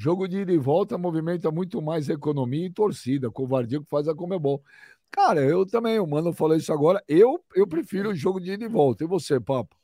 Jogo 0.00 0.28
de 0.28 0.42
ida 0.42 0.52
e 0.52 0.56
volta 0.56 0.96
movimenta 0.96 1.50
muito 1.50 1.82
mais 1.82 2.08
economia 2.08 2.66
e 2.66 2.70
torcida. 2.70 3.32
Covardia 3.32 3.80
que 3.80 3.90
faz 3.90 4.06
a 4.06 4.14
Comebol. 4.14 4.62
Cara, 5.10 5.40
eu 5.40 5.66
também, 5.66 5.98
o 5.98 6.06
Mano 6.06 6.32
falou 6.32 6.56
isso 6.56 6.72
agora. 6.72 7.02
Eu, 7.08 7.42
eu 7.52 7.66
prefiro 7.66 8.10
o 8.10 8.14
jogo 8.14 8.38
de 8.38 8.52
ida 8.52 8.64
e 8.64 8.68
volta. 8.68 9.02
E 9.02 9.08
você, 9.08 9.40
Papo? 9.40 9.74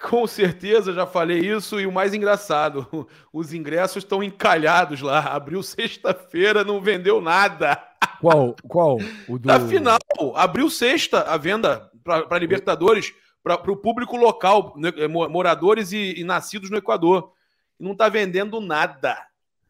Com 0.00 0.24
certeza, 0.28 0.92
já 0.92 1.04
falei 1.04 1.40
isso. 1.40 1.80
E 1.80 1.86
o 1.88 1.90
mais 1.90 2.14
engraçado, 2.14 3.08
os 3.32 3.52
ingressos 3.52 4.04
estão 4.04 4.22
encalhados 4.22 5.02
lá. 5.02 5.18
Abriu 5.18 5.64
sexta-feira, 5.64 6.62
não 6.62 6.80
vendeu 6.80 7.20
nada. 7.20 7.82
Qual? 8.20 8.54
Qual? 8.68 8.98
O 9.26 9.36
do... 9.36 9.48
Da 9.48 9.58
final, 9.58 9.98
abriu 10.36 10.70
sexta 10.70 11.22
a 11.22 11.36
venda 11.36 11.90
para 12.04 12.38
Libertadores, 12.38 13.12
para 13.42 13.68
o 13.68 13.76
público 13.76 14.16
local, 14.16 14.74
né, 14.76 15.08
mo- 15.08 15.28
moradores 15.28 15.90
e, 15.90 16.20
e 16.20 16.22
nascidos 16.22 16.70
no 16.70 16.76
Equador. 16.76 17.34
E 17.78 17.84
não 17.84 17.92
está 17.92 18.08
vendendo 18.08 18.60
nada. 18.60 19.26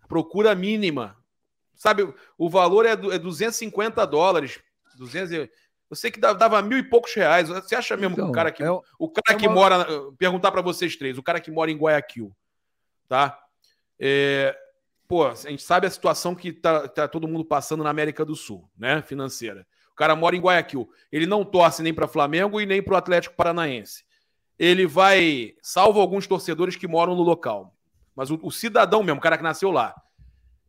Procura 0.09 0.55
mínima. 0.55 1.17
Sabe, 1.75 2.13
o 2.39 2.49
valor 2.49 2.87
é, 2.87 2.97
du- 2.97 3.13
é 3.13 3.19
250 3.19 4.07
dólares. 4.07 4.61
200 4.97 5.33
e- 5.33 5.51
Eu 5.89 5.95
sei 5.97 6.11
que 6.11 6.19
dava, 6.19 6.61
mil 6.63 6.79
e 6.79 6.83
poucos 6.83 7.13
reais. 7.15 7.49
Você 7.49 7.77
acha 7.77 7.97
mesmo 7.97 8.17
que 8.17 8.21
Então, 8.21 8.31
o 8.31 8.35
cara 8.35 8.51
que, 8.51 8.63
é 8.63 8.71
o- 8.71 8.83
o 8.99 9.09
cara 9.09 9.37
é 9.37 9.41
que 9.41 9.47
uma- 9.47 9.55
mora. 9.55 9.87
Perguntar 10.19 10.51
para 10.51 10.63
vocês 10.63 10.97
três, 10.97 11.17
o 11.19 11.23
cara 11.23 11.41
que 11.41 11.51
mora 11.51 11.71
em 11.71 11.77
Guayaquil, 11.77 12.35
tá? 13.09 13.39
É, 14.01 14.57
pô, 15.07 15.27
a 15.27 15.35
gente 15.35 15.63
sabe 15.63 15.87
a 15.87 15.91
situação 15.91 16.35
que 16.35 16.53
tá, 16.53 16.89
tá 16.89 17.07
todo 17.07 17.29
mundo 17.29 17.45
passando 17.45 17.85
na 17.85 17.91
América 17.91 18.25
do 18.25 18.35
Sul, 18.35 18.69
né? 18.77 19.01
Financeira. 19.03 19.65
O 19.93 19.95
cara 19.95 20.17
mora 20.17 20.35
em 20.35 20.41
Guayaquil. 20.41 20.91
Ele 21.13 21.27
não 21.27 21.45
torce 21.45 21.83
nem 21.83 21.95
para 21.95 22.09
Flamengo 22.09 22.61
e 22.61 22.67
nem 22.67 22.83
para 22.83 22.95
o 22.95 22.97
Atlético 22.97 23.37
Paranaense. 23.37 24.05
Ele 24.59 24.87
vai, 24.87 25.55
salvo 25.63 26.01
alguns 26.01 26.27
torcedores 26.27 26.75
que 26.75 26.89
moram 26.89 27.15
no 27.15 27.23
local, 27.23 27.76
mas 28.17 28.31
o, 28.31 28.39
o 28.43 28.51
cidadão 28.51 29.03
mesmo, 29.03 29.19
o 29.19 29.23
cara 29.23 29.37
que 29.37 29.45
nasceu 29.45 29.71
lá, 29.71 29.95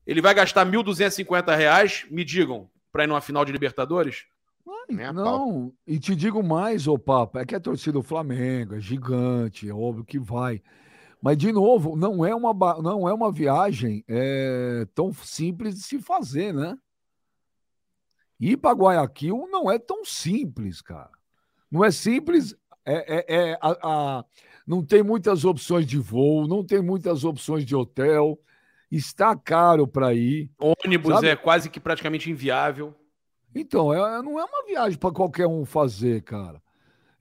ele 0.06 0.22
vai 0.22 0.34
gastar 0.34 0.66
1.250 0.66 1.56
reais, 1.56 2.06
me 2.12 2.24
digam, 2.24 2.70
para 2.92 3.04
ir 3.04 3.08
numa 3.08 3.22
final 3.22 3.44
de 3.46 3.52
Libertadores? 3.52 4.26
Pau. 5.14 5.24
Não, 5.48 5.74
e 5.86 6.00
te 6.00 6.16
digo 6.16 6.44
mais, 6.44 6.88
ô 6.88 6.98
Papa, 6.98 7.42
é 7.42 7.46
que 7.46 7.56
a 7.56 7.60
torcida 7.60 7.94
do 7.94 8.04
Flamengo 8.04 8.76
é 8.76 8.80
gigante, 8.80 9.70
é 9.70 9.74
óbvio 9.74 10.06
que 10.06 10.20
vai. 10.20 10.62
Mas, 11.22 11.38
de 11.38 11.52
novo, 11.52 11.96
não 11.96 12.24
é 12.26 12.34
uma, 12.36 12.54
não 12.82 13.10
é 13.10 13.14
uma 13.14 13.32
viagem 13.32 14.04
é, 14.08 14.86
tão 14.94 15.12
simples 15.14 15.76
de 15.76 15.82
se 15.82 16.00
fazer, 16.00 16.54
né? 16.54 16.78
Ir 18.40 18.58
para 18.58 18.76
Guayaquil 18.76 19.48
não 19.50 19.70
é 19.70 19.80
tão 19.80 20.06
simples, 20.06 20.82
cara. 20.82 21.10
Não 21.72 21.84
é 21.84 21.90
simples, 21.92 22.56
é, 22.86 23.18
é- 23.18 23.36
é 23.52 23.58
a- 23.60 23.78
a- 23.82 24.26
não 24.68 24.84
tem 24.84 25.02
muitas 25.02 25.46
opções 25.46 25.88
de 25.88 25.98
voo, 25.98 26.46
não 26.46 26.64
tem 26.64 26.82
muitas 26.82 27.24
opções 27.24 27.66
de 27.66 27.74
hotel, 27.74 28.38
está 28.92 29.34
caro 29.34 29.88
para 29.88 30.14
ir. 30.14 30.52
Ônibus 30.60 31.16
Sabe? 31.16 31.28
é 31.30 31.36
quase 31.38 31.70
que 31.70 31.80
praticamente 31.80 32.30
inviável. 32.30 32.94
Então, 33.56 33.94
é- 33.94 34.22
não 34.22 34.38
é 34.38 34.44
uma 34.44 34.66
viagem 34.66 35.00
para 35.00 35.14
qualquer 35.14 35.48
um 35.48 35.66
fazer, 35.66 36.22
cara. 36.22 36.62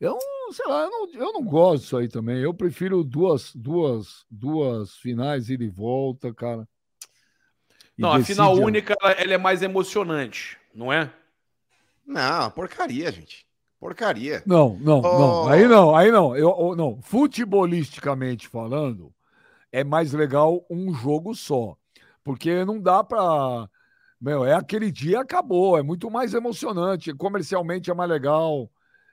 Eu, 0.01 0.19
sei 0.51 0.67
lá, 0.67 0.83
eu 0.83 0.91
não, 0.91 1.13
eu 1.15 1.33
não 1.33 1.45
gosto 1.45 1.85
disso 1.85 1.97
aí 1.97 2.09
também. 2.09 2.39
Eu 2.39 2.53
prefiro 2.53 3.03
duas, 3.05 3.55
duas, 3.55 4.27
duas 4.31 4.97
finais 4.97 5.49
ida 5.49 5.65
e 5.65 5.69
volta, 5.69 6.35
cara. 6.35 6.69
E 7.97 8.03
Não, 8.03 8.13
a 8.13 8.23
final 8.23 8.55
única 8.55 8.95
ela, 9.01 9.13
ela 9.13 9.35
é 9.35 9.39
mais 9.39 9.63
emocionante, 9.63 10.59
não 10.75 10.93
é? 10.93 11.11
Não, 12.05 12.51
porcaria, 12.51 13.11
gente. 13.11 13.46
Porcaria. 13.79 14.43
Não, 14.47 14.77
não, 14.81 15.03
não. 15.03 15.45
Oh. 15.45 15.49
Aí 15.49 15.67
não, 15.69 15.95
aí 15.95 16.11
não. 16.11 16.35
Eu, 16.37 16.49
eu- 16.59 16.77
não. 16.77 17.01
Futebolisticamente 17.03 18.49
falando, 18.49 19.13
é 19.71 19.85
mais 19.85 20.13
legal 20.13 20.65
um 20.71 20.93
jogo 20.95 21.35
só. 21.35 21.77
Porque 22.25 22.65
não 22.65 22.81
dá 22.81 23.05
pra. 23.05 23.69
Meu, 24.21 24.45
é 24.45 24.55
aquele 24.55 24.91
dia 24.91 25.21
acabou. 25.21 25.79
É 25.79 25.83
muito 25.83 26.11
mais 26.11 26.35
emocionante. 26.35 27.13
Comercialmente 27.15 27.91
é 27.91 27.95
mais 27.95 28.11
legal. 28.11 28.71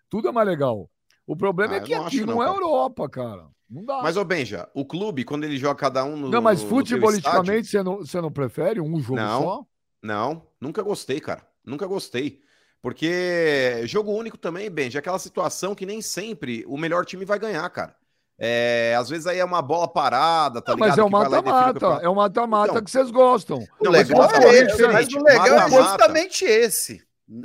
Tudo 0.10 0.30
é 0.30 0.32
mais 0.32 0.48
legal. 0.48 0.90
O 1.28 1.36
problema 1.36 1.74
Ah, 1.74 1.78
é 1.78 1.80
que 1.82 1.96
não 1.96 2.06
aqui 2.06 2.22
não, 2.22 2.36
não, 2.36 2.44
é. 2.44 2.48
Europa, 2.48 3.10
cara. 3.10 3.48
Não 3.70 3.84
dá. 3.84 4.02
Mas, 4.02 4.18
ô 4.18 4.24
Benja, 4.26 4.70
o 4.74 4.86
clube, 4.86 5.24
quando 5.24 5.44
ele 5.46 5.58
joga 5.58 5.76
cada 5.76 6.04
um 6.06 6.16
no. 6.16 6.30
não, 6.30 6.42
mas 6.42 6.62
futebolisticamente 6.62 7.68
você 7.68 7.82
não, 7.84 7.98
você 7.98 8.22
não 8.22 8.32
prefere 8.32 8.80
um 8.80 9.00
jogo 9.00 9.20
Não. 9.20 9.42
só? 9.42 9.66
Não, 10.02 10.44
nunca 10.60 10.82
gostei, 10.84 11.20
cara. 11.20 11.46
Nunca 11.66 11.88
gostei. 11.88 12.42
Porque 12.84 13.82
jogo 13.86 14.12
único 14.12 14.38
também, 14.38 14.70
Benja, 14.70 14.98
é 14.98 15.00
aquela 15.00 15.18
situação 15.18 15.74
que 15.74 15.86
nem 15.86 16.02
sempre 16.02 16.66
o 16.68 16.78
melhor 16.78 17.06
time 17.06 17.24
vai 17.24 17.40
ganhar, 17.40 17.68
cara. 17.70 17.96
É, 18.38 18.94
às 19.00 19.08
vezes 19.08 19.26
aí 19.26 19.40
é 19.40 19.46
uma 19.46 19.62
bola 19.62 19.88
parada, 19.88 20.62
tá 20.62 20.74
Não, 20.74 20.80
mas 20.80 20.90
ligado? 20.96 21.00
é 21.00 21.04
o 21.04 21.08
o 21.08 21.10
mata-mata. 21.10 21.86
É 22.04 22.10
o 22.10 22.16
mata-mata 22.16 22.72
Então. 22.72 22.84
que 22.84 22.92
vocês 22.92 23.10
gostam. 23.10 23.60
O 23.80 23.86
Não, 23.86 23.92
mas 23.94 24.10
legal 24.10 24.30
é 24.30 24.54
esse, 24.56 24.88
mas 24.88 25.08
o 25.14 25.24
legal 25.24 25.48
é 25.48 25.50
Mata-mata. 25.52 25.84
justamente 25.84 26.44
esse. 26.44 27.02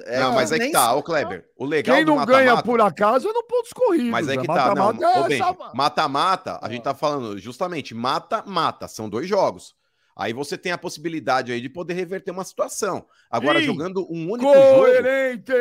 É, 0.07 0.19
Não, 0.19 0.33
mas 0.33 0.51
é 0.51 0.59
que 0.59 0.71
tá, 0.73 0.93
ô 0.95 1.03
Kleber. 1.05 1.45
O 1.57 1.65
legal 1.65 1.95
Quem 1.97 2.05
do 2.05 2.17
não 2.17 2.27
ganha 2.27 2.47
mata-mata- 2.57 2.63
por 2.67 2.81
acaso 2.81 3.29
é 3.29 3.33
no 3.33 3.45
pontos 3.45 3.73
corridos. 3.73 4.11
Mas 4.11 4.29
é 4.29 4.37
que 4.37 4.47
tá, 4.47 4.75
não. 4.75 4.87
Mata-mata 4.93 5.35
é 5.35 5.77
mata-mata, 5.77 6.53
a 6.61 6.67
Ah. 6.67 6.69
gente 6.71 6.83
tá 6.83 6.95
falando 6.95 7.39
justamente 7.39 7.95
mata-mata, 7.95 8.89
são 8.89 9.09
dois 9.09 9.29
jogos. 9.29 9.77
Aí 10.19 10.33
você 10.33 10.59
tem 10.59 10.73
a 10.73 10.79
possibilidade 10.79 11.53
aí 11.53 11.61
de 11.61 11.69
poder 11.69 11.95
reverter 11.95 12.33
uma 12.33 12.43
situação. 12.43 13.07
Agora, 13.31 13.61
Ih, 13.61 13.65
jogando 13.65 14.05
um 14.13 14.33
único 14.33 14.53
jogo. 14.53 14.79
Coerente! 14.81 15.53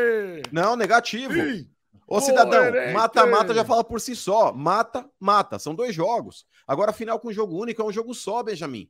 Não, 0.51 0.75
negativo. 0.75 1.37
Ih, 1.37 1.69
Ô, 2.07 2.19
cidadão, 2.19 2.63
mata-mata 2.91 3.53
já 3.53 3.63
fala 3.63 3.83
por 3.83 4.01
si 4.01 4.15
só. 4.15 4.51
Mata-mata. 4.51 5.59
São 5.59 5.75
dois 5.75 5.93
jogos. 5.93 6.43
Agora, 6.65 6.91
final 6.91 7.19
com 7.19 7.31
jogo 7.31 7.55
único 7.55 7.83
é 7.83 7.85
um 7.85 7.91
jogo 7.91 8.15
só, 8.15 8.41
Benjamin. 8.41 8.89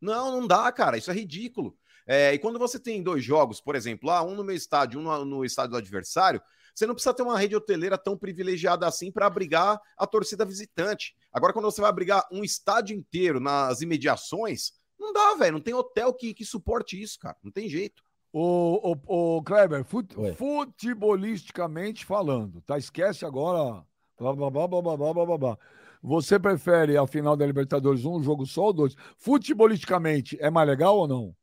Não, 0.00 0.30
não 0.30 0.46
dá, 0.46 0.70
cara. 0.70 0.96
Isso 0.96 1.10
é 1.10 1.14
ridículo. 1.14 1.76
É, 2.06 2.32
e 2.32 2.38
quando 2.38 2.58
você 2.58 2.78
tem 2.78 3.02
dois 3.02 3.24
jogos, 3.24 3.60
por 3.60 3.74
exemplo, 3.74 4.08
lá, 4.08 4.22
um 4.22 4.36
no 4.36 4.44
meu 4.44 4.54
estádio, 4.54 5.00
um 5.00 5.02
no, 5.02 5.24
no 5.24 5.44
estádio 5.44 5.72
do 5.72 5.76
adversário, 5.76 6.40
você 6.72 6.86
não 6.86 6.94
precisa 6.94 7.14
ter 7.14 7.22
uma 7.22 7.38
rede 7.38 7.56
hoteleira 7.56 7.98
tão 7.98 8.16
privilegiada 8.16 8.86
assim 8.86 9.10
para 9.10 9.26
abrigar 9.26 9.80
a 9.96 10.06
torcida 10.06 10.44
visitante. 10.44 11.16
Agora, 11.32 11.52
quando 11.52 11.64
você 11.64 11.80
vai 11.80 11.90
abrigar 11.90 12.26
um 12.30 12.44
estádio 12.44 12.96
inteiro 12.96 13.40
nas 13.40 13.80
imediações, 13.80 14.72
não 15.00 15.14
dá, 15.14 15.34
velho. 15.34 15.54
Não 15.54 15.60
tem 15.60 15.72
hotel 15.72 16.12
que, 16.12 16.34
que 16.34 16.44
suporte 16.44 17.00
isso, 17.00 17.18
cara. 17.18 17.36
Não 17.42 17.50
tem 17.50 17.68
jeito. 17.68 18.02
O, 18.32 18.92
o, 18.92 19.36
o 19.38 19.42
Kleber, 19.42 19.82
fut, 19.84 20.14
futebolisticamente 20.36 22.04
falando, 22.04 22.60
tá? 22.60 22.78
Esquece 22.78 23.24
agora. 23.24 23.84
Blá, 24.16 24.34
blá, 24.34 24.50
blá, 24.50 24.68
blá, 24.68 24.82
blá, 24.82 24.96
blá, 24.96 25.26
blá, 25.26 25.38
blá. 25.38 25.58
Você 26.02 26.38
prefere 26.38 26.96
a 26.96 27.06
final 27.06 27.36
da 27.36 27.44
Libertadores 27.46 28.04
um 28.04 28.22
jogo 28.22 28.46
só 28.46 28.66
ou 28.66 28.72
dois? 28.72 28.94
Futebolisticamente, 29.18 30.36
é 30.40 30.50
mais 30.50 30.68
legal 30.68 30.96
ou 30.96 31.08
não? 31.08 31.36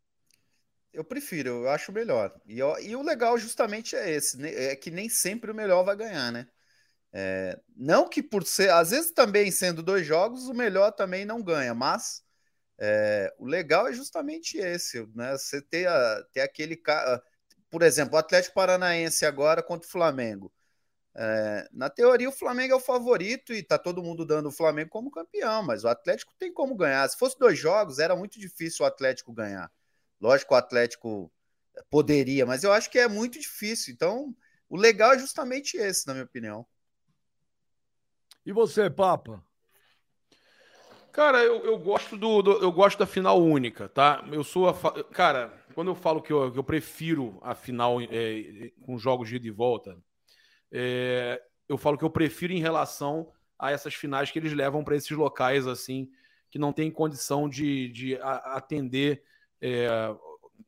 Eu 0.93 1.03
prefiro, 1.03 1.49
eu 1.49 1.69
acho 1.69 1.91
melhor. 1.91 2.33
E, 2.47 2.61
ó, 2.61 2.77
e 2.79 2.95
o 2.95 3.03
legal 3.03 3.37
justamente 3.37 3.95
é 3.95 4.09
esse, 4.09 4.37
né? 4.37 4.51
é 4.53 4.75
que 4.75 4.89
nem 4.89 5.09
sempre 5.09 5.51
o 5.51 5.55
melhor 5.55 5.83
vai 5.83 5.95
ganhar, 5.95 6.31
né? 6.31 6.47
É, 7.11 7.59
não 7.75 8.07
que 8.07 8.21
por 8.23 8.43
ser, 8.43 8.69
às 8.69 8.91
vezes 8.91 9.11
também 9.11 9.51
sendo 9.51 9.83
dois 9.83 10.05
jogos, 10.05 10.47
o 10.47 10.53
melhor 10.53 10.91
também 10.91 11.25
não 11.25 11.41
ganha, 11.41 11.73
mas 11.73 12.23
é, 12.80 13.34
o 13.39 13.45
legal 13.45 13.88
é 13.88 13.93
justamente 13.93 14.57
esse, 14.57 15.05
né? 15.15 15.34
Você 15.38 15.61
ter, 15.61 15.88
a- 15.88 16.23
ter 16.34 16.41
aquele 16.41 16.75
cara, 16.75 17.21
por 17.69 17.82
exemplo, 17.84 18.15
o 18.15 18.17
Atlético 18.17 18.55
Paranaense 18.55 19.25
agora 19.25 19.63
contra 19.63 19.88
o 19.88 19.91
Flamengo. 19.91 20.51
É, 21.15 21.67
na 21.73 21.89
teoria, 21.89 22.30
o 22.30 22.32
Flamengo 22.32 22.73
é 22.73 22.75
o 22.78 22.80
favorito 22.80 23.53
e 23.53 23.63
tá 23.63 23.78
todo 23.78 24.03
mundo 24.03 24.25
dando 24.25 24.49
o 24.49 24.51
Flamengo 24.51 24.89
como 24.91 25.11
campeão, 25.11 25.63
mas 25.63 25.84
o 25.84 25.88
Atlético 25.88 26.34
tem 26.38 26.53
como 26.53 26.75
ganhar. 26.75 27.07
Se 27.09 27.17
fosse 27.17 27.39
dois 27.39 27.57
jogos, 27.57 27.99
era 27.99 28.15
muito 28.15 28.39
difícil 28.39 28.86
o 28.86 28.88
Atlético 28.88 29.34
ganhar. 29.34 29.71
Lógico 30.21 30.53
o 30.53 30.57
Atlético 30.57 31.32
poderia, 31.89 32.45
mas 32.45 32.63
eu 32.63 32.71
acho 32.73 32.89
que 32.91 32.99
é 32.99 33.07
muito 33.07 33.39
difícil. 33.39 33.93
Então, 33.93 34.36
o 34.69 34.78
legal 34.78 35.13
é 35.13 35.19
justamente 35.19 35.78
esse, 35.78 36.07
na 36.07 36.13
minha 36.13 36.25
opinião. 36.25 36.65
E 38.45 38.51
você, 38.51 38.89
Papa? 38.89 39.43
Cara, 41.11 41.39
eu, 41.43 41.63
eu 41.65 41.77
gosto 41.77 42.15
do, 42.17 42.41
do- 42.41 42.57
eu 42.61 42.71
gosto 42.71 42.99
da 42.99 43.05
final 43.07 43.41
única, 43.41 43.89
tá? 43.89 44.23
Eu 44.31 44.43
sou 44.43 44.67
a 44.69 44.73
fa- 44.73 45.03
cara, 45.05 45.51
quando 45.73 45.89
eu 45.89 45.95
falo 45.95 46.21
que 46.21 46.31
eu, 46.31 46.51
que 46.51 46.59
eu 46.59 46.63
prefiro 46.63 47.39
a 47.41 47.55
final 47.55 47.99
é, 48.01 48.71
com 48.81 48.97
jogos 48.99 49.27
de 49.29 49.37
ida 49.37 49.47
e 49.47 49.51
volta, 49.51 49.97
é, 50.71 51.41
eu 51.69 51.77
falo 51.77 51.97
que 51.97 52.05
eu 52.05 52.09
prefiro 52.09 52.53
em 52.53 52.59
relação 52.59 53.31
a 53.59 53.71
essas 53.71 53.93
finais 53.95 54.31
que 54.31 54.39
eles 54.39 54.53
levam 54.53 54.83
para 54.83 54.95
esses 54.95 55.11
locais 55.11 55.67
assim 55.67 56.09
que 56.49 56.59
não 56.59 56.73
tem 56.73 56.91
condição 56.91 57.49
de, 57.49 57.89
de 57.89 58.17
atender 58.21 59.23
é, 59.61 59.87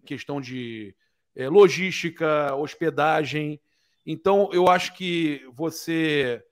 questão 0.05 0.41
de 0.41 0.95
é, 1.35 1.47
logística, 1.49 2.53
hospedagem. 2.55 3.61
Então, 4.05 4.49
eu 4.51 4.67
acho 4.67 4.93
que 4.95 5.41
você 5.53 6.43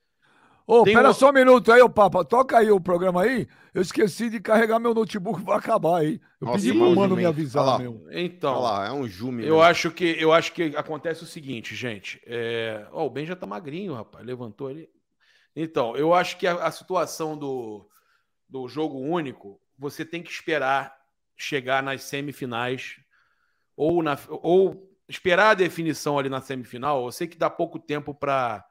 Ô, 0.70 0.84
Tem 0.84 0.94
pera 0.96 1.08
uma- 1.08 1.14
só 1.14 1.30
um 1.30 1.34
minuto 1.34 1.72
aí, 1.72 1.82
ô 1.82 1.90
Papa. 1.90 2.26
Toca 2.26 2.58
aí 2.58 2.70
o 2.70 2.80
programa 2.82 3.22
aí. 3.24 3.48
Eu 3.74 3.82
esqueci 3.82 4.30
de 4.30 4.42
carregar 4.42 4.80
meu 4.80 4.94
notebook, 4.94 5.42
vai 5.42 5.58
acabar 5.58 6.02
aí. 6.02 6.20
Eu 6.42 6.48
Nossa, 6.48 6.60
pedi 6.60 6.78
pro 6.78 6.94
mano 6.94 7.16
me 7.16 7.26
avisar, 7.26 7.66
lá. 7.66 7.80
meu. 7.80 8.06
então 8.12 8.52
Olha 8.54 8.62
lá, 8.62 8.88
é 8.88 8.92
um 8.92 9.08
jume. 9.08 9.46
Eu 9.46 9.62
acho 9.62 9.90
que 9.92 10.18
eu 10.20 10.34
acho 10.34 10.52
que 10.52 10.76
acontece 10.76 11.24
o 11.24 11.28
seguinte, 11.28 11.74
gente. 11.74 12.22
É... 12.26 12.86
ó, 12.92 13.06
o 13.06 13.10
Ben 13.10 13.26
já 13.26 13.34
tá 13.36 13.48
magrinho, 13.48 13.94
rapaz. 13.94 14.26
Levantou 14.26 14.68
ali. 14.68 14.90
Então, 15.56 15.96
eu 15.96 16.14
acho 16.14 16.38
que 16.38 16.46
a, 16.46 16.56
a 16.66 16.70
situação 16.72 17.38
do, 17.38 17.90
do 18.50 18.68
jogo 18.68 19.00
único, 19.00 19.62
você 19.80 20.04
tem 20.04 20.22
que 20.22 20.30
esperar 20.30 20.94
chegar 21.36 21.82
nas 21.82 22.04
semifinais 22.04 22.98
ou, 23.76 24.04
na, 24.04 24.18
ou 24.30 24.92
esperar 25.08 25.52
a 25.52 25.54
definição 25.54 26.20
ali 26.20 26.28
na 26.28 26.42
semifinal. 26.42 27.06
Eu 27.06 27.12
sei 27.12 27.26
que 27.26 27.38
dá 27.38 27.50
pouco 27.50 27.80
tempo 27.80 28.14
para 28.14 28.66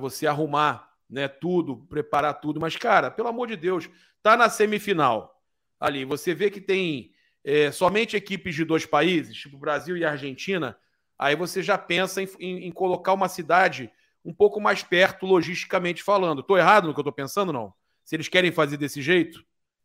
você 0.00 0.26
arrumar 0.26 0.90
né, 1.12 1.28
tudo, 1.28 1.76
preparar 1.90 2.40
tudo, 2.40 2.58
mas, 2.58 2.74
cara, 2.76 3.10
pelo 3.10 3.28
amor 3.28 3.46
de 3.46 3.56
Deus, 3.56 3.88
tá 4.22 4.36
na 4.36 4.48
semifinal 4.48 5.40
ali. 5.78 6.04
Você 6.06 6.34
vê 6.34 6.50
que 6.50 6.60
tem 6.60 7.12
é, 7.44 7.70
somente 7.70 8.16
equipes 8.16 8.54
de 8.54 8.64
dois 8.64 8.86
países, 8.86 9.36
tipo 9.36 9.58
Brasil 9.58 9.96
e 9.96 10.04
Argentina, 10.04 10.76
aí 11.18 11.36
você 11.36 11.62
já 11.62 11.76
pensa 11.76 12.22
em, 12.22 12.28
em- 12.40 12.66
em 12.68 12.72
colocar 12.72 13.12
uma 13.12 13.28
cidade 13.28 13.90
um 14.24 14.32
pouco 14.32 14.60
mais 14.60 14.82
perto, 14.82 15.26
logisticamente 15.26 16.02
falando. 16.02 16.40
Estou 16.40 16.56
errado 16.56 16.86
no 16.88 16.94
que 16.94 17.00
eu 17.00 17.02
estou 17.02 17.12
pensando, 17.12 17.52
não? 17.52 17.74
Se 18.04 18.16
eles 18.16 18.28
querem 18.28 18.50
fazer 18.52 18.76
desse 18.78 19.02
jeito? 19.02 19.44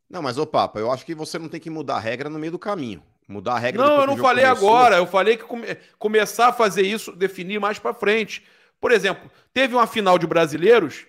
Não, 0.09 0.21
mas, 0.21 0.37
ô 0.37 0.47
Papa, 0.47 0.79
eu 0.79 0.89
acho 0.91 1.05
que 1.05 1.13
você 1.13 1.37
não 1.37 1.49
tem 1.49 1.59
que 1.59 1.69
mudar 1.69 1.95
a 1.97 1.99
regra 1.99 2.29
no 2.29 2.39
meio 2.39 2.51
do 2.53 2.59
caminho. 2.59 3.03
Mudar 3.27 3.55
a 3.55 3.59
regra 3.59 3.83
Não, 3.83 3.99
eu 4.01 4.07
não 4.07 4.17
falei 4.17 4.45
começou. 4.45 4.69
agora. 4.69 4.95
Eu 4.97 5.07
falei 5.07 5.35
que 5.35 5.43
come- 5.43 5.75
começar 5.99 6.47
a 6.47 6.53
fazer 6.53 6.83
isso, 6.83 7.11
definir 7.11 7.59
mais 7.59 7.77
para 7.77 7.93
frente. 7.93 8.45
Por 8.79 8.91
exemplo, 8.91 9.29
teve 9.53 9.75
uma 9.75 9.85
final 9.87 10.17
de 10.17 10.25
brasileiros. 10.27 11.05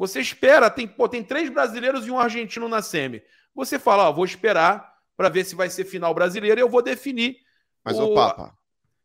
Você 0.00 0.18
espera, 0.18 0.70
tem, 0.70 0.88
pô, 0.88 1.06
tem 1.06 1.22
três 1.22 1.50
brasileiros 1.50 2.06
e 2.06 2.10
um 2.10 2.18
argentino 2.18 2.66
na 2.70 2.80
semi. 2.80 3.20
Você 3.54 3.78
fala, 3.78 4.08
ó, 4.08 4.12
vou 4.12 4.24
esperar 4.24 4.94
para 5.14 5.28
ver 5.28 5.44
se 5.44 5.54
vai 5.54 5.68
ser 5.68 5.84
final 5.84 6.14
brasileira 6.14 6.58
e 6.58 6.62
eu 6.62 6.70
vou 6.70 6.80
definir. 6.80 7.36
Mas, 7.84 7.98
o- 7.98 8.04
ô 8.04 8.14
Papa, 8.14 8.54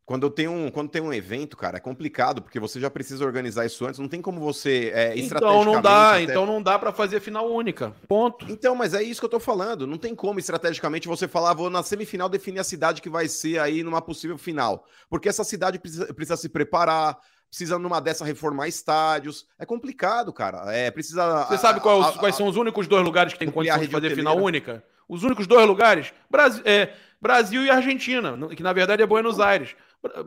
quando 0.06 0.30
tem, 0.30 0.48
um, 0.48 0.72
quando 0.72 0.90
tem 0.90 1.02
um 1.02 1.12
evento, 1.12 1.58
cara, 1.58 1.76
é 1.76 1.82
complicado, 1.82 2.42
porque 2.42 2.62
você 2.62 2.80
já 2.80 2.90
precisa 2.90 3.26
organizar 3.26 3.66
isso 3.66 3.86
antes. 3.86 4.00
Não 4.00 4.08
tem 4.08 4.22
como 4.22 4.40
você 4.40 4.94
é, 4.96 5.18
Então 5.20 5.66
não 5.66 5.82
dá, 5.82 6.12
até- 6.14 6.24
então 6.24 6.46
não 6.46 6.64
dá 6.64 6.80
para 6.80 6.94
fazer 6.94 7.20
final 7.20 7.52
única. 7.52 7.94
Ponto. 8.08 8.50
Então, 8.50 8.74
mas 8.74 8.94
é 8.94 9.04
isso 9.04 9.20
que 9.20 9.26
eu 9.26 9.30
tô 9.30 9.40
falando. 9.40 9.86
Não 9.86 9.98
tem 9.98 10.16
como 10.16 10.40
estrategicamente 10.40 11.10
você 11.10 11.28
falar, 11.28 11.52
"Ah, 11.52 11.56
vou 11.56 11.70
na 11.70 11.84
semifinal 11.84 12.30
definir 12.30 12.60
a 12.60 12.64
cidade 12.64 13.02
que 13.02 13.10
vai 13.10 13.28
ser 13.28 13.60
aí 13.60 13.84
numa 13.84 14.02
possível 14.02 14.38
final. 14.38 14.86
Porque 15.10 15.28
essa 15.28 15.44
cidade 15.44 15.78
precisa, 15.78 16.14
precisa 16.14 16.38
se 16.38 16.48
preparar, 16.48 17.18
precisa 17.56 17.80
numa 17.80 18.02
dessa 18.02 18.26
reformar 18.26 18.68
estádios. 18.68 19.48
É 19.58 19.66
complicado, 19.66 20.34
cara. 20.34 20.74
É, 20.76 20.92
precisa. 20.92 21.46
Você 21.46 21.58
sabe 21.58 21.80
qual- 21.80 22.02
a- 22.02 22.10
a- 22.10 22.14
quais 22.14 22.36
são 22.36 22.48
os 22.48 22.58
únicos 22.58 22.86
dois 22.86 23.04
lugares 23.04 23.32
que 23.32 23.40
tem 23.40 23.50
condição 23.50 23.78
a 23.80 23.86
de 23.86 23.88
fazer 23.88 24.14
final 24.14 24.38
única? 24.38 24.84
Os 25.08 25.24
únicos 25.24 25.48
dois 25.48 25.66
lugares? 25.66 26.12
Brasil, 26.30 26.62
é, 26.66 26.94
Brasil 27.22 27.64
e 27.64 27.70
Argentina, 27.70 28.38
que 28.56 28.62
na 28.62 28.74
verdade 28.74 29.02
é 29.02 29.06
Buenos 29.06 29.40
Aires. 29.40 29.74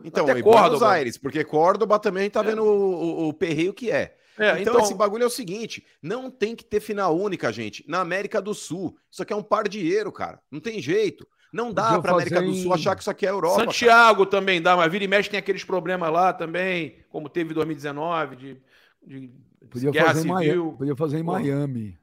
Então, 0.03 0.23
Até 0.23 0.39
e 0.39 0.41
Buenos 0.41 0.61
Córdoba. 0.61 0.89
Aires, 0.91 1.17
porque 1.17 1.43
Córdoba 1.43 1.99
também 1.99 2.21
a 2.21 2.23
gente 2.23 2.33
tá 2.33 2.41
vendo 2.41 2.63
o, 2.63 3.25
o, 3.25 3.27
o 3.29 3.33
perreio 3.33 3.73
que 3.73 3.91
é. 3.91 4.15
É, 4.37 4.51
então, 4.61 4.73
então, 4.73 4.79
esse 4.81 4.93
bagulho 4.95 5.23
é 5.23 5.27
o 5.27 5.29
seguinte: 5.29 5.85
não 6.01 6.31
tem 6.31 6.55
que 6.55 6.65
ter 6.65 6.79
final 6.79 7.15
única, 7.15 7.51
gente. 7.53 7.83
Na 7.87 7.99
América 7.99 8.41
do 8.41 8.53
Sul. 8.55 8.97
Isso 9.11 9.21
aqui 9.21 9.31
é 9.33 9.35
um 9.35 9.43
par 9.43 9.67
de 9.67 9.79
dinheiro, 9.79 10.11
cara. 10.11 10.39
Não 10.49 10.59
tem 10.59 10.81
jeito. 10.81 11.27
Não 11.51 11.73
dá 11.73 11.85
Podia 11.87 12.01
pra 12.01 12.11
América 12.13 12.41
do 12.41 12.51
em- 12.51 12.61
Sul 12.61 12.73
achar 12.73 12.95
que 12.95 13.01
isso 13.01 13.09
aqui 13.09 13.25
é 13.25 13.29
Europa. 13.29 13.55
cara. 13.57 13.65
Santiago 13.71 14.25
também 14.25 14.61
dá, 14.61 14.75
mas 14.77 14.91
vira 14.91 15.03
e 15.03 15.07
mexe 15.07 15.29
tem 15.29 15.39
aqueles 15.39 15.63
problemas 15.63 16.11
lá 16.11 16.31
também, 16.31 16.97
como 17.09 17.27
teve 17.27 17.51
em 17.51 17.53
2019, 17.55 18.35
de, 18.35 18.61
de 19.05 19.31
Podia 19.69 19.89
guerra 19.91 20.07
fazer, 20.07 20.27
em 20.27 20.31
Miami, 20.31 20.45
civil. 20.45 20.73
podia 20.77 20.95
fazer 20.95 21.19
em. 21.19 21.23
Miami. 21.23 21.97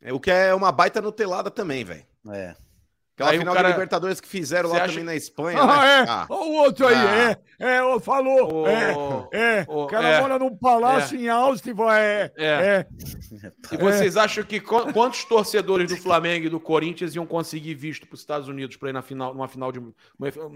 É, 0.00 0.12
O 0.12 0.18
que 0.20 0.30
é 0.30 0.54
uma 0.54 0.72
baita 0.72 1.00
nutelada 1.02 1.50
também, 1.50 1.84
velho. 1.84 2.04
É. 2.30 2.56
Aquela 3.20 3.30
Aí 3.32 3.38
final 3.38 3.54
cara- 3.54 3.68
de 3.68 3.74
Libertadores 3.74 4.18
que 4.20 4.26
fizeram 4.26 4.70
lá 4.70 4.76
acha- 4.76 4.86
também 4.88 5.04
na 5.04 5.14
Espanha, 5.14 5.58
Ah, 5.60 5.66
né? 5.66 5.88
é. 5.98 6.04
Ah, 6.08 6.26
Ó, 6.30 6.44
o 6.46 6.52
outro 6.54 6.86
aí, 6.86 6.94
Ah. 6.94 7.38
é. 7.58 7.76
É, 7.78 8.00
falou. 8.00 8.66
É, 8.66 8.92
é. 9.32 9.64
o 9.68 9.86
cara 9.86 10.08
é, 10.08 10.20
mora 10.22 10.38
num 10.38 10.56
palácio 10.56 11.18
em 11.20 11.28
Austin, 11.28 11.74
vai, 11.74 12.00
é. 12.02 12.32
É. 12.38 12.46
É. 12.46 12.86
E 13.72 13.76
vocês 13.76 14.16
acham 14.16 14.42
que 14.42 14.58
qu- 14.58 14.90
quantos 14.94 15.24
torcedores 15.26 15.90
do 15.90 15.96
Flamengo 15.98 16.46
e 16.46 16.48
do 16.48 16.58
Corinthians 16.58 17.14
iam 17.14 17.26
conseguir 17.26 17.74
visto 17.74 18.06
para 18.06 18.14
os 18.14 18.20
Estados 18.20 18.48
Unidos 18.48 18.76
para 18.76 18.88
ir 18.88 18.92
na 18.94 19.02
final, 19.02 19.34
numa 19.34 19.48
final 19.48 19.70
de 19.70 19.78
uma, 19.78 19.92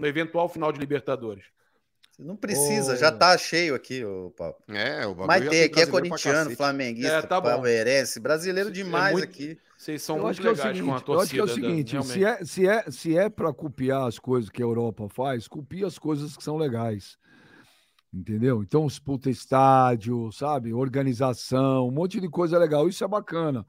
eventual 0.07 0.49
final 0.49 0.71
de 0.71 0.79
Libertadores? 0.79 1.45
Não 2.17 2.35
precisa, 2.37 2.93
Ô. 2.93 2.95
já 2.95 3.11
tá 3.11 3.37
cheio 3.37 3.75
aqui, 3.75 4.03
o 4.05 4.31
Paulo. 4.37 4.55
É, 4.69 5.05
o 5.05 5.09
bagulho 5.13 5.27
Mas 5.27 5.49
tem, 5.49 5.63
aqui 5.65 5.81
é 5.81 5.85
corintiano, 5.85 6.49
flamenguista, 6.55 7.17
É, 7.17 7.21
tá 7.21 7.41
palmeirense, 7.41 8.19
brasileiro 8.21 8.71
demais 8.71 9.11
muito- 9.11 9.25
aqui. 9.25 9.57
Vocês 9.85 10.01
são 10.01 10.17
Eu 10.17 10.23
muito 10.23 10.31
acho 10.31 10.41
que 10.41 10.47
é 10.47 10.51
o 10.51 10.55
seguinte, 10.55 11.03
eu 11.07 11.19
acho 11.19 11.29
que 11.31 11.39
é 11.39 11.43
o 11.43 11.45
da- 11.45 11.53
seguinte, 11.53 11.91
realmente. 11.91 12.13
se 12.13 12.25
é, 12.25 12.43
se 12.43 12.67
é, 12.67 12.91
se 12.91 13.17
é 13.17 13.29
para 13.29 13.53
copiar 13.53 14.07
as 14.07 14.17
coisas 14.17 14.49
que 14.49 14.59
a 14.59 14.65
Europa 14.65 15.07
faz, 15.07 15.47
copia 15.47 15.85
as 15.85 15.99
coisas 15.99 16.35
que 16.35 16.43
são 16.43 16.57
legais. 16.57 17.19
Entendeu? 18.11 18.63
Então, 18.63 18.83
os 18.83 18.97
puta 18.97 19.29
estádio, 19.29 20.31
sabe? 20.31 20.73
Organização, 20.73 21.87
um 21.87 21.91
monte 21.91 22.19
de 22.19 22.27
coisa 22.27 22.57
legal. 22.57 22.89
Isso 22.89 23.03
é 23.03 23.07
bacana. 23.07 23.63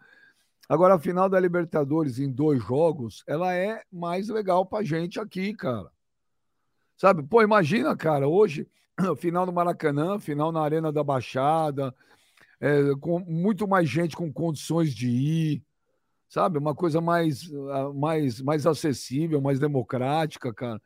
Agora, 0.66 0.94
a 0.94 0.98
final 0.98 1.28
da 1.28 1.38
Libertadores 1.38 2.18
em 2.18 2.32
dois 2.32 2.62
jogos, 2.64 3.22
ela 3.26 3.52
é 3.54 3.82
mais 3.92 4.30
legal 4.30 4.64
pra 4.64 4.82
gente 4.82 5.20
aqui, 5.20 5.52
cara. 5.52 5.90
Sabe? 6.96 7.24
Pô, 7.24 7.42
imagina, 7.42 7.94
cara, 7.94 8.26
hoje, 8.26 8.66
final 9.18 9.44
no 9.44 9.52
Maracanã, 9.52 10.18
final 10.18 10.50
na 10.50 10.62
Arena 10.62 10.90
da 10.90 11.04
Baixada, 11.04 11.94
é, 12.58 12.94
com 13.02 13.18
muito 13.20 13.68
mais 13.68 13.86
gente 13.86 14.16
com 14.16 14.32
condições 14.32 14.94
de 14.94 15.08
ir, 15.10 15.65
sabe? 16.28 16.58
Uma 16.58 16.74
coisa 16.74 17.00
mais, 17.00 17.50
ah, 17.70 17.92
mais, 17.92 18.40
mais 18.40 18.66
acessível, 18.66 19.40
mais 19.40 19.58
democrática, 19.58 20.52
cara. 20.52 20.80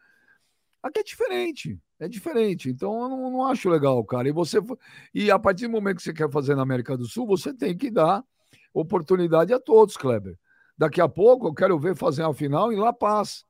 Aqui 0.83 1.01
é 1.01 1.03
diferente, 1.03 1.79
é 1.99 2.09
diferente. 2.09 2.71
Então 2.71 3.03
eu 3.03 3.09
não, 3.09 3.31
não 3.31 3.47
acho 3.47 3.69
legal, 3.69 4.03
cara. 4.05 4.29
E 4.29 4.33
você 4.33 4.59
e 5.15 5.31
a 5.31 5.39
partir 5.39 5.67
do 5.67 5.73
momento 5.73 5.97
que 5.97 6.03
você 6.03 6.13
quer 6.13 6.31
fazer 6.31 6.55
na 6.55 6.63
América 6.63 6.97
do 6.97 7.07
Sul, 7.07 7.27
você 7.27 7.53
tem 7.53 7.77
que 7.77 7.91
dar 7.91 8.25
oportunidade 8.73 9.53
a 9.53 9.61
todos, 9.61 9.97
Kleber. 9.97 10.39
Daqui 10.77 11.01
a 11.01 11.09
pouco 11.09 11.49
eu 11.49 11.55
quero 11.55 11.79
ver 11.79 11.95
fazer 11.95 12.23
a 12.23 12.33
final 12.33 12.73
em 12.73 12.77
La 12.77 12.93
Paz. 12.93 13.45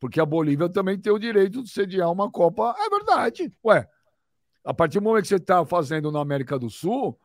Porque 0.00 0.18
a 0.18 0.26
Bolívia 0.26 0.68
também 0.68 0.98
tem 0.98 1.12
o 1.12 1.18
direito 1.18 1.62
de 1.62 1.70
sediar 1.70 2.10
uma 2.10 2.30
Copa. 2.30 2.74
É 2.76 2.88
verdade. 2.88 3.52
Ué, 3.64 3.86
a 4.64 4.74
partir 4.74 4.98
do 4.98 5.04
momento 5.04 5.22
que 5.22 5.28
você 5.28 5.36
está 5.36 5.64
fazendo 5.64 6.10
na 6.10 6.20
América 6.20 6.58
do 6.58 6.70
Sul, 6.70 7.18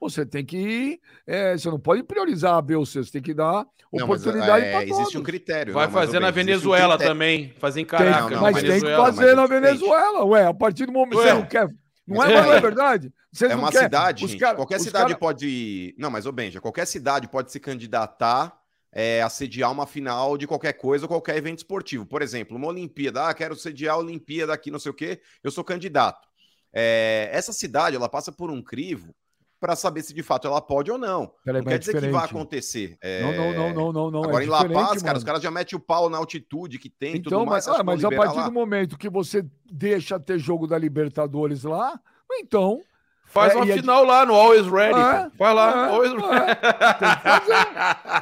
você 0.00 0.24
tem 0.26 0.44
que 0.44 0.56
ir. 0.58 1.00
é, 1.26 1.56
você 1.56 1.68
não 1.70 1.78
pode 1.80 2.02
priorizar 2.02 2.54
a 2.54 2.62
B 2.62 2.74
ou 2.76 2.84
C, 2.84 3.02
você 3.02 3.12
tem 3.12 3.22
que 3.22 3.32
dar 3.34 3.66
Não, 3.92 4.04
oportunidade 4.04 4.66
é, 4.66 4.70
para 4.72 4.80
todos. 4.86 4.98
Existe 5.00 5.18
um 5.18 5.22
critério. 5.22 5.72
Vai 5.72 5.86
não, 5.86 5.92
mas, 5.92 6.04
fazer 6.06 6.20
na 6.20 6.28
um 6.28 6.32
Venezuela 6.32 6.94
critério. 6.94 7.12
também. 7.12 7.54
Fazer 7.58 7.80
em 7.80 7.84
Tem- 7.84 7.98
Caracas. 7.98 8.22
Não, 8.22 8.30
não, 8.30 8.40
mas 8.42 8.62
tem 8.62 8.80
que 8.80 8.96
fazer 8.96 9.28
é 9.28 9.34
na. 9.34 9.46
Venezuela, 9.46 10.24
ué. 10.24 10.46
A 10.46 10.54
partir 10.54 10.86
do 10.86 10.92
momento 10.92 11.16
que 11.18 11.22
você 11.24 11.32
não 11.34 11.46
quer. 11.46 11.68
Não 12.06 12.22
é, 12.22 12.32
É. 12.34 12.42
não 12.42 12.52
é 12.52 12.60
verdade? 12.60 13.12
Vocês 13.32 13.50
É 13.50 13.54
uma 13.56 13.70
querem- 13.70 13.86
cidade, 13.86 14.26
gente. 14.26 14.38
cara- 14.38 14.56
qualquer 14.56 14.78
cidade 14.78 15.06
cara- 15.06 15.18
pode. 15.18 15.94
Não, 15.98 16.10
mas, 16.10 16.26
ô 16.26 16.32
Benja, 16.32 16.60
qualquer 16.60 16.86
cidade 16.86 17.26
pode 17.28 17.50
se 17.50 17.58
candidatar 17.58 18.52
é, 18.96 19.22
a 19.22 19.28
sediar 19.28 19.72
uma 19.72 19.86
final 19.88 20.36
de 20.38 20.46
qualquer 20.46 20.74
coisa 20.74 21.04
ou 21.04 21.08
qualquer 21.08 21.36
evento 21.36 21.58
esportivo. 21.58 22.06
Por 22.06 22.22
exemplo, 22.22 22.56
uma 22.56 22.68
Olimpíada. 22.68 23.26
Ah, 23.26 23.34
quero 23.34 23.56
sediar 23.56 23.94
a 23.96 23.98
Olimpíada 23.98 24.52
aqui, 24.52 24.70
não 24.70 24.78
sei 24.78 24.90
o 24.90 24.94
quê, 24.94 25.20
eu 25.42 25.50
sou 25.50 25.64
candidato. 25.64 26.28
É, 26.72 27.28
essa 27.32 27.52
cidade, 27.52 27.96
ela 27.96 28.08
passa 28.08 28.30
por 28.30 28.50
um 28.50 28.62
crivo 28.62 29.14
para 29.60 29.74
saber 29.76 30.02
se 30.02 30.12
de 30.12 30.22
fato 30.22 30.46
ela 30.46 30.60
pode 30.60 30.90
ou 30.90 30.98
não. 30.98 31.32
Peraí, 31.44 31.62
não 31.62 31.64
mas 31.64 31.72
quer 31.72 31.74
é 31.74 31.78
dizer 31.78 32.00
que 32.00 32.08
vai 32.12 32.24
acontecer. 32.24 32.98
É, 33.00 33.22
Não, 33.22 33.32
não, 33.32 33.52
não, 33.52 33.72
não, 33.72 33.92
não, 33.92 34.10
não. 34.10 34.24
Agora 34.24 34.42
é 34.44 34.46
em 34.46 34.50
La 34.50 34.58
Paz, 34.68 35.02
cara, 35.02 35.06
mano. 35.06 35.18
os 35.18 35.24
caras 35.24 35.42
já 35.42 35.50
metem 35.50 35.76
o 35.76 35.80
pau 35.80 36.10
na 36.10 36.18
altitude 36.18 36.78
que 36.78 36.90
tem 36.90 37.14
e 37.14 37.18
Então, 37.18 37.38
tudo 37.40 37.50
mais. 37.50 37.66
mas, 37.66 37.74
acho 37.74 37.80
ah, 37.80 37.84
mas 37.84 38.04
a 38.04 38.10
partir 38.10 38.36
lá. 38.36 38.44
do 38.44 38.52
momento 38.52 38.98
que 38.98 39.08
você 39.08 39.44
deixa 39.70 40.20
ter 40.20 40.38
jogo 40.38 40.66
da 40.66 40.76
Libertadores 40.76 41.62
lá, 41.64 41.98
então. 42.32 42.80
Faz 43.26 43.52
É, 43.52 43.56
uma 43.56 43.64
é- 43.70 43.74
final 43.76 44.04
lá 44.04 44.26
no 44.26 44.34
Always 44.34 44.66
Ready. 44.66 44.98
É. 45.00 45.30
Vai 45.38 45.54
lá, 45.54 45.86
é, 45.86 45.90
Always 45.90 46.12
é. 46.12 46.16
Ready. 46.16 46.24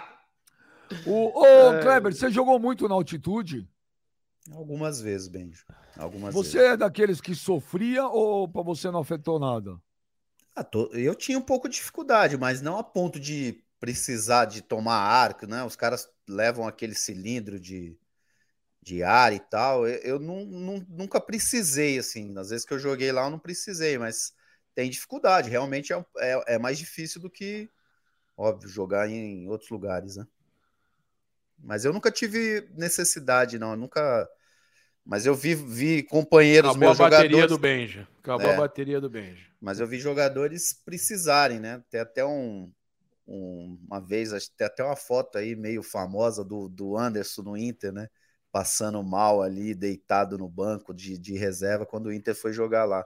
O, 1.06 1.40
ô, 1.40 1.46
É. 1.46 1.80
Kleber, 1.82 2.14
você 2.14 2.30
jogou 2.30 2.58
muito 2.58 2.86
na 2.86 2.94
altitude? 2.94 3.66
Algumas 4.54 5.00
vezes, 5.00 5.28
Benjo. 5.28 5.64
Algumas 5.98 6.34
Você 6.34 6.58
vezes. 6.58 6.72
é 6.72 6.76
daqueles 6.76 7.20
que 7.20 7.34
sofria 7.34 8.06
ou 8.06 8.48
pra 8.48 8.62
você 8.62 8.90
não 8.90 9.00
afetou 9.00 9.38
nada? 9.38 9.76
Ah, 10.54 10.64
tô- 10.64 10.90
Eu 10.92 11.14
tinha 11.14 11.38
um 11.38 11.42
pouco 11.42 11.68
de 11.68 11.76
dificuldade, 11.76 12.36
mas 12.36 12.60
não 12.60 12.78
a 12.78 12.84
ponto 12.84 13.18
de 13.18 13.62
precisar 13.80 14.44
de 14.46 14.62
tomar 14.62 14.96
ar, 14.98 15.36
né? 15.48 15.64
Os 15.64 15.76
caras 15.76 16.08
levam 16.28 16.66
aquele 16.66 16.94
cilindro 16.94 17.58
de, 17.58 17.98
de 18.82 19.02
ar 19.02 19.32
e 19.34 19.40
tal. 19.40 19.86
Eu, 19.88 19.96
eu 20.02 20.20
não- 20.20 20.44
não- 20.46 20.86
nunca 20.90 21.20
precisei, 21.20 21.98
assim. 21.98 22.36
Às 22.38 22.50
vezes 22.50 22.66
que 22.66 22.74
eu 22.74 22.78
joguei 22.78 23.12
lá, 23.12 23.24
eu 23.26 23.30
não 23.30 23.38
precisei, 23.38 23.98
mas 23.98 24.34
tem 24.74 24.90
dificuldade. 24.90 25.50
Realmente 25.50 25.92
é, 25.94 26.04
é, 26.18 26.54
é 26.56 26.58
mais 26.60 26.78
difícil 26.78 27.20
do 27.20 27.30
que, 27.30 27.70
óbvio, 28.36 28.68
jogar 28.70 29.08
em 29.10 29.48
outros 29.48 29.70
lugares, 29.70 30.16
né? 30.16 30.26
Mas 31.58 31.84
eu 31.84 31.92
nunca 31.92 32.10
tive 32.10 32.68
necessidade, 32.76 33.58
não. 33.58 33.72
Eu 33.72 33.76
nunca. 33.76 34.28
Mas 35.04 35.26
eu 35.26 35.34
vi, 35.34 35.54
vi 35.54 36.02
companheiros 36.04 36.70
Acabou 36.70 36.86
a 36.88 36.88
meus 36.90 36.98
bateria 36.98 37.30
jogadores. 37.30 37.50
do 37.50 37.58
Benja. 37.58 38.08
Acabou 38.22 38.46
É. 38.50 38.54
a 38.54 38.56
bateria 38.58 39.00
do 39.00 39.10
Benja. 39.10 39.46
Mas 39.60 39.80
eu 39.80 39.86
vi 39.86 39.98
jogadores 39.98 40.72
precisarem, 40.84 41.58
né? 41.58 41.82
Tem 41.90 42.00
até 42.00 42.24
um, 42.24 42.70
um- 43.26 43.78
uma 43.88 44.00
vez, 44.00 44.32
acho 44.32 44.50
que 44.50 44.56
tem 44.56 44.66
até 44.66 44.84
uma 44.84 44.96
foto 44.96 45.38
aí 45.38 45.56
meio 45.56 45.82
famosa 45.82 46.44
do, 46.44 46.68
do 46.68 46.96
Anderson 46.96 47.42
no 47.42 47.56
Inter, 47.56 47.92
né? 47.92 48.08
Passando 48.52 49.02
mal 49.02 49.42
ali, 49.42 49.74
deitado 49.74 50.38
no 50.38 50.48
banco 50.48 50.94
de, 50.94 51.18
de 51.18 51.34
reserva 51.36 51.86
quando 51.86 52.06
o 52.06 52.12
Inter 52.12 52.34
foi 52.34 52.52
jogar 52.52 52.84
lá. 52.84 53.04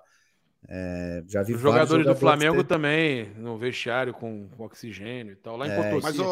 É, 0.68 1.22
já 1.28 1.42
vi 1.42 1.54
Os 1.54 1.60
vários 1.62 1.88
jogadores 1.88 2.06
do 2.06 2.16
Flamengo 2.16 2.64
ter- 2.64 2.68
também, 2.68 3.30
no 3.36 3.56
vestiário 3.56 4.12
com, 4.12 4.48
com 4.48 4.64
oxigênio 4.64 5.32
e 5.32 5.36
tal. 5.36 5.56
Lá 5.56 5.68
em 5.68 5.70
É, 5.70 5.76
Potosí. 5.76 6.02
Mas, 6.02 6.18
ô, 6.18 6.24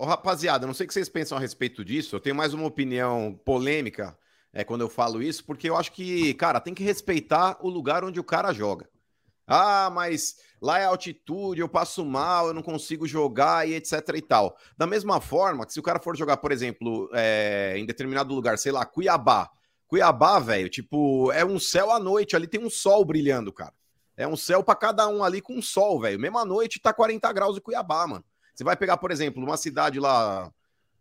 ô, 0.00 0.04
rapaziada, 0.04 0.66
não 0.66 0.74
sei 0.74 0.84
o 0.84 0.88
que 0.88 0.94
vocês 0.94 1.08
pensam 1.08 1.38
a 1.38 1.40
respeito 1.40 1.84
disso. 1.84 2.16
Eu 2.16 2.20
tenho 2.20 2.34
mais 2.34 2.52
uma 2.52 2.66
opinião 2.66 3.38
polêmica 3.44 4.18
é, 4.52 4.64
quando 4.64 4.80
eu 4.80 4.88
falo 4.88 5.22
isso, 5.22 5.44
porque 5.44 5.68
eu 5.68 5.76
acho 5.76 5.92
que, 5.92 6.34
cara, 6.34 6.60
tem 6.60 6.74
que 6.74 6.82
respeitar 6.82 7.58
o 7.60 7.68
lugar 7.68 8.04
onde 8.04 8.18
o 8.18 8.24
cara 8.24 8.52
joga. 8.52 8.88
Ah, 9.46 9.88
mas 9.90 10.36
lá 10.60 10.78
é 10.78 10.84
altitude, 10.84 11.60
eu 11.60 11.68
passo 11.68 12.04
mal, 12.04 12.48
eu 12.48 12.54
não 12.54 12.62
consigo 12.62 13.06
jogar 13.06 13.66
e 13.66 13.74
etc 13.74 13.92
e 14.14 14.20
tal. 14.20 14.56
Da 14.76 14.86
mesma 14.86 15.20
forma 15.20 15.64
que 15.64 15.72
se 15.72 15.80
o 15.80 15.82
cara 15.82 15.98
for 15.98 16.16
jogar, 16.16 16.36
por 16.36 16.52
exemplo, 16.52 17.08
é, 17.14 17.74
em 17.76 17.86
determinado 17.86 18.34
lugar, 18.34 18.58
sei 18.58 18.72
lá, 18.72 18.84
Cuiabá. 18.84 19.50
Cuiabá, 19.86 20.38
velho, 20.38 20.68
tipo, 20.68 21.32
é 21.32 21.44
um 21.44 21.58
céu 21.58 21.90
à 21.90 21.98
noite, 21.98 22.36
ali 22.36 22.46
tem 22.46 22.62
um 22.62 22.68
sol 22.68 23.04
brilhando, 23.06 23.50
cara. 23.50 23.72
É 24.18 24.28
um 24.28 24.36
céu 24.36 24.62
pra 24.62 24.74
cada 24.74 25.08
um 25.08 25.24
ali 25.24 25.40
com 25.40 25.54
um 25.54 25.62
sol, 25.62 26.00
velho. 26.00 26.20
Mesma 26.20 26.44
noite 26.44 26.78
tá 26.78 26.92
40 26.92 27.32
graus 27.32 27.56
em 27.56 27.60
Cuiabá, 27.60 28.06
mano. 28.06 28.24
Você 28.54 28.64
vai 28.64 28.76
pegar, 28.76 28.98
por 28.98 29.10
exemplo, 29.10 29.42
uma 29.42 29.56
cidade 29.56 29.98
lá, 29.98 30.52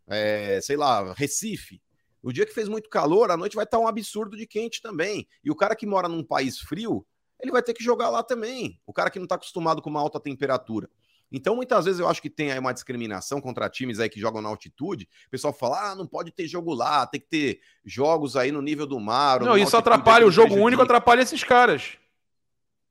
é, 0.07 0.61
sei 0.61 0.77
lá, 0.77 1.11
Recife. 1.13 1.81
O 2.27 2.33
dia 2.33 2.45
que 2.45 2.53
fez 2.53 2.67
muito 2.67 2.89
calor, 2.89 3.31
a 3.31 3.37
noite 3.37 3.55
vai 3.55 3.63
estar 3.63 3.79
um 3.79 3.87
absurdo 3.87 4.35
de 4.35 4.45
quente 4.45 4.81
também. 4.81 5.25
E 5.41 5.49
o 5.49 5.55
cara 5.55 5.73
que 5.73 5.85
mora 5.85 6.09
num 6.09 6.21
país 6.21 6.59
frio, 6.59 7.07
ele 7.39 7.53
vai 7.53 7.63
ter 7.63 7.73
que 7.73 7.81
jogar 7.81 8.09
lá 8.09 8.21
também. 8.21 8.77
O 8.85 8.91
cara 8.91 9.09
que 9.09 9.17
não 9.17 9.23
está 9.23 9.35
acostumado 9.35 9.81
com 9.81 9.89
uma 9.89 10.01
alta 10.01 10.19
temperatura. 10.19 10.89
Então, 11.31 11.55
muitas 11.55 11.85
vezes 11.85 12.01
eu 12.01 12.07
acho 12.09 12.21
que 12.21 12.29
tem 12.29 12.51
aí 12.51 12.59
uma 12.59 12.73
discriminação 12.73 13.39
contra 13.39 13.69
times 13.69 14.01
aí 14.01 14.09
que 14.09 14.19
jogam 14.19 14.41
na 14.41 14.49
altitude. 14.49 15.07
O 15.27 15.29
pessoal 15.29 15.53
fala: 15.53 15.91
ah, 15.91 15.95
não 15.95 16.05
pode 16.05 16.31
ter 16.31 16.49
jogo 16.49 16.73
lá, 16.73 17.07
tem 17.07 17.21
que 17.21 17.27
ter 17.27 17.61
jogos 17.85 18.35
aí 18.35 18.51
no 18.51 18.61
nível 18.61 18.85
do 18.85 18.99
mar. 18.99 19.39
Não, 19.39 19.57
isso 19.57 19.77
atrapalha. 19.77 20.27
O 20.27 20.31
jogo 20.31 20.55
único 20.55 20.83
atrapalha 20.83 21.21
esses 21.21 21.45
caras. 21.45 21.97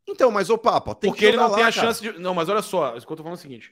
Então, 0.09 0.31
mas 0.31 0.49
ô 0.49 0.57
Papa, 0.57 0.95
tem 0.95 1.11
porque 1.11 1.27
que 1.27 1.27
ele 1.27 1.37
não 1.37 1.51
tem 1.51 1.63
lá, 1.63 1.69
a 1.69 1.73
cara. 1.75 1.87
chance 1.89 2.01
de. 2.01 2.19
Não, 2.19 2.33
mas 2.33 2.49
olha 2.49 2.63
só, 2.63 2.97
isso 2.97 3.07
que 3.07 3.13
eu 3.13 3.17
tô 3.19 3.23
falando 3.23 3.37
é 3.37 3.41
o 3.41 3.43
seguinte: 3.43 3.71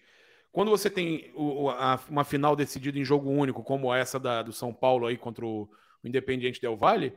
quando 0.54 0.70
você 0.70 0.88
tem 0.88 1.32
o- 1.34 1.68
a- 1.70 1.98
uma 2.08 2.22
final 2.24 2.54
decidida 2.54 2.96
em 2.96 3.04
jogo 3.04 3.28
único, 3.28 3.64
como 3.64 3.92
essa 3.92 4.20
da, 4.20 4.40
do 4.40 4.52
São 4.52 4.72
Paulo 4.72 5.08
aí 5.08 5.18
contra 5.18 5.44
o, 5.44 5.62
o 6.02 6.08
Independiente 6.08 6.60
Del 6.60 6.76
Valle, 6.76 7.12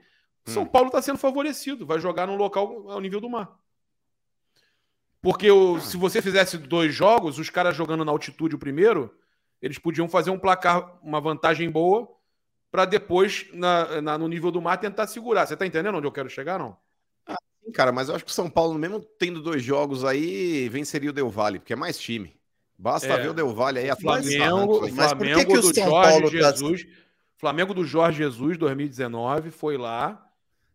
o 0.47 0.49
São 0.49 0.63
Hum. 0.63 0.65
Paulo 0.65 0.87
está 0.87 1.03
sendo 1.03 1.19
favorecido, 1.19 1.85
vai 1.85 1.99
jogar 1.99 2.25
num 2.25 2.35
local 2.35 2.89
ao 2.89 2.99
nível 2.99 3.21
do 3.21 3.29
mar. 3.29 3.55
Porque 5.21 5.51
o- 5.51 5.79
se 5.79 5.97
você 5.97 6.19
fizesse 6.19 6.57
dois 6.57 6.95
jogos, 6.95 7.37
os 7.37 7.49
caras 7.51 7.75
jogando 7.75 8.03
na 8.03 8.11
altitude 8.11 8.55
o 8.55 8.59
primeiro, 8.59 9.15
eles 9.61 9.77
podiam 9.77 10.09
fazer 10.09 10.31
um 10.31 10.39
placar, 10.39 10.97
uma 11.03 11.21
vantagem 11.21 11.69
boa, 11.69 12.09
para 12.71 12.85
depois, 12.85 13.47
na- 13.53 14.01
na- 14.01 14.17
no 14.17 14.27
nível 14.27 14.51
do 14.51 14.61
mar, 14.61 14.77
tentar 14.77 15.05
segurar. 15.07 15.45
Você 15.45 15.55
tá 15.55 15.65
entendendo 15.65 15.95
onde 15.97 16.07
eu 16.07 16.11
quero 16.11 16.29
chegar, 16.29 16.57
não? 16.59 16.77
Sim, 17.63 17.71
Cara, 17.71 17.91
mas 17.91 18.09
eu 18.09 18.15
acho 18.15 18.25
que 18.25 18.31
o 18.31 18.33
São 18.33 18.49
Paulo, 18.49 18.77
mesmo 18.79 18.99
tendo 18.99 19.41
dois 19.41 19.61
jogos 19.63 20.03
aí, 20.05 20.69
venceria 20.69 21.09
o 21.09 21.13
Del 21.13 21.29
Valle, 21.29 21.59
porque 21.59 21.73
é 21.73 21.75
mais 21.75 21.97
time. 21.99 22.36
Basta 22.77 23.07
É, 23.07 23.17
ver 23.17 23.29
o 23.29 23.33
Del 23.33 23.53
Valle 23.53 23.79
aí 23.79 23.87
Flamengo, 23.95 24.09
atrás 24.11 24.35
Flamengo, 24.35 24.85
aí. 24.85 24.91
Mas 24.91 25.13
por 25.13 25.17
que 25.19 25.33
Flamengo 25.33 25.51
que 25.51 25.57
o 25.57 25.61
do 25.61 25.73
São 25.75 25.89
Jorge 25.89 26.09
Paulo 26.11 26.31
tá- 26.31 26.37
Jesus. 26.37 26.87
Flamengo 27.37 27.73
do 27.73 27.83
Jorge 27.85 28.17
Jesus, 28.19 28.57
2019, 28.57 29.51
foi 29.51 29.77
lá. 29.77 30.23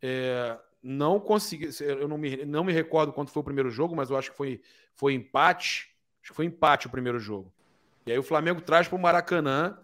é, 0.02 0.56
não 0.82 1.20
consegui. 1.20 1.70
Eu 1.80 2.08
não 2.08 2.18
me, 2.18 2.44
não 2.44 2.64
me 2.64 2.72
recordo 2.72 3.12
quanto 3.12 3.30
foi 3.30 3.40
o 3.40 3.44
primeiro 3.44 3.70
jogo, 3.70 3.94
mas 3.94 4.10
eu 4.10 4.16
acho 4.16 4.32
que 4.32 4.36
foi, 4.36 4.60
foi 4.96 5.14
empate. 5.14 5.90
Acho 6.20 6.32
que 6.32 6.36
foi 6.36 6.44
empate 6.46 6.88
o 6.88 6.90
primeiro 6.90 7.20
jogo. 7.20 7.52
E 8.04 8.10
aí 8.10 8.18
o 8.18 8.22
Flamengo 8.22 8.60
traz 8.60 8.88
para 8.88 8.96
o 8.96 9.00
Maracanã. 9.00 9.78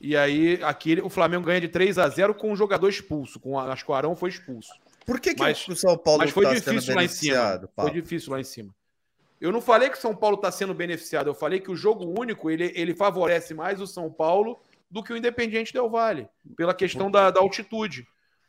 E 0.00 0.16
aí 0.16 0.60
aqui 0.62 1.00
o 1.02 1.08
Flamengo 1.08 1.44
ganha 1.46 1.60
de 1.60 1.66
3 1.68 1.98
a 1.98 2.08
0 2.08 2.32
com 2.34 2.52
um 2.52 2.56
jogador 2.56 2.88
expulso. 2.88 3.40
Com, 3.40 3.58
a- 3.58 3.72
acho 3.72 3.84
que 3.84 3.90
o 3.90 3.94
Arão 3.94 4.14
foi 4.14 4.28
expulso. 4.30 4.70
Por 5.04 5.18
que, 5.18 5.34
que 5.34 5.40
Mas- 5.42 5.66
o 5.66 5.74
São 5.74 5.96
Paulo 5.98 6.20
Mas 6.20 6.30
foi 6.30 6.44
tá 6.44 6.54
difícil 6.54 6.94
lá 6.94 7.02
em 7.02 7.08
cima. 7.08 7.34
beneficiado, 7.34 7.68
Foi 7.74 7.90
difícil 7.90 8.32
lá 8.32 8.40
em 8.40 8.44
cima. 8.44 8.72
Eu 9.40 9.52
não 9.52 9.60
falei 9.60 9.90
que 9.90 9.98
o 9.98 10.00
São 10.00 10.14
Paulo 10.14 10.36
está 10.36 10.50
sendo 10.50 10.72
beneficiado, 10.72 11.28
eu 11.28 11.34
falei 11.34 11.60
que 11.60 11.70
o 11.70 11.76
jogo 11.76 12.04
único 12.18 12.50
ele, 12.50 12.72
ele 12.74 12.94
favorece 12.94 13.52
mais 13.52 13.80
o 13.80 13.86
São 13.86 14.10
Paulo 14.10 14.58
do 14.90 15.02
que 15.02 15.12
o 15.12 15.16
Independiente 15.16 15.72
Del 15.72 15.90
Vale, 15.90 16.28
pela 16.56 16.74
questão 16.74 17.10
da, 17.10 17.30
da 17.30 17.40
altitude. 17.40 18.06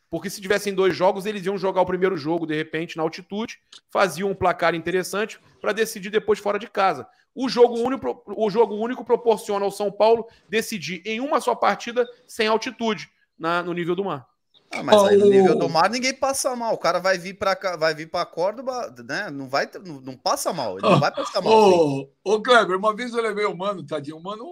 Porque 0.10 0.30
se 0.30 0.40
tivessem 0.40 0.74
dois 0.74 0.96
jogos, 0.96 1.26
eles 1.26 1.46
iam 1.46 1.58
jogar 1.58 1.82
o 1.82 1.86
primeiro 1.86 2.16
jogo, 2.16 2.48
de 2.48 2.56
repente, 2.56 2.96
na 2.96 3.04
altitude, 3.04 3.60
faziam 3.92 4.30
um 4.30 4.36
placar 4.36 4.74
interessante 4.74 5.40
para 5.60 5.74
decidir 5.74 6.10
depois 6.10 6.40
fora 6.40 6.58
de 6.58 6.68
casa. 6.68 7.06
O 7.36 7.50
jogo, 7.50 7.78
único, 7.80 8.24
o 8.26 8.50
jogo 8.50 8.76
único 8.76 9.04
proporciona 9.04 9.66
ao 9.66 9.72
São 9.72 9.92
Paulo 9.92 10.26
decidir 10.50 11.02
em 11.06 11.20
uma 11.20 11.42
só 11.42 11.54
partida 11.54 12.08
sem 12.26 12.48
altitude 12.48 13.10
na, 13.38 13.62
no 13.62 13.74
nível 13.74 13.96
do 13.96 14.06
mar. 14.06 14.26
Ah, 14.72 14.84
mas 14.84 15.02
aí 15.04 15.18
no 15.18 15.30
nível 15.30 15.58
do 15.58 15.70
mar 15.70 15.90
ninguém 15.90 16.14
passa 16.14 16.56
mal. 16.56 16.74
O 16.74 16.78
cara 16.78 17.00
vai 17.00 17.18
vir 17.18 17.34
para 17.36 17.78
vai 17.78 17.96
vir 17.96 18.10
para 18.10 18.26
Córdoba, 18.26 18.94
né? 19.08 19.30
Não 19.30 19.48
vai, 19.48 19.70
não, 19.86 20.02
não 20.02 20.18
passa 20.18 20.52
mal. 20.52 20.78
Ele 20.78 20.88
não 20.88 21.00
vai 21.00 21.14
passar 21.14 21.42
mal. 21.42 21.54
Ô, 21.54 22.10
ô 22.24 22.42
Kleber, 22.42 22.78
uma 22.78 22.96
vez 22.96 23.14
eu 23.14 23.22
levei 23.22 23.46
o 23.46 23.56
mano, 23.56 23.86
tadinho, 23.86 24.18
o 24.18 24.24
mano, 24.24 24.44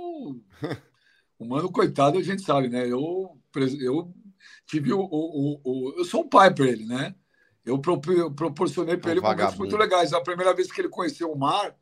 o 1.37 1.45
mano 1.45 1.71
coitado, 1.71 2.17
a 2.17 2.23
gente 2.23 2.41
sabe, 2.41 2.69
né? 2.69 2.87
Eu 2.87 3.37
eu 3.79 4.13
tive 4.65 4.93
o, 4.93 4.99
o, 4.99 5.61
o 5.63 5.93
eu 5.97 6.05
sou 6.05 6.21
um 6.21 6.29
pai 6.29 6.53
para 6.53 6.65
ele, 6.65 6.85
né? 6.85 7.13
Eu 7.65 7.79
proporcionei 7.79 8.95
para 8.95 9.09
é 9.09 9.13
um 9.13 9.17
ele 9.17 9.21
momentos 9.21 9.57
muito 9.57 9.75
legais. 9.75 10.13
A 10.13 10.21
primeira 10.21 10.53
vez 10.53 10.71
que 10.71 10.79
ele 10.79 10.89
conheceu 10.89 11.31
o 11.31 11.37
mar, 11.37 11.75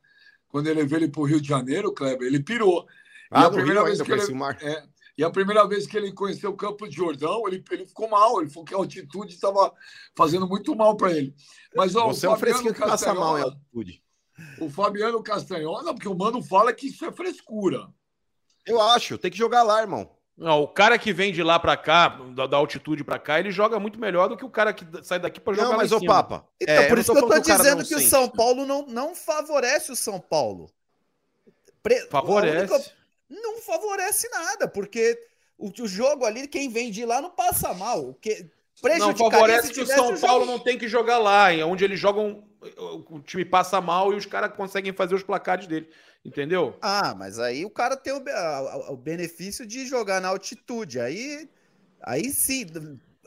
quando 0.48 0.68
ele 0.68 0.82
levei 0.82 1.00
ele 1.00 1.08
para 1.10 1.22
o 1.22 1.26
Rio 1.26 1.42
de 1.42 1.48
Janeiro, 1.48 1.94
Kleber, 1.94 2.26
ele 2.26 2.42
pirou. 2.42 2.88
Ah, 3.30 3.42
e 3.42 3.46
a 3.46 3.50
primeira 3.50 3.84
vez 3.84 4.02
que 4.02 4.12
ele, 4.12 4.22
é, 4.62 4.84
e 5.18 5.24
a 5.24 5.30
primeira 5.30 5.68
vez 5.68 5.86
que 5.86 5.96
ele 5.96 6.12
conheceu 6.12 6.50
o 6.50 6.58
Campo 6.58 6.88
de 6.88 6.96
Jordão, 6.96 7.48
ele, 7.48 7.64
ele 7.70 7.86
ficou 7.86 8.10
mal. 8.10 8.42
Ele 8.42 8.50
falou 8.50 8.66
que 8.66 8.74
a 8.74 8.78
altitude 8.78 9.34
estava 9.34 9.72
fazendo 10.16 10.48
muito 10.48 10.76
mal 10.76 10.98
para 10.98 11.12
ele. 11.12 11.36
Mas 11.76 11.96
ó, 11.96 12.08
Você 12.08 12.28
o 12.28 12.36
Fabiano 12.36 12.68
é 12.68 12.72
um 12.72 12.74
que 12.74 12.80
passa 12.80 13.14
mal 13.14 13.38
em 13.38 13.44
altitude. 13.44 14.04
O 14.60 14.70
Fabiano 14.70 15.22
Castanhola, 15.22 15.94
porque 15.94 16.08
o 16.08 16.16
mano 16.16 16.42
fala 16.42 16.74
que 16.74 16.88
isso 16.88 17.06
é 17.06 17.12
frescura. 17.12 17.88
Eu 18.66 18.82
acho, 18.82 19.18
tem 19.18 19.30
que 19.30 19.38
jogar 19.38 19.62
lá, 19.62 19.82
irmão. 19.82 20.10
Não, 20.36 20.64
o 20.64 20.68
cara 20.68 20.98
que 20.98 21.14
vem 21.14 21.32
de 21.32 21.44
lá 21.44 21.60
para 21.60 21.78
cá, 21.78 22.08
da, 22.34 22.48
da 22.48 22.58
altitude 22.58 23.04
para 23.04 23.20
cá, 23.20 23.40
ele 23.40 23.52
joga 23.52 23.80
muito 23.80 24.00
melhor 24.00 24.28
do 24.28 24.36
que 24.36 24.44
o 24.44 24.50
cara 24.50 24.74
que 24.74 24.84
sai 25.04 25.20
daqui 25.20 25.40
para 25.40 25.54
jogar 25.54 25.70
Não, 25.70 25.78
mas 25.78 25.92
ô 25.92 26.04
Papa. 26.04 26.48
Então, 26.60 26.74
é, 26.74 26.90
por 26.90 26.98
isso 26.98 27.14
que 27.14 27.20
eu 27.20 27.28
tô 27.28 27.40
dizendo 27.40 27.86
que, 27.86 27.94
o 27.94 28.00
São 28.00 28.28
Paulo 28.28 28.66
não, 28.66 28.84
não 28.88 29.14
favorece 29.14 29.92
o 29.92 29.96
São 29.96 30.20
Paulo. 30.20 30.72
Pre... 31.84 32.08
Favorece. 32.10 32.92
Não 33.42 33.62
favorece 33.62 34.30
nada, 34.30 34.68
porque 34.68 35.18
o, 35.58 35.70
o 35.70 35.88
jogo 35.88 36.26
ali, 36.26 36.48
quem 36.48 36.70
vem 36.70 36.92
de 36.92 37.06
lá 37.06 37.22
não 37.22 37.32
passa 37.32 37.74
mal. 37.74 38.14
Que 38.16 38.46
não 39.00 39.16
favorece 39.16 39.72
que 39.72 39.82
o 39.82 39.88
São 39.88 40.20
Paulo 40.20 40.46
não 40.46 40.60
tem 40.60 40.78
que 40.78 40.88
jogar 40.88 41.18
lá, 41.18 41.50
onde 41.66 41.84
eles 41.84 42.00
jogam, 42.00 42.44
o 43.10 43.20
time 43.20 43.46
passa 43.46 43.80
mal 43.80 44.14
e 44.14 44.18
os 44.18 44.26
caras 44.26 44.56
conseguem 44.56 44.94
fazer 44.94 45.16
os 45.16 45.24
placares 45.24 45.68
dele. 45.68 45.90
Entendeu? 46.26 46.78
Ah, 46.82 47.14
mas 47.18 47.38
aí 47.38 47.66
o 47.66 47.70
cara 47.70 47.98
tem 47.98 48.14
o, 48.14 48.24
a, 48.30 48.92
o 48.92 48.98
benefício 48.98 49.66
de 49.66 49.86
jogar 49.86 50.22
na 50.22 50.30
altitude. 50.30 51.00
Aí, 51.00 51.50
aí 52.02 52.30
sim 52.30 52.66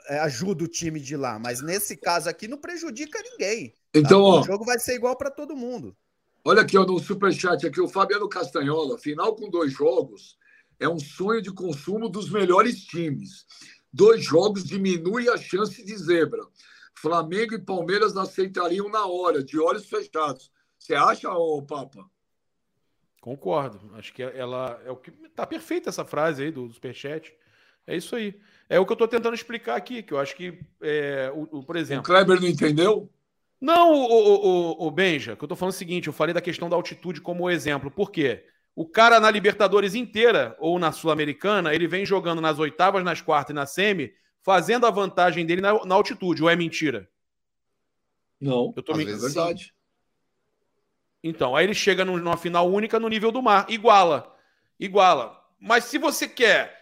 é, 0.08 0.18
ajuda 0.20 0.64
o 0.64 0.68
time 0.68 0.98
de 0.98 1.14
lá. 1.14 1.38
Mas 1.38 1.60
nesse 1.60 1.94
caso 1.96 2.28
aqui 2.28 2.48
não 2.48 2.56
prejudica 2.56 3.20
ninguém. 3.22 3.74
Então, 3.94 4.22
tá? 4.22 4.40
o 4.40 4.42
jogo 4.44 4.64
vai 4.64 4.78
ser 4.78 4.94
igual 4.94 5.14
para 5.14 5.30
todo 5.30 5.54
mundo. 5.54 5.94
Olha 6.48 6.62
aqui, 6.62 6.78
ó, 6.78 6.86
no 6.86 6.96
superchat 7.00 7.66
aqui, 7.66 7.80
o 7.80 7.88
Fabiano 7.88 8.28
Castanhola, 8.28 8.96
final 8.96 9.34
com 9.34 9.50
dois 9.50 9.72
jogos 9.72 10.38
é 10.78 10.88
um 10.88 10.96
sonho 10.96 11.42
de 11.42 11.52
consumo 11.52 12.08
dos 12.08 12.30
melhores 12.30 12.84
times. 12.84 13.44
Dois 13.92 14.22
jogos 14.22 14.62
diminui 14.62 15.28
a 15.28 15.36
chance 15.36 15.84
de 15.84 15.96
zebra. 15.96 16.46
Flamengo 16.94 17.54
e 17.54 17.58
Palmeiras 17.58 18.16
aceitariam 18.16 18.88
na 18.88 19.06
hora, 19.06 19.42
de 19.42 19.58
olhos 19.58 19.88
fechados. 19.88 20.52
Você 20.78 20.94
acha, 20.94 21.28
ô 21.32 21.62
Papa? 21.62 22.08
Concordo. 23.20 23.80
Acho 23.94 24.14
que 24.14 24.22
ela 24.22 24.80
é 24.84 24.90
o 24.92 24.96
que 24.96 25.10
tá 25.34 25.44
perfeita 25.44 25.88
essa 25.88 26.04
frase 26.04 26.44
aí 26.44 26.52
do 26.52 26.70
superchat. 26.72 27.34
É 27.88 27.96
isso 27.96 28.14
aí. 28.14 28.38
É 28.68 28.78
o 28.78 28.86
que 28.86 28.92
eu 28.92 28.94
estou 28.94 29.08
tentando 29.08 29.34
explicar 29.34 29.74
aqui, 29.74 30.00
que 30.00 30.14
eu 30.14 30.20
acho 30.20 30.36
que, 30.36 30.60
é, 30.80 31.28
o, 31.34 31.58
o, 31.58 31.64
por 31.64 31.74
exemplo. 31.74 32.02
O 32.02 32.06
Kleber 32.06 32.40
não 32.40 32.46
entendeu? 32.46 33.10
Não, 33.60 33.92
o, 33.94 34.04
o, 34.04 34.86
o, 34.86 34.90
Benja, 34.90 35.34
que 35.34 35.42
eu 35.42 35.48
tô 35.48 35.56
falando 35.56 35.72
o 35.72 35.76
seguinte, 35.76 36.06
eu 36.06 36.12
falei 36.12 36.34
da 36.34 36.40
questão 36.40 36.68
da 36.68 36.76
altitude 36.76 37.20
como 37.20 37.48
exemplo. 37.48 37.90
Por 37.90 38.10
quê? 38.10 38.44
O 38.74 38.86
cara 38.86 39.18
na 39.18 39.30
Libertadores 39.30 39.94
inteira, 39.94 40.54
ou 40.58 40.78
na 40.78 40.92
Sul-Americana, 40.92 41.74
ele 41.74 41.88
vem 41.88 42.04
jogando 42.04 42.42
nas 42.42 42.58
oitavas, 42.58 43.02
nas 43.02 43.22
quartas 43.22 43.50
e 43.50 43.54
na 43.54 43.64
semi, 43.64 44.12
fazendo 44.42 44.86
a 44.86 44.90
vantagem 44.90 45.46
dele 45.46 45.62
na, 45.62 45.84
na 45.86 45.94
altitude, 45.94 46.42
ou 46.42 46.50
é 46.50 46.54
mentira? 46.54 47.08
Não, 48.38 48.74
eu 48.76 48.82
tô 48.82 48.94
me... 48.94 49.04
é 49.04 49.16
verdade. 49.16 49.74
Então, 51.24 51.56
aí 51.56 51.64
ele 51.64 51.74
chega 51.74 52.04
numa 52.04 52.36
final 52.36 52.70
única 52.70 53.00
no 53.00 53.08
nível 53.08 53.32
do 53.32 53.42
mar. 53.42 53.66
Iguala. 53.70 54.36
Iguala. 54.78 55.42
Mas 55.58 55.84
se 55.84 55.96
você 55.96 56.28
quer 56.28 56.76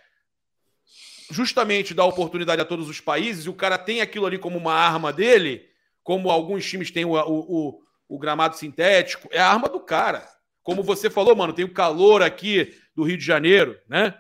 justamente 1.31 1.95
dar 1.95 2.05
oportunidade 2.05 2.61
a 2.61 2.65
todos 2.65 2.89
os 2.89 3.01
países, 3.01 3.47
e 3.47 3.49
o 3.49 3.55
cara 3.55 3.79
tem 3.79 4.01
aquilo 4.01 4.27
ali 4.27 4.39
como 4.39 4.59
uma 4.59 4.75
arma 4.75 5.13
dele 5.13 5.67
como 6.05 6.31
alguns 6.31 6.65
times 6.65 6.91
têm 6.91 7.07
o, 7.07 7.15
o, 7.15 7.83
o, 8.07 8.19
gramado 8.19 8.57
sintético, 8.57 9.27
é 9.33 9.41
a 9.41 9.49
arma 9.49 9.69
do 9.69 9.81
cara. 9.81 10.29
Como 10.63 10.83
você 10.83 11.09
falou, 11.09 11.35
mano, 11.35 11.53
tem 11.53 11.65
o 11.65 11.73
calor 11.73 12.23
aqui 12.23 12.79
do 12.95 13.03
Rio 13.03 13.17
de 13.17 13.25
Janeiro, 13.25 13.77
né? 13.89 14.15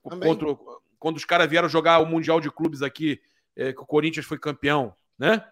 Contra, 0.00 0.56
quando 0.98 1.16
os 1.16 1.24
caras 1.24 1.50
vieram 1.50 1.68
jogar 1.68 1.98
o 1.98 2.06
Mundial 2.06 2.40
de 2.40 2.50
Clubes 2.50 2.82
aqui, 2.82 3.20
é, 3.56 3.72
que 3.72 3.80
o 3.80 3.86
Corinthians 3.86 4.24
foi 4.24 4.38
campeão, 4.38 4.94
né? 5.18 5.44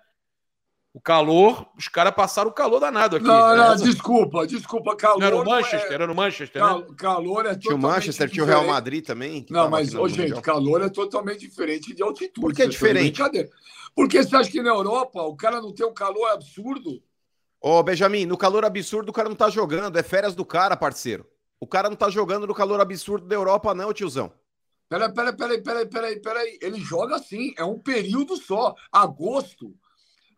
O 0.96 1.00
calor, 1.02 1.68
os 1.76 1.88
caras 1.88 2.14
passaram 2.14 2.48
o 2.48 2.52
calor 2.54 2.80
danado 2.80 3.16
aqui. 3.16 3.26
Não, 3.26 3.54
não, 3.54 3.76
desculpa, 3.76 4.46
desculpa, 4.46 4.96
calor. 4.96 5.18
Não 5.18 5.26
era 5.26 5.36
no 5.36 5.44
Manchester, 5.44 5.90
é... 5.90 5.94
era 5.94 6.06
no 6.06 6.14
Manchester, 6.14 6.62
Cal, 6.62 6.78
né? 6.78 6.86
Calor 6.96 7.44
é 7.44 7.54
Tinha 7.54 7.74
o 7.74 7.78
Manchester, 7.78 8.30
tinha 8.30 8.42
o 8.42 8.46
Real 8.46 8.66
Madrid 8.66 9.04
também. 9.04 9.44
Não, 9.50 9.68
mas, 9.68 9.94
ô, 9.94 10.08
gente, 10.08 10.40
calor 10.40 10.80
é 10.80 10.88
totalmente 10.88 11.40
diferente 11.40 11.94
de 11.94 12.02
altitude. 12.02 12.40
Por 12.40 12.54
que 12.54 12.62
é 12.62 12.66
diferente? 12.66 13.20
Porque 13.94 14.22
você 14.22 14.36
acha 14.36 14.50
que 14.50 14.62
na 14.62 14.70
Europa 14.70 15.20
o 15.20 15.36
cara 15.36 15.60
não 15.60 15.70
tem 15.70 15.84
um 15.84 15.92
calor 15.92 16.30
absurdo? 16.30 17.02
Ô, 17.60 17.82
Benjamin, 17.82 18.24
no 18.24 18.38
calor 18.38 18.64
absurdo 18.64 19.10
o 19.10 19.12
cara 19.12 19.28
não 19.28 19.36
tá 19.36 19.50
jogando, 19.50 19.98
é 19.98 20.02
férias 20.02 20.34
do 20.34 20.46
cara, 20.46 20.78
parceiro. 20.78 21.26
O 21.60 21.66
cara 21.66 21.90
não 21.90 21.96
tá 21.96 22.08
jogando 22.08 22.46
no 22.46 22.54
calor 22.54 22.80
absurdo 22.80 23.26
da 23.26 23.34
Europa, 23.34 23.74
não, 23.74 23.92
tiozão. 23.92 24.32
Peraí, 24.88 25.12
peraí, 25.12 25.36
peraí, 25.36 25.62
peraí, 25.62 25.86
peraí, 25.86 26.20
peraí. 26.20 26.58
Ele 26.62 26.80
joga 26.80 27.16
assim, 27.16 27.52
é 27.58 27.64
um 27.64 27.78
período 27.78 28.38
só. 28.38 28.74
Agosto 28.90 29.74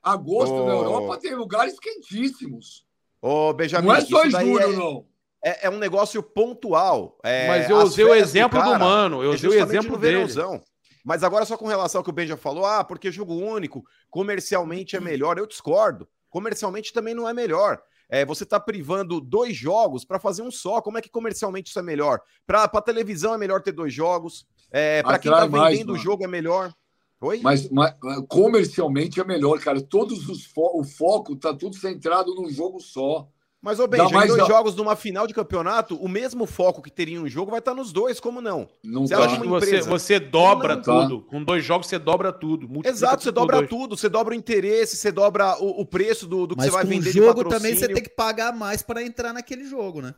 Agosto 0.03 0.55
oh. 0.55 0.67
na 0.67 0.73
Europa 0.73 1.19
tem 1.19 1.35
lugares 1.35 1.79
quentíssimos. 1.79 2.87
Ô, 3.21 3.49
oh, 3.49 3.53
Benjamin, 3.53 3.89
não 3.89 3.95
é 3.95 4.01
só 4.01 4.25
em 4.25 4.31
julho, 4.31 4.61
é, 4.61 4.77
não. 4.77 5.07
É, 5.45 5.67
é, 5.67 5.71
um 5.71 5.79
negócio 5.79 6.23
pontual. 6.23 7.19
É, 7.23 7.49
Mas 7.49 7.71
eu 7.71 7.79
usei 7.79 8.05
o 8.05 8.15
exemplo 8.15 8.59
do, 8.59 8.65
cara, 8.65 8.79
do 8.79 8.85
mano, 8.85 9.23
eu 9.23 9.33
é 9.33 9.35
usei 9.35 9.51
o 9.51 9.55
exemplo 9.55 9.97
dele. 9.97 10.17
Verãozão. 10.17 10.63
Mas 11.05 11.23
agora, 11.23 11.45
só 11.45 11.57
com 11.57 11.67
relação 11.67 12.01
ao 12.01 12.05
que 12.05 12.11
o 12.11 12.13
Ben 12.13 12.27
já 12.27 12.37
falou, 12.37 12.67
ah, 12.67 12.85
porque 12.85 13.11
jogo 13.11 13.35
único, 13.35 13.85
comercialmente 14.11 14.97
é 14.97 15.01
melhor. 15.01 15.39
Eu 15.39 15.47
discordo. 15.47 16.09
Comercialmente 16.29 16.93
também 16.93 17.15
não 17.15 17.29
é 17.29 17.33
melhor. 17.33 17.81
É, 18.11 18.25
você 18.25 18.45
está 18.45 18.59
privando 18.59 19.21
dois 19.21 19.57
jogos 19.57 20.05
para 20.05 20.19
fazer 20.19 20.43
um 20.43 20.51
só. 20.51 20.81
Como 20.81 20.99
é 20.99 21.01
que 21.01 21.11
comercialmente 21.11 21.71
isso 21.71 21.79
é 21.79 21.83
melhor? 21.83 22.21
Para 22.47 22.65
a 22.65 22.83
televisão 22.83 23.35
é 23.35 23.39
melhor 23.39 23.63
ter 23.63 23.73
dois 23.73 23.93
jogos. 23.93 24.47
É, 24.71 25.03
para 25.03 25.19
quem 25.19 25.31
está 25.31 25.47
vendendo 25.47 25.93
o 25.93 25.99
jogo 25.99 26.25
é 26.25 26.29
melhor. 26.29 26.73
Oi? 27.21 27.41
Mas, 27.43 27.69
mas, 27.71 27.95
comercialmente 28.29 29.21
é 29.21 29.25
melhor, 29.25 29.59
cara. 29.59 29.81
Todos 29.81 30.29
os 30.29 30.45
fo 30.47 30.79
o 30.79 30.85
foco 30.85 31.35
tá 31.35 31.53
tudo 31.53 31.77
centrado 31.77 32.35
num 32.35 32.49
jogo 32.49 32.81
só. 32.81 33.29
Mas, 33.61 33.81
ô 33.81 33.89
Ben, 33.89 33.99
já 33.99 34.11
mais 34.11 34.29
dois 34.29 34.43
da... 34.43 34.47
jogos 34.47 34.77
numa 34.77 34.95
final 34.95 35.27
de 35.27 35.35
campeonato, 35.35 35.97
o 35.97 36.09
mesmo 36.09 36.47
foco 36.47 36.81
que 36.81 36.93
teria 36.93 37.17
em 37.17 37.19
um 37.19 37.29
jogo 37.29 37.51
vai 37.51 37.59
estar 37.59 37.75
nos 37.75 37.93
dois, 37.93 38.21
como 38.21 38.41
não? 38.41 38.69
Não 38.85 39.05
você, 39.05 39.17
tá. 39.17 39.25
acha 39.25 39.43
você, 39.43 39.81
você 39.81 40.21
dobra 40.21 40.77
não, 40.77 40.83
tudo. 40.83 41.21
Tá. 41.23 41.29
Com 41.29 41.43
dois 41.43 41.65
jogos 41.65 41.89
você 41.89 41.99
dobra 41.99 42.33
tudo. 42.33 42.69
Exato, 42.85 43.25
você 43.25 43.33
dobra 43.33 43.67
tudo. 43.67 43.97
Você 43.97 44.09
dobra 44.09 44.33
o 44.33 44.37
interesse, 44.37 44.97
você 44.97 45.11
dobra 45.11 45.61
o, 45.61 45.81
o 45.81 45.85
preço 45.85 46.25
do, 46.29 46.47
do 46.47 46.55
que 46.55 46.61
Mas 46.61 46.71
você 46.71 46.77
vai 46.77 46.85
vender. 46.85 47.07
Mas 47.07 47.15
jogo 47.15 47.49
também 47.49 47.75
você 47.75 47.89
tem 47.89 48.03
que 48.03 48.11
pagar 48.11 48.53
mais 48.53 48.81
para 48.81 49.03
entrar 49.03 49.33
naquele 49.33 49.65
jogo, 49.65 50.01
né? 50.01 50.15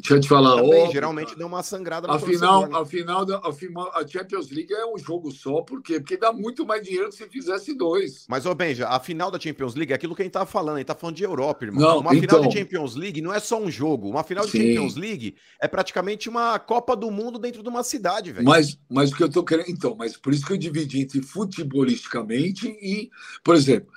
Deixa 0.00 0.14
eu 0.14 0.20
te 0.20 0.28
falar. 0.28 0.62
Também, 0.62 0.86
ó, 0.86 0.90
geralmente 0.92 1.36
dá 1.36 1.44
uma 1.44 1.60
sangrada 1.60 2.08
afinal, 2.08 2.72
afinal, 2.76 3.26
afinal, 3.44 3.90
a 3.92 4.06
Champions 4.06 4.48
League 4.48 4.72
é 4.72 4.86
um 4.86 4.96
jogo 4.96 5.32
só, 5.32 5.60
por 5.62 5.82
quê? 5.82 5.98
Porque 5.98 6.16
dá 6.16 6.32
muito 6.32 6.64
mais 6.64 6.84
dinheiro 6.84 7.08
que 7.08 7.16
se 7.16 7.28
fizesse 7.28 7.76
dois. 7.76 8.24
Mas, 8.28 8.46
ô 8.46 8.54
Benja, 8.54 8.86
a 8.86 9.00
final 9.00 9.28
da 9.28 9.40
Champions 9.40 9.74
League 9.74 9.92
é 9.92 9.96
aquilo 9.96 10.14
que 10.14 10.22
a 10.22 10.24
gente 10.24 10.32
tá 10.34 10.46
falando, 10.46 10.76
a 10.76 10.78
gente 10.78 10.86
tá 10.86 10.94
falando 10.94 11.16
de 11.16 11.24
Europa, 11.24 11.64
irmão. 11.64 11.82
Não, 11.82 11.98
uma 11.98 12.14
então... 12.14 12.38
final 12.38 12.48
de 12.48 12.58
Champions 12.58 12.94
League 12.94 13.20
não 13.20 13.34
é 13.34 13.40
só 13.40 13.60
um 13.60 13.68
jogo. 13.68 14.08
Uma 14.08 14.22
final 14.22 14.46
de 14.46 14.52
Sim. 14.52 14.58
Champions 14.58 14.94
League 14.94 15.34
é 15.60 15.66
praticamente 15.66 16.28
uma 16.28 16.60
Copa 16.60 16.94
do 16.94 17.10
Mundo 17.10 17.36
dentro 17.36 17.60
de 17.60 17.68
uma 17.68 17.82
cidade, 17.82 18.30
velho. 18.30 18.46
Mas, 18.46 18.78
mas 18.88 19.10
o 19.10 19.16
que 19.16 19.24
eu 19.24 19.28
tô 19.28 19.42
querendo. 19.42 19.68
Então, 19.68 19.96
mas 19.98 20.16
por 20.16 20.32
isso 20.32 20.46
que 20.46 20.52
eu 20.52 20.58
dividi 20.58 21.00
entre 21.00 21.20
futebolisticamente 21.22 22.68
e, 22.68 23.10
por 23.42 23.56
exemplo, 23.56 23.92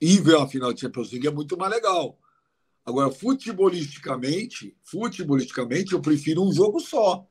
ir 0.00 0.22
ver 0.22 0.36
a 0.36 0.46
final 0.46 0.72
de 0.72 0.80
Champions 0.80 1.10
League 1.10 1.26
é 1.26 1.30
muito 1.30 1.58
mais 1.58 1.72
legal. 1.72 2.19
Agora, 2.90 3.10
futebolisticamente, 3.12 4.76
futebolisticamente, 4.82 5.92
eu 5.92 6.00
prefiro 6.00 6.42
um 6.42 6.52
jogo 6.52 6.80
só. 6.80 7.24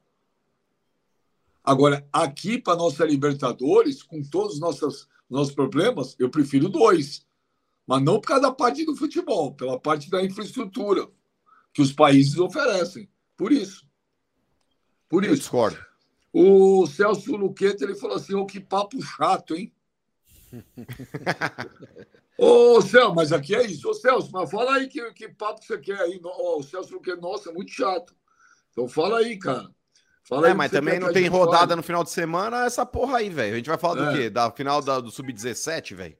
Agora, 1.62 2.08
aqui 2.14 2.58
para 2.58 2.78
nossa 2.78 3.04
Libertadores, 3.04 4.02
com 4.02 4.24
todos 4.24 4.54
os 4.54 4.60
nossos, 4.62 5.10
nossos 5.30 5.54
problemas, 5.54 6.16
eu 6.18 6.30
prefiro 6.30 6.70
dois. 6.70 7.28
Mas 7.86 8.02
não 8.02 8.22
por 8.22 8.28
causa 8.28 8.44
da 8.44 8.52
parte 8.54 8.86
do 8.86 8.96
futebol, 8.96 9.54
pela 9.54 9.78
parte 9.78 10.10
da 10.10 10.24
infraestrutura 10.24 11.10
que 11.74 11.82
os 11.82 11.92
países 11.92 12.38
oferecem. 12.38 13.10
Por 13.36 13.52
isso. 13.52 13.86
Por 15.10 15.24
isso. 15.24 15.34
Eu 15.34 15.38
discordo. 15.38 15.86
O 16.32 16.88
Celso 16.88 17.36
Luqueta, 17.36 17.84
ele 17.84 17.96
falou 17.96 18.16
assim, 18.16 18.34
ô, 18.34 18.46
que 18.46 18.62
papo 18.62 19.02
chato, 19.02 19.56
hein? 19.56 19.74
Ô, 22.40 22.82
Celso, 22.82 23.16
mas 23.16 23.32
aqui 23.32 23.56
é 23.56 23.66
isso. 23.66 23.90
Ô, 23.90 23.94
Celso, 23.94 24.30
mas 24.32 24.50
fala 24.50 24.76
aí 24.76 24.88
que, 24.88 25.12
que 25.14 25.28
papo 25.30 25.64
você 25.64 25.78
quer 25.78 26.00
aí. 26.00 26.20
Ô, 26.24 26.60
o 26.60 26.64
Celso 26.64 26.94
Luqueta, 26.94 27.20
nossa, 27.22 27.50
é 27.50 27.54
muito 27.54 27.72
chato. 27.72 28.14
Então 28.72 28.88
fala 28.88 29.20
aí, 29.20 29.38
cara. 29.38 29.70
Fala 30.24 30.48
é, 30.48 30.52
aí 30.52 30.58
mas 30.58 30.70
que 30.72 30.78
também 30.78 30.94
quer 30.96 31.00
não 31.02 31.08
que 31.08 31.14
tem 31.16 31.28
rodada 31.28 31.60
fale. 31.70 31.76
no 31.76 31.84
final 31.84 32.04
de 32.04 32.12
semana, 32.12 32.66
essa 32.66 32.86
porra 32.86 33.18
aí, 33.18 33.30
velho. 33.30 33.54
A 33.54 33.58
gente 33.58 33.68
vai 33.70 33.78
falar 33.78 33.96
do 33.96 34.10
É. 34.10 34.14
quê? 34.18 34.30
Da 34.30 34.52
final 34.52 34.82
da- 34.82 35.00
do 35.00 35.10
Sub-17, 35.12 35.96
velho? 35.96 36.16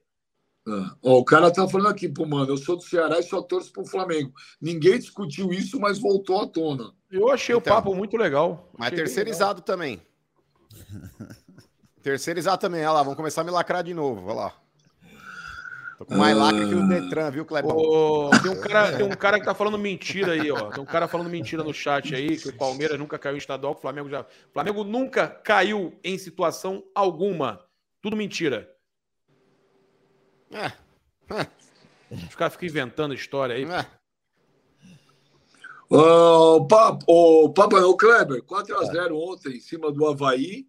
Ah, 0.68 0.94
ó, 1.02 1.18
o 1.18 1.24
cara 1.24 1.50
tá 1.50 1.66
falando 1.66 1.88
aqui, 1.88 2.08
pô, 2.08 2.26
mano, 2.26 2.52
eu 2.52 2.56
sou 2.58 2.76
do 2.76 2.82
Ceará 2.82 3.18
e 3.18 3.22
só 3.22 3.40
torço 3.40 3.72
pro 3.72 3.86
Flamengo. 3.86 4.32
Ninguém 4.60 4.98
discutiu 4.98 5.50
isso, 5.52 5.80
mas 5.80 5.98
voltou 5.98 6.40
à 6.42 6.46
tona. 6.46 6.92
Eu 7.10 7.30
achei 7.30 7.56
Então. 7.56 7.72
o 7.72 7.76
papo 7.76 7.94
muito 7.94 8.16
legal. 8.16 8.70
Mas 8.76 8.88
Achei 8.88 8.98
terceirizado 8.98 9.62
também. 9.62 10.02
terceirizado 12.02 12.60
também. 12.60 12.80
Olha 12.82 12.92
lá, 12.92 13.02
vamos 13.02 13.16
começar 13.16 13.40
a 13.40 13.44
me 13.44 13.50
lacrar 13.50 13.82
de 13.82 13.94
novo. 13.94 14.26
Olha 14.26 14.34
lá. 14.34 14.59
Tô 16.00 16.06
com 16.06 16.16
mais 16.16 16.34
lacre 16.34 16.66
que 16.66 16.74
o 16.74 16.88
Detran, 16.88 17.30
viu, 17.30 17.44
Clebão? 17.44 17.76
Ô, 17.76 18.30
tem, 18.42 18.50
um 18.50 18.58
cara, 18.58 18.96
tem 18.96 19.04
um 19.04 19.10
cara 19.10 19.38
que 19.38 19.44
tá 19.44 19.54
falando 19.54 19.76
mentira 19.76 20.32
aí, 20.32 20.50
ó. 20.50 20.70
Tem 20.70 20.82
um 20.82 20.86
cara 20.86 21.06
falando 21.06 21.28
mentira 21.28 21.62
no 21.62 21.74
chat 21.74 22.14
aí, 22.14 22.38
que 22.38 22.48
o 22.48 22.56
Palmeiras 22.56 22.98
nunca 22.98 23.18
caiu 23.18 23.34
em 23.34 23.38
estadual, 23.38 23.74
que 23.74 23.80
o 23.80 23.82
Flamengo 23.82 24.08
já. 24.08 24.22
O 24.22 24.52
Flamengo 24.54 24.82
nunca 24.82 25.28
caiu 25.28 25.92
em 26.02 26.16
situação 26.16 26.82
alguma. 26.94 27.62
Tudo 28.00 28.16
mentira. 28.16 28.74
É, 30.50 30.72
Os 32.26 32.34
caras 32.34 32.54
ficam 32.54 32.66
inventando 32.70 33.12
história 33.12 33.54
aí. 33.56 33.64
é. 33.64 33.86
O 35.90 36.64
Papa, 36.66 37.04
o 37.06 37.50
Papa 37.50 37.78
não, 37.78 37.94
Kleber, 37.94 38.42
4x0 38.44 39.12
ontem 39.12 39.58
em 39.58 39.60
cima 39.60 39.92
do 39.92 40.06
Havaí. 40.06 40.66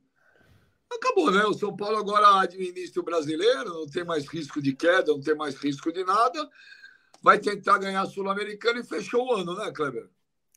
Acabou, 0.92 1.32
né? 1.32 1.44
O 1.46 1.54
São 1.54 1.76
Paulo 1.76 1.98
agora 1.98 2.42
administra 2.42 3.02
o 3.02 3.06
brasileiro, 3.06 3.74
não 3.74 3.88
tem 3.88 4.04
mais 4.04 4.28
risco 4.28 4.62
de 4.62 4.74
queda, 4.76 5.12
não 5.12 5.22
tem 5.22 5.36
mais 5.36 5.56
risco 5.56 5.92
de 5.92 6.04
nada. 6.04 6.50
Vai 7.22 7.40
tentar 7.40 7.78
ganhar 7.80 8.02
a 8.02 8.06
Sul-Americana 8.08 8.80
e 8.80 8.84
fechou 8.84 9.28
o 9.28 9.34
ano, 9.34 9.56
né, 9.56 9.72
Kleber? 9.72 10.10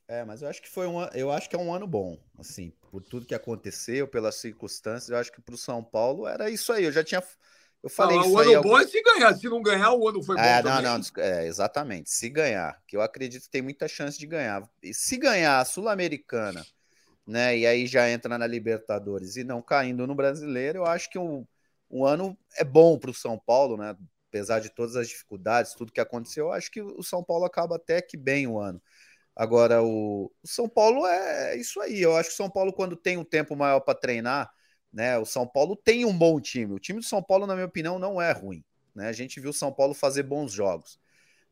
É, 0.06 0.22
mas 0.24 0.42
eu 0.42 0.48
acho 0.48 0.60
que 0.60 0.68
foi 0.68 0.86
um, 0.86 1.02
eu 1.14 1.30
acho 1.30 1.48
que 1.48 1.56
é 1.56 1.58
um 1.58 1.72
ano 1.72 1.86
bom, 1.86 2.18
assim, 2.38 2.72
por 2.90 3.02
tudo 3.02 3.24
que 3.26 3.34
aconteceu, 3.34 4.06
pelas 4.06 4.34
circunstâncias, 4.36 5.08
eu 5.08 5.16
acho 5.16 5.32
que 5.32 5.40
para 5.40 5.54
o 5.54 5.58
São 5.58 5.82
Paulo 5.82 6.26
era 6.26 6.50
isso 6.50 6.72
aí. 6.72 6.84
Eu 6.84 6.92
já 6.92 7.02
tinha, 7.02 7.22
eu 7.82 7.88
falei 7.88 8.18
Ah, 8.18 8.20
isso 8.20 8.30
o 8.32 8.38
aí. 8.38 8.48
ano 8.48 8.56
algum- 8.56 8.68
bom 8.70 8.78
é 8.78 8.86
se 8.86 9.02
ganhar. 9.02 9.34
Se 9.34 9.48
não 9.48 9.62
ganhar, 9.62 9.92
o 9.94 10.08
ano 10.08 10.22
foi 10.22 10.36
bom 10.36 10.42
É, 10.42 10.62
não, 10.62 10.82
também. 10.82 10.84
não, 10.84 11.22
é, 11.22 11.46
exatamente. 11.46 12.10
Se 12.10 12.28
ganhar, 12.28 12.82
que 12.86 12.96
eu 12.96 13.00
acredito 13.02 13.44
que 13.44 13.50
tem 13.50 13.62
muita 13.62 13.88
chance 13.88 14.18
de 14.18 14.26
ganhar. 14.26 14.68
E 14.82 14.92
se 14.92 15.16
ganhar 15.16 15.58
a 15.60 15.64
Sul-Americana, 15.64 16.66
né, 17.26 17.56
e 17.58 17.66
aí 17.66 17.86
já 17.86 18.10
entra 18.10 18.38
na 18.38 18.46
Libertadores 18.46 19.36
e 19.36 19.44
não 19.44 19.62
caindo 19.62 20.06
no 20.06 20.14
Brasileiro, 20.14 20.80
eu 20.80 20.86
acho 20.86 21.10
que 21.10 21.18
um, 21.18 21.46
um 21.90 22.04
ano 22.04 22.36
é 22.56 22.64
bom 22.64 22.98
para 22.98 23.10
o 23.10 23.14
São 23.14 23.38
Paulo, 23.38 23.76
né? 23.76 23.96
Apesar 24.28 24.60
de 24.60 24.68
todas 24.70 24.96
as 24.96 25.08
dificuldades, 25.08 25.74
tudo 25.74 25.92
que 25.92 26.00
aconteceu, 26.00 26.46
eu 26.46 26.52
acho 26.52 26.70
que 26.70 26.82
o 26.82 27.02
São 27.02 27.22
Paulo 27.22 27.44
acaba 27.44 27.76
até 27.76 28.02
que 28.02 28.16
bem 28.16 28.46
o 28.48 28.58
ano. 28.58 28.82
Agora, 29.36 29.82
o, 29.82 30.26
o 30.42 30.48
São 30.48 30.68
Paulo 30.68 31.06
é 31.06 31.56
isso 31.56 31.80
aí. 31.80 32.00
Eu 32.00 32.16
acho 32.16 32.30
que 32.30 32.34
o 32.34 32.36
São 32.36 32.50
Paulo, 32.50 32.72
quando 32.72 32.96
tem 32.96 33.16
um 33.16 33.24
tempo 33.24 33.56
maior 33.56 33.80
para 33.80 33.94
treinar, 33.94 34.50
né? 34.92 35.18
O 35.18 35.24
São 35.24 35.46
Paulo 35.46 35.76
tem 35.76 36.04
um 36.04 36.16
bom 36.16 36.40
time. 36.40 36.74
O 36.74 36.78
time 36.78 37.00
do 37.00 37.04
São 37.04 37.22
Paulo, 37.22 37.46
na 37.46 37.54
minha 37.54 37.66
opinião, 37.66 37.98
não 37.98 38.20
é 38.22 38.32
ruim. 38.32 38.64
Né? 38.94 39.08
A 39.08 39.12
gente 39.12 39.40
viu 39.40 39.50
o 39.50 39.54
São 39.54 39.72
Paulo 39.72 39.94
fazer 39.94 40.22
bons 40.22 40.52
jogos. 40.52 40.98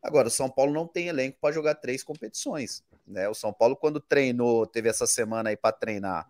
Agora, 0.03 0.27
o 0.27 0.31
São 0.31 0.49
Paulo 0.49 0.73
não 0.73 0.85
tem 0.85 1.07
elenco 1.07 1.37
para 1.39 1.53
jogar 1.53 1.75
três 1.75 2.03
competições. 2.03 2.83
Né? 3.07 3.29
O 3.29 3.33
São 3.33 3.53
Paulo, 3.53 3.75
quando 3.75 4.01
treinou, 4.01 4.67
teve 4.67 4.89
essa 4.89 5.07
semana 5.07 5.49
aí 5.49 5.55
para 5.55 5.71
treinar 5.71 6.27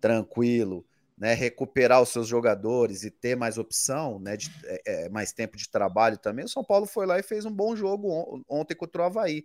tranquilo, 0.00 0.86
né? 1.16 1.34
recuperar 1.34 2.00
os 2.00 2.10
seus 2.10 2.28
jogadores 2.28 3.02
e 3.02 3.10
ter 3.10 3.36
mais 3.36 3.58
opção, 3.58 4.20
né? 4.20 4.36
de, 4.36 4.48
é, 4.64 5.06
é, 5.06 5.08
mais 5.08 5.32
tempo 5.32 5.56
de 5.56 5.68
trabalho 5.68 6.16
também. 6.16 6.44
O 6.44 6.48
São 6.48 6.62
Paulo 6.62 6.86
foi 6.86 7.06
lá 7.06 7.18
e 7.18 7.24
fez 7.24 7.44
um 7.44 7.52
bom 7.52 7.74
jogo 7.74 8.08
on 8.08 8.42
ontem 8.48 8.76
contra 8.76 9.02
o 9.02 9.04
Havaí. 9.06 9.44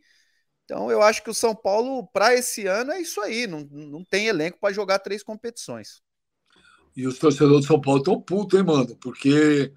Então, 0.66 0.92
eu 0.92 1.02
acho 1.02 1.24
que 1.24 1.30
o 1.30 1.34
São 1.34 1.56
Paulo, 1.56 2.08
para 2.08 2.36
esse 2.36 2.68
ano, 2.68 2.92
é 2.92 3.02
isso 3.02 3.20
aí. 3.22 3.48
Não, 3.48 3.62
não 3.72 4.04
tem 4.04 4.28
elenco 4.28 4.60
para 4.60 4.74
jogar 4.74 5.00
três 5.00 5.24
competições. 5.24 6.02
E 6.96 7.08
os 7.08 7.18
torcedores 7.18 7.62
do 7.62 7.68
São 7.68 7.82
Paulo 7.82 8.00
estão 8.00 8.22
putos, 8.22 8.58
hein, 8.58 8.66
mano? 8.66 8.96
Porque 8.98 9.74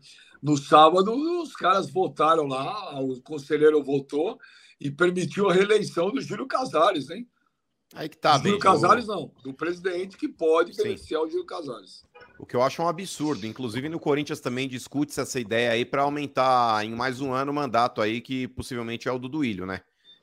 no 0.46 0.56
sábado 0.56 1.12
os 1.42 1.52
caras 1.56 1.90
votaram 1.90 2.46
lá, 2.46 3.00
o 3.00 3.20
conselheiro 3.20 3.82
votou 3.82 4.38
e 4.80 4.92
permitiu 4.92 5.50
a 5.50 5.52
reeleição 5.52 6.08
do 6.08 6.20
Júlio 6.20 6.46
Casares, 6.46 7.10
hein? 7.10 7.28
Aí 7.92 8.08
que 8.08 8.16
tá, 8.16 8.38
do 8.38 8.44
Júlio 8.44 8.52
bem. 8.52 8.60
Casares 8.60 9.08
não, 9.08 9.32
do 9.42 9.52
presidente 9.52 10.16
que 10.16 10.28
pode 10.28 10.72
Sim. 10.72 10.84
beneficiar 10.84 11.22
o 11.22 11.28
Júlio 11.28 11.44
Casares. 11.46 12.04
O 12.38 12.46
que 12.46 12.54
eu 12.54 12.62
acho 12.62 12.80
um 12.80 12.86
absurdo. 12.86 13.44
Inclusive 13.44 13.88
no 13.88 13.98
Corinthians 13.98 14.38
também 14.38 14.68
discute 14.68 15.18
essa 15.18 15.40
ideia 15.40 15.72
aí 15.72 15.84
para 15.84 16.02
aumentar 16.02 16.84
em 16.84 16.94
mais 16.94 17.20
um 17.20 17.32
ano 17.32 17.50
o 17.50 17.54
mandato 17.54 18.00
aí, 18.00 18.20
que 18.20 18.46
possivelmente 18.46 19.08
é 19.08 19.12
o 19.12 19.18
do 19.18 19.28
Duílio, 19.28 19.66
né? 19.66 19.80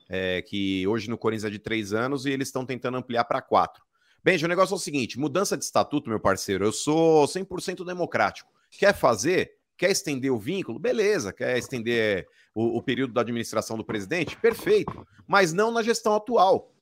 É, 0.08 0.41
que 0.41 0.88
hoje 0.88 1.10
no 1.10 1.18
Corinthians 1.18 1.45
é 1.45 1.50
de 1.50 1.60
três 1.60 1.91
anos 1.91 2.26
e 2.26 2.30
eles 2.30 2.48
estão 2.48 2.66
tentando 2.66 2.95
ampliar 2.95 3.26
para 3.26 3.41
quatro. 3.41 3.84
Benji, 4.24 4.45
o 4.45 4.48
negócio 4.48 4.74
é 4.74 4.78
o 4.78 4.80
seguinte: 4.80 5.20
mudança 5.20 5.58
de 5.58 5.66
estatuto, 5.66 6.10
meu 6.10 6.20
parceiro, 6.20 6.64
eu 6.64 6.72
sou 6.72 7.26
100% 7.26 7.84
democrático. 7.84 8.50
Quer 8.72 8.95
fazer? 8.95 9.62
Quer 9.84 9.91
estender 9.91 10.31
o 10.31 10.39
vínculo? 10.39 10.80
Beleza. 10.80 11.34
Quer 11.34 11.57
estender 11.57 12.26
o, 12.55 12.77
o 12.77 12.81
período 12.81 13.14
da 13.14 13.19
administração 13.19 13.76
do 13.76 13.84
presidente? 13.84 14.38
Perfeito. 14.39 15.05
Mas 15.27 15.51
não 15.51 15.73
na 15.73 15.84
gestão 15.84 16.15
atual. 16.15 16.73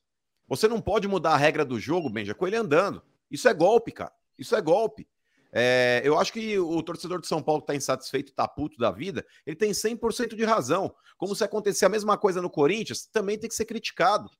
Você 0.46 0.68
não 0.68 0.80
pode 0.80 1.08
mudar 1.08 1.32
a 1.32 1.36
regra 1.36 1.64
do 1.64 1.80
jogo, 1.80 2.08
Benja, 2.08 2.32
com 2.32 2.46
ele 2.46 2.54
andando. 2.54 3.02
Isso 3.28 3.48
é 3.48 3.52
golpe, 3.52 3.90
cara. 3.90 4.12
Isso 4.38 4.54
é 4.54 4.62
golpe. 4.62 5.08
É, 5.52 6.00
eu 6.04 6.16
acho 6.16 6.32
que 6.32 6.56
o 6.60 6.80
torcedor 6.80 7.20
de 7.20 7.26
São 7.26 7.42
Paulo 7.42 7.60
está 7.62 7.74
insatisfeito, 7.74 8.30
está 8.30 8.46
puto 8.46 8.78
da 8.78 8.92
vida, 8.92 9.26
ele 9.44 9.56
tem 9.56 9.72
100% 9.72 10.36
de 10.36 10.44
razão. 10.44 10.94
Como 11.18 11.34
se 11.34 11.42
acontecer 11.42 11.84
a 11.84 11.88
mesma 11.88 12.16
coisa 12.16 12.40
no 12.40 12.48
Corinthians, 12.48 13.06
também 13.06 13.36
tem 13.36 13.48
que 13.48 13.56
ser 13.56 13.64
criticado. 13.64 14.30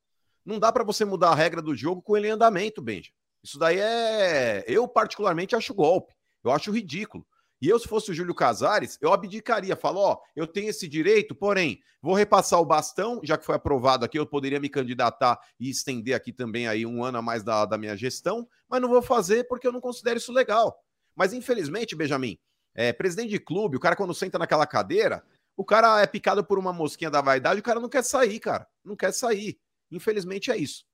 Não 0.46 0.60
dá 0.60 0.70
para 0.70 0.84
você 0.84 1.04
mudar 1.04 1.30
a 1.30 1.34
regra 1.34 1.60
do 1.60 1.74
jogo 1.74 2.00
com 2.00 2.16
ele 2.16 2.28
em 2.28 2.30
andamento, 2.30 2.80
Benja. 2.80 3.10
Isso 3.42 3.58
daí 3.58 3.80
é. 3.80 4.64
Eu, 4.68 4.86
particularmente, 4.86 5.56
acho 5.56 5.74
golpe. 5.74 6.14
Eu 6.44 6.52
acho 6.52 6.70
ridículo. 6.70 7.26
E 7.62 7.68
eu, 7.68 7.78
se 7.78 7.86
fosse 7.86 8.10
o 8.10 8.14
Júlio 8.14 8.34
Casares, 8.34 8.98
eu 9.00 9.12
abdicaria. 9.12 9.76
Falo, 9.76 10.00
ó, 10.00 10.18
eu 10.34 10.48
tenho 10.48 10.68
esse 10.68 10.88
direito, 10.88 11.32
porém, 11.32 11.80
vou 12.02 12.12
repassar 12.12 12.60
o 12.60 12.64
bastão, 12.64 13.20
já 13.22 13.38
que 13.38 13.46
foi 13.46 13.54
aprovado 13.54 14.04
aqui, 14.04 14.18
eu 14.18 14.26
poderia 14.26 14.58
me 14.58 14.68
candidatar 14.68 15.38
e 15.60 15.70
estender 15.70 16.16
aqui 16.16 16.32
também 16.32 16.66
aí 16.66 16.84
um 16.84 17.04
ano 17.04 17.18
a 17.18 17.22
mais 17.22 17.44
da, 17.44 17.64
da 17.64 17.78
minha 17.78 17.96
gestão, 17.96 18.48
mas 18.68 18.82
não 18.82 18.88
vou 18.88 19.00
fazer 19.00 19.44
porque 19.44 19.64
eu 19.64 19.70
não 19.70 19.80
considero 19.80 20.18
isso 20.18 20.32
legal. 20.32 20.76
Mas, 21.14 21.32
infelizmente, 21.32 21.94
Benjamin, 21.94 22.36
é, 22.74 22.92
presidente 22.92 23.30
de 23.30 23.38
clube, 23.38 23.76
o 23.76 23.80
cara 23.80 23.94
quando 23.94 24.12
senta 24.12 24.40
naquela 24.40 24.66
cadeira, 24.66 25.22
o 25.56 25.64
cara 25.64 26.02
é 26.02 26.06
picado 26.06 26.42
por 26.42 26.58
uma 26.58 26.72
mosquinha 26.72 27.12
da 27.12 27.20
vaidade, 27.20 27.60
o 27.60 27.62
cara 27.62 27.78
não 27.78 27.88
quer 27.88 28.02
sair, 28.02 28.40
cara. 28.40 28.66
Não 28.84 28.96
quer 28.96 29.12
sair. 29.12 29.56
Infelizmente 29.88 30.50
é 30.50 30.56
isso. 30.56 30.84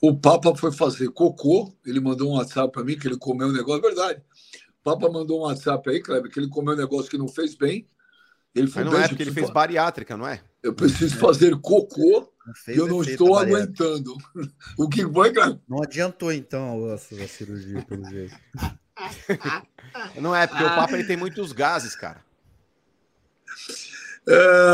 O 0.00 0.16
Papa 0.16 0.56
foi 0.56 0.72
fazer 0.72 1.10
cocô, 1.10 1.70
ele 1.84 2.00
mandou 2.00 2.30
um 2.30 2.36
WhatsApp 2.36 2.72
para 2.72 2.82
mim 2.82 2.98
que 2.98 3.06
ele 3.06 3.18
comeu 3.18 3.48
um 3.48 3.52
negócio, 3.52 3.84
é 3.84 3.88
verdade. 3.88 4.22
O 4.86 4.94
Papa 4.94 5.10
mandou 5.10 5.40
um 5.40 5.42
WhatsApp 5.42 5.90
aí, 5.90 6.00
Kleber, 6.00 6.30
que 6.30 6.38
ele 6.38 6.48
comeu 6.48 6.74
um 6.74 6.76
negócio 6.76 7.10
que 7.10 7.18
não 7.18 7.26
fez 7.26 7.56
bem. 7.56 7.88
Ele 8.54 8.66
Mas 8.66 8.74
falou, 8.74 8.92
não 8.92 8.98
é 8.98 9.02
"Benja, 9.02 9.08
porque 9.08 9.22
ele 9.24 9.32
fez 9.32 9.50
bariátrica, 9.50 10.16
não 10.16 10.28
é? 10.28 10.40
eu 10.62 10.72
preciso 10.72 11.16
fazer 11.18 11.56
cocô 11.60 12.32
Não 12.46 12.74
e 12.74 12.78
eu 12.78 12.86
não 12.86 13.02
estou 13.02 13.36
aguentando. 13.36 14.16
O 14.78 14.88
que 14.88 15.02
foi, 15.02 15.32
Kleber? 15.32 15.60
Não 15.68 15.82
adiantou, 15.82 16.32
então, 16.32 16.88
a 16.88 16.94
a 16.94 16.98
cirurgia, 16.98 17.84
pelo 17.84 18.08
jeito. 18.08 18.36
Não 20.20 20.34
é, 20.34 20.46
porque 20.46 20.64
o 20.64 20.68
Papa 20.68 20.94
ele 20.94 21.04
tem 21.04 21.16
muitos 21.16 21.52
gases, 21.52 21.94
cara. 21.94 22.24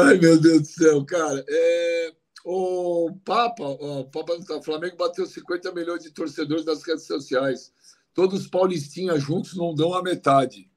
Ai, 0.07 0.17
meu 0.19 0.41
Deus 0.41 0.61
do 0.61 0.67
céu, 0.67 1.05
cara. 1.05 1.45
É, 1.49 2.13
o 2.45 3.11
Papa, 3.25 3.65
ó, 3.65 4.01
o 4.01 4.11
Papa 4.11 4.35
não 4.35 4.45
tá, 4.45 4.57
o 4.57 4.63
Flamengo 4.63 4.97
bateu 4.97 5.27
50 5.27 5.73
milhões 5.73 6.03
de 6.03 6.11
torcedores 6.11 6.65
nas 6.65 6.83
redes 6.87 7.05
sociais. 7.07 7.73
Todos 8.15 8.43
os 8.43 8.47
paulistinhas 8.47 9.23
juntos 9.23 9.57
não 9.57 9.75
dão 9.75 9.95
a 9.95 10.03
metade. 10.03 10.71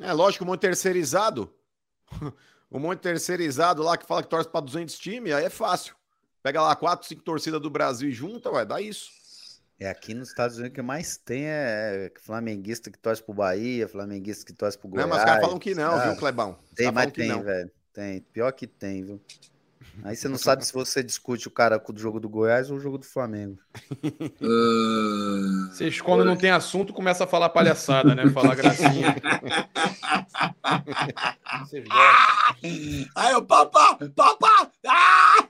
É 0.00 0.12
lógico, 0.12 0.44
um 0.44 0.46
monte 0.48 0.60
terceirizado. 0.60 1.52
um 2.70 2.78
monte 2.78 3.00
terceirizado 3.00 3.82
lá 3.82 3.96
que 3.96 4.06
fala 4.06 4.22
que 4.22 4.28
torce 4.28 4.48
para 4.48 4.60
200 4.60 4.98
times, 4.98 5.32
aí 5.32 5.44
é 5.44 5.50
fácil. 5.50 5.94
Pega 6.42 6.62
lá 6.62 6.74
quatro, 6.74 7.06
cinco 7.06 7.22
torcidas 7.22 7.60
do 7.60 7.68
Brasil 7.70 8.08
e 8.08 8.12
junta, 8.12 8.50
vai 8.50 8.64
dar 8.64 8.80
isso. 8.80 9.10
É 9.78 9.88
aqui 9.88 10.12
nos 10.12 10.28
Estados 10.28 10.58
Unidos 10.58 10.74
que 10.74 10.82
mais 10.82 11.16
tem 11.16 11.44
é 11.46 12.12
flamenguista 12.20 12.90
que 12.90 12.98
torce 12.98 13.22
pro 13.22 13.32
Bahia, 13.32 13.88
flamenguista 13.88 14.44
que 14.44 14.52
torce 14.52 14.76
pro 14.78 14.88
Não, 14.88 14.94
Goiás. 14.94 15.08
mas 15.10 15.18
os 15.20 15.24
caras 15.24 15.40
falam 15.42 15.58
que 15.58 15.74
não, 15.74 15.92
Ah, 15.94 16.08
viu, 16.08 16.16
Clebão? 16.16 16.58
Os 16.62 16.74
Tem, 16.74 16.92
mas 16.92 17.12
tem, 17.12 17.28
não. 17.28 17.42
velho. 17.42 17.70
Tem. 17.92 18.20
Pior 18.20 18.52
que 18.52 18.66
tem, 18.66 19.02
viu? 19.04 19.20
Aí 20.02 20.14
você 20.16 20.28
não 20.28 20.38
sabe 20.38 20.64
se 20.64 20.72
você 20.72 21.02
discute 21.02 21.48
o 21.48 21.50
cara 21.50 21.78
com 21.78 21.92
o 21.92 21.98
jogo 21.98 22.20
do 22.20 22.28
Goiás 22.28 22.70
ou 22.70 22.76
o 22.76 22.80
jogo 22.80 22.98
do 22.98 23.04
Flamengo. 23.04 23.58
Ah, 24.42 25.72
Vocês, 25.72 26.00
quando 26.00 26.24
não 26.24 26.36
tem 26.36 26.50
assunto, 26.50 26.92
começam 26.92 27.26
a 27.26 27.28
falar 27.28 27.48
palhaçada, 27.50 28.14
né? 28.14 28.28
Falar 28.30 28.54
gracinha. 28.54 29.16
Vocês 31.60 31.84
gostam. 31.86 33.10
Aí, 33.14 33.34
o 33.34 33.42
Papa! 33.42 33.98
Papa! 34.14 34.70
Ah! 34.86 35.48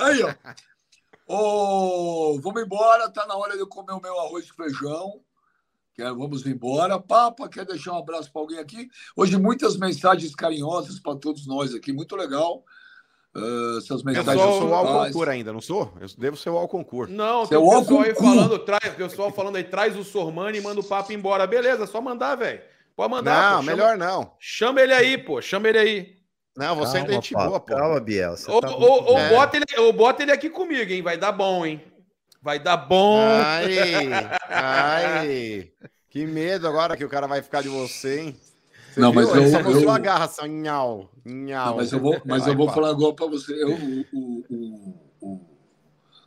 Aí, 0.00 0.22
ó. 0.22 0.34
Ô, 1.26 2.40
vamos 2.40 2.62
embora, 2.62 3.10
tá 3.10 3.26
na 3.26 3.36
hora 3.36 3.54
de 3.54 3.60
eu 3.60 3.66
comer 3.66 3.92
o 3.92 4.00
meu 4.00 4.18
arroz 4.20 4.46
e 4.46 4.52
feijão. 4.52 5.20
Quer, 5.94 6.12
vamos 6.12 6.46
embora. 6.46 6.98
Papa, 6.98 7.48
quer 7.48 7.66
deixar 7.66 7.92
um 7.92 7.98
abraço 7.98 8.32
para 8.32 8.42
alguém 8.42 8.58
aqui? 8.58 8.88
Hoje, 9.16 9.36
muitas 9.36 9.76
mensagens 9.76 10.34
carinhosas 10.34 10.98
para 10.98 11.16
todos 11.16 11.46
nós 11.46 11.74
aqui, 11.74 11.92
muito 11.92 12.16
legal. 12.16 12.64
Uh, 13.34 13.78
essas 13.78 14.02
mensagens. 14.02 14.34
Eu 14.34 14.52
sou 14.58 14.68
o 14.68 14.74
Alconcur 14.74 15.28
ainda, 15.28 15.52
não 15.52 15.60
sou? 15.60 15.92
Eu 15.98 16.06
devo 16.18 16.36
ser 16.36 16.50
o 16.50 16.58
Alconcur. 16.58 17.08
Não, 17.08 17.46
tem 17.46 17.56
o 17.56 17.68
pessoal 17.68 18.02
aí 18.02 18.14
falando, 18.14 18.58
traz, 18.58 18.92
o 18.92 18.96
pessoal 18.96 19.32
falando 19.32 19.56
aí, 19.56 19.64
traz 19.64 19.96
o 19.96 20.04
Sormani 20.04 20.58
e 20.58 20.60
manda 20.60 20.80
o 20.80 20.84
papo 20.84 21.12
embora. 21.12 21.46
Beleza, 21.46 21.86
só 21.86 22.00
mandar, 22.00 22.36
velho. 22.36 22.60
Pode 22.94 23.10
mandar. 23.10 23.52
Não, 23.52 23.58
pô, 23.60 23.62
melhor 23.64 23.96
não. 23.96 24.34
Chama 24.38 24.82
ele 24.82 24.92
aí, 24.92 25.16
pô. 25.16 25.40
Chama 25.40 25.68
ele 25.68 25.78
aí. 25.78 26.16
Não, 26.54 26.76
você 26.76 26.98
calma, 26.98 27.10
é 27.10 27.14
gente 27.14 27.32
boa, 27.32 27.58
pô. 27.58 27.74
Calma, 27.74 28.00
Biel. 28.00 28.34
Ou, 28.48 28.60
tá 28.60 28.70
ou, 28.70 29.04
ou, 29.04 29.18
é. 29.18 29.30
bota 29.30 29.56
ele, 29.56 29.64
ou 29.78 29.92
bota 29.94 30.22
ele 30.22 30.32
aqui 30.32 30.50
comigo, 30.50 30.92
hein? 30.92 31.00
Vai 31.00 31.16
dar 31.16 31.32
bom, 31.32 31.64
hein? 31.64 31.82
Vai 32.42 32.58
dar 32.58 32.76
bom. 32.76 33.18
Ai, 33.18 33.78
ai. 34.50 35.72
Que 36.10 36.26
medo 36.26 36.68
agora 36.68 36.96
que 36.96 37.04
o 37.04 37.08
cara 37.08 37.26
vai 37.26 37.40
ficar 37.40 37.62
de 37.62 37.70
você, 37.70 38.20
hein? 38.20 38.36
Você 38.92 39.00
não, 39.00 39.10
viu? 39.10 39.22
mas 39.22 39.34
eu, 39.34 39.50
só 39.50 39.60
eu, 39.60 39.90
agarra 39.90 40.28
só, 40.28 40.46
nhau, 40.46 41.10
nhau. 41.24 41.70
Não, 41.70 41.76
mas 41.76 41.92
eu 41.92 41.98
vou, 41.98 42.20
mas 42.26 42.46
eu 42.46 42.54
vou 42.54 42.68
falar 42.70 42.90
agora 42.90 43.14
para 43.14 43.26
você. 43.26 43.54
Eu, 43.54 43.70
o, 43.72 44.44
o, 44.50 44.94
o, 45.20 45.40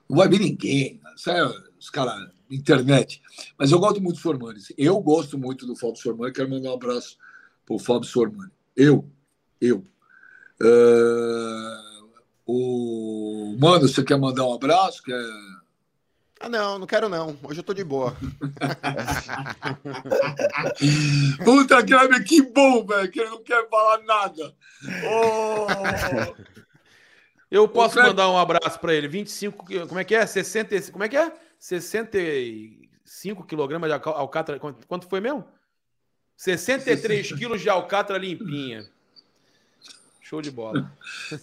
não 0.10 0.18
vai 0.18 0.28
vir 0.28 0.40
ninguém. 0.40 1.00
Sério, 1.16 1.54
os 1.80 1.90
caras, 1.92 2.28
internet. 2.50 3.22
Mas 3.58 3.72
eu 3.72 3.80
gosto 3.80 4.02
muito 4.02 4.16
do 4.16 4.22
Sormani. 4.22 4.60
Eu 4.78 5.00
gosto 5.00 5.38
muito 5.38 5.68
do 5.68 5.76
Fábio 5.76 5.98
Sormani. 5.98 6.34
Quero 6.34 6.50
mandar 6.50 6.72
um 6.72 6.76
abraço 6.76 7.18
para 7.66 7.76
o 7.76 7.80
Fábio 7.80 8.10
Sormani. 8.10 8.52
Eu, 8.76 9.08
eu. 9.62 9.84
Uh, 10.60 12.10
o 12.48 13.56
Mano, 13.60 13.88
você 13.88 14.04
quer 14.04 14.18
mandar 14.18 14.46
um 14.46 14.54
abraço? 14.54 15.04
Quer 15.04 15.20
ah, 16.40 16.50
não, 16.50 16.80
não 16.80 16.86
quero 16.86 17.08
não. 17.08 17.38
Hoje 17.44 17.60
eu 17.60 17.64
tô 17.64 17.74
de 17.74 17.84
boa. 17.84 18.16
Puta, 21.44 21.84
Kleber, 21.84 22.24
que 22.26 22.42
bom, 22.42 22.86
velho, 22.86 23.10
que 23.10 23.20
ele 23.20 23.30
não 23.30 23.42
quer 23.42 23.68
falar 23.70 24.04
nada. 24.04 24.54
Oh. 25.06 25.68
Eu 27.50 27.70
posso 27.70 27.98
mandar 27.98 28.30
um 28.30 28.38
abraço 28.38 28.80
para 28.80 28.94
ele. 28.94 29.08
25, 29.08 29.66
como 29.88 30.00
é 30.00 30.04
que 30.04 30.14
é? 30.14 30.26
60, 30.26 30.92
como 30.92 31.04
é 31.04 31.10
que 31.10 31.18
é? 31.18 31.32
65 31.58 33.46
quilogramas 33.46 33.90
de 33.90 34.10
alcatra. 34.10 34.60
Quanto 34.60 35.08
foi 35.08 35.22
mesmo? 35.22 35.46
63 36.36 37.32
quilos 37.32 37.62
de 37.62 37.70
alcatra 37.70 38.18
limpinha. 38.18 38.86
Show 40.22 40.42
de 40.42 40.52
bola. 40.52 40.92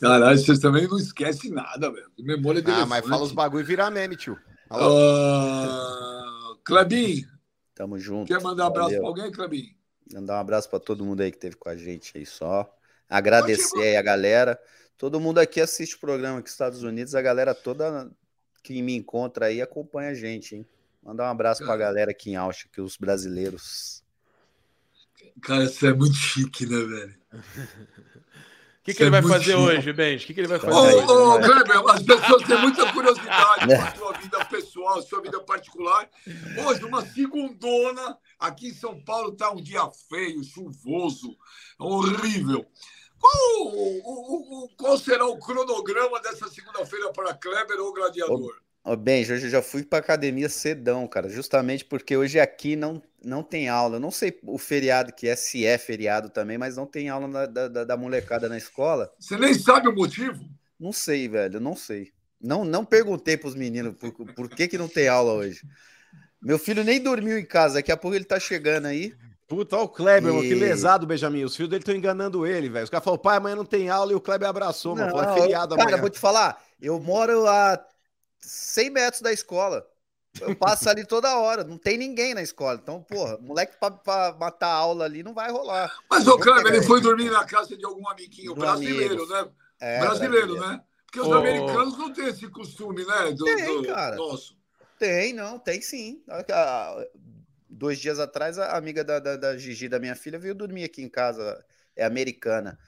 Caralho, 0.01 0.39
vocês 0.39 0.59
também 0.59 0.87
não 0.87 0.99
esquecem 0.99 1.51
nada, 1.51 1.91
velho. 1.91 2.11
Memória 2.19 2.61
dele. 2.61 2.81
Ah, 2.81 2.87
mas 2.87 3.07
fala 3.07 3.23
os 3.23 3.33
bagulho 3.33 3.63
e 3.63 3.67
vira 3.67 3.91
meme, 3.91 4.17
tio. 4.17 4.39
Uh, 4.73 6.57
Clebinho. 6.65 7.29
Tamo 7.75 7.99
junto. 7.99 8.29
Quer 8.29 8.41
mandar 8.41 8.65
um 8.65 8.67
abraço 8.69 8.97
para 8.97 9.07
alguém, 9.07 9.33
Clebinho? 9.33 9.75
Mandar 10.13 10.37
um 10.37 10.41
abraço 10.41 10.69
para 10.69 10.81
todo 10.81 11.05
mundo 11.05 11.21
aí 11.21 11.31
que 11.31 11.39
teve 11.39 11.57
com 11.57 11.69
a 11.69 11.77
gente 11.77 12.17
aí 12.17 12.27
só. 12.27 12.73
Agradecer 13.09 13.81
aí 13.81 13.97
a 13.97 14.03
galera. 14.03 14.59
Todo 14.97 15.21
mundo 15.21 15.39
aqui 15.39 15.61
assiste 15.61 15.97
o 15.97 16.01
programa 16.01 16.39
aqui 16.39 16.45
nos 16.45 16.53
Estados 16.53 16.83
Unidos. 16.83 17.15
A 17.15 17.23
galera 17.23 17.55
toda 17.55 18.11
que 18.63 18.81
me 18.81 18.95
encontra 18.95 19.47
aí 19.47 19.61
acompanha 19.61 20.11
a 20.11 20.15
gente, 20.15 20.57
hein? 20.57 20.67
Mandar 21.03 21.25
um 21.25 21.33
abraço 21.33 21.65
para 21.65 21.75
a 21.75 21.77
galera 21.77 22.13
aqui 22.13 22.31
em 22.31 22.37
Austin, 22.37 22.69
que 22.73 22.81
os 22.81 22.97
brasileiros. 22.97 24.05
Cara, 25.43 25.67
você 25.67 25.89
é 25.89 25.93
muito 25.93 26.15
chique, 26.15 26.65
né, 26.65 26.79
velho? 26.79 27.15
O 28.83 28.85
que, 28.85 28.95
que 28.95 29.03
ele 29.05 29.11
vai 29.11 29.23
fazer 29.23 29.45
chique. 29.45 29.57
hoje, 29.57 29.93
Benji? 29.93 30.25
O 30.25 30.27
que, 30.27 30.35
que 30.35 30.41
ele 30.41 30.49
vai 30.49 30.59
fazer 30.59 30.75
ô, 30.75 30.83
hoje? 30.83 31.07
Ô, 31.07 31.39
Kleber, 31.39 31.89
as 31.89 32.03
pessoas 32.03 32.43
têm 32.43 32.59
muita 32.59 32.93
curiosidade 32.93 33.67
com 33.69 33.81
a 33.81 33.95
sua 33.95 34.13
vida 34.19 34.45
pessoal, 34.45 34.99
a 34.99 35.03
sua 35.03 35.23
vida 35.23 35.41
particular. 35.41 36.11
Hoje, 36.67 36.85
uma 36.85 37.07
segundona, 37.07 38.19
aqui 38.41 38.71
em 38.71 38.75
São 38.75 39.01
Paulo 39.01 39.35
está 39.35 39.53
um 39.53 39.63
dia 39.63 39.89
feio, 40.09 40.43
chuvoso, 40.43 41.37
horrível. 41.79 42.67
Qual, 43.21 43.67
o, 43.69 44.01
o, 44.05 44.65
o, 44.65 44.69
qual 44.71 44.99
será 44.99 45.27
o 45.27 45.39
cronograma 45.39 46.21
dessa 46.21 46.49
segunda-feira 46.49 47.13
para 47.13 47.35
Kleber 47.35 47.79
ou 47.79 47.95
Gladiador? 47.95 48.57
Ô, 48.85 48.97
Benji, 48.97 49.33
hoje 49.33 49.47
eu 49.47 49.51
já 49.51 49.63
fui 49.63 49.85
para 49.85 50.01
academia 50.01 50.49
cedão, 50.49 51.07
cara, 51.07 51.29
justamente 51.29 51.85
porque 51.85 52.17
hoje 52.17 52.41
aqui 52.41 52.75
não 52.75 53.01
não 53.25 53.43
tem 53.43 53.69
aula. 53.69 53.97
Eu 53.97 54.01
não 54.01 54.11
sei 54.11 54.37
o 54.43 54.59
feriado 54.59 55.13
que 55.13 55.29
é, 55.29 55.37
se 55.37 55.65
é 55.65 55.79
feriado 55.79 56.29
também, 56.29 56.59
mas 56.59 56.77
não 56.77 56.87
tem 56.87 57.09
aula 57.09 57.47
da, 57.47 57.69
da, 57.69 57.85
da 57.85 57.97
molecada 57.97 58.49
na 58.49 58.59
escola. 58.59 59.13
Você 59.19 59.37
nem 59.37 59.55
sabe 59.55 59.89
o 59.89 59.95
motivo? 59.95 60.45
Não 60.79 60.93
sei, 60.93 61.29
velho, 61.29 61.61
não 61.61 61.77
sei. 61.77 62.11
Não, 62.41 62.65
não 62.65 62.85
perguntei 62.85 63.37
para 63.37 63.49
os 63.49 63.55
meninos 63.55 63.95
por, 63.95 64.13
por 64.35 64.49
que, 64.49 64.67
que 64.67 64.77
não 64.77 64.89
tem 64.89 65.07
aula 65.07 65.33
hoje. 65.33 65.63
Meu 66.43 66.59
filho 66.59 66.83
nem 66.83 67.01
dormiu 67.01 67.39
em 67.39 67.45
casa, 67.45 67.75
daqui 67.75 67.93
a 67.93 67.97
pouco 67.97 68.17
ele 68.17 68.25
tá 68.25 68.41
chegando 68.41 68.87
aí. 68.87 69.15
Puta, 69.47 69.77
olha 69.77 69.85
o 69.85 69.89
Kleber, 69.89 70.33
e... 70.33 70.35
mano, 70.35 70.49
que 70.49 70.55
lesado, 70.55 71.07
Benjamin. 71.07 71.45
Os 71.45 71.55
filhos 71.55 71.71
dele 71.71 71.83
estão 71.83 71.95
enganando 71.95 72.45
ele, 72.45 72.69
velho. 72.69 72.83
Os 72.83 72.91
caras 72.91 73.05
falaram, 73.05 73.23
pai, 73.23 73.37
amanhã 73.37 73.55
não 73.55 73.65
tem 73.65 73.89
aula 73.89 74.11
e 74.11 74.15
o 74.17 74.21
Kleber 74.21 74.49
abraçou, 74.49 74.97
não, 74.97 75.05
mano. 75.05 75.17
Falou, 75.17 75.37
é 75.37 75.41
feriado 75.41 75.77
cara, 75.77 75.89
amanhã. 75.89 76.01
vou 76.01 76.11
te 76.11 76.19
falar, 76.19 76.61
eu 76.81 76.99
moro 76.99 77.47
a 77.47 77.77
100 78.43 78.91
metros 78.91 79.23
da 79.23 79.33
escola. 79.33 79.87
Eu 80.41 80.57
passo 80.57 80.89
ali 80.89 81.05
toda 81.07 81.37
hora, 81.37 81.63
não 81.63 81.77
tem 81.77 81.99
ninguém 81.99 82.33
na 82.33 82.43
escola. 82.43 82.79
Então, 82.83 83.03
porra, 83.03 83.37
moleque 83.39 83.77
pra, 83.79 83.91
pra 83.91 84.37
matar 84.39 84.69
a 84.69 84.75
aula 84.75 85.05
ali 85.05 85.23
não 85.23 85.35
vai 85.35 85.51
rolar. 85.51 85.95
Mas 86.11 86.27
o 86.27 86.39
cara, 86.39 86.69
ele 86.69 86.83
foi 86.83 87.01
dormir 87.01 87.31
na 87.31 87.45
casa 87.45 87.77
de 87.77 87.85
algum 87.85 88.09
amiguinho 88.09 88.55
brasileiro, 88.55 89.25
amigo. 89.25 89.33
né? 89.33 89.51
É, 89.79 90.01
brasileiro, 90.01 90.47
brasileiro, 90.47 90.73
né? 90.73 90.83
Porque 91.05 91.21
os 91.21 91.29
oh. 91.29 91.35
americanos 91.35 91.99
não 91.99 92.11
têm 92.11 92.29
esse 92.29 92.49
costume, 92.49 93.05
né? 93.05 93.33
Do, 93.33 93.45
tem, 93.45 93.83
do, 93.83 93.87
cara. 93.87 94.17
Nosso. 94.17 94.57
Tem, 94.99 95.35
não, 95.35 95.59
tem 95.59 95.83
sim. 95.83 96.23
Dois 97.69 97.99
dias 97.99 98.19
atrás, 98.19 98.59
a 98.59 98.77
amiga 98.77 99.05
da, 99.05 99.19
da, 99.19 99.37
da 99.37 99.57
Gigi, 99.59 99.89
da 99.89 99.99
minha 99.99 100.15
filha, 100.15 100.39
veio 100.39 100.55
dormir 100.55 100.85
aqui 100.85 101.03
em 101.03 101.09
casa. 101.11 101.63
É 101.95 102.07
americana. 102.07 102.79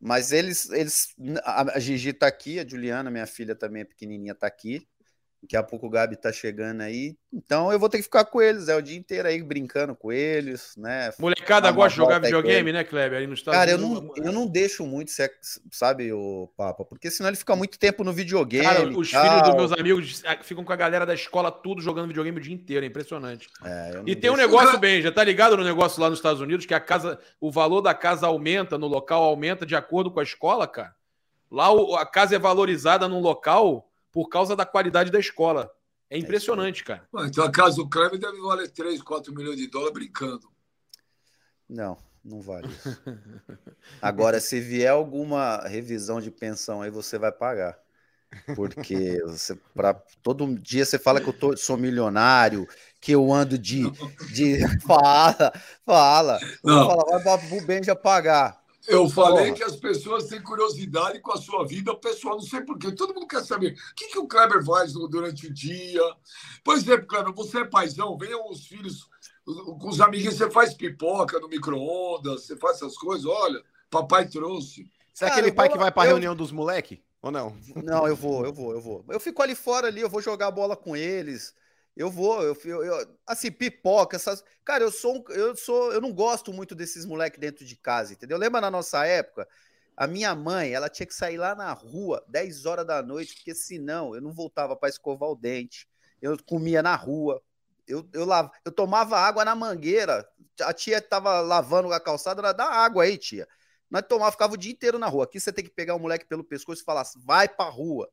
Mas 0.00 0.32
eles, 0.32 0.70
eles. 0.70 1.14
A 1.44 1.78
Gigi 1.80 2.12
tá 2.12 2.26
aqui, 2.28 2.58
a 2.60 2.66
Juliana, 2.66 3.10
minha 3.10 3.26
filha 3.26 3.54
também 3.54 3.84
pequenininha, 3.84 4.34
tá 4.34 4.46
aqui. 4.46 4.86
Daqui 5.40 5.56
a 5.56 5.62
pouco 5.62 5.86
o 5.86 5.90
Gabi 5.90 6.16
tá 6.16 6.32
chegando 6.32 6.80
aí. 6.80 7.16
Então 7.32 7.70
eu 7.70 7.78
vou 7.78 7.88
ter 7.88 7.98
que 7.98 8.02
ficar 8.02 8.24
com 8.24 8.42
eles, 8.42 8.68
é 8.68 8.74
o 8.74 8.82
dia 8.82 8.98
inteiro 8.98 9.28
aí 9.28 9.40
brincando 9.40 9.94
com 9.94 10.10
eles, 10.10 10.74
né? 10.76 11.12
Molecada 11.18 11.70
gosta 11.70 11.90
de 11.90 11.96
jogar 11.96 12.18
videogame, 12.18 12.72
né, 12.72 12.82
Kleber? 12.82 13.20
Aí 13.20 13.26
no 13.26 13.36
Cara, 13.44 13.70
eu 13.70 13.78
não, 13.78 14.12
eu 14.16 14.32
não 14.32 14.46
deixo 14.46 14.84
muito, 14.84 15.12
sabe, 15.70 16.12
o 16.12 16.50
Papa, 16.56 16.84
porque 16.84 17.10
senão 17.10 17.30
ele 17.30 17.36
fica 17.36 17.54
muito 17.54 17.78
tempo 17.78 18.02
no 18.02 18.12
videogame. 18.12 18.64
Cara, 18.64 18.88
os 18.88 19.10
filhos 19.10 19.42
dos 19.42 19.54
meus 19.54 19.72
amigos 19.72 20.22
ah, 20.26 20.38
ficam 20.42 20.64
com 20.64 20.72
a 20.72 20.76
galera 20.76 21.06
da 21.06 21.14
escola 21.14 21.52
tudo 21.52 21.80
jogando 21.80 22.08
videogame 22.08 22.38
o 22.38 22.42
dia 22.42 22.54
inteiro, 22.54 22.84
é 22.84 22.88
impressionante. 22.88 23.48
É, 23.64 24.02
e 24.06 24.16
tem 24.16 24.30
um 24.30 24.36
negócio, 24.36 24.76
bem, 24.78 25.00
já 25.00 25.12
tá 25.12 25.22
ligado 25.22 25.56
no 25.56 25.62
negócio 25.62 26.02
lá 26.02 26.10
nos 26.10 26.18
Estados 26.18 26.40
Unidos, 26.40 26.66
que 26.66 26.74
a 26.74 26.80
casa, 26.80 27.18
o 27.40 27.50
valor 27.50 27.80
da 27.80 27.94
casa 27.94 28.26
aumenta 28.26 28.76
no 28.76 28.88
local, 28.88 29.22
aumenta 29.22 29.64
de 29.64 29.76
acordo 29.76 30.10
com 30.10 30.18
a 30.18 30.24
escola, 30.24 30.66
cara. 30.66 30.96
Lá 31.50 31.68
a 32.00 32.04
casa 32.04 32.34
é 32.34 32.38
valorizada 32.38 33.08
num 33.08 33.20
local 33.20 33.87
por 34.18 34.28
causa 34.28 34.56
da 34.56 34.66
qualidade 34.66 35.12
da 35.12 35.20
escola. 35.20 35.70
É, 36.10 36.16
é 36.16 36.18
impressionante, 36.18 36.82
cara. 36.82 37.06
Então 37.20 37.44
a 37.44 37.52
casa 37.52 37.76
do 37.76 37.88
Kleber 37.88 38.18
deve 38.18 38.40
valer 38.40 38.68
3, 38.68 39.00
4 39.00 39.32
milhões 39.32 39.56
de 39.56 39.68
dólares 39.68 39.94
brincando. 39.94 40.50
Não, 41.68 41.96
não 42.24 42.40
vale 42.40 42.66
isso. 42.66 43.00
Agora, 44.02 44.40
se 44.40 44.58
vier 44.58 44.90
alguma 44.90 45.58
revisão 45.68 46.20
de 46.20 46.32
pensão 46.32 46.82
aí, 46.82 46.90
você 46.90 47.16
vai 47.16 47.30
pagar. 47.30 47.78
Porque 48.56 49.22
você, 49.24 49.54
pra, 49.72 49.94
todo 50.20 50.52
dia 50.58 50.84
você 50.84 50.98
fala 50.98 51.20
que 51.20 51.28
eu 51.28 51.32
tô, 51.32 51.56
sou 51.56 51.76
milionário, 51.76 52.66
que 53.00 53.12
eu 53.12 53.32
ando 53.32 53.56
de. 53.56 53.88
de 54.34 54.58
fala, 54.84 55.52
fala. 55.86 56.40
Não. 56.64 56.88
Fala, 56.88 57.18
vai 57.20 57.56
o 57.56 57.64
Ben 57.64 57.84
já 57.84 57.94
pagar. 57.94 58.60
Eu 58.88 59.08
falei 59.08 59.52
que 59.52 59.62
as 59.62 59.76
pessoas 59.76 60.28
têm 60.28 60.42
curiosidade 60.42 61.20
com 61.20 61.32
a 61.32 61.36
sua 61.36 61.66
vida 61.66 61.94
pessoal, 61.94 62.36
não 62.36 62.42
sei 62.42 62.62
porquê. 62.62 62.90
Todo 62.90 63.14
mundo 63.14 63.26
quer 63.26 63.44
saber 63.44 63.72
o 63.72 63.94
que, 63.94 64.08
que 64.08 64.18
o 64.18 64.26
Kleber 64.26 64.64
faz 64.64 64.94
durante 64.94 65.46
o 65.46 65.52
dia. 65.52 66.00
Por 66.64 66.74
exemplo, 66.74 67.06
Kleber, 67.06 67.34
você 67.34 67.60
é 67.60 67.64
paizão, 67.64 68.16
venham 68.16 68.48
os 68.50 68.66
filhos 68.66 69.06
com 69.44 69.88
os 69.88 70.00
amiguinhos, 70.00 70.36
você 70.36 70.50
faz 70.50 70.72
pipoca 70.74 71.38
no 71.38 71.48
micro-ondas, 71.48 72.44
você 72.44 72.56
faz 72.56 72.76
essas 72.76 72.96
coisas, 72.96 73.26
olha, 73.26 73.62
papai 73.90 74.26
trouxe. 74.26 74.90
Você 75.12 75.24
é 75.24 75.28
aquele 75.28 75.52
pai 75.52 75.68
que 75.68 75.78
vai 75.78 75.92
para 75.92 76.04
a 76.04 76.06
eu... 76.06 76.10
reunião 76.12 76.34
dos 76.34 76.50
moleque? 76.50 77.02
Ou 77.20 77.30
não? 77.30 77.56
Não, 77.76 78.06
eu 78.06 78.16
vou, 78.16 78.44
eu 78.44 78.52
vou, 78.52 78.72
eu 78.72 78.80
vou. 78.80 79.04
Eu 79.08 79.20
fico 79.20 79.42
ali 79.42 79.54
fora 79.54 79.88
ali, 79.88 80.00
eu 80.00 80.08
vou 80.08 80.22
jogar 80.22 80.50
bola 80.50 80.76
com 80.76 80.96
eles. 80.96 81.54
Eu 81.98 82.08
vou, 82.08 82.40
eu, 82.44 82.54
eu, 82.64 83.18
assim, 83.26 83.50
pipoca, 83.50 84.14
essas. 84.14 84.44
Cara, 84.64 84.84
eu 84.84 84.92
sou, 84.92 85.24
eu 85.30 85.56
sou, 85.56 85.92
eu 85.92 86.00
não 86.00 86.12
gosto 86.12 86.52
muito 86.52 86.72
desses 86.72 87.04
moleques 87.04 87.40
dentro 87.40 87.64
de 87.64 87.74
casa, 87.74 88.12
entendeu? 88.12 88.38
Lembra 88.38 88.60
na 88.60 88.70
nossa 88.70 89.04
época? 89.04 89.48
A 89.96 90.06
minha 90.06 90.32
mãe, 90.32 90.70
ela 90.70 90.88
tinha 90.88 91.08
que 91.08 91.12
sair 91.12 91.36
lá 91.36 91.56
na 91.56 91.72
rua 91.72 92.24
10 92.28 92.66
horas 92.66 92.86
da 92.86 93.02
noite, 93.02 93.34
porque 93.34 93.52
senão 93.52 94.14
eu 94.14 94.20
não 94.20 94.32
voltava 94.32 94.76
para 94.76 94.88
escovar 94.88 95.28
o 95.28 95.34
dente. 95.34 95.88
Eu 96.22 96.38
comia 96.44 96.84
na 96.84 96.94
rua. 96.94 97.42
Eu, 97.84 98.08
eu, 98.12 98.24
lav... 98.24 98.48
eu 98.64 98.70
tomava 98.70 99.18
água 99.18 99.44
na 99.44 99.56
mangueira. 99.56 100.24
A 100.60 100.72
tia 100.72 101.02
tava 101.02 101.40
lavando 101.40 101.92
a 101.92 101.98
calçada, 101.98 102.40
ela 102.40 102.52
dá 102.52 102.66
água 102.66 103.02
aí, 103.02 103.18
tia. 103.18 103.48
Nós 103.90 104.04
tomava, 104.08 104.30
ficava 104.30 104.54
o 104.54 104.56
dia 104.56 104.70
inteiro 104.70 105.00
na 105.00 105.08
rua. 105.08 105.24
Aqui 105.24 105.40
você 105.40 105.52
tem 105.52 105.64
que 105.64 105.70
pegar 105.70 105.96
o 105.96 105.98
moleque 105.98 106.26
pelo 106.26 106.44
pescoço 106.44 106.80
e 106.80 106.84
falar: 106.84 107.04
vai 107.16 107.48
pra 107.48 107.68
rua. 107.68 108.08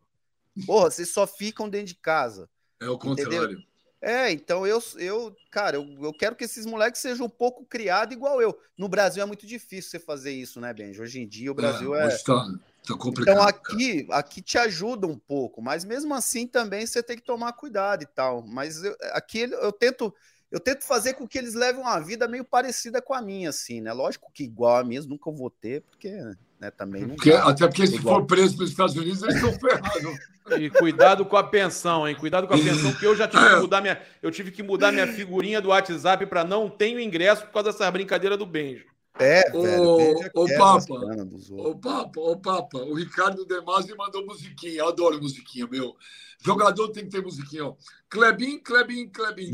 Porra, 0.65 0.89
vocês 0.89 1.11
só 1.11 1.27
ficam 1.27 1.69
dentro 1.69 1.89
de 1.89 1.95
casa. 1.95 2.49
É 2.79 2.89
o 2.89 2.97
contrário. 2.97 3.63
É, 4.01 4.31
então 4.31 4.67
eu, 4.67 4.81
eu 4.97 5.35
cara, 5.51 5.77
eu, 5.77 5.85
eu 6.03 6.13
quero 6.13 6.35
que 6.35 6.43
esses 6.43 6.65
moleques 6.65 7.01
sejam 7.01 7.25
um 7.25 7.29
pouco 7.29 7.65
criados 7.65 8.15
igual 8.15 8.41
eu. 8.41 8.57
No 8.77 8.87
Brasil 8.87 9.23
é 9.23 9.25
muito 9.25 9.47
difícil 9.47 9.89
você 9.91 9.99
fazer 9.99 10.31
isso, 10.31 10.59
né, 10.59 10.73
Benji? 10.73 11.01
Hoje 11.01 11.19
em 11.21 11.27
dia 11.27 11.51
o 11.51 11.55
Brasil 11.55 11.95
é. 11.95 12.05
hoje 12.05 12.23
Tá, 12.23 12.45
tá 12.85 12.97
complicado. 12.97 13.33
Então 13.33 13.41
cara. 13.41 13.49
aqui, 13.49 14.07
aqui 14.11 14.41
te 14.41 14.57
ajuda 14.57 15.07
um 15.07 15.17
pouco, 15.17 15.61
mas 15.61 15.83
mesmo 15.83 16.13
assim 16.13 16.45
também 16.45 16.85
você 16.85 17.01
tem 17.01 17.15
que 17.15 17.23
tomar 17.23 17.53
cuidado 17.53 18.03
e 18.03 18.05
tal. 18.07 18.45
Mas 18.45 18.83
eu- 18.83 18.95
aqui 19.13 19.39
eu 19.39 19.71
tento, 19.71 20.13
eu 20.51 20.59
tento 20.59 20.83
fazer 20.83 21.13
com 21.13 21.27
que 21.27 21.37
eles 21.37 21.53
levem 21.53 21.81
uma 21.81 21.99
vida 21.99 22.27
meio 22.27 22.45
parecida 22.45 23.01
com 23.01 23.13
a 23.13 23.21
minha, 23.21 23.49
assim, 23.49 23.81
né? 23.81 23.91
Lógico 23.93 24.31
que 24.31 24.43
igual 24.43 24.77
a 24.77 24.83
minha 24.83 25.01
nunca 25.01 25.31
vou 25.31 25.49
ter, 25.49 25.81
porque 25.83 26.11
né, 26.59 26.71
também 26.71 27.01
não. 27.03 27.15
Porque- 27.15 27.31
dá. 27.31 27.43
até 27.49 27.67
porque 27.67 27.87
se 27.87 27.95
Igual. 27.95 28.19
for 28.19 28.25
preso 28.25 28.55
pelos 28.55 28.71
Estados 28.71 28.95
Unidos, 28.95 29.21
eles 29.23 29.35
estão 29.35 29.51
ferrados. 29.59 30.19
E 30.59 30.69
cuidado 30.69 31.25
com 31.25 31.35
a 31.37 31.43
pensão, 31.43 32.07
hein? 32.07 32.15
Cuidado 32.15 32.47
com 32.47 32.53
a 32.53 32.57
pensão, 32.57 32.91
porque 32.91 33.05
eu 33.07 33.15
já 33.15 33.27
tive 33.27 33.43
que 33.49 33.55
mudar 33.61 33.81
minha, 33.81 33.99
eu 34.21 34.29
tive 34.31 34.51
que 34.51 34.61
mudar 34.63 34.91
minha 34.91 35.07
figurinha 35.07 35.59
do 35.59 35.69
WhatsApp 35.69 36.25
para 36.27 36.43
não 36.43 36.69
tenho 36.69 36.99
ingresso 36.99 37.45
por 37.47 37.51
causa 37.53 37.71
dessas 37.71 37.89
brincadeiras 37.91 38.37
do 38.37 38.45
Benjo. 38.45 38.85
É, 39.17 39.49
velho. 39.49 39.81
Ô, 39.81 40.15
quebra 40.19 40.43
as 40.45 40.57
Papa. 40.85 40.93
Ô, 41.51 41.75
Papa, 41.75 42.19
ô, 42.19 42.37
Papa, 42.37 42.77
o 42.79 42.93
Ricardo 42.93 43.45
Demasi 43.45 43.95
mandou 43.95 44.25
musiquinha. 44.25 44.79
Eu 44.79 44.89
adoro 44.89 45.19
musiquinha, 45.21 45.65
meu. 45.67 45.95
Jogador 46.43 46.89
tem 46.89 47.05
que 47.05 47.11
ter 47.11 47.21
musiquinha, 47.23 47.65
ó. 47.65 47.75
Klebin, 48.09 48.59
Klebin, 48.59 49.07
Klebin. 49.09 49.51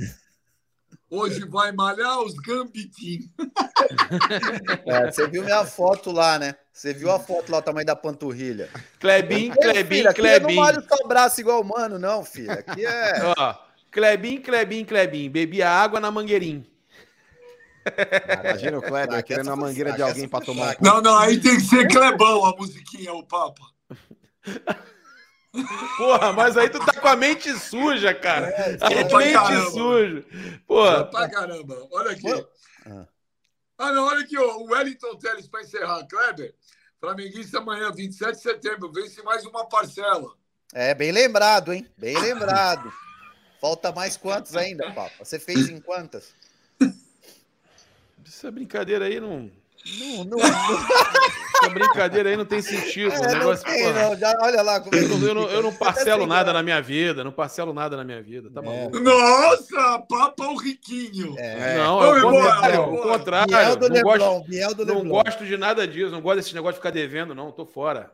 Hoje 1.11 1.45
vai 1.45 1.73
malhar 1.73 2.21
os 2.21 2.35
gambitim. 2.35 3.29
É, 4.85 5.11
você 5.11 5.27
viu 5.27 5.43
minha 5.43 5.65
foto 5.65 6.09
lá, 6.09 6.39
né? 6.39 6.55
Você 6.71 6.93
viu 6.93 7.11
a 7.11 7.19
foto 7.19 7.51
lá, 7.51 7.57
o 7.57 7.61
tamanho 7.61 7.85
da 7.85 7.97
panturrilha. 7.97 8.69
Klebin, 8.97 9.49
Ei, 9.49 9.51
Klebin, 9.51 9.95
filho, 9.97 10.09
aqui 10.09 10.21
eu 10.21 10.39
não 10.39 10.53
malho 10.53 10.81
só 10.87 11.05
braço 11.05 11.41
igual 11.41 11.59
humano, 11.59 11.99
não, 11.99 12.23
filho. 12.23 12.53
Aqui 12.53 12.85
é. 12.85 13.13
Ó, 13.37 13.55
Klebin, 13.91 14.39
Klebin, 14.41 14.85
Klebin. 14.85 15.29
Bebia 15.29 15.69
água 15.69 15.99
na 15.99 16.09
mangueirinha. 16.09 16.65
Imagina 18.45 18.77
o 18.77 18.81
Kleber 18.81 19.07
Fraca, 19.07 19.23
querendo 19.23 19.51
a 19.51 19.55
mangueira 19.57 19.91
de 19.91 20.01
alguém 20.01 20.29
para 20.29 20.45
tomar. 20.45 20.77
Não, 20.79 21.01
não, 21.01 21.17
aí 21.17 21.41
tem 21.41 21.57
que 21.57 21.63
ser 21.63 21.89
Clebão 21.89 22.45
a 22.45 22.55
musiquinha, 22.55 23.11
o 23.13 23.25
Papa. 23.25 23.61
Porra, 25.97 26.31
mas 26.33 26.55
aí 26.57 26.69
tu 26.69 26.79
tá 26.79 26.93
com 26.99 27.07
a 27.07 27.15
mente 27.15 27.51
suja, 27.59 28.13
cara. 28.13 28.47
a 28.81 28.91
é 28.91 29.03
pra 29.03 29.17
mente 29.19 29.33
caramba. 29.33 29.71
suja. 29.71 30.25
Porra, 30.65 31.05
Pra 31.05 31.29
caramba. 31.29 31.87
Olha 31.91 32.11
aqui. 32.11 32.47
Ah. 32.85 33.05
Ah, 33.77 33.91
não, 33.91 34.05
olha 34.05 34.21
aqui, 34.21 34.37
ó. 34.37 34.57
O 34.57 34.71
Wellington 34.71 35.17
Teles 35.17 35.47
para 35.47 35.61
encerrar. 35.61 36.05
Kleber, 36.07 36.53
Flamenguista 36.99 37.57
amanhã, 37.57 37.91
27 37.91 38.35
de 38.35 38.41
setembro. 38.41 38.91
Vence 38.91 39.21
mais 39.23 39.45
uma 39.45 39.67
parcela. 39.67 40.33
É, 40.73 40.93
bem 40.93 41.11
lembrado, 41.11 41.73
hein? 41.73 41.85
Bem 41.97 42.17
lembrado. 42.17 42.91
Falta 43.59 43.91
mais 43.91 44.15
quantos 44.15 44.55
ainda, 44.55 44.91
Papa? 44.91 45.11
Você 45.19 45.37
fez 45.37 45.67
em 45.69 45.81
quantas? 45.81 46.33
essa 48.25 48.49
brincadeira 48.49 49.05
aí 49.05 49.19
não. 49.19 49.51
Não, 49.99 50.23
não, 50.25 50.37
Essa 50.39 51.69
brincadeira 51.73 52.29
aí 52.29 52.37
não 52.37 52.45
tem 52.45 52.61
sentido. 52.61 53.11
é, 53.13 53.19
não 53.19 53.27
negócio, 53.39 53.65
tem, 53.65 53.83
porra. 53.83 54.09
não. 54.09 54.15
Já, 54.17 54.37
olha 54.41 54.61
lá 54.61 54.79
como 54.79 54.95
é 54.95 54.99
Eu 55.03 55.09
não, 55.09 55.27
eu 55.27 55.33
não- 55.35 55.49
eu 55.49 55.61
não 55.63 55.69
Até 55.69 55.77
parcelo 55.79 56.27
nada 56.27 56.43
graça. 56.43 56.53
na 56.53 56.63
minha 56.63 56.81
vida, 56.81 57.23
não 57.23 57.31
parcelo 57.31 57.73
nada 57.73 57.97
na 57.97 58.03
minha 58.03 58.21
vida, 58.21 58.49
tá 58.53 58.61
É. 58.61 58.63
maluco? 58.63 58.99
Nossa, 58.99 59.99
Papa 60.07 60.45
o 60.45 60.55
Riquinho. 60.57 61.35
É. 61.37 61.77
Não, 61.77 62.03
é 62.03 62.09
o 62.17 62.21
contrário, 62.21 62.81
o 62.93 62.97
contrário. 63.01 63.47
Biel 63.55 63.75
do 63.75 63.89
Não 63.89 64.01
gosto, 64.01 64.19
Leblon, 64.19 64.43
Biel 64.43 64.75
do 64.75 64.85
não 64.85 65.07
gosto 65.07 65.45
de 65.45 65.57
nada 65.57 65.87
disso, 65.87 66.11
não 66.11 66.21
gosto 66.21 66.37
desse 66.37 66.53
negócio 66.53 66.73
de 66.73 66.79
ficar 66.79 66.91
devendo, 66.91 67.33
não, 67.33 67.51
tô 67.51 67.65
fora. 67.65 68.11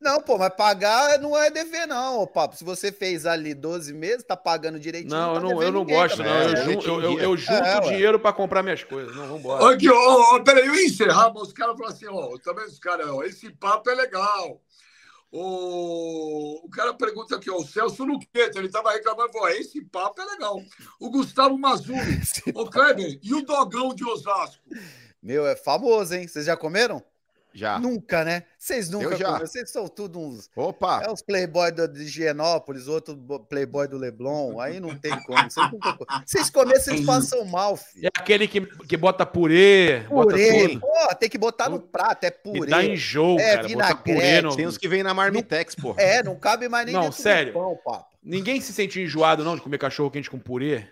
Não, 0.00 0.20
pô, 0.22 0.38
mas 0.38 0.54
pagar 0.54 1.18
não 1.18 1.36
é 1.36 1.50
dever, 1.50 1.86
não, 1.86 2.20
ô, 2.20 2.26
papo. 2.26 2.54
Se 2.56 2.62
você 2.62 2.92
fez 2.92 3.26
ali 3.26 3.52
12 3.52 3.92
meses, 3.92 4.22
tá 4.24 4.36
pagando 4.36 4.78
direitinho. 4.78 5.12
Não, 5.12 5.34
tá 5.34 5.40
eu 5.40 5.42
não, 5.42 5.62
eu 5.62 5.72
não 5.72 5.84
gosto, 5.84 6.18
também. 6.18 6.32
não. 6.32 6.40
Eu, 6.42 6.52
É, 6.52 6.56
jun- 6.64 6.70
eu 6.72 6.80
eu, 6.80 7.02
eu, 7.12 7.18
eu 7.20 7.36
junto 7.36 7.52
É, 7.64 7.74
ué. 7.74 7.80
dinheiro 7.80 8.18
pra 8.20 8.32
comprar 8.32 8.62
minhas 8.62 8.84
coisas. 8.84 9.14
Não, 9.16 9.26
vambora. 9.26 9.64
Ó, 9.64 10.36
ó, 10.36 10.40
peraí, 10.40 10.66
eu 10.66 10.74
encerrar, 10.76 11.32
mas 11.34 11.42
os 11.48 11.52
caras 11.52 11.76
falaram 11.76 11.94
assim, 11.96 12.06
ó, 12.08 12.38
também 12.38 12.64
os 12.64 12.78
caras, 12.78 13.08
ó, 13.08 13.22
esse 13.24 13.50
papo 13.50 13.90
é 13.90 13.94
legal. 13.94 14.60
O, 15.34 16.66
o 16.66 16.68
cara 16.70 16.92
pergunta 16.94 17.36
aqui, 17.36 17.50
ó, 17.50 17.56
o 17.56 17.64
Celso 17.66 18.04
Luqueta, 18.04 18.58
ele 18.58 18.68
tava 18.68 18.92
reclamando, 18.92 19.32
falou, 19.32 19.48
esse 19.48 19.80
papo 19.86 20.20
é 20.20 20.24
legal. 20.26 20.60
O 21.00 21.10
Gustavo 21.10 21.56
Mazuri, 21.58 22.20
ô 22.54 22.66
Kleber, 22.66 23.18
e 23.22 23.34
o 23.34 23.42
Dogão 23.42 23.94
de 23.94 24.04
Osasco? 24.04 24.62
Meu, 25.22 25.46
é 25.46 25.56
famoso, 25.56 26.14
hein? 26.14 26.28
Vocês 26.28 26.44
já 26.46 26.56
comeram? 26.56 27.02
Já. 27.54 27.78
Nunca, 27.78 28.24
né? 28.24 28.44
Vocês 28.58 28.88
nunca. 28.90 29.38
Vocês 29.40 29.70
são 29.70 29.86
tudo 29.88 30.18
uns. 30.18 30.48
Opa! 30.56 31.02
É 31.04 31.10
os 31.10 31.20
playboy 31.22 31.70
do, 31.72 31.86
de 31.86 32.02
Higienópolis, 32.02 32.88
outro 32.88 33.14
bo- 33.14 33.40
playboy 33.40 33.86
do 33.88 33.98
Leblon. 33.98 34.58
Aí 34.60 34.80
não 34.80 34.96
tem 34.96 35.12
como. 35.24 35.42
Vocês, 35.50 35.70
nunca 35.72 35.98
vocês 36.26 36.50
comerem, 36.50 36.80
vocês 36.80 37.04
passam 37.04 37.44
mal, 37.44 37.76
filho. 37.76 38.06
É 38.06 38.20
aquele 38.20 38.48
que, 38.48 38.60
que 38.60 38.96
bota 38.96 39.26
purê, 39.26 40.00
bota 40.08 40.30
Purê. 40.30 40.68
tudo. 40.68 40.80
Pô, 40.80 41.14
tem 41.18 41.28
que 41.28 41.38
botar 41.38 41.68
no 41.68 41.80
prato, 41.80 42.24
é 42.24 42.30
Me 42.44 42.58
purê. 42.58 42.70
dá 42.70 42.84
enjoo, 42.84 43.38
É, 43.38 43.56
cara. 43.56 43.68
Vinagrete, 43.68 44.42
no... 44.42 44.56
Tem 44.56 44.66
os 44.66 44.78
que 44.78 44.88
vêm 44.88 45.02
na 45.02 45.12
Marmitex, 45.12 45.74
porra. 45.74 46.00
É, 46.00 46.22
não 46.22 46.36
cabe 46.36 46.68
mais 46.68 46.86
nem 46.86 46.94
Não, 46.94 47.12
sério. 47.12 47.52
pão, 47.52 47.78
papo. 47.84 48.06
Ninguém 48.22 48.60
se 48.60 48.72
sente 48.72 49.00
enjoado, 49.00 49.42
não, 49.44 49.56
de 49.56 49.62
comer 49.62 49.78
cachorro 49.78 50.10
quente 50.10 50.30
com 50.30 50.38
purê? 50.38 50.86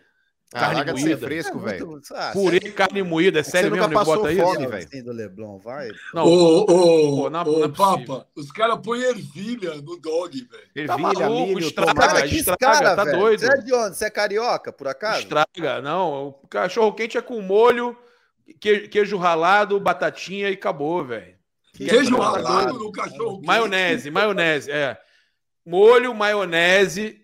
Ah, 0.53 0.61
carne 0.61 0.75
larga 0.77 0.93
de 0.95 1.01
ser 1.01 1.07
moída. 1.11 1.27
fresco, 1.29 1.59
É 1.59 1.71
velho. 1.71 1.87
muito- 1.87 2.15
ah, 2.17 2.31
Purê, 2.33 2.59
carne 2.73 3.03
moída, 3.05 3.39
é 3.39 3.43
Você 3.45 3.51
sério 3.53 3.71
nunca 3.71 3.87
mesmo? 3.87 3.99
Nego 4.01 4.01
passou 4.11 4.17
bota 4.25 4.35
fome, 4.35 4.63
isso? 4.63 4.71
velho. 4.71 4.85
assim 4.89 5.03
do 5.05 5.13
Leblon, 5.13 5.59
vai. 5.59 5.89
Não, 6.13 6.25
Ô, 6.25 6.61
ô, 6.63 6.67
Pô, 6.67 7.31
não- 7.31 7.41
ô, 7.43 7.65
é 7.65 7.69
possível. 7.69 8.07
Papa, 8.07 8.27
os 8.35 8.51
caras 8.51 8.79
põem 8.83 9.01
ervilha 9.03 9.75
no 9.77 9.97
dog, 10.01 10.37
velho. 10.37 10.49
tá 10.49 10.95
Ervilha, 10.95 10.99
maluco, 10.99 11.47
milho, 11.55 11.59
estraga, 11.61 11.95
tomate. 11.95 12.29
Que 12.29 12.37
estraga, 12.39 12.59
cara, 12.59 12.97
tá 12.97 13.05
velho. 13.05 13.19
doido. 13.19 13.41
Você 13.41 13.47
é 13.53 13.57
de 13.59 13.73
onde? 13.75 13.97
Você 13.97 14.05
é 14.07 14.11
carioca, 14.11 14.73
por 14.73 14.89
acaso? 14.89 15.21
Estraga, 15.21 15.81
não. 15.81 16.29
O 16.43 16.49
cachorro 16.49 16.93
quente 16.95 17.17
é 17.17 17.23
com 17.23 17.41
molho, 17.41 17.97
que- 18.61 18.89
queijo 18.89 19.17
ralado, 19.19 19.79
batatinha 19.79 20.51
e 20.51 20.55
acabou, 20.55 21.05
velho. 21.05 21.39
Queijo 21.77 22.17
tá 22.17 22.25
ralado 22.25 22.75
no 22.77 22.91
cachorro. 22.91 23.37
quente. 23.37 23.47
Maionese, 23.47 24.11
maionese, 24.11 24.71
é. 24.73 24.99
Molho, 25.65 26.13
maionese, 26.15 27.20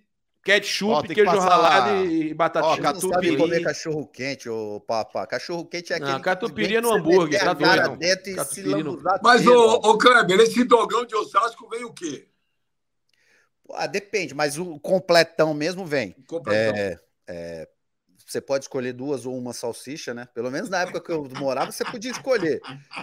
ketchup, 0.47 0.93
Ó, 0.93 1.02
queijo 1.02 1.24
passar- 1.24 1.48
ralado 1.48 2.06
e, 2.06 2.28
e 2.28 2.32
Ó, 2.32 2.35
batatinha. 2.36 2.74
Você 2.77 2.81
não 2.81 3.01
sabe 3.01 3.10
Catupiry. 3.10 3.36
comer 3.36 3.62
cachorro 3.62 4.06
quente, 4.06 4.48
ô 4.48 4.81
papá. 4.81 5.27
Cachorro 5.27 5.66
quente 5.66 5.93
é 5.93 5.98
Não, 5.98 6.06
aquele. 6.09 6.23
catupiry 6.23 6.68
que 6.68 6.77
é 6.77 6.81
no 6.81 6.89
você 6.89 6.98
hambúrguer, 6.98 7.40
tá 7.44 7.52
doido. 7.52 7.98
Catupiry 8.36 8.82
no- 8.82 9.02
Mas, 9.23 9.40
inteiro, 9.43 9.60
ô, 9.60 9.74
ô 9.90 9.98
Kleber, 9.98 10.40
esse 10.40 10.64
dogão 10.64 11.05
de 11.05 11.14
Osasco 11.16 11.68
vem 11.68 11.85
o 11.85 11.93
quê? 11.93 12.28
Ah, 13.73 13.86
depende, 13.89 14.32
mas 14.32 14.56
o 14.59 14.78
completão 14.78 15.52
mesmo 15.52 15.85
vem. 15.85 16.12
Completão. 16.28 16.77
É, 16.77 17.01
é, 17.27 17.68
você 18.24 18.40
pode 18.40 18.64
escolher 18.64 18.93
duas 18.93 19.27
ou 19.27 19.36
uma 19.36 19.52
salsicha, 19.52 20.14
né? 20.14 20.28
Pelo 20.32 20.51
menos 20.51 20.68
na 20.70 20.82
época 20.82 21.01
que 21.01 21.10
eu 21.10 21.24
morava, 21.39 21.73
você 21.73 21.85
podia 21.85 22.12
escolher. 22.12 22.60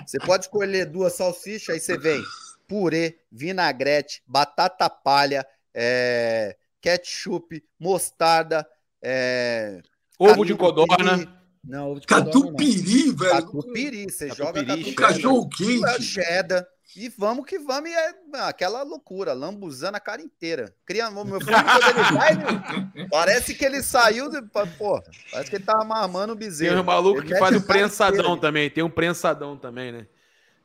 Você 0.07 0.17
pode 0.19 0.45
escolher 0.45 0.85
duas 0.85 1.13
salsichas, 1.13 1.75
aí 1.75 1.79
você 1.81 1.97
vem 1.97 2.23
purê, 2.67 3.19
vinagrete, 3.29 4.23
batata 4.25 4.89
palha, 4.89 5.45
é, 5.73 6.55
ketchup, 6.83 7.63
mostarda, 7.79 8.67
é, 9.01 9.81
Ovo 10.19 10.45
de 10.45 10.53
codorna. 10.53 11.41
Não, 11.63 11.91
ovo 11.91 12.01
de. 12.01 12.05
Catupiry, 12.07 13.11
velho. 13.11 13.31
Catupiry, 13.31 14.03
você 14.11 14.27
joga 14.29 14.63
Catupiry, 14.65 14.91
Um 14.91 14.93
catupiry. 14.93 14.95
cachorro 14.95 15.49
quente. 15.49 16.03
cheddar. 16.03 16.67
E 16.95 17.09
vamos 17.17 17.45
que 17.47 17.57
vamos, 17.57 17.89
e 17.89 17.93
é 17.93 18.13
aquela 18.41 18.83
loucura, 18.83 19.33
lambuzando 19.33 19.97
a 19.97 19.99
cara 19.99 20.21
inteira. 20.21 20.75
Cria, 20.85 21.09
meu 21.09 21.23
filho, 21.25 21.39
quando 21.41 21.89
ele 21.89 22.17
vai, 22.17 22.35
meu, 22.35 23.09
parece 23.09 23.55
que 23.55 23.65
ele 23.65 23.81
saiu, 23.81 24.29
de, 24.29 24.39
pô, 24.77 25.01
parece 25.31 25.49
que 25.49 25.55
ele 25.55 25.63
tava 25.63 25.83
mamando 25.83 26.33
o 26.33 26.35
Tem 26.37 26.47
bezerro. 26.47 26.81
um 26.81 26.83
maluco 26.83 27.21
Ele 27.21 27.29
que 27.29 27.39
faz 27.39 27.55
o 27.55 27.61
prensadão 27.65 28.19
inteira. 28.19 28.41
também. 28.41 28.69
Tem 28.69 28.83
um 28.83 28.89
prensadão 28.91 29.57
também, 29.57 29.91
né? 29.91 30.07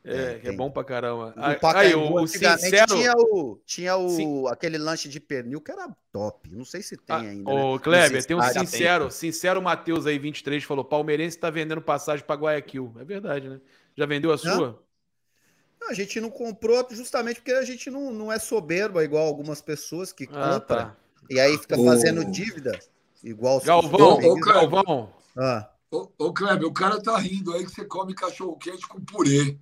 É, 0.03 0.31
É, 0.33 0.39
que 0.39 0.47
é 0.47 0.51
bom 0.53 0.71
pra 0.71 0.83
caramba. 0.83 1.33
No 1.35 1.43
Aí, 1.43 1.55
Pacaembu, 1.59 2.05
o, 2.05 2.13
o 2.13 2.17
antigamente 2.19 2.63
sincero. 2.63 2.95
tinha, 2.95 3.13
o, 3.17 3.61
tinha 3.65 3.97
o, 3.97 4.09
Sim. 4.09 4.47
aquele 4.47 4.77
lanche 4.77 5.09
de 5.09 5.19
pernil 5.19 5.59
que 5.59 5.71
era 5.71 5.89
top. 6.11 6.49
Não 6.51 6.63
sei 6.63 6.81
se 6.81 6.95
tem 6.95 7.15
Ah, 7.15 7.19
ainda. 7.19 7.51
Ô, 7.51 7.73
né? 7.73 7.79
Kleber, 7.79 8.25
tem 8.25 8.35
um 8.35 8.39
caras. 8.39 8.57
sincero, 8.69 9.11
sincero 9.11 9.61
Matheus 9.61 10.05
aí, 10.05 10.17
23, 10.17 10.63
falou: 10.63 10.85
Palmeirense 10.85 11.37
tá 11.37 11.49
vendendo 11.49 11.81
passagem 11.81 12.25
pra 12.25 12.35
Guayaquil. 12.37 12.93
É 12.99 13.03
verdade, 13.03 13.49
né? 13.49 13.59
Já 13.95 14.05
vendeu 14.05 14.31
a 14.31 14.37
sua? 14.37 14.81
Não, 15.81 15.89
a 15.89 15.93
gente 15.93 16.19
não 16.21 16.29
comprou 16.29 16.85
justamente 16.91 17.37
porque 17.41 17.51
a 17.51 17.63
gente 17.63 17.89
não, 17.89 18.11
não 18.11 18.31
é 18.31 18.39
soberba 18.39 19.03
igual 19.03 19.25
algumas 19.27 19.61
pessoas 19.61 20.11
que 20.13 20.25
Ah, 20.31 20.59
compram 20.59 20.61
tá. 20.61 20.97
e 21.29 21.39
aí 21.39 21.57
fica 21.57 21.77
Ô. 21.79 21.85
fazendo 21.85 22.23
dívida. 22.25 22.77
Igual 23.23 23.57
os 23.57 23.65
Galvão, 23.65 24.17
Ô, 24.17 24.31
ô. 24.33 24.35
Galvão. 24.39 25.13
Ah. 25.37 25.69
Ô, 25.91 26.07
ô, 26.17 26.33
Kleber, 26.33 26.67
o 26.67 26.73
cara 26.73 27.01
tá 27.01 27.17
rindo 27.17 27.53
aí 27.53 27.65
que 27.65 27.71
você 27.71 27.83
come 27.83 28.13
cachorro 28.13 28.57
quente 28.57 28.87
com 28.87 29.01
purê. 29.01 29.57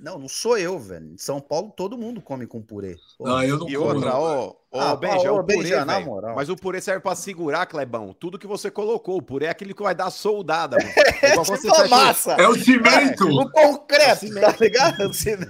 Não, 0.00 0.18
não 0.18 0.28
sou 0.28 0.58
eu, 0.58 0.78
velho. 0.78 1.06
Em 1.14 1.16
São 1.18 1.40
Paulo 1.40 1.72
todo 1.76 1.96
mundo 1.96 2.20
come 2.20 2.46
com 2.46 2.60
purê. 2.60 2.96
Ah, 3.24 3.46
eu 3.46 3.58
não 3.58 3.68
E 3.68 3.74
como, 3.76 3.88
outra, 3.94 4.10
não. 4.10 4.20
ó, 4.20 4.54
ó, 4.70 4.80
Ah, 4.80 4.96
Benja, 4.96 5.28
é 5.28 5.30
ô, 5.30 5.36
o 5.38 5.44
purê, 5.44 5.56
Benja, 5.58 5.84
na 5.84 6.00
moral. 6.00 6.34
Mas 6.36 6.48
o 6.48 6.56
purê 6.56 6.80
serve 6.80 7.00
pra 7.00 7.14
segurar, 7.14 7.66
Clebão. 7.66 8.12
Tudo 8.12 8.38
que 8.38 8.46
você 8.46 8.70
colocou. 8.70 9.16
O 9.18 9.22
purê 9.22 9.46
é 9.46 9.50
aquele 9.50 9.72
que 9.74 9.82
vai 9.82 9.94
dar 9.94 10.10
soldada, 10.10 10.76
mano. 10.76 10.90
É 11.22 11.30
igual 11.30 11.44
você 11.44 11.62
Tipo 11.62 11.74
fecha- 11.76 11.88
massa. 11.88 12.32
É 12.32 12.48
o 12.48 12.54
cimento. 12.58 13.24
O 13.28 13.50
concreto, 13.50 14.34
tá 14.34 14.56
ligado? 14.60 15.08
O 15.08 15.14
cimento. 15.14 15.48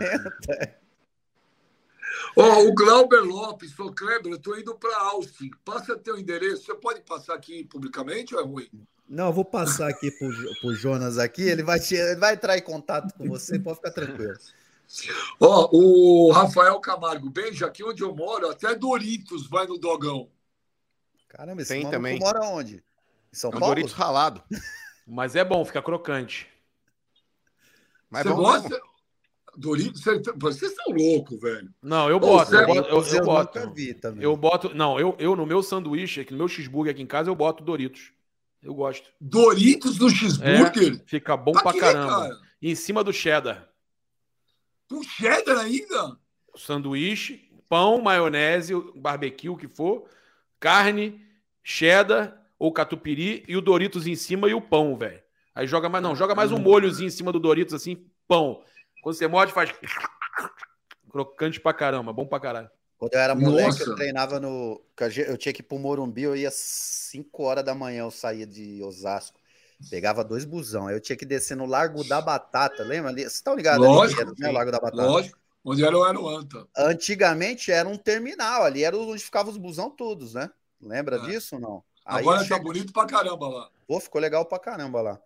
Ó, 2.37 2.63
o 2.63 2.75
Glauber 2.75 3.21
Lopes, 3.23 3.75
sou 3.75 3.93
Kleber, 3.93 4.33
eu 4.33 4.39
tô 4.39 4.57
indo 4.57 4.75
para 4.75 4.97
Austin. 4.99 5.51
Passa 5.65 5.97
teu 5.97 6.19
endereço. 6.19 6.65
Você 6.65 6.75
pode 6.75 7.01
passar 7.03 7.35
aqui 7.35 7.65
publicamente 7.65 8.35
ou 8.35 8.41
é 8.41 8.45
ruim? 8.45 8.69
Não, 9.13 9.27
eu 9.27 9.33
vou 9.33 9.45
passar 9.45 9.89
aqui 9.91 10.11
pro, 10.11 10.31
pro 10.59 10.75
Jonas 10.75 11.19
aqui, 11.19 11.43
ele 11.43 11.63
vai, 11.63 11.79
te, 11.79 11.95
ele 11.95 12.17
vai 12.19 12.33
entrar 12.33 12.57
em 12.57 12.63
contato 12.63 13.13
com 13.15 13.29
você, 13.29 13.59
pode 13.59 13.77
ficar 13.77 13.91
tranquilo. 13.91 14.39
Ó, 15.39 15.69
o 15.71 16.33
Rafael 16.33 16.81
Camargo, 16.81 17.29
beijo, 17.29 17.67
aqui 17.67 17.85
onde 17.85 18.03
eu 18.03 18.15
moro, 18.15 18.49
até 18.49 18.75
Doritos 18.75 19.47
vai 19.47 19.67
no 19.67 19.77
dogão. 19.77 20.31
Caramba, 21.29 21.61
esse 21.61 21.75
Tem 21.75 21.91
também. 21.91 22.19
mora 22.19 22.41
onde? 22.47 22.77
Em 23.31 23.37
São 23.37 23.51
É 23.53 23.57
um 23.57 23.61
Paulo? 23.61 23.75
Doritos 23.75 23.93
ralado. 23.93 24.43
Mas 25.07 25.37
é 25.37 25.45
bom, 25.45 25.63
fica 25.63 25.83
crocante. 25.83 26.49
Mas 28.09 28.23
Você 28.23 28.29
vamos 28.31 28.45
gosta? 28.45 28.81
Doritos, 29.55 30.03
você- 30.03 30.23
vocês 30.37 30.75
são 30.75 30.95
loucos, 30.95 31.39
velho. 31.39 31.71
Não, 31.83 32.09
eu 32.09 32.19
boto. 32.19 32.55
Eu 32.55 32.67
boto, 32.67 32.89
eu, 32.89 33.03
Eu, 33.03 33.15
eu 33.19 33.25
boto. 33.27 33.59
nunca 33.61 33.71
vi 33.75 33.93
também. 33.93 34.25
Eu 34.25 34.35
boto. 34.39 34.75
Não, 34.75 34.99
eu, 34.99 35.15
eu 35.19 35.37
no 35.37 35.45
meu 35.45 35.63
sanduíche, 35.63 36.23
aqui 36.23 36.33
no 36.33 36.39
meu 36.39 36.49
cheeseburger 36.49 36.93
aqui 36.95 37.03
em 37.03 37.07
casa, 37.07 37.29
eu 37.29 37.35
boto 37.35 37.63
Doritos. 37.63 38.11
Eu 38.63 38.75
gosto. 38.75 39.11
Doritos 39.21 39.99
no 39.99 40.09
cheeseburger? 40.09 41.03
Fica 41.07 41.37
bom 41.37 41.53
Pra 41.53 41.63
pra 41.63 41.73
quê, 41.73 41.81
caramba. 41.81 42.09
cara? 42.09 42.41
E 42.61 42.71
em 42.71 42.75
cima 42.75 43.03
do 43.03 43.13
cheddar. 43.13 43.69
Com 44.89 45.03
cheddar 45.03 45.59
ainda? 45.59 46.17
Sanduíche, 46.57 47.51
pão, 47.69 48.01
maionese, 48.01 48.73
barbecue, 48.95 49.49
o 49.49 49.57
que 49.57 49.67
for, 49.67 50.07
carne, 50.61 51.25
cheddar 51.63 52.41
ou 52.59 52.73
catupiry 52.73 53.43
e 53.49 53.57
o 53.57 53.61
Doritos 53.61 54.07
em 54.07 54.15
cima 54.15 54.49
e 54.49 54.55
o 54.55 54.61
pão, 54.61 54.97
velho. 54.97 55.21
Aí 55.55 55.67
joga 55.67 55.89
mais, 55.89 56.03
não, 56.03 56.15
joga 56.15 56.35
mais 56.35 56.53
um 56.53 56.59
molhozinho 56.59 57.09
em 57.09 57.11
cima 57.11 57.33
do 57.33 57.41
Doritos, 57.41 57.75
assim, 57.75 58.07
pão. 58.29 58.63
Quando 59.03 59.17
você 59.17 59.27
morde, 59.27 59.53
faz. 59.53 59.73
Crocante 61.11 61.61
pra 61.61 61.73
caramba, 61.75 62.13
bom 62.13 62.27
pra 62.27 62.39
caralho. 62.41 62.71
Quando 63.03 63.15
eu 63.15 63.21
era 63.21 63.35
moleque, 63.35 63.81
Nossa. 63.81 63.83
eu 63.83 63.95
treinava 63.97 64.39
no. 64.39 64.81
Eu 65.27 65.37
tinha 65.37 65.53
que 65.53 65.61
ir 65.61 65.65
pro 65.65 65.77
Morumbi, 65.77 66.23
eu 66.23 66.37
ia 66.37 66.53
5 66.53 67.43
horas 67.43 67.65
da 67.65 67.75
manhã, 67.75 68.05
eu 68.05 68.13
saía 68.13 68.47
de 68.47 68.81
Osasco. 68.81 69.41
Pegava 69.91 70.23
dois 70.23 70.45
busão. 70.45 70.87
Aí 70.87 70.95
eu 70.95 71.01
tinha 71.01 71.17
que 71.17 71.27
descer 71.27 71.57
no 71.57 71.67
Largo 71.67 72.05
da 72.05 72.21
Batata, 72.21 72.85
lembra? 72.85 73.11
ali? 73.11 73.23
Vocês 73.23 73.35
estão 73.35 73.57
ligados 73.57 73.85
ali, 73.85 73.93
Lógico, 73.93 74.21
era, 74.21 74.31
né. 74.39 74.53
Largo 74.53 74.71
da 74.71 74.79
Batata? 74.79 75.03
Lógico. 75.03 75.37
Onde 75.65 75.85
era 75.85 75.99
o 75.99 76.05
Aruanta. 76.05 76.65
Antigamente 76.79 77.73
era 77.73 77.89
um 77.89 77.97
terminal, 77.97 78.63
ali 78.63 78.85
era 78.85 78.97
onde 78.97 79.21
ficavam 79.25 79.51
os 79.51 79.59
busão 79.59 79.91
todos, 79.91 80.35
né? 80.35 80.49
Lembra 80.81 81.17
É. 81.17 81.23
disso 81.23 81.57
ou 81.57 81.61
não? 81.61 81.85
Aí 82.07 82.21
Agora 82.21 82.49
tá 82.49 82.57
bonito 82.57 82.93
pra 82.93 83.05
caramba 83.05 83.49
lá. 83.49 83.69
Pô, 83.85 83.99
ficou 83.99 84.21
legal 84.21 84.47
pra 84.47 84.61
caramba 84.61 85.01
lá. 85.01 85.21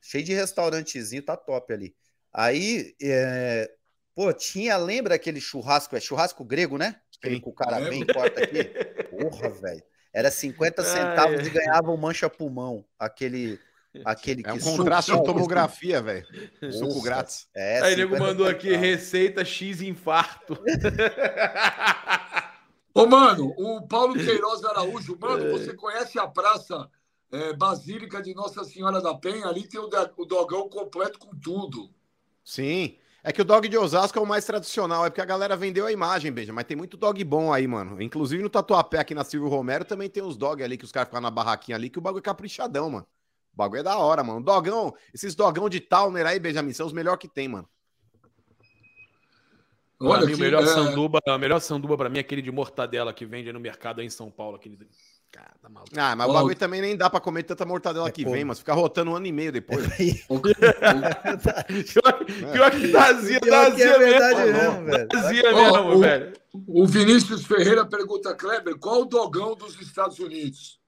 Cheio 0.00 0.22
de 0.22 0.32
restaurantezinho, 0.32 1.24
tá 1.24 1.36
top 1.36 1.72
ali. 1.72 1.92
Aí, 2.32 2.94
é, 3.02 3.68
pô, 4.14 4.32
tinha, 4.32 4.76
lembra 4.76 5.16
aquele 5.16 5.40
churrasco, 5.40 5.96
é 5.96 6.00
churrasco 6.00 6.44
grego, 6.44 6.78
né? 6.78 7.00
Aquele 7.18 7.36
Sim. 7.36 7.40
que 7.42 7.48
o 7.48 7.52
cara 7.52 7.78
vem 7.80 8.02
e 8.02 8.06
corta 8.12 8.42
aqui. 8.44 8.64
Porra, 8.64 9.50
velho. 9.50 9.82
Era 10.12 10.30
50 10.30 10.82
Ai, 10.82 10.88
centavos 10.88 11.40
ai. 11.40 11.46
e 11.46 11.50
ganhava 11.50 11.90
um 11.90 11.96
mancha-pulmão. 11.96 12.84
Aquele, 12.98 13.58
aquele 14.04 14.42
É 14.46 14.52
um 14.52 14.58
que 14.58 14.64
contraste 14.64 15.12
com 15.12 15.22
tomografia, 15.22 16.00
velho. 16.00 16.26
Suco 16.72 17.02
grátis. 17.02 17.48
É, 17.54 17.80
Aí 17.82 17.94
o 17.94 17.96
nego 17.98 18.12
50 18.14 18.24
mandou 18.32 18.46
aqui 18.48 18.68
centavos. 18.68 18.88
receita 18.88 19.44
X 19.44 19.80
infarto. 19.82 20.58
Ô, 22.94 23.06
mano, 23.06 23.52
o 23.58 23.86
Paulo 23.86 24.14
Queiroz 24.14 24.64
Araújo, 24.64 25.18
mano, 25.20 25.50
você 25.52 25.74
conhece 25.74 26.18
a 26.18 26.26
praça 26.26 26.88
é, 27.30 27.52
Basílica 27.52 28.22
de 28.22 28.34
Nossa 28.34 28.64
Senhora 28.64 29.02
da 29.02 29.14
Penha? 29.14 29.46
Ali 29.48 29.68
tem 29.68 29.78
o, 29.78 29.86
da- 29.86 30.10
o 30.16 30.24
dogão 30.24 30.66
completo 30.68 31.18
com 31.18 31.36
tudo. 31.36 31.90
Sim. 32.42 32.96
É 33.28 33.32
que 33.32 33.42
o 33.42 33.44
dog 33.44 33.68
de 33.68 33.76
Osasco 33.76 34.16
é 34.16 34.22
o 34.22 34.24
mais 34.24 34.44
tradicional, 34.44 35.04
é 35.04 35.10
porque 35.10 35.20
a 35.20 35.24
galera 35.24 35.56
vendeu 35.56 35.84
a 35.84 35.90
imagem, 35.90 36.30
beija, 36.30 36.52
mas 36.52 36.64
tem 36.64 36.76
muito 36.76 36.96
dog 36.96 37.24
bom 37.24 37.52
aí, 37.52 37.66
mano. 37.66 38.00
Inclusive 38.00 38.40
no 38.40 38.48
Tatuapé 38.48 39.00
aqui 39.00 39.16
na 39.16 39.24
Silvio 39.24 39.48
Romero 39.48 39.84
também 39.84 40.08
tem 40.08 40.22
os 40.22 40.36
dog 40.36 40.62
ali 40.62 40.78
que 40.78 40.84
os 40.84 40.92
caras 40.92 41.08
ficam 41.08 41.20
na 41.20 41.28
barraquinha 41.28 41.76
ali, 41.76 41.90
que 41.90 41.98
o 41.98 42.00
bagulho 42.00 42.20
é 42.20 42.22
caprichadão, 42.22 42.88
mano. 42.88 43.06
O 43.52 43.56
bagulho 43.56 43.80
é 43.80 43.82
da 43.82 43.98
hora, 43.98 44.22
mano. 44.22 44.40
Dogão, 44.40 44.94
esses 45.12 45.34
dogão 45.34 45.68
de 45.68 45.80
Towner 45.80 46.24
aí, 46.24 46.38
Benjamin, 46.38 46.72
são 46.72 46.86
os 46.86 46.92
melhores 46.92 47.18
que 47.18 47.26
tem, 47.26 47.48
mano. 47.48 47.68
Pra 49.98 50.20
mim, 50.20 50.26
que, 50.28 50.34
o 50.34 50.38
melhor 50.38 50.62
é, 50.62 50.66
sanduba, 50.68 51.18
a 51.26 51.36
melhor 51.36 51.60
sanduba 51.60 51.96
pra 51.96 52.08
mim 52.08 52.18
é 52.18 52.20
aquele 52.20 52.40
de 52.40 52.52
mortadela 52.52 53.12
que 53.12 53.26
vende 53.26 53.48
aí 53.48 53.52
no 53.52 53.58
mercado 53.58 54.00
aí 54.00 54.06
em 54.06 54.10
São 54.10 54.30
Paulo. 54.30 54.54
Aquele... 54.54 54.78
Cara, 55.36 55.54
tá 55.60 55.68
maluco. 55.68 55.92
Ah, 55.98 56.16
mas 56.16 56.28
o 56.28 56.32
bagulho 56.32 56.56
também 56.56 56.80
nem 56.80 56.96
dá 56.96 57.10
pra 57.10 57.20
comer 57.20 57.42
tanta 57.42 57.66
mortadela 57.66 58.08
É 58.08 58.10
que 58.10 58.24
vem, 58.24 58.42
mas 58.42 58.58
fica 58.58 58.72
rotando 58.72 59.10
um 59.10 59.16
ano 59.16 59.26
e 59.26 59.32
meio 59.32 59.52
depois. 59.52 59.84
o- 60.30 60.36
o- 60.36 60.40
Pior, 60.40 62.24
pior 62.52 62.70
que 62.70 62.88
tá 62.92 63.06
azia, 63.08 63.38
azia 63.38 63.84
é 63.86 63.98
verdade 63.98 64.40
mesmo. 64.40 64.82
mesmo, 64.82 64.84
velho. 64.86 65.08
Azia 65.12 65.52
mesmo, 65.54 65.88
o- 65.90 65.98
velho. 65.98 66.32
o 66.54 66.86
Vinícius 66.86 67.44
Ferreira 67.44 67.84
pergunta, 67.86 68.34
Kleber, 68.34 68.78
qual 68.78 69.02
o 69.02 69.04
dogão 69.04 69.54
dos 69.54 69.78
Estados 69.80 70.18
Unidos? 70.18 70.80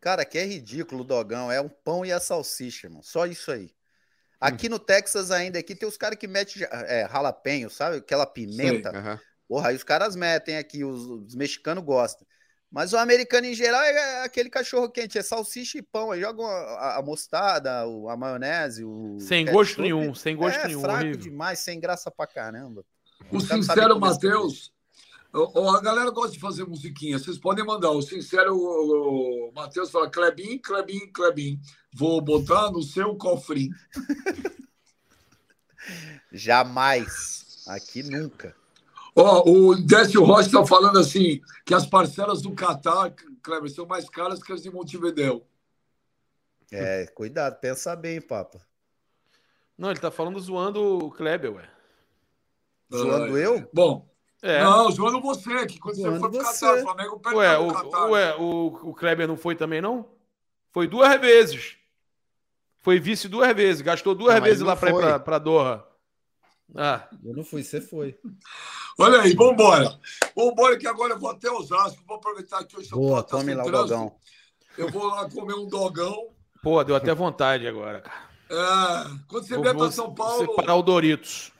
Cara, 0.00 0.24
que 0.24 0.36
é 0.38 0.44
ridículo 0.44 1.00
o 1.00 1.04
dogão. 1.04 1.50
É 1.50 1.60
um 1.60 1.68
pão 1.68 2.04
e 2.04 2.12
a 2.12 2.20
salsicha, 2.20 2.86
irmão. 2.88 3.02
Só 3.02 3.24
isso 3.26 3.50
aí. 3.50 3.70
Aqui 4.40 4.68
no 4.68 4.78
Texas 4.78 5.30
ainda, 5.30 5.58
aqui 5.58 5.74
tem 5.74 5.88
os 5.88 5.96
caras 5.96 6.18
que 6.18 6.28
metem 6.28 6.62
é, 6.70 7.08
jalapeno, 7.10 7.68
sabe? 7.70 7.96
Aquela 7.96 8.24
pimenta. 8.26 8.90
Aham. 8.96 9.18
Porra, 9.48 9.70
aí 9.70 9.76
os 9.76 9.82
caras 9.82 10.14
metem 10.14 10.58
aqui, 10.58 10.84
os, 10.84 11.06
os 11.06 11.34
mexicanos 11.34 11.82
gostam. 11.82 12.26
Mas 12.70 12.92
o 12.92 12.98
americano 12.98 13.46
em 13.46 13.54
geral 13.54 13.80
é 13.80 14.24
aquele 14.24 14.50
cachorro 14.50 14.90
quente, 14.90 15.16
é 15.18 15.22
salsicha 15.22 15.78
e 15.78 15.82
pão. 15.82 16.10
Aí 16.10 16.20
jogam 16.20 16.44
a, 16.46 16.98
a 16.98 17.02
mostarda, 17.02 17.86
o- 17.86 18.10
a 18.10 18.16
maionese, 18.16 18.84
o. 18.84 19.18
Sem 19.20 19.46
gosto 19.46 19.80
nenhum, 19.80 20.14
sem 20.14 20.36
gosto 20.36 20.58
é, 20.60 20.66
nenhum. 20.66 20.80
fraco 20.82 20.98
horrível. 21.04 21.20
demais, 21.20 21.60
sem 21.60 21.80
graça 21.80 22.10
pra 22.10 22.26
caramba. 22.26 22.84
O 23.32 23.38
caras 23.42 23.64
Sincero 23.66 23.98
Matheus, 23.98 24.70
a 25.32 25.80
galera 25.80 26.10
gosta 26.10 26.32
de 26.32 26.40
fazer 26.40 26.64
musiquinha, 26.66 27.18
vocês 27.18 27.38
podem 27.38 27.64
mandar. 27.64 27.90
O 27.90 28.02
Sincero 28.02 28.54
o, 28.54 29.48
o 29.48 29.52
Matheus 29.54 29.90
fala, 29.90 30.10
Klebin, 30.10 30.58
Klebin, 30.58 31.10
Klebin, 31.10 31.58
vou 31.94 32.20
botar 32.20 32.70
no 32.70 32.82
seu 32.82 33.16
cofrinho. 33.16 33.74
Jamais. 36.30 37.64
Aqui 37.66 38.02
nunca. 38.02 38.54
Ó, 39.20 39.42
o 39.50 39.74
Décio 39.74 40.22
Rocha 40.22 40.46
está 40.46 40.64
falando 40.64 40.98
assim, 40.98 41.40
que 41.66 41.74
as 41.74 41.84
parcelas 41.84 42.40
do 42.40 42.52
Catar, 42.54 43.12
Kleber, 43.42 43.68
são 43.68 43.84
mais 43.84 44.08
caras 44.08 44.40
que 44.42 44.52
as 44.52 44.62
de 44.62 44.70
Montevidéu. 44.70 45.44
É, 46.70 47.06
cuidado, 47.08 47.58
pensa 47.60 47.96
bem, 47.96 48.20
papa. 48.20 48.60
Não, 49.76 49.90
ele 49.90 49.98
tá 49.98 50.10
falando 50.10 50.38
zoando 50.38 51.06
o 51.06 51.10
Kleber, 51.10 51.52
ué. 51.54 51.68
Zoando 52.94 53.34
Ah, 53.34 53.38
eu? 53.40 53.68
Bom, 53.72 54.08
É. 54.40 54.62
não, 54.62 54.90
zoando 54.90 55.20
você, 55.20 55.66
que 55.66 55.80
quando 55.80 55.96
Zoando 55.96 56.20
você 56.20 56.20
foi 56.20 56.30
pro 56.30 56.44
você. 56.44 56.66
Catar, 56.66 56.78
o 56.78 56.82
Flamengo 56.82 57.18
perdeu 57.20 57.38
Ué, 57.40 57.58
o 57.58 57.72
Catar. 57.72 58.06
ué 58.10 58.36
o, 58.36 58.66
o 58.90 58.94
Kleber 58.94 59.26
não 59.26 59.36
foi 59.36 59.56
também, 59.56 59.80
não? 59.80 60.08
Foi 60.70 60.86
duas 60.86 61.20
vezes. 61.20 61.76
Foi 62.78 63.00
vice 63.00 63.26
duas 63.28 63.52
vezes. 63.54 63.82
Gastou 63.82 64.14
duas 64.14 64.36
Não, 64.36 64.42
vezes 64.42 64.62
lá 64.62 64.76
pra 64.76 64.90
ir 64.90 64.92
foi. 64.92 65.02
pra, 65.02 65.18
pra 65.18 65.38
Doha. 65.38 65.84
Ah, 66.76 67.08
Eu 67.24 67.34
não 67.34 67.42
fui, 67.44 67.64
você 67.64 67.80
foi. 67.80 68.16
Olha 68.98 69.20
aí, 69.20 69.34
vambora. 69.34 69.98
Vambora 70.36 70.76
que 70.76 70.86
agora 70.86 71.14
eu 71.14 71.18
vou 71.18 71.30
até 71.30 71.50
Osasco, 71.50 72.02
vou 72.06 72.16
aproveitar 72.16 72.64
que 72.64 72.76
hoje 72.76 72.88
São 72.88 72.98
Boa, 72.98 73.22
tá 73.22 73.36
come 73.36 73.54
lá 73.54 73.64
o 73.64 73.70
dogão. 73.70 74.16
Eu 74.76 74.90
vou 74.90 75.06
lá 75.06 75.28
comer 75.30 75.54
um 75.54 75.68
dogão. 75.68 76.28
pô, 76.62 76.82
deu 76.82 76.96
até 76.96 77.14
vontade 77.14 77.66
agora, 77.66 78.00
cara. 78.00 78.28
É, 78.50 79.10
quando 79.28 79.46
você 79.46 79.60
vier 79.60 79.76
para 79.76 79.92
São 79.92 80.12
Paulo, 80.14 80.46
Separar 80.46 80.74
o 80.76 80.82
Doritos. 80.82 81.52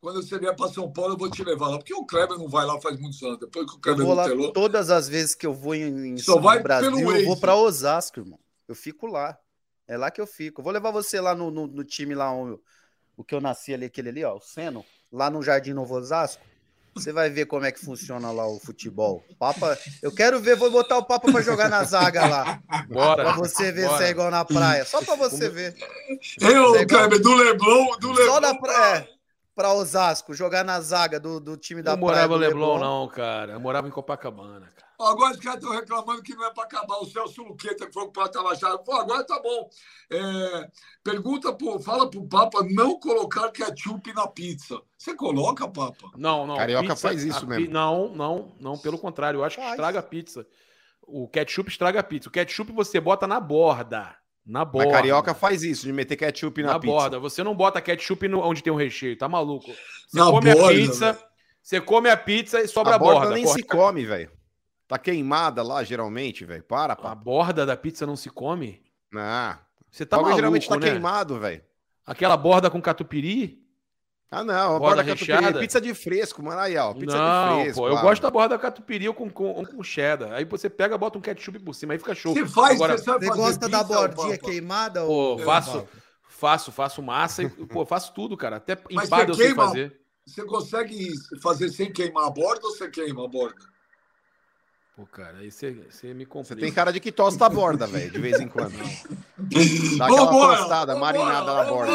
quando 0.00 0.22
você 0.22 0.38
vier 0.38 0.56
para 0.56 0.68
São 0.72 0.90
Paulo, 0.90 1.14
eu 1.14 1.18
vou 1.18 1.30
te 1.30 1.44
levar 1.44 1.68
lá. 1.68 1.78
Porque 1.78 1.94
o 1.94 2.04
Kleber 2.04 2.38
não 2.38 2.48
vai 2.48 2.64
lá 2.66 2.80
faz 2.80 2.98
muitos 2.98 3.22
anos. 3.22 3.38
Depois 3.38 3.66
que 3.66 3.72
o 3.72 3.76
Eu 3.76 3.80
Kleber 3.80 4.06
vou 4.06 4.14
lá 4.14 4.22
nutelou. 4.24 4.52
todas 4.52 4.90
as 4.90 5.08
vezes 5.08 5.34
que 5.34 5.46
eu 5.46 5.52
vou 5.54 5.74
em, 5.74 6.14
em 6.14 6.18
Só 6.18 6.34
São 6.34 6.42
vai 6.42 6.60
Brasil, 6.60 6.90
pelo 6.90 7.12
eu 7.16 7.26
vou 7.26 7.36
pra 7.36 7.54
Osasco, 7.54 8.20
irmão. 8.20 8.38
Eu 8.66 8.74
fico 8.74 9.06
lá. 9.06 9.38
É 9.86 9.96
lá 9.96 10.10
que 10.10 10.20
eu 10.20 10.26
fico. 10.26 10.60
Eu 10.60 10.64
vou 10.64 10.72
levar 10.72 10.90
você 10.90 11.20
lá 11.20 11.34
no, 11.34 11.50
no, 11.50 11.66
no 11.66 11.84
time 11.84 12.14
lá, 12.14 12.34
o, 12.34 12.60
o 13.16 13.22
que 13.22 13.34
eu 13.34 13.40
nasci 13.40 13.74
ali, 13.74 13.84
aquele 13.84 14.08
ali, 14.08 14.24
ó, 14.24 14.36
o 14.36 14.40
Seno, 14.40 14.84
lá 15.12 15.28
no 15.28 15.42
Jardim 15.42 15.72
Novo 15.74 15.94
Osasco. 15.96 16.42
Você 16.94 17.12
vai 17.12 17.30
ver 17.30 17.46
como 17.46 17.64
é 17.64 17.72
que 17.72 17.80
funciona 17.84 18.30
lá 18.30 18.46
o 18.46 18.58
futebol. 18.60 19.24
Papa, 19.38 19.78
eu 20.02 20.12
quero 20.12 20.40
ver, 20.40 20.56
vou 20.56 20.70
botar 20.70 20.98
o 20.98 21.04
Papa 21.04 21.30
pra 21.32 21.40
jogar 21.40 21.68
na 21.70 21.82
zaga 21.84 22.26
lá. 22.26 22.60
Bora. 22.88 23.24
Pra 23.24 23.32
você 23.32 23.72
ver 23.72 23.86
Bora. 23.86 23.98
se 23.98 24.04
é 24.04 24.10
igual 24.10 24.30
na 24.30 24.44
praia. 24.44 24.84
Só 24.84 25.02
pra 25.02 25.16
você 25.16 25.48
ver. 25.48 25.74
Eu. 26.40 26.86
Kleber, 26.86 27.20
do 27.20 27.34
Leblon, 27.34 27.96
do 27.98 28.12
Leblon. 28.12 28.34
Só 28.34 28.40
na 28.40 28.54
praia. 28.54 29.08
Pra 29.54 29.72
Osasco, 29.72 30.34
jogar 30.34 30.64
na 30.64 30.80
zaga 30.80 31.20
do, 31.20 31.38
do 31.38 31.56
time 31.56 31.82
da 31.82 31.92
não 31.92 31.98
morava 31.98 32.38
praia. 32.38 32.50
no 32.50 32.54
do 32.54 32.60
Leblon, 32.60 32.78
não, 32.78 33.08
cara. 33.08 33.52
Eu 33.52 33.60
morava 33.60 33.88
em 33.88 33.90
Copacabana, 33.90 34.70
cara. 34.74 34.91
Agora 35.04 35.32
os 35.32 35.38
caras 35.40 35.60
estão 35.62 35.74
reclamando 35.74 36.22
que 36.22 36.34
não 36.34 36.44
é 36.46 36.52
para 36.52 36.64
acabar. 36.64 36.96
O 36.98 37.06
Celso 37.06 37.42
Luqueta, 37.42 37.86
que 37.86 37.92
foi 37.92 38.04
para 38.10 38.24
Prata 38.30 38.42
Machado. 38.42 38.78
Pô, 38.84 38.92
agora 38.94 39.24
tá 39.24 39.40
bom. 39.40 39.68
É, 40.10 40.68
pergunta, 41.02 41.52
pro, 41.52 41.78
fala 41.80 42.08
pro 42.10 42.26
Papa 42.26 42.64
não 42.70 42.98
colocar 42.98 43.50
ketchup 43.50 44.12
na 44.14 44.26
pizza. 44.26 44.80
Você 44.96 45.14
coloca, 45.14 45.66
Papa? 45.68 46.10
Não, 46.16 46.46
não. 46.46 46.56
Carioca 46.56 46.94
faz 46.96 47.22
isso 47.24 47.44
a 47.44 47.48
mesmo. 47.48 47.70
Não, 47.72 48.08
não, 48.14 48.52
não. 48.60 48.78
Pelo 48.78 48.98
contrário, 48.98 49.38
eu 49.40 49.44
acho 49.44 49.56
que 49.56 49.62
Faz. 49.62 49.74
estraga 49.74 49.98
a 49.98 50.02
pizza. 50.02 50.46
O 51.02 51.26
ketchup 51.28 51.68
estraga 51.70 52.00
a 52.00 52.02
pizza. 52.02 52.28
O 52.28 52.32
ketchup 52.32 52.72
você 52.72 53.00
bota 53.00 53.26
na 53.26 53.40
borda. 53.40 54.14
Na 54.44 54.64
borda. 54.64 54.88
Mas 54.88 54.96
carioca 54.96 55.34
faz 55.34 55.62
isso, 55.62 55.84
de 55.86 55.92
meter 55.92 56.16
ketchup 56.16 56.62
na, 56.62 56.72
na 56.74 56.78
pizza. 56.80 56.92
borda. 56.92 57.18
Você 57.20 57.42
não 57.44 57.54
bota 57.54 57.80
ketchup 57.80 58.26
no- 58.28 58.40
onde 58.40 58.62
tem 58.62 58.72
o 58.72 58.76
recheio, 58.76 59.16
tá 59.16 59.28
maluco? 59.28 59.66
Você 60.08 60.18
Na 60.18 60.26
come 60.30 60.50
a 60.50 60.54
borda, 60.54 60.68
pizza, 60.74 61.12
velho. 61.12 61.24
Você 61.62 61.80
come 61.80 62.10
a 62.10 62.16
pizza 62.16 62.60
e 62.60 62.66
sobra 62.66 62.92
a 62.92 62.96
a 62.96 62.98
borda, 62.98 63.20
borda. 63.20 63.34
nem 63.34 63.44
Corta- 63.44 63.60
se 63.60 63.66
come, 63.66 64.04
velho. 64.04 64.30
Tá 64.92 64.98
queimada 64.98 65.62
lá, 65.62 65.82
geralmente, 65.82 66.44
velho. 66.44 66.62
Para, 66.62 66.92
A 66.92 66.96
pá. 66.96 67.14
borda 67.14 67.64
da 67.64 67.74
pizza 67.74 68.04
não 68.04 68.14
se 68.14 68.28
come? 68.28 68.82
Não. 69.10 69.56
Você 69.90 70.04
tá 70.04 70.18
maluco, 70.18 70.36
geralmente 70.36 70.68
tá 70.68 70.76
né? 70.76 70.90
queimado, 70.90 71.40
velho. 71.40 71.62
Aquela 72.04 72.36
borda 72.36 72.68
com 72.70 72.78
catupiry? 72.78 73.58
Ah, 74.30 74.44
não. 74.44 74.76
A 74.76 74.78
Borda 74.78 74.96
borda 74.96 75.04
catupiry. 75.04 75.32
recheada? 75.32 75.60
Pizza 75.60 75.80
de 75.80 75.94
fresco, 75.94 76.42
mano. 76.42 76.60
Aí, 76.60 76.76
ó. 76.76 76.92
Pizza 76.92 77.16
não, 77.16 77.56
de 77.56 77.62
fresco. 77.62 77.80
pô, 77.80 77.88
eu 77.88 77.96
ah, 77.96 78.02
gosto 78.02 78.20
da 78.20 78.30
borda 78.30 78.58
catupiry 78.58 79.10
com, 79.14 79.30
com, 79.30 79.64
com 79.64 79.82
cheddar. 79.82 80.32
Aí 80.32 80.44
você 80.44 80.68
pega, 80.68 80.98
bota 80.98 81.16
um 81.16 81.22
ketchup 81.22 81.58
por 81.60 81.74
cima, 81.74 81.94
aí 81.94 81.98
fica 81.98 82.14
show. 82.14 82.34
Você 82.34 82.44
faz, 82.44 82.74
Agora, 82.74 82.98
você 82.98 83.10
Você 83.10 83.28
gosta 83.30 83.70
da 83.70 83.82
bordinha 83.82 84.36
queimada? 84.36 85.00
Pô, 85.00 85.06
ou... 85.06 85.38
faço, 85.38 85.88
faço, 86.28 86.70
faço 86.70 87.02
massa 87.02 87.44
e, 87.44 87.48
pô, 87.48 87.86
faço 87.86 88.12
tudo, 88.12 88.36
cara. 88.36 88.56
Até 88.56 88.76
empada 88.90 89.30
eu 89.30 89.34
sei 89.36 89.54
fazer. 89.54 89.98
Você 90.26 90.44
consegue 90.44 91.08
fazer 91.42 91.70
sem 91.70 91.90
queimar 91.90 92.26
a 92.26 92.30
borda 92.30 92.66
ou 92.66 92.72
você 92.72 92.90
queima 92.90 93.24
a 93.24 93.28
borda? 93.28 93.71
Pô, 94.94 95.06
cara, 95.06 95.38
aí 95.38 95.50
você, 95.50 95.72
você 95.90 96.12
me 96.12 96.24
Você 96.24 96.30
complica. 96.30 96.60
tem 96.60 96.72
cara 96.72 96.92
de 96.92 97.00
que 97.00 97.10
tosta 97.10 97.46
a 97.46 97.48
borda, 97.48 97.86
velho, 97.86 98.10
de 98.10 98.18
vez 98.18 98.38
em 98.40 98.46
quando. 98.48 98.72
Dá 99.98 100.04
aquela 100.06 100.24
Vambora, 100.26 100.58
tostada, 100.58 100.94
vambora, 100.94 101.18
marinada 101.18 101.54
na 101.54 101.64
borda. 101.64 101.92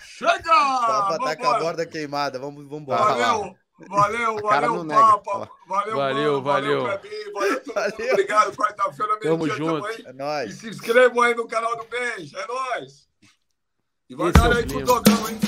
Chega! 0.00 0.42
Papa 0.42 1.18
tá 1.18 1.36
com 1.36 1.46
a 1.46 1.58
borda 1.60 1.86
queimada. 1.86 2.38
Vamos, 2.38 2.64
vamos 2.64 2.82
embora. 2.82 3.02
Valeu, 3.04 3.56
valeu, 3.88 4.36
valeu. 4.40 4.86
Papa. 4.86 5.50
Valeu, 5.68 5.96
Valeu, 5.96 6.42
valeu. 6.42 6.82
valeu, 6.82 7.00
valeu. 7.74 8.10
Obrigado, 8.12 8.56
quarta-feira, 8.56 9.18
Tamo 9.20 9.44
meio-dia 9.44 9.56
junto. 9.56 9.82
também. 9.86 10.06
É 10.06 10.10
E 10.10 10.12
nóis. 10.14 10.54
se 10.54 10.68
inscrevam 10.70 11.22
aí 11.22 11.34
no 11.34 11.46
canal 11.46 11.76
do 11.76 11.84
Beijo, 11.84 12.36
é 12.38 12.46
nóis. 12.46 13.06
E 14.08 14.14
vai 14.14 14.30
Esse 14.30 14.38
é 14.40 14.52
aí 14.56 14.66
com 14.66 14.78
o. 14.78 14.84
Dogão, 14.84 15.28
hein? 15.28 15.38